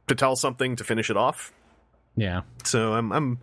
to 0.06 0.14
tell 0.14 0.36
something 0.36 0.76
to 0.76 0.84
finish 0.84 1.10
it 1.10 1.16
off. 1.16 1.52
yeah. 2.16 2.42
So 2.64 2.92
I'm 2.94 3.12
I'm 3.12 3.38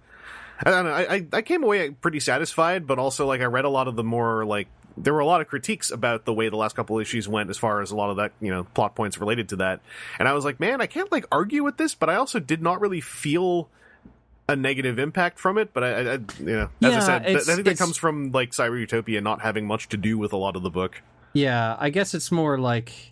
I 0.64 0.70
don't 0.70 0.86
know. 0.86 0.94
I 0.94 1.26
I- 1.34 1.42
came 1.42 1.64
away 1.64 1.90
pretty 1.92 2.20
satisfied, 2.20 2.86
but 2.88 3.00
also 3.00 3.26
like 3.28 3.42
I 3.42 3.46
read 3.46 3.66
a 3.66 3.70
lot 3.70 3.88
of 3.88 3.96
the 3.96 4.04
more 4.04 4.46
like 4.46 4.68
there 4.98 5.14
were 5.14 5.22
a 5.22 5.26
lot 5.26 5.42
of 5.42 5.48
critiques 5.48 5.90
about 5.90 6.26
the 6.26 6.34
way 6.34 6.50
the 6.50 6.58
last 6.58 6.76
couple 6.76 7.00
issues 7.00 7.28
went 7.28 7.50
as 7.50 7.58
far 7.58 7.82
as 7.82 7.92
a 7.92 7.96
lot 7.96 8.10
of 8.10 8.18
that 8.18 8.34
you 8.42 8.52
know 8.52 8.66
plot 8.66 8.94
points 8.94 9.18
related 9.18 9.50
to 9.50 9.56
that, 9.58 9.80
and 10.20 10.28
I 10.28 10.34
was 10.34 10.46
like, 10.46 10.60
man, 10.60 10.82
I 10.82 10.86
can't 10.86 11.12
like 11.12 11.26
argue 11.32 11.64
with 11.64 11.78
this, 11.78 11.96
but 11.96 12.10
I 12.10 12.16
also 12.16 12.40
did 12.40 12.62
not 12.62 12.82
really 12.82 13.02
feel 13.02 13.70
a 14.50 14.56
negative 14.56 15.00
impact 15.00 15.40
from 15.40 15.58
it. 15.58 15.74
But 15.74 15.84
I, 15.84 15.88
I, 15.88 16.14
you 16.40 16.46
know, 16.46 16.70
as 16.84 16.94
I 16.96 17.00
said, 17.00 17.26
th- 17.26 17.38
I 17.38 17.56
think 17.56 17.66
that 17.66 17.78
comes 17.78 17.96
from 17.98 18.32
like 18.32 18.52
Cyber 18.52 18.80
Utopia 18.80 19.22
not 19.22 19.42
having 19.42 19.66
much 19.66 19.88
to 19.90 19.98
do 19.98 20.18
with 20.18 20.34
a 20.34 20.38
lot 20.38 20.56
of 20.58 20.62
the 20.64 20.70
book. 20.70 21.02
Yeah, 21.34 21.78
I 21.80 21.90
guess 21.90 22.14
it's 22.14 22.32
more 22.32 22.58
like 22.60 23.11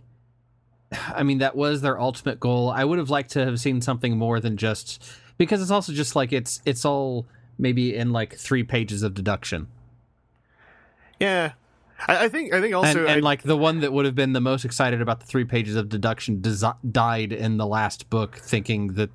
I 0.92 1.24
mean 1.24 1.38
that 1.40 1.56
was 1.56 1.82
their 1.82 2.00
ultimate 2.00 2.40
goal. 2.40 2.70
I 2.70 2.84
would 2.84 2.98
have 3.00 3.10
liked 3.10 3.32
to 3.32 3.46
have 3.46 3.60
seen 3.60 3.82
something 3.82 4.18
more 4.18 4.40
than 4.40 4.58
just 4.58 5.04
because 5.38 5.62
it's 5.62 5.72
also 5.72 5.94
just 5.94 6.16
like 6.16 6.34
it's 6.34 6.62
it's 6.66 6.84
all 6.86 7.26
maybe 7.58 7.96
in 7.96 8.12
like 8.12 8.36
3 8.36 8.64
pages 8.64 9.04
of 9.04 9.14
deduction. 9.14 9.68
Yeah. 11.20 11.52
I, 12.08 12.26
I 12.26 12.30
think 12.30 12.54
I 12.54 12.62
think 12.62 12.74
also 12.74 12.90
and, 12.92 13.00
and 13.00 13.10
I- 13.10 13.20
like 13.20 13.44
the 13.44 13.58
one 13.58 13.82
that 13.82 13.92
would 13.94 14.06
have 14.06 14.16
been 14.16 14.34
the 14.34 14.42
most 14.42 14.66
excited 14.66 15.02
about 15.02 15.20
the 15.20 15.26
3 15.26 15.44
pages 15.46 15.76
of 15.76 15.90
deduction 15.90 16.40
desi- 16.42 16.78
died 16.90 17.34
in 17.34 17.58
the 17.58 17.68
last 17.68 18.10
book 18.10 18.38
thinking 18.38 18.94
that 18.94 19.10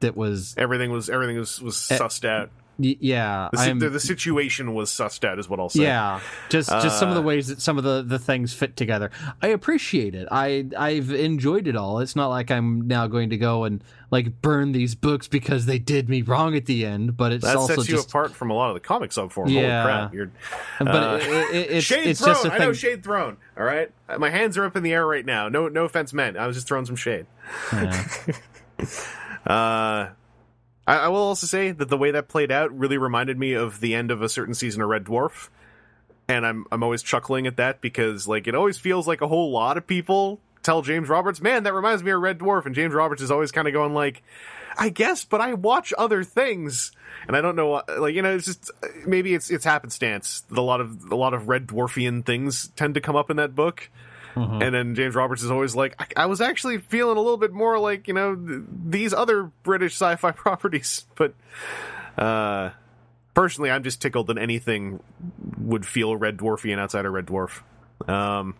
that 0.00 0.16
was 0.16 0.54
everything 0.58 0.90
was 0.90 1.08
everything 1.08 1.38
was 1.38 1.62
was 1.62 1.90
Eh, 1.90 1.96
sussed 1.98 2.24
out. 2.28 2.50
Y- 2.78 2.96
yeah, 3.00 3.48
The, 3.52 3.74
the, 3.78 3.88
the 3.90 4.00
situation 4.00 4.74
was 4.74 4.90
sussed 4.90 5.24
out, 5.24 5.38
is 5.38 5.48
what 5.48 5.60
I'll 5.60 5.68
say. 5.68 5.82
Yeah, 5.82 6.20
just 6.48 6.68
just 6.70 6.98
some 6.98 7.08
of 7.08 7.14
the 7.14 7.20
Uh, 7.20 7.24
ways 7.24 7.48
that 7.48 7.60
some 7.60 7.78
of 7.78 7.84
the, 7.84 8.02
the 8.02 8.18
things 8.18 8.52
fit 8.52 8.76
together. 8.76 9.10
I 9.42 9.48
appreciate 9.48 10.14
it. 10.14 10.28
I 10.30 10.66
I've 10.76 11.10
enjoyed 11.12 11.66
it 11.66 11.76
all. 11.76 12.00
It's 12.00 12.16
not 12.16 12.28
like 12.28 12.50
I'm 12.50 12.86
now 12.86 13.06
going 13.06 13.30
to 13.30 13.36
go 13.36 13.64
and 13.64 13.82
like 14.10 14.40
burn 14.42 14.72
these 14.72 14.94
books 14.94 15.26
because 15.28 15.66
they 15.66 15.78
did 15.78 16.08
me 16.08 16.22
wrong 16.22 16.54
at 16.56 16.66
the 16.66 16.84
end. 16.86 17.16
But 17.16 17.32
it's 17.32 17.44
That 17.44 17.56
also 17.56 17.74
sets 17.76 17.88
you 17.88 17.96
just 17.96 18.08
apart 18.08 18.32
from 18.32 18.50
a 18.50 18.54
lot 18.54 18.68
of 18.68 18.74
the 18.74 18.80
comic 18.80 19.10
subforms. 19.10 19.50
Yeah. 19.50 19.82
Holy 19.82 19.84
crap! 19.84 20.14
You're, 20.14 20.30
but 20.78 20.88
uh, 20.88 21.18
it, 21.20 21.54
it, 21.54 21.70
it's 21.70 21.86
Shade 21.86 22.06
it's 22.06 22.20
thrown. 22.20 22.34
just 22.34 22.44
a 22.46 22.52
I 22.52 22.58
know 22.58 22.72
shade 22.72 23.02
thrown. 23.02 23.36
All 23.56 23.64
right, 23.64 23.90
Uh, 24.08 24.18
my 24.18 24.30
hands 24.30 24.56
are 24.58 24.64
up 24.64 24.76
in 24.76 24.82
the 24.82 24.92
air 24.92 25.06
right 25.06 25.24
now. 25.24 25.48
No, 25.48 25.68
no 25.68 25.84
offense 25.84 26.12
meant. 26.12 26.36
I 26.36 26.46
was 26.46 26.56
just 26.56 26.66
throwing 26.68 26.86
some 26.86 26.96
shade. 26.96 27.26
Yeah. 27.72 28.06
Uh, 29.46 30.08
I, 30.86 30.96
I 30.96 31.08
will 31.08 31.18
also 31.18 31.46
say 31.46 31.72
that 31.72 31.88
the 31.88 31.96
way 31.96 32.10
that 32.12 32.28
played 32.28 32.50
out 32.52 32.76
really 32.76 32.98
reminded 32.98 33.38
me 33.38 33.54
of 33.54 33.80
the 33.80 33.94
end 33.94 34.10
of 34.10 34.22
a 34.22 34.28
certain 34.28 34.54
season 34.54 34.82
of 34.82 34.88
Red 34.88 35.04
Dwarf, 35.04 35.48
and 36.28 36.46
I'm 36.46 36.66
I'm 36.72 36.82
always 36.82 37.02
chuckling 37.02 37.46
at 37.46 37.56
that 37.56 37.80
because 37.80 38.26
like 38.28 38.46
it 38.46 38.54
always 38.54 38.78
feels 38.78 39.06
like 39.06 39.20
a 39.20 39.28
whole 39.28 39.50
lot 39.50 39.76
of 39.76 39.86
people 39.86 40.40
tell 40.62 40.82
James 40.82 41.08
Roberts, 41.08 41.40
"Man, 41.40 41.62
that 41.64 41.74
reminds 41.74 42.02
me 42.02 42.10
of 42.10 42.20
Red 42.20 42.38
Dwarf," 42.38 42.66
and 42.66 42.74
James 42.74 42.94
Roberts 42.94 43.22
is 43.22 43.30
always 43.30 43.52
kind 43.52 43.68
of 43.68 43.74
going 43.74 43.94
like, 43.94 44.22
"I 44.78 44.88
guess, 44.88 45.24
but 45.24 45.40
I 45.40 45.54
watch 45.54 45.92
other 45.98 46.24
things." 46.24 46.92
And 47.26 47.36
I 47.36 47.40
don't 47.40 47.56
know, 47.56 47.68
what- 47.68 48.00
like 48.00 48.14
you 48.14 48.22
know, 48.22 48.34
it's 48.34 48.44
just 48.46 48.70
uh, 48.82 48.88
maybe 49.06 49.34
it's 49.34 49.50
it's 49.50 49.64
happenstance. 49.64 50.42
A 50.54 50.60
lot 50.60 50.80
of 50.80 51.10
a 51.10 51.16
lot 51.16 51.34
of 51.34 51.48
Red 51.48 51.66
Dwarfian 51.66 52.24
things 52.24 52.68
tend 52.76 52.94
to 52.94 53.00
come 53.00 53.16
up 53.16 53.30
in 53.30 53.36
that 53.38 53.54
book, 53.54 53.90
and 54.34 54.74
then 54.74 54.94
James 54.94 55.14
Roberts 55.14 55.42
is 55.42 55.50
always 55.50 55.74
like, 55.76 55.94
I, 55.98 56.24
I 56.24 56.26
was 56.26 56.40
actually 56.40 56.78
feeling 56.78 57.16
a 57.16 57.20
little 57.20 57.36
bit 57.36 57.52
more 57.52 57.78
like, 57.78 58.08
you 58.08 58.14
know, 58.14 58.34
th- 58.34 58.62
these 58.86 59.12
other 59.14 59.50
British 59.62 59.92
sci 59.94 60.16
fi 60.16 60.30
properties. 60.32 61.06
But 61.14 61.34
uh, 62.18 62.70
personally, 63.34 63.70
I'm 63.70 63.82
just 63.84 64.02
tickled 64.02 64.26
that 64.28 64.38
anything 64.38 65.00
would 65.58 65.86
feel 65.86 66.16
Red 66.16 66.36
Dwarfian 66.36 66.78
outside 66.78 67.06
of 67.06 67.12
Red 67.12 67.26
Dwarf. 67.26 67.62
Um, 68.08 68.54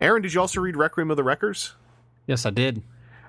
Aaron, 0.00 0.22
did 0.22 0.32
you 0.34 0.40
also 0.40 0.60
read 0.60 0.76
Requiem 0.76 1.10
of 1.10 1.16
the 1.16 1.24
Wreckers? 1.24 1.72
yes, 2.26 2.44
I 2.46 2.50
did. 2.50 2.82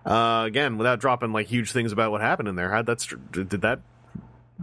Uh, 0.05 0.43
again, 0.45 0.77
without 0.77 0.99
dropping 0.99 1.31
like 1.33 1.47
huge 1.47 1.71
things 1.71 1.91
about 1.91 2.11
what 2.11 2.21
happened 2.21 2.47
in 2.49 2.55
there, 2.55 2.69
how'd 2.71 2.85
that 2.85 3.05
did 3.31 3.49
that 3.61 3.81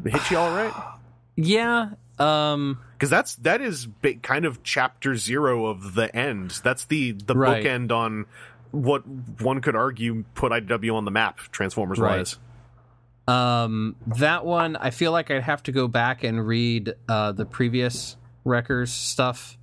hit 0.04 0.30
you 0.30 0.38
all 0.38 0.50
right? 0.54 0.72
Yeah. 1.38 1.90
Um. 2.18 2.78
Because 2.94 3.10
that's 3.10 3.34
that 3.36 3.60
is 3.60 3.88
kind 4.22 4.44
of 4.46 4.62
chapter 4.62 5.16
zero 5.16 5.66
of 5.66 5.94
the 5.94 6.14
end. 6.16 6.60
That's 6.64 6.84
the 6.86 7.12
the 7.12 7.36
Right. 7.36 7.62
bookend 7.64 7.92
on 7.92 8.24
what 8.70 9.06
one 9.06 9.60
could 9.60 9.76
argue 9.76 10.24
put 10.34 10.50
IDW 10.52 10.94
on 10.94 11.04
the 11.04 11.10
map, 11.10 11.38
Transformers 11.52 11.98
Right. 11.98 12.18
wise. 12.18 12.38
Um. 13.28 13.96
That 14.06 14.44
one, 14.44 14.76
I 14.76 14.90
feel 14.90 15.12
like 15.12 15.30
I'd 15.30 15.42
have 15.42 15.62
to 15.64 15.72
go 15.72 15.88
back 15.88 16.24
and 16.24 16.46
read 16.46 16.94
uh 17.08 17.32
the 17.32 17.44
previous 17.44 18.16
Wreckers 18.44 18.92
stuff 18.92 19.58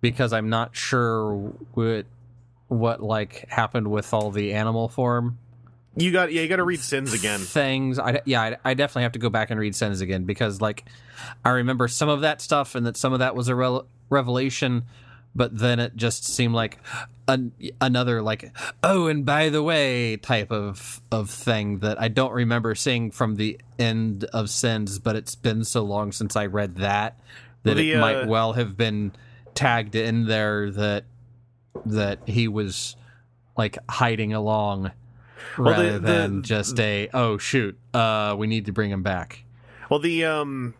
because 0.00 0.32
I'm 0.32 0.50
not 0.50 0.74
sure 0.76 1.34
what 1.74 2.06
what 2.68 3.02
like 3.02 3.46
happened 3.48 3.88
with 3.88 4.12
all 4.12 4.30
the 4.30 4.52
animal 4.54 4.88
form 4.88 5.38
You 5.96 6.10
got 6.10 6.32
yeah, 6.32 6.42
you 6.42 6.48
got 6.48 6.56
to 6.56 6.64
read 6.64 6.80
Sins 6.80 7.12
again. 7.12 7.40
things. 7.40 7.98
I 7.98 8.20
yeah, 8.24 8.42
I, 8.42 8.56
I 8.64 8.74
definitely 8.74 9.04
have 9.04 9.12
to 9.12 9.18
go 9.18 9.30
back 9.30 9.50
and 9.50 9.60
read 9.60 9.74
Sins 9.76 10.00
again 10.00 10.24
because 10.24 10.60
like 10.60 10.84
I 11.44 11.50
remember 11.50 11.86
some 11.88 12.08
of 12.08 12.22
that 12.22 12.40
stuff 12.40 12.74
and 12.74 12.84
that 12.86 12.96
some 12.96 13.12
of 13.12 13.20
that 13.20 13.36
was 13.36 13.48
a 13.48 13.54
rel 13.54 13.86
revelation, 14.10 14.84
but 15.34 15.56
then 15.56 15.78
it 15.78 15.94
just 15.94 16.24
seemed 16.24 16.54
like 16.54 16.78
an, 17.28 17.52
another 17.80 18.22
like 18.22 18.52
oh 18.82 19.06
and 19.06 19.24
by 19.24 19.50
the 19.50 19.62
way 19.62 20.16
type 20.16 20.50
of 20.50 21.00
of 21.12 21.30
thing 21.30 21.78
that 21.78 22.00
I 22.00 22.08
don't 22.08 22.32
remember 22.32 22.74
seeing 22.74 23.12
from 23.12 23.36
the 23.36 23.60
end 23.78 24.24
of 24.32 24.50
Sins, 24.50 24.98
but 24.98 25.14
it's 25.14 25.36
been 25.36 25.62
so 25.62 25.82
long 25.84 26.10
since 26.10 26.34
I 26.34 26.46
read 26.46 26.76
that 26.76 27.20
that 27.62 27.74
The, 27.74 27.92
it 27.92 27.96
uh, 27.96 28.00
might 28.00 28.26
well 28.26 28.54
have 28.54 28.76
been 28.76 29.12
tagged 29.54 29.94
in 29.94 30.26
there 30.26 30.72
that 30.72 31.04
that 31.86 32.28
he 32.28 32.48
was 32.48 32.96
like 33.56 33.78
hiding 33.88 34.32
along 34.32 34.90
Well, 35.58 35.64
the- 35.64 35.70
rather 35.70 35.98
the- 35.98 36.06
than 36.06 36.42
just 36.42 36.78
a 36.80 37.08
oh 37.12 37.38
shoot 37.38 37.78
uh 37.92 38.34
we 38.38 38.46
need 38.46 38.66
to 38.66 38.72
bring 38.72 38.90
him 38.90 39.02
back 39.02 39.44
Well, 39.90 40.00
the 40.00 40.24
um, 40.24 40.74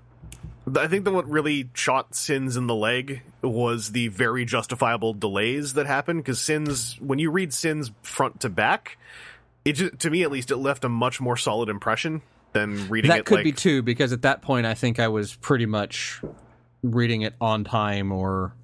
I 0.76 0.86
think 0.86 1.04
that 1.04 1.12
what 1.12 1.28
really 1.28 1.68
shot 1.74 2.14
Sins 2.14 2.56
in 2.56 2.66
the 2.66 2.74
leg 2.74 3.22
was 3.42 3.92
the 3.92 4.08
very 4.08 4.44
justifiable 4.44 5.12
delays 5.12 5.74
that 5.74 5.86
happened. 5.86 6.20
Because 6.20 6.40
Sins, 6.40 6.98
when 7.00 7.18
you 7.18 7.30
read 7.30 7.52
Sins 7.52 7.92
front 8.02 8.40
to 8.40 8.48
back, 8.48 8.96
it 9.64 9.72
just, 9.74 9.98
to 10.00 10.10
me 10.10 10.22
at 10.22 10.30
least 10.30 10.50
it 10.50 10.56
left 10.56 10.84
a 10.84 10.88
much 10.88 11.20
more 11.20 11.36
solid 11.36 11.68
impression 11.68 12.22
than 12.52 12.88
reading 12.88 13.10
that 13.10 13.20
it 13.20 13.24
could 13.26 13.36
like 13.36 13.44
be 13.44 13.52
too 13.52 13.82
because 13.82 14.12
at 14.12 14.22
that 14.22 14.40
point 14.40 14.64
i 14.64 14.74
think 14.74 15.00
i 15.00 15.08
was 15.08 15.34
pretty 15.34 15.66
much 15.66 16.22
reading 16.82 17.22
it 17.22 17.34
on 17.40 17.64
time 17.64 18.12
or 18.12 18.54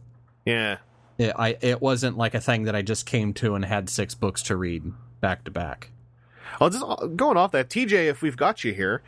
yeah. 0.44 0.76
it, 1.18 1.32
i 1.36 1.56
it 1.60 1.82
wasn't 1.82 2.16
like 2.16 2.34
a 2.34 2.40
thing 2.40 2.64
that 2.64 2.76
i 2.76 2.82
just 2.82 3.04
came 3.04 3.34
to 3.34 3.54
and 3.54 3.64
had 3.64 3.90
six 3.90 4.14
books 4.14 4.42
to 4.44 4.56
read 4.56 4.84
back 5.20 5.44
to 5.44 5.50
back 5.50 5.90
I'll 6.60 6.70
just 6.70 6.84
going 7.16 7.36
off 7.36 7.52
that 7.52 7.68
TJ. 7.70 8.08
If 8.08 8.22
we've 8.22 8.36
got 8.36 8.64
you 8.64 8.72
here, 8.72 9.02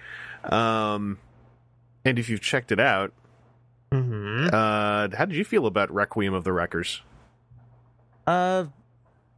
um, 0.44 1.18
and 2.04 2.18
if 2.18 2.28
you've 2.28 2.40
checked 2.40 2.70
it 2.72 2.80
out, 2.80 3.12
Mm-hmm. 3.90 4.46
uh, 4.54 5.14
how 5.16 5.24
did 5.26 5.36
you 5.36 5.44
feel 5.44 5.66
about 5.66 5.92
Requiem 5.92 6.32
of 6.32 6.44
the 6.44 6.52
Wreckers? 6.52 7.02
Uh, 8.26 8.64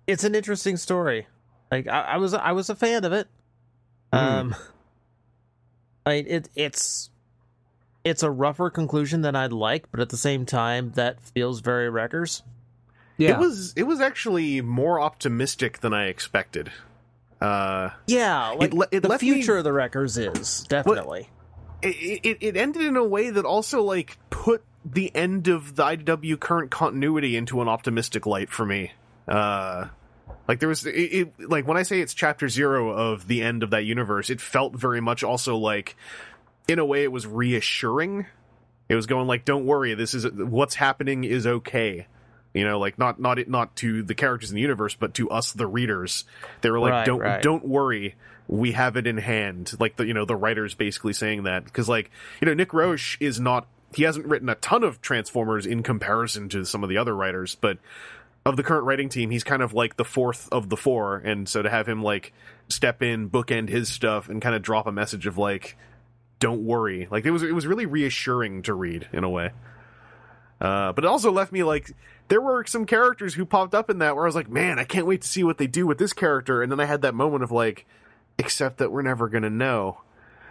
it's 0.06 0.22
an 0.22 0.34
interesting 0.36 0.76
story. 0.76 1.26
Like 1.72 1.88
I, 1.88 2.00
I 2.02 2.16
was, 2.18 2.34
I 2.34 2.52
was 2.52 2.70
a 2.70 2.76
fan 2.76 3.04
of 3.04 3.12
it. 3.12 3.26
Um, 4.12 4.54
I 6.06 6.12
it 6.14 6.48
it's 6.54 7.10
it's 8.04 8.22
a 8.22 8.30
rougher 8.30 8.70
conclusion 8.70 9.22
than 9.22 9.34
I'd 9.34 9.52
like, 9.52 9.90
but 9.90 9.98
at 9.98 10.10
the 10.10 10.16
same 10.16 10.46
time, 10.46 10.92
that 10.92 11.20
feels 11.20 11.60
very 11.60 11.88
Wreckers. 11.90 12.42
Yeah 13.16 13.30
It 13.34 13.38
was 13.38 13.72
it 13.76 13.84
was 13.84 14.00
actually 14.00 14.60
more 14.60 15.00
optimistic 15.00 15.80
than 15.80 15.92
I 15.94 16.06
expected. 16.06 16.70
Uh, 17.40 17.90
Yeah, 18.06 18.50
like 18.50 18.72
le- 18.72 18.86
it 18.90 19.00
the 19.02 19.08
left 19.08 19.22
me- 19.22 19.32
future 19.34 19.56
of 19.58 19.64
the 19.64 19.72
Wreckers 19.72 20.16
is 20.16 20.64
definitely. 20.68 21.28
it, 21.82 22.20
it 22.22 22.38
it 22.40 22.56
ended 22.56 22.82
in 22.82 22.96
a 22.96 23.04
way 23.04 23.30
that 23.30 23.44
also 23.44 23.82
like 23.82 24.16
put 24.30 24.62
the 24.84 25.14
end 25.14 25.48
of 25.48 25.76
the 25.76 25.82
IDW 25.84 26.38
current 26.40 26.70
continuity 26.70 27.36
into 27.36 27.60
an 27.62 27.68
optimistic 27.68 28.26
light 28.26 28.50
for 28.50 28.64
me. 28.66 28.92
Uh, 29.26 29.86
like 30.48 30.60
there 30.60 30.68
was 30.68 30.84
it, 30.86 30.92
it 30.92 31.32
like 31.50 31.66
when 31.66 31.76
I 31.76 31.82
say 31.82 32.00
it's 32.00 32.14
chapter 32.14 32.48
zero 32.48 32.90
of 32.90 33.26
the 33.28 33.42
end 33.42 33.62
of 33.62 33.70
that 33.70 33.84
universe, 33.84 34.30
it 34.30 34.40
felt 34.40 34.74
very 34.74 35.00
much 35.00 35.22
also 35.24 35.56
like 35.56 35.96
in 36.68 36.78
a 36.78 36.84
way 36.84 37.02
it 37.02 37.12
was 37.12 37.26
reassuring. 37.26 38.26
It 38.88 38.94
was 38.94 39.06
going 39.06 39.26
like, 39.26 39.44
"Don't 39.46 39.64
worry, 39.66 39.94
this 39.94 40.12
is 40.14 40.26
what's 40.30 40.74
happening 40.74 41.24
is 41.24 41.46
okay." 41.46 42.06
You 42.54 42.64
know, 42.64 42.78
like 42.78 42.98
not 42.98 43.20
not 43.20 43.38
it 43.38 43.50
not 43.50 43.74
to 43.76 44.02
the 44.02 44.14
characters 44.14 44.50
in 44.50 44.54
the 44.54 44.62
universe, 44.62 44.94
but 44.94 45.14
to 45.14 45.28
us 45.28 45.52
the 45.52 45.66
readers. 45.66 46.24
They 46.60 46.70
were 46.70 46.78
like, 46.78 46.92
Right, 46.92 47.06
"Don't 47.06 47.20
right. 47.20 47.42
don't 47.42 47.66
worry, 47.66 48.14
we 48.46 48.72
have 48.72 48.96
it 48.96 49.08
in 49.08 49.18
hand." 49.18 49.72
Like 49.80 49.96
the 49.96 50.06
you 50.06 50.14
know 50.14 50.24
the 50.24 50.36
writers 50.36 50.74
basically 50.74 51.14
saying 51.14 51.42
that 51.42 51.64
because 51.64 51.88
like 51.88 52.12
you 52.40 52.46
know 52.46 52.54
Nick 52.54 52.72
Roche 52.72 53.18
is 53.20 53.40
not 53.40 53.66
he 53.92 54.04
hasn't 54.04 54.26
written 54.26 54.48
a 54.48 54.54
ton 54.54 54.84
of 54.84 55.00
Transformers 55.00 55.66
in 55.66 55.82
comparison 55.82 56.48
to 56.50 56.64
some 56.64 56.82
of 56.84 56.88
the 56.88 56.96
other 56.96 57.14
writers, 57.14 57.56
but 57.60 57.78
of 58.46 58.56
the 58.56 58.62
current 58.62 58.84
writing 58.84 59.08
team, 59.08 59.30
he's 59.30 59.44
kind 59.44 59.62
of 59.62 59.72
like 59.72 59.96
the 59.96 60.04
fourth 60.04 60.48
of 60.52 60.68
the 60.68 60.76
four, 60.76 61.16
and 61.16 61.48
so 61.48 61.62
to 61.62 61.70
have 61.70 61.88
him 61.88 62.02
like 62.02 62.32
step 62.68 63.02
in, 63.02 63.30
bookend 63.30 63.68
his 63.68 63.88
stuff, 63.88 64.28
and 64.28 64.40
kind 64.42 64.54
of 64.54 64.62
drop 64.62 64.86
a 64.86 64.92
message 64.92 65.26
of 65.26 65.38
like, 65.38 65.76
"Don't 66.40 66.64
worry," 66.64 67.08
like 67.10 67.24
it 67.24 67.30
was 67.30 67.42
it 67.42 67.52
was 67.52 67.66
really 67.66 67.86
reassuring 67.86 68.62
to 68.62 68.74
read 68.74 69.08
in 69.12 69.24
a 69.24 69.30
way. 69.30 69.50
Uh, 70.60 70.92
but 70.92 71.04
it 71.04 71.08
also 71.08 71.32
left 71.32 71.52
me 71.52 71.62
like 71.62 71.90
there 72.28 72.40
were 72.40 72.64
some 72.66 72.86
characters 72.86 73.34
who 73.34 73.44
popped 73.44 73.74
up 73.74 73.90
in 73.90 73.98
that 73.98 74.14
where 74.16 74.24
I 74.24 74.28
was 74.28 74.34
like, 74.34 74.48
"Man, 74.48 74.78
I 74.78 74.84
can't 74.84 75.06
wait 75.06 75.22
to 75.22 75.28
see 75.28 75.44
what 75.44 75.58
they 75.58 75.66
do 75.66 75.86
with 75.86 75.98
this 75.98 76.12
character," 76.12 76.62
and 76.62 76.70
then 76.72 76.80
I 76.80 76.84
had 76.86 77.02
that 77.02 77.14
moment 77.14 77.42
of 77.44 77.50
like, 77.52 77.86
"Except 78.38 78.78
that 78.78 78.90
we're 78.90 79.02
never 79.02 79.28
gonna 79.28 79.50
know." 79.50 80.00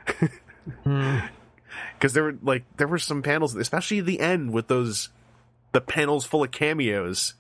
because 0.83 2.13
there 2.13 2.23
were 2.23 2.37
like 2.41 2.63
there 2.77 2.87
were 2.87 2.99
some 2.99 3.21
panels, 3.21 3.55
especially 3.55 4.01
the 4.01 4.19
end 4.19 4.51
with 4.51 4.67
those 4.67 5.09
the 5.71 5.81
panels 5.81 6.25
full 6.25 6.43
of 6.43 6.51
cameos. 6.51 7.33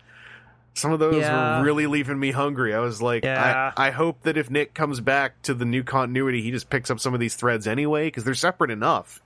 Some 0.75 0.91
of 0.91 0.97
those 0.99 1.17
Yeah. 1.21 1.59
were 1.59 1.65
really 1.65 1.85
leaving 1.85 2.19
me 2.19 2.31
hungry. 2.31 2.73
I 2.73 2.79
was 2.79 2.99
like, 2.99 3.23
Yeah. 3.23 3.71
I, 3.77 3.89
I 3.89 3.91
hope 3.91 4.23
that 4.23 4.37
if 4.37 4.49
Nick 4.49 4.73
comes 4.73 4.99
back 5.01 5.39
to 5.43 5.53
the 5.53 5.65
new 5.65 5.83
continuity, 5.83 6.41
he 6.41 6.49
just 6.49 6.67
picks 6.71 6.89
up 6.89 6.99
some 6.99 7.13
of 7.13 7.19
these 7.19 7.35
threads 7.35 7.67
anyway 7.67 8.07
because 8.07 8.23
they're 8.23 8.33
separate 8.33 8.71
enough. 8.71 9.21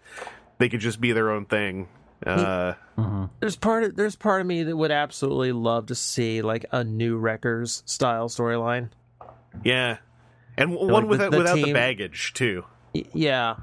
They 0.57 0.67
could 0.67 0.81
just 0.81 0.99
be 0.99 1.13
their 1.13 1.31
own 1.31 1.45
thing. 1.45 1.87
Uh, 2.25 2.73
There's 3.39 3.55
part 3.55 3.83
of 3.83 3.95
there's 3.95 4.15
part 4.15 4.41
of 4.41 4.47
me 4.47 4.63
that 4.63 4.75
would 4.75 4.91
absolutely 4.91 5.51
love 5.51 5.85
to 5.87 5.95
see 5.95 6.41
like 6.41 6.65
a 6.71 6.83
new 6.83 7.15
Wreckers 7.17 7.83
style 7.85 8.27
storyline. 8.27 8.89
yeah, 9.63 9.97
and 10.57 10.71
w- 10.71 10.91
Like 10.91 10.93
one 10.93 11.03
the- 11.03 11.09
without 11.09 11.31
the 11.31 11.37
without 11.37 11.55
the 11.55 11.73
baggage 11.73 12.33
too. 12.33 12.65
Y- 12.95 13.03
Yeah. 13.13 13.55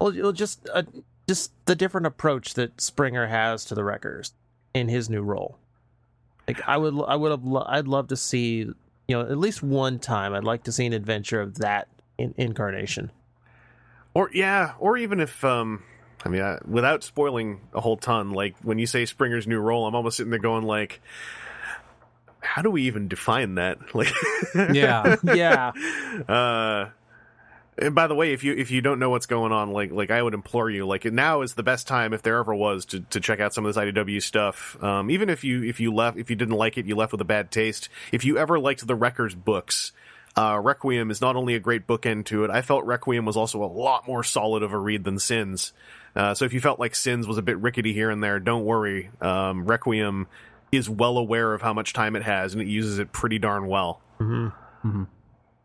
Well, 0.00 0.14
you'll 0.14 0.32
just 0.32 0.68
uh, 0.74 0.82
just 1.28 1.52
the 1.66 1.74
different 1.74 2.06
approach 2.06 2.54
that 2.54 2.80
Springer 2.80 3.26
has 3.28 3.64
to 3.66 3.74
the 3.74 3.84
Wreckers 3.84 4.32
in 4.74 4.88
his 4.88 5.08
new 5.08 5.22
role. 5.22 5.58
Like 6.48 6.60
I 6.68 6.76
would, 6.76 6.94
I 7.08 7.16
would 7.16 7.30
have, 7.30 7.44
lo- 7.44 7.64
I'd 7.66 7.88
love 7.88 8.08
to 8.08 8.16
see, 8.16 8.58
you 8.58 8.74
know, 9.08 9.20
at 9.22 9.38
least 9.38 9.62
one 9.62 9.98
time. 9.98 10.34
I'd 10.34 10.44
like 10.44 10.64
to 10.64 10.72
see 10.72 10.86
an 10.86 10.92
adventure 10.92 11.40
of 11.40 11.58
that 11.58 11.88
in- 12.18 12.34
incarnation. 12.36 13.10
Or 14.14 14.30
yeah, 14.34 14.74
or 14.78 14.96
even 14.98 15.18
if 15.20 15.44
um, 15.44 15.82
I 16.24 16.28
mean, 16.28 16.40
uh, 16.40 16.58
without 16.66 17.04
spoiling 17.04 17.60
a 17.72 17.80
whole 17.80 17.96
ton, 17.96 18.30
like 18.30 18.56
when 18.62 18.78
you 18.78 18.86
say 18.86 19.04
Springer's 19.04 19.46
new 19.46 19.58
role, 19.58 19.86
I'm 19.86 19.94
almost 19.94 20.16
sitting 20.16 20.30
there 20.30 20.40
going 20.40 20.64
like, 20.64 21.00
how 22.40 22.62
do 22.62 22.70
we 22.70 22.82
even 22.82 23.08
define 23.08 23.56
that? 23.56 23.78
Like, 23.94 24.12
Yeah. 24.72 25.16
yeah. 25.22 25.72
uh, 26.28 26.90
and 27.78 27.94
by 27.94 28.06
the 28.06 28.14
way, 28.14 28.32
if 28.32 28.42
you 28.42 28.54
if 28.54 28.70
you 28.70 28.80
don't 28.80 28.98
know 28.98 29.10
what's 29.10 29.26
going 29.26 29.52
on, 29.52 29.70
like 29.70 29.92
like 29.92 30.10
I 30.10 30.22
would 30.22 30.32
implore 30.32 30.70
you, 30.70 30.86
like 30.86 31.04
now 31.04 31.42
is 31.42 31.54
the 31.54 31.62
best 31.62 31.86
time 31.86 32.14
if 32.14 32.22
there 32.22 32.38
ever 32.38 32.54
was 32.54 32.86
to, 32.86 33.00
to 33.00 33.20
check 33.20 33.38
out 33.38 33.52
some 33.52 33.66
of 33.66 33.74
this 33.74 33.82
IDW 33.82 34.22
stuff. 34.22 34.82
Um, 34.82 35.10
even 35.10 35.28
if 35.28 35.44
you 35.44 35.62
if 35.62 35.78
you 35.78 35.92
left 35.92 36.16
if 36.16 36.30
you 36.30 36.36
didn't 36.36 36.54
like 36.54 36.78
it, 36.78 36.86
you 36.86 36.96
left 36.96 37.12
with 37.12 37.20
a 37.20 37.26
bad 37.26 37.50
taste. 37.50 37.90
If 38.12 38.24
you 38.24 38.38
ever 38.38 38.58
liked 38.58 38.86
the 38.86 38.94
Wreckers 38.94 39.34
books, 39.34 39.92
uh, 40.36 40.58
Requiem 40.62 41.10
is 41.10 41.20
not 41.20 41.36
only 41.36 41.54
a 41.54 41.60
great 41.60 41.86
bookend 41.86 42.24
to 42.26 42.44
it. 42.44 42.50
I 42.50 42.62
felt 42.62 42.84
Requiem 42.86 43.26
was 43.26 43.36
also 43.36 43.62
a 43.62 43.66
lot 43.66 44.06
more 44.06 44.24
solid 44.24 44.62
of 44.62 44.72
a 44.72 44.78
read 44.78 45.04
than 45.04 45.18
Sins. 45.18 45.74
Uh, 46.16 46.34
so 46.34 46.44
if 46.46 46.52
you 46.54 46.60
felt 46.60 46.80
like 46.80 46.94
Sins 46.94 47.26
was 47.28 47.36
a 47.38 47.42
bit 47.42 47.58
rickety 47.58 47.92
here 47.92 48.10
and 48.10 48.22
there, 48.24 48.40
don't 48.40 48.64
worry. 48.64 49.10
Um, 49.20 49.66
Requiem 49.66 50.26
is 50.72 50.88
well 50.88 51.18
aware 51.18 51.52
of 51.54 51.60
how 51.62 51.72
much 51.74 51.92
time 51.92 52.16
it 52.16 52.22
has, 52.22 52.54
and 52.54 52.62
it 52.62 52.66
uses 52.68 52.98
it 52.98 53.12
pretty 53.12 53.38
darn 53.38 53.66
well. 53.68 54.00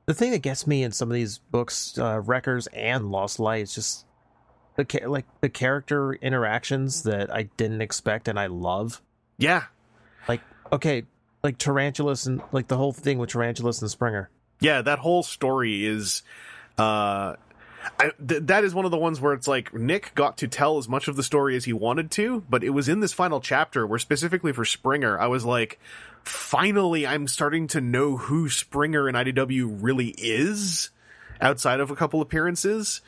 The 0.08 0.14
thing 0.14 0.32
that 0.32 0.42
gets 0.42 0.68
me 0.68 0.84
in 0.84 0.92
some 0.92 1.10
of 1.10 1.14
these 1.16 1.38
books, 1.38 1.98
uh, 1.98 2.20
Wreckers 2.24 2.68
and 2.68 3.12
Lost 3.12 3.40
Light, 3.40 3.62
is 3.64 3.76
just 3.76 4.06
the 4.76 4.84
cha- 4.84 5.08
like 5.08 5.26
the 5.42 5.50
character 5.50 6.14
interactions 6.14 7.04
that 7.04 7.34
I 7.34 7.44
didn't 7.56 7.82
expect 7.82 8.28
and 8.28 8.40
I 8.40 8.48
love. 8.48 9.02
Yeah, 9.38 9.64
Like, 10.28 10.42
okay, 10.72 11.04
like 11.44 11.58
Tarantulas 11.58 12.28
and 12.28 12.42
like 12.52 12.68
the 12.68 12.78
whole 12.78 12.92
thing 12.94 13.18
with 13.20 13.30
Tarantulas 13.32 13.82
and 13.82 13.90
Springer. 13.90 14.30
yeah 14.60 14.82
that 14.84 15.00
whole 15.00 15.24
story 15.24 15.86
is 15.86 16.22
uh 16.78 17.36
I, 18.00 18.12
th- 18.28 18.44
that 18.44 18.64
is 18.64 18.74
one 18.74 18.86
of 18.86 18.92
the 18.92 18.98
ones 18.98 19.20
where 19.20 19.34
it's 19.34 19.48
like 19.48 19.74
Nick 19.74 20.14
got 20.16 20.38
to 20.38 20.48
tell 20.48 20.78
as 20.78 20.88
much 20.88 21.08
of 21.08 21.16
the 21.16 21.24
story 21.24 21.56
as 21.56 21.66
he 21.66 21.74
wanted 21.74 22.12
to, 22.12 22.44
but 22.50 22.64
it 22.64 22.70
was 22.72 22.88
in 22.90 23.00
this 23.00 23.14
final 23.14 23.42
chapter 23.42 23.86
where 23.86 24.00
specifically 24.00 24.54
for 24.54 24.66
Springer, 24.66 25.20
I 25.20 25.28
was 25.28 25.46
like, 25.46 25.80
finally, 26.24 27.08
I'm 27.08 27.28
starting 27.28 27.68
to 27.70 27.82
know 27.82 28.18
who 28.18 28.50
Springer 28.50 29.10
in 29.10 29.16
IDW 29.16 29.78
really 29.82 30.10
is 30.18 30.90
outside 31.40 31.80
of 31.80 31.92
a 31.92 31.96
couple 31.96 32.22
appearances. 32.22 33.02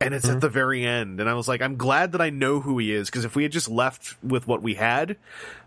And 0.00 0.12
it's 0.12 0.28
at 0.28 0.40
the 0.40 0.48
very 0.48 0.84
end. 0.84 1.20
And 1.20 1.30
I 1.30 1.34
was 1.34 1.48
like, 1.48 1.62
I'm 1.62 1.76
glad 1.76 2.12
that 2.12 2.20
I 2.20 2.28
know 2.28 2.60
who 2.60 2.76
he 2.78 2.92
is 2.92 3.08
because 3.08 3.24
if 3.24 3.36
we 3.36 3.44
had 3.44 3.52
just 3.52 3.70
left 3.70 4.16
with 4.22 4.46
what 4.46 4.60
we 4.60 4.74
had 4.74 5.16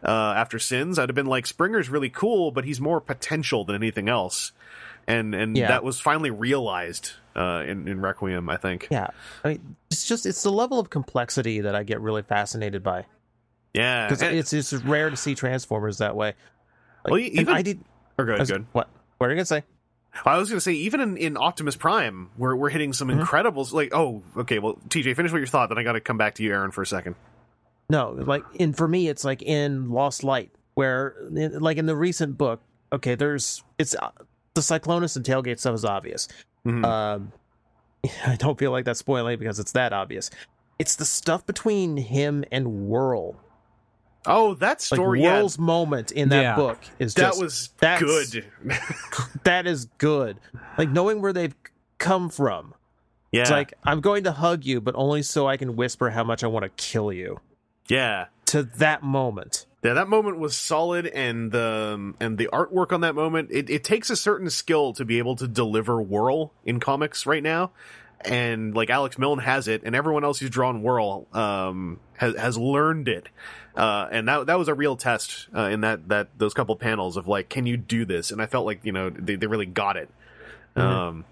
uh, 0.03 0.33
after 0.35 0.59
Sins, 0.59 0.99
I'd 0.99 1.09
have 1.09 1.15
been 1.15 1.25
like, 1.25 1.47
Springer's 1.47 1.89
really 1.89 2.09
cool, 2.09 2.51
but 2.51 2.65
he's 2.65 2.79
more 2.79 3.01
potential 3.01 3.63
than 3.63 3.75
anything 3.75 4.09
else. 4.09 4.51
And 5.07 5.33
and 5.33 5.55
Yeah. 5.57 5.69
that 5.69 5.83
was 5.83 5.99
finally 5.99 6.31
realized 6.31 7.11
uh, 7.35 7.63
in, 7.65 7.87
in 7.87 8.01
Requiem, 8.01 8.49
I 8.49 8.57
think. 8.57 8.87
Yeah, 8.91 9.07
I 9.43 9.47
mean, 9.49 9.75
it's 9.89 10.05
just 10.07 10.25
it's 10.25 10.43
the 10.43 10.51
level 10.51 10.79
of 10.79 10.89
complexity 10.89 11.61
that 11.61 11.75
I 11.75 11.83
get 11.83 12.01
really 12.01 12.23
fascinated 12.23 12.83
by 12.83 13.05
Yeah. 13.73 14.07
because 14.09 14.21
it's 14.21 14.53
it's 14.53 14.73
rare 14.83 15.09
to 15.09 15.15
see 15.15 15.33
Transformers 15.35 15.99
that 15.99 16.15
way. 16.15 16.33
Like, 17.05 17.11
Well, 17.11 17.19
even- 17.21 17.53
I 17.55 17.61
did. 17.61 17.79
or 18.17 18.25
go 18.25 18.31
I 18.31 18.35
ahead, 18.35 18.39
was- 18.41 18.51
good. 18.51 18.65
What? 18.73 18.89
What 19.17 19.27
are 19.27 19.29
you 19.31 19.37
gonna 19.37 19.45
say? 19.45 19.63
I 20.25 20.37
was 20.39 20.49
going 20.49 20.57
to 20.57 20.61
say, 20.61 20.71
even 20.71 20.99
in, 20.99 21.15
in 21.17 21.37
Optimus 21.37 21.75
Prime, 21.75 22.31
we're, 22.39 22.55
we're 22.55 22.69
hitting 22.69 22.91
some 22.91 23.07
Mm-hmm. 23.09 23.19
incredibles. 23.21 23.71
Like, 23.71 23.93
oh, 23.93 24.23
okay, 24.35 24.57
well, 24.57 24.79
TJ, 24.89 25.15
finish 25.15 25.31
what 25.31 25.37
your 25.37 25.45
thought, 25.45 25.69
then 25.69 25.77
I 25.77 25.83
got 25.83 25.91
to 25.91 25.99
come 26.01 26.17
back 26.17 26.33
to 26.35 26.43
you, 26.43 26.51
Aaron, 26.53 26.71
for 26.71 26.81
a 26.81 26.87
second. 26.87 27.13
No, 27.87 28.11
like 28.17 28.43
in 28.55 28.73
for 28.73 28.87
me, 28.87 29.09
it's 29.09 29.23
like 29.23 29.43
in 29.43 29.91
Lost 29.91 30.23
Light, 30.23 30.49
where 30.73 31.13
like 31.29 31.77
in 31.77 31.85
the 31.85 31.95
recent 31.95 32.35
book, 32.35 32.61
okay, 32.91 33.13
there's 33.13 33.63
it's 33.77 33.95
the 34.57 34.79
Cyclonus 34.79 35.15
and 35.15 35.25
Tailgate 35.25 35.59
stuff 35.59 35.75
is 35.75 35.85
obvious. 35.85 36.27
Mhm. 36.65 36.83
Um, 36.85 37.31
I 38.25 38.35
don't 38.35 38.57
feel 38.59 38.71
like 38.71 38.85
that's 38.85 38.99
spoiling 38.99 39.39
because 39.39 39.59
it's 39.59 39.71
that 39.73 39.93
obvious. 39.93 40.29
It's 40.79 40.95
the 40.95 41.05
stuff 41.05 41.45
between 41.45 41.97
him 41.97 42.43
and 42.51 42.87
Whirl. 42.89 43.35
oh, 44.25 44.55
that 44.55 44.69
Like 44.69 44.81
story, 44.81 45.21
yeah, 45.23 45.37
Whirl's 45.39 45.57
moment 45.57 46.11
in 46.11 46.29
that 46.29 46.41
Yeah. 46.41 46.55
book 46.55 46.79
is 46.99 47.13
that 47.13 47.21
just 47.29 47.41
was 47.41 47.69
that's- 47.79 48.01
good. 48.31 48.45
that 49.43 49.65
is 49.67 49.85
good. 49.97 50.37
Like 50.77 50.89
knowing 50.89 51.21
where 51.21 51.31
they've 51.33 51.55
come 51.97 52.29
from. 52.29 52.73
yeah, 53.31 53.41
It's 53.41 53.51
like 53.51 53.73
I'm 53.85 54.01
going 54.01 54.23
to 54.25 54.31
hug 54.33 54.65
you, 54.65 54.81
but 54.81 54.95
only 54.95 55.21
so 55.23 55.47
I 55.47 55.55
can 55.57 55.75
whisper 55.75 56.09
how 56.09 56.23
much 56.23 56.43
I 56.43 56.47
want 56.47 56.63
to 56.63 56.69
kill 56.69 57.11
you. 57.13 57.39
yeah. 57.87 58.25
To 58.47 58.63
that 58.63 59.03
moment. 59.03 59.65
Yeah, 59.83 59.93
that 59.93 60.09
moment 60.09 60.39
was 60.39 60.57
solid, 60.57 61.05
and 61.05 61.51
the 61.51 61.93
um, 61.93 62.15
and 62.19 62.37
the 62.37 62.49
artwork 62.51 62.91
on 62.91 63.01
that 63.01 63.13
moment. 63.13 63.49
It, 63.51 63.69
it 63.69 63.83
takes 63.83 64.09
a 64.09 64.15
certain 64.15 64.49
skill 64.49 64.93
to 64.93 65.05
be 65.05 65.19
able 65.19 65.35
to 65.35 65.47
deliver 65.47 66.01
Whirl 66.01 66.51
in 66.65 66.79
comics 66.79 67.25
right 67.25 67.43
now, 67.43 67.71
and 68.21 68.75
like 68.75 68.89
Alex 68.89 69.19
Milne 69.19 69.39
has 69.39 69.67
it, 69.67 69.83
and 69.85 69.95
everyone 69.95 70.23
else 70.23 70.39
who's 70.39 70.49
drawn 70.49 70.81
Whirl 70.81 71.27
um, 71.31 71.99
has 72.17 72.35
has 72.35 72.57
learned 72.57 73.07
it, 73.07 73.29
uh, 73.75 74.07
and 74.11 74.27
that 74.27 74.47
that 74.47 74.57
was 74.57 74.67
a 74.67 74.73
real 74.73 74.97
test 74.97 75.47
uh, 75.55 75.69
in 75.69 75.81
that 75.81 76.09
that 76.09 76.29
those 76.37 76.55
couple 76.55 76.75
panels 76.75 77.15
of 77.15 77.27
like, 77.27 77.47
can 77.47 77.67
you 77.67 77.77
do 77.77 78.03
this? 78.03 78.31
And 78.31 78.41
I 78.41 78.47
felt 78.47 78.65
like 78.65 78.83
you 78.83 78.91
know 78.91 79.11
they 79.11 79.35
they 79.35 79.47
really 79.47 79.67
got 79.67 79.95
it. 79.95 80.09
Um, 80.75 81.25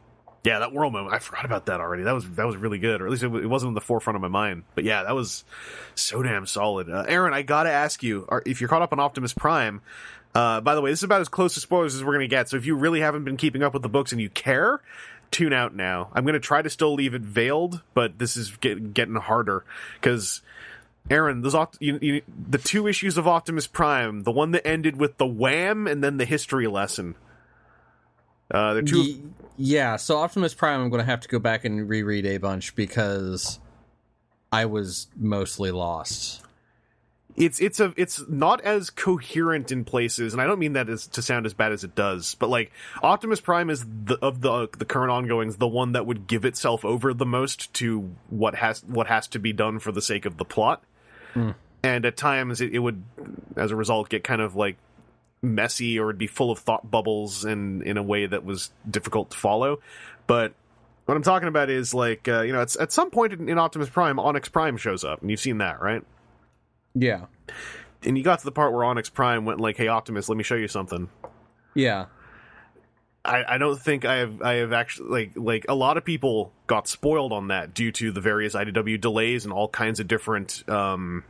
yeah, 0.46 0.60
that 0.60 0.72
Whirl 0.72 0.92
moment, 0.92 1.14
I 1.14 1.20
forgot 1.20 1.44
about 1.44 1.66
that 1.66 1.82
already. 1.82 2.04
That 2.04 2.14
was 2.14 2.30
that 2.32 2.46
was 2.46 2.56
really 2.56 2.78
good, 2.78 3.02
or 3.02 3.06
at 3.06 3.12
least 3.12 3.24
it, 3.24 3.34
it 3.34 3.48
wasn't 3.48 3.70
in 3.70 3.74
the 3.74 3.82
forefront 3.82 4.16
of 4.16 4.22
my 4.22 4.28
mind. 4.28 4.64
But 4.76 4.84
yeah, 4.84 5.04
that 5.04 5.16
was 5.16 5.44
so 5.96 6.22
damn 6.22 6.46
solid. 6.46 6.90
Uh, 6.90 7.04
Aaron, 7.08 7.34
I 7.34 7.42
gotta 7.42 7.72
ask 7.72 8.04
you, 8.04 8.26
are, 8.30 8.44
if 8.46 8.62
you're 8.62 8.68
caught 8.68 8.84
up 8.84 8.94
on 8.94 9.00
Optimus 9.00 9.34
Prime. 9.34 9.82
Uh, 10.36 10.60
by 10.60 10.76
the 10.76 10.82
way, 10.82 10.92
this 10.92 11.00
is 11.00 11.04
about 11.04 11.22
as 11.22 11.30
close 11.30 11.54
to 11.54 11.62
spoilers 11.62 11.96
as 11.96 12.04
we're 12.04 12.14
gonna 12.14 12.28
get. 12.28 12.50
So 12.50 12.58
if 12.58 12.66
you 12.66 12.76
really 12.76 13.00
haven't 13.00 13.24
been 13.24 13.38
keeping 13.38 13.64
up 13.64 13.74
with 13.74 13.82
the 13.82 13.90
books 13.90 14.12
and 14.12 14.22
you 14.22 14.30
care, 14.30 14.82
tune 15.32 15.54
out 15.54 15.74
now. 15.74 16.10
I'm 16.14 16.26
gonna 16.26 16.40
try 16.40 16.62
to 16.62 16.70
still 16.70 16.94
leave 16.94 17.16
it 17.16 17.22
veiled, 17.22 17.82
but 17.94 18.20
this 18.20 18.38
is 18.38 18.56
get, 18.58 18.94
getting 18.94 19.16
harder 19.16 19.66
because. 20.00 20.42
Aaron, 21.08 21.42
those 21.42 21.56
you, 21.80 22.00
you, 22.02 22.22
the 22.50 22.58
two 22.58 22.88
issues 22.88 23.16
of 23.20 23.28
Optimus 23.28 23.68
Prime, 23.68 24.22
the 24.22 24.32
one 24.32 24.50
that 24.54 24.66
ended 24.66 25.00
with 25.00 25.20
the 25.20 25.28
wham 25.28 25.86
and 25.86 26.04
then 26.04 26.18
the 26.18 26.26
history 26.26 26.66
lesson. 26.66 27.14
Uh, 28.52 28.76
the 28.76 28.84
two. 28.84 29.02
Ye- 29.02 29.22
yeah, 29.58 29.96
so 29.96 30.18
Optimus 30.18 30.54
Prime, 30.54 30.82
I'm 30.82 30.90
going 30.90 31.00
to 31.00 31.06
have 31.06 31.22
to 31.22 31.28
go 31.30 31.40
back 31.40 31.64
and 31.66 31.88
reread 31.90 32.26
a 32.26 32.38
bunch 32.38 32.76
because 32.76 33.60
I 34.52 34.66
was 34.66 35.08
mostly 35.16 35.72
lost. 35.72 36.42
it's 37.38 37.60
it's 37.62 37.80
a 37.80 37.94
it's 37.98 38.22
not 38.30 38.62
as 38.62 38.90
coherent 38.90 39.72
in 39.72 39.84
places, 39.86 40.34
and 40.34 40.42
I 40.42 40.46
don't 40.46 40.60
mean 40.60 40.74
that 40.74 40.90
as 40.90 41.08
to 41.08 41.22
sound 41.22 41.46
as 41.46 41.54
bad 41.54 41.72
as 41.72 41.84
it 41.84 41.96
does, 41.96 42.36
but 42.36 42.50
like 42.50 42.72
Optimus 43.02 43.40
Prime 43.42 43.70
is 43.70 43.86
the 43.86 44.18
of 44.22 44.42
the 44.42 44.68
the 44.78 44.86
current 44.86 45.12
ongoings 45.12 45.56
the 45.58 45.68
one 45.68 45.94
that 45.94 46.06
would 46.06 46.28
give 46.28 46.44
itself 46.46 46.84
over 46.86 47.14
the 47.14 47.26
most 47.26 47.74
to 47.76 48.12
what 48.30 48.56
has 48.56 48.84
what 48.86 49.08
has 49.08 49.28
to 49.30 49.40
be 49.40 49.54
done 49.54 49.80
for 49.80 49.92
the 49.94 50.02
sake 50.02 50.26
of 50.26 50.38
the 50.38 50.46
plot, 50.46 50.84
and 51.84 52.06
at 52.06 52.18
times 52.18 52.62
it, 52.62 52.74
it 52.74 52.80
would, 52.80 53.04
as 53.56 53.72
a 53.72 53.76
result, 53.76 54.10
get 54.10 54.24
kind 54.24 54.42
of 54.42 54.56
like 54.56 54.78
messy 55.46 56.00
or 56.00 56.10
it'd 56.10 56.18
be 56.18 56.28
full 56.28 56.52
of 56.52 56.60
thought 56.60 56.90
bubbles 56.90 57.46
and 57.46 57.84
in 57.84 57.98
a 57.98 58.04
way 58.04 58.26
that 58.26 58.44
was 58.44 58.72
difficult 58.90 59.32
to 59.32 59.38
follow, 59.38 59.80
but. 60.28 60.54
What 61.06 61.16
I'm 61.16 61.22
talking 61.22 61.48
about 61.48 61.70
is 61.70 61.94
like 61.94 62.28
uh, 62.28 62.42
you 62.42 62.52
know, 62.52 62.62
it's 62.62 62.76
at 62.80 62.92
some 62.92 63.12
point 63.12 63.32
in, 63.32 63.48
in 63.48 63.60
Optimus 63.60 63.90
Prime, 63.90 64.18
Onyx 64.20 64.50
Prime 64.50 64.76
shows 64.76 65.04
up, 65.04 65.22
and 65.22 65.30
you've 65.30 65.40
seen 65.40 65.60
that, 65.60 65.80
right? 65.80 66.02
Yeah. 66.96 67.26
and 68.04 68.18
you 68.18 68.24
got 68.24 68.40
to 68.40 68.46
the 68.46 68.52
part 68.52 68.74
where 68.74 68.84
Onyx 68.84 69.10
Prime 69.12 69.46
went 69.46 69.60
like, 69.60 69.78
"Hey 69.78 69.88
Optimus, 69.88 70.30
let 70.30 70.36
me 70.36 70.44
show 70.44 70.56
you 70.56 70.68
something." 70.68 71.10
Yeah. 71.76 72.06
I, 73.24 73.56
I 73.56 73.58
don't 73.58 73.80
think 73.80 74.06
I 74.06 74.16
have 74.16 74.42
I 74.42 74.54
have 74.56 74.74
actually 74.74 75.10
like 75.10 75.32
like 75.36 75.66
a 75.70 75.76
lot 75.76 75.98
of 75.98 76.06
people 76.06 76.52
got 76.68 76.88
spoiled 76.88 77.34
on 77.34 77.50
that 77.50 77.74
due 77.74 77.92
to 77.92 78.12
the 78.12 78.22
various 78.22 78.56
IDW 78.56 79.00
delays 79.00 79.46
and 79.46 79.54
all 79.54 79.68
kinds 79.68 80.00
of 80.00 80.08
different 80.08 80.68
um 80.70 81.24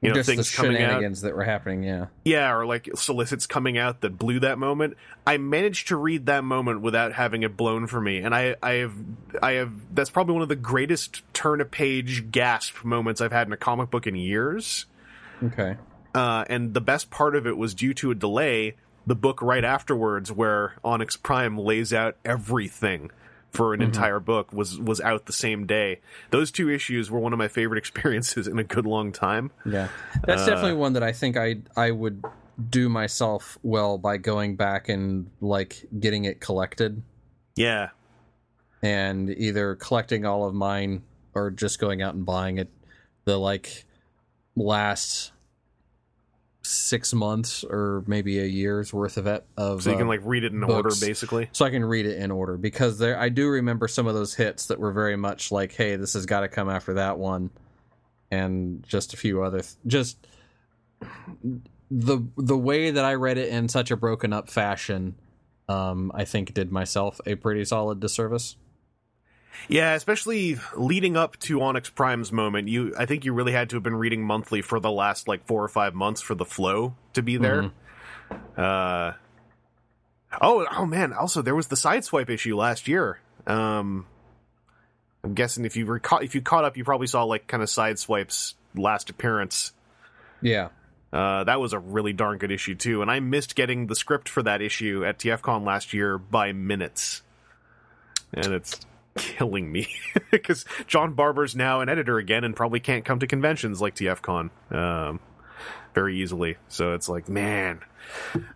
you 0.00 0.08
know 0.08 0.14
Just 0.14 0.28
the 0.28 0.34
things 0.36 0.54
coming 0.54 0.80
out. 0.80 1.02
that 1.02 1.36
were 1.36 1.44
happening, 1.44 1.82
yeah. 1.82 2.06
Yeah, 2.24 2.54
or 2.54 2.64
like 2.64 2.88
solicits 2.94 3.46
coming 3.46 3.76
out 3.76 4.00
that 4.00 4.18
blew 4.18 4.40
that 4.40 4.58
moment. 4.58 4.96
I 5.26 5.36
managed 5.36 5.88
to 5.88 5.96
read 5.96 6.26
that 6.26 6.42
moment 6.42 6.80
without 6.80 7.12
having 7.12 7.42
it 7.42 7.54
blown 7.56 7.86
for 7.86 8.00
me, 8.00 8.18
and 8.18 8.34
I, 8.34 8.56
I 8.62 8.72
have, 8.74 8.94
I 9.42 9.52
have. 9.52 9.72
That's 9.94 10.08
probably 10.08 10.32
one 10.34 10.42
of 10.42 10.48
the 10.48 10.56
greatest 10.56 11.22
turn 11.34 11.60
a 11.60 11.66
page 11.66 12.30
gasp 12.30 12.82
moments 12.82 13.20
I've 13.20 13.32
had 13.32 13.46
in 13.46 13.52
a 13.52 13.58
comic 13.58 13.90
book 13.90 14.06
in 14.06 14.14
years. 14.14 14.86
Okay. 15.42 15.76
uh, 16.14 16.44
and 16.48 16.72
the 16.74 16.80
best 16.80 17.10
part 17.10 17.36
of 17.36 17.46
it 17.46 17.56
was 17.56 17.74
due 17.74 17.94
to 17.94 18.10
a 18.10 18.14
delay. 18.14 18.76
The 19.06 19.14
book 19.14 19.42
right 19.42 19.64
afterwards, 19.64 20.30
where 20.30 20.74
Onyx 20.84 21.16
Prime 21.16 21.58
lays 21.58 21.92
out 21.92 22.16
everything 22.24 23.10
for 23.50 23.74
an 23.74 23.80
mm-hmm. 23.80 23.88
entire 23.88 24.20
book, 24.20 24.52
was 24.52 24.78
was 24.78 25.00
out 25.00 25.26
the 25.26 25.32
same 25.32 25.66
day. 25.66 26.00
Those 26.30 26.50
two 26.50 26.70
issues 26.70 27.10
were 27.10 27.18
one 27.18 27.32
of 27.32 27.38
my 27.38 27.48
favorite 27.48 27.78
experiences 27.84 28.46
in 28.46 28.58
a 28.58 28.64
good 28.64 28.86
long 28.86 29.12
time. 29.12 29.50
Yeah. 29.64 29.88
That's 30.24 30.42
uh, 30.42 30.46
definitely 30.46 30.74
one 30.74 30.94
that 30.94 31.02
I 31.02 31.12
think 31.12 31.36
I 31.36 31.56
I 31.76 31.90
would 31.90 32.24
do 32.68 32.88
myself 32.88 33.58
well 33.62 33.96
by 33.98 34.18
going 34.18 34.56
back 34.56 34.88
and 34.88 35.30
like 35.40 35.86
getting 35.98 36.24
it 36.24 36.40
collected 36.40 37.02
Yeah, 37.56 37.90
and 38.82 39.30
either 39.30 39.76
collecting 39.76 40.26
all 40.26 40.44
of 40.44 40.54
mine 40.54 41.02
or 41.34 41.50
just 41.50 41.78
going 41.78 42.02
out 42.02 42.14
and 42.14 42.26
buying 42.26 42.58
it 42.58 42.68
the 43.24 43.38
like 43.38 43.84
last 44.56 45.32
six 46.70 47.12
months 47.12 47.64
or 47.64 48.04
maybe 48.06 48.38
a 48.38 48.44
year's 48.44 48.92
worth 48.92 49.16
of 49.16 49.26
it 49.26 49.44
of 49.56 49.82
So 49.82 49.90
you 49.90 49.96
can 49.96 50.06
uh, 50.06 50.10
like 50.10 50.20
read 50.24 50.44
it 50.44 50.52
in 50.52 50.60
books. 50.60 50.72
order, 50.72 50.90
basically. 51.00 51.48
so 51.52 51.64
I 51.64 51.70
can 51.70 51.84
read 51.84 52.06
it 52.06 52.18
in 52.18 52.30
order 52.30 52.56
because 52.56 52.98
there 52.98 53.18
I 53.18 53.28
do 53.28 53.48
remember 53.48 53.88
some 53.88 54.06
of 54.06 54.14
those 54.14 54.34
hits 54.34 54.66
that 54.66 54.78
were 54.78 54.92
very 54.92 55.16
much 55.16 55.50
like, 55.52 55.72
hey, 55.72 55.96
this 55.96 56.12
has 56.14 56.26
got 56.26 56.40
to 56.40 56.48
come 56.48 56.68
after 56.70 56.94
that 56.94 57.18
one, 57.18 57.50
and 58.30 58.82
just 58.86 59.12
a 59.14 59.16
few 59.16 59.42
other 59.42 59.60
th- 59.60 59.74
just 59.86 60.26
the 61.90 62.18
the 62.36 62.56
way 62.58 62.90
that 62.90 63.04
I 63.04 63.14
read 63.14 63.38
it 63.38 63.48
in 63.48 63.68
such 63.68 63.90
a 63.90 63.96
broken 63.96 64.32
up 64.32 64.48
fashion, 64.48 65.16
um, 65.68 66.12
I 66.14 66.24
think 66.24 66.54
did 66.54 66.70
myself 66.70 67.20
a 67.26 67.34
pretty 67.34 67.64
solid 67.64 68.00
disservice. 68.00 68.56
Yeah, 69.68 69.94
especially 69.94 70.58
leading 70.76 71.16
up 71.16 71.38
to 71.40 71.60
Onyx 71.62 71.90
Prime's 71.90 72.32
moment, 72.32 72.68
you 72.68 72.94
I 72.98 73.06
think 73.06 73.24
you 73.24 73.32
really 73.32 73.52
had 73.52 73.70
to 73.70 73.76
have 73.76 73.82
been 73.82 73.96
reading 73.96 74.22
monthly 74.22 74.62
for 74.62 74.80
the 74.80 74.90
last 74.90 75.28
like 75.28 75.46
four 75.46 75.62
or 75.62 75.68
five 75.68 75.94
months 75.94 76.20
for 76.20 76.34
the 76.34 76.44
flow 76.44 76.94
to 77.12 77.22
be 77.22 77.36
there. 77.36 77.70
Uh 78.56 79.12
oh, 80.40 80.66
oh 80.76 80.86
man! 80.86 81.12
Also, 81.12 81.42
there 81.42 81.54
was 81.54 81.66
the 81.66 81.76
sideswipe 81.76 82.30
issue 82.30 82.56
last 82.56 82.88
year. 82.88 83.18
Um, 83.46 84.06
I'm 85.24 85.34
guessing 85.34 85.64
if 85.64 85.76
you 85.76 85.86
were 85.86 85.98
caught, 85.98 86.22
if 86.24 86.34
you 86.34 86.40
caught 86.42 86.64
up, 86.64 86.76
you 86.76 86.84
probably 86.84 87.06
saw 87.06 87.24
like 87.24 87.46
kind 87.46 87.62
of 87.62 87.68
sideswipe's 87.68 88.54
last 88.74 89.10
appearance. 89.10 89.72
Yeah, 90.40 90.68
Uh, 91.12 91.44
that 91.44 91.60
was 91.60 91.72
a 91.72 91.78
really 91.78 92.12
darn 92.12 92.38
good 92.38 92.52
issue 92.52 92.74
too, 92.74 93.02
and 93.02 93.10
I 93.10 93.20
missed 93.20 93.56
getting 93.56 93.88
the 93.88 93.96
script 93.96 94.28
for 94.28 94.42
that 94.44 94.62
issue 94.62 95.04
at 95.04 95.18
TFCon 95.18 95.66
last 95.66 95.92
year 95.92 96.16
by 96.18 96.52
minutes, 96.52 97.22
and 98.32 98.54
it's 98.54 98.80
killing 99.16 99.70
me 99.70 99.88
because 100.30 100.64
John 100.86 101.14
Barber's 101.14 101.56
now 101.56 101.80
an 101.80 101.88
editor 101.88 102.18
again 102.18 102.44
and 102.44 102.54
probably 102.54 102.80
can't 102.80 103.04
come 103.04 103.18
to 103.20 103.26
conventions 103.26 103.80
like 103.80 103.94
TFCon 103.94 104.50
um, 104.70 105.20
very 105.94 106.16
easily. 106.20 106.56
So 106.68 106.94
it's 106.94 107.08
like, 107.08 107.28
man. 107.28 107.80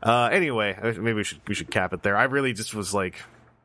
Uh, 0.02 0.28
anyway, 0.32 0.76
maybe 0.82 1.12
we 1.12 1.24
should 1.24 1.40
we 1.46 1.54
should 1.54 1.70
cap 1.70 1.92
it 1.92 2.02
there. 2.02 2.16
I 2.16 2.24
really 2.24 2.52
just 2.52 2.74
was 2.74 2.94
like. 2.94 3.22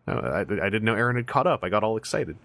uh, 0.07 0.11
I, 0.11 0.39
I 0.41 0.69
didn't 0.69 0.83
know 0.83 0.95
Aaron 0.95 1.15
had 1.15 1.27
caught 1.27 1.47
up. 1.47 1.63
I 1.63 1.69
got 1.69 1.83
all 1.83 1.97
excited, 1.97 2.37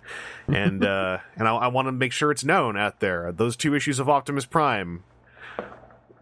and 0.48 0.84
uh, 0.84 1.18
and 1.36 1.48
I, 1.48 1.54
I 1.54 1.66
want 1.68 1.88
to 1.88 1.92
make 1.92 2.12
sure 2.12 2.30
it's 2.30 2.44
known 2.44 2.76
out 2.76 3.00
there. 3.00 3.32
Those 3.32 3.56
two 3.56 3.74
issues 3.74 3.98
of 3.98 4.08
Optimus 4.08 4.46
Prime, 4.46 5.02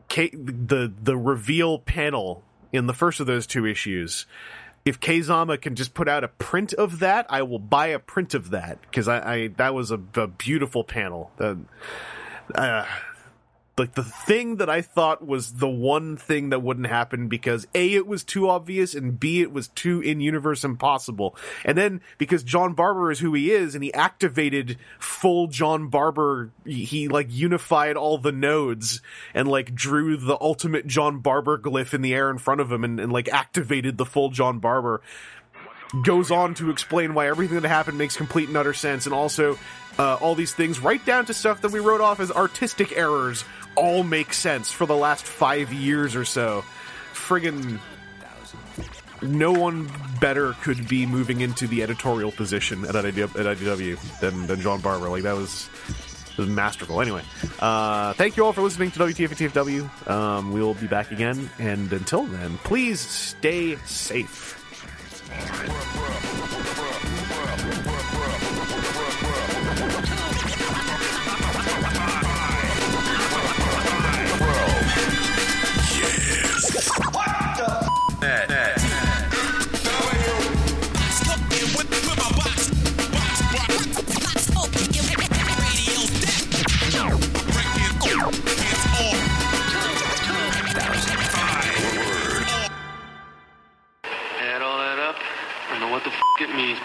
K, 0.09 0.31
the 0.33 0.93
the 1.03 1.17
reveal 1.17 1.79
panel 1.79 2.45
in 2.73 2.87
the 2.87 2.95
first 2.95 3.21
of 3.21 3.27
those 3.27 3.47
two 3.47 3.67
issues. 3.67 4.27
If 4.85 4.99
Kei 4.99 5.21
Zama 5.21 5.59
can 5.59 5.77
just 5.77 5.95
put 5.95 6.09
out 6.09 6.25
a 6.25 6.29
print 6.29 6.73
of 6.75 6.99
that, 6.99 7.27
I 7.31 7.43
will 7.43 7.61
buy 7.61 7.89
a 7.89 7.99
print 7.99 8.35
of 8.35 8.51
that 8.51 8.81
because 8.83 9.07
I, 9.07 9.35
I 9.35 9.49
that 9.57 9.75
was 9.75 9.91
a, 9.91 10.01
a 10.17 10.27
beautiful 10.27 10.83
panel. 10.83 11.31
Uh, 11.39 12.87
like 13.79 13.95
the 13.95 14.05
thing 14.05 14.57
that 14.57 14.69
I 14.69 14.83
thought 14.83 15.27
was 15.27 15.55
the 15.55 15.69
one 15.69 16.17
thing 16.17 16.51
that 16.51 16.61
wouldn't 16.61 16.89
happen 16.89 17.29
because 17.29 17.67
A, 17.75 17.95
it 17.95 18.07
was 18.07 18.23
too 18.23 18.49
obvious, 18.49 18.95
and 18.95 19.19
B, 19.19 19.41
it 19.41 19.51
was 19.51 19.69
too 19.69 20.01
in 20.01 20.21
universe 20.21 20.63
impossible. 20.63 21.35
And 21.65 21.79
then 21.79 22.03
because 22.19 22.43
John 22.43 22.75
Barber 22.75 23.11
is 23.11 23.21
who 23.21 23.33
he 23.33 23.51
is, 23.51 23.75
and 23.75 23.83
he 23.83 23.93
activated 23.95 24.77
full 24.99 25.47
John 25.47 25.89
Barber, 25.89 26.51
he, 26.67 27.09
like 27.09 27.29
unified 27.31 27.97
all 27.97 28.19
the 28.19 28.33
nodes 28.33 29.01
and 29.33 29.49
like 29.49 29.75
drew 29.75 30.19
the 30.19 30.37
ultimate 30.39 30.87
John 30.87 31.21
Barber 31.21 31.59
glyph 31.59 31.95
in 31.95 32.03
the 32.03 32.15
air 32.15 32.31
in 32.31 32.39
front 32.39 32.61
of 32.61 32.71
him 32.71 32.85
and, 32.85 33.01
and 33.01 33.11
like 33.11 33.29
activated 33.31 33.97
the 33.97 34.07
full 34.07 34.29
John 34.29 34.59
Barber 34.59 35.01
goes 36.03 36.31
on 36.31 36.55
to 36.55 36.71
explain 36.71 37.15
why 37.15 37.29
everything 37.29 37.61
that 37.61 37.69
happened 37.69 37.99
makes 37.99 38.17
complete 38.17 38.49
and 38.49 38.57
utter 38.57 38.73
sense, 38.73 39.07
and 39.07 39.15
also 39.15 39.59
uh, 39.99 40.15
all 40.17 40.35
these 40.35 40.55
things, 40.55 40.81
right 40.81 41.05
down 41.05 41.27
to 41.27 41.35
stuff 41.35 41.61
that 41.61 41.71
we 41.71 41.81
wrote 41.81 42.01
off 42.01 42.21
as 42.21 42.31
artistic 42.31 42.97
errors, 42.97 43.45
all 43.75 44.03
make 44.03 44.33
sense 44.33 44.71
for 44.71 44.87
the 44.87 44.97
last 44.97 45.25
five 45.25 45.73
years 45.73 46.17
or 46.17 46.25
so. 46.25 46.65
Friggin' 47.13 47.79
no 49.23 49.53
one 49.53 49.91
better 50.21 50.55
could 50.63 50.89
be 50.89 51.07
moving 51.07 51.41
into 51.41 51.67
the 51.67 51.83
editorial 51.83 52.33
position 52.33 52.85
at 52.85 52.95
IDW, 52.95 53.39
at 53.39 53.57
IDW 53.57 54.21
than, 54.21 54.47
than 54.47 54.61
John 54.61 54.81
Barber. 54.81 55.09
Like 55.09 55.23
that 55.23 55.37
was. 55.37 55.69
Was 56.39 56.49
masterful. 56.49 57.03
Anyway, 57.03 57.21
uh, 57.61 58.15
thank 58.15 58.39
you 58.39 58.47
all 58.47 58.55
for 58.55 58.63
listening 58.63 58.91
to 58.93 58.99
WTF 59.01 59.39
and 59.39 59.53
TFW. 59.53 60.09
Um, 60.11 60.51
we 60.53 60.63
will 60.63 60.73
be 60.73 60.87
back 60.87 61.11
again, 61.11 61.51
and 61.59 61.93
until 61.93 62.25
then, 62.25 62.57
please 62.65 63.01
stay 63.01 63.77
safe. 63.85 64.59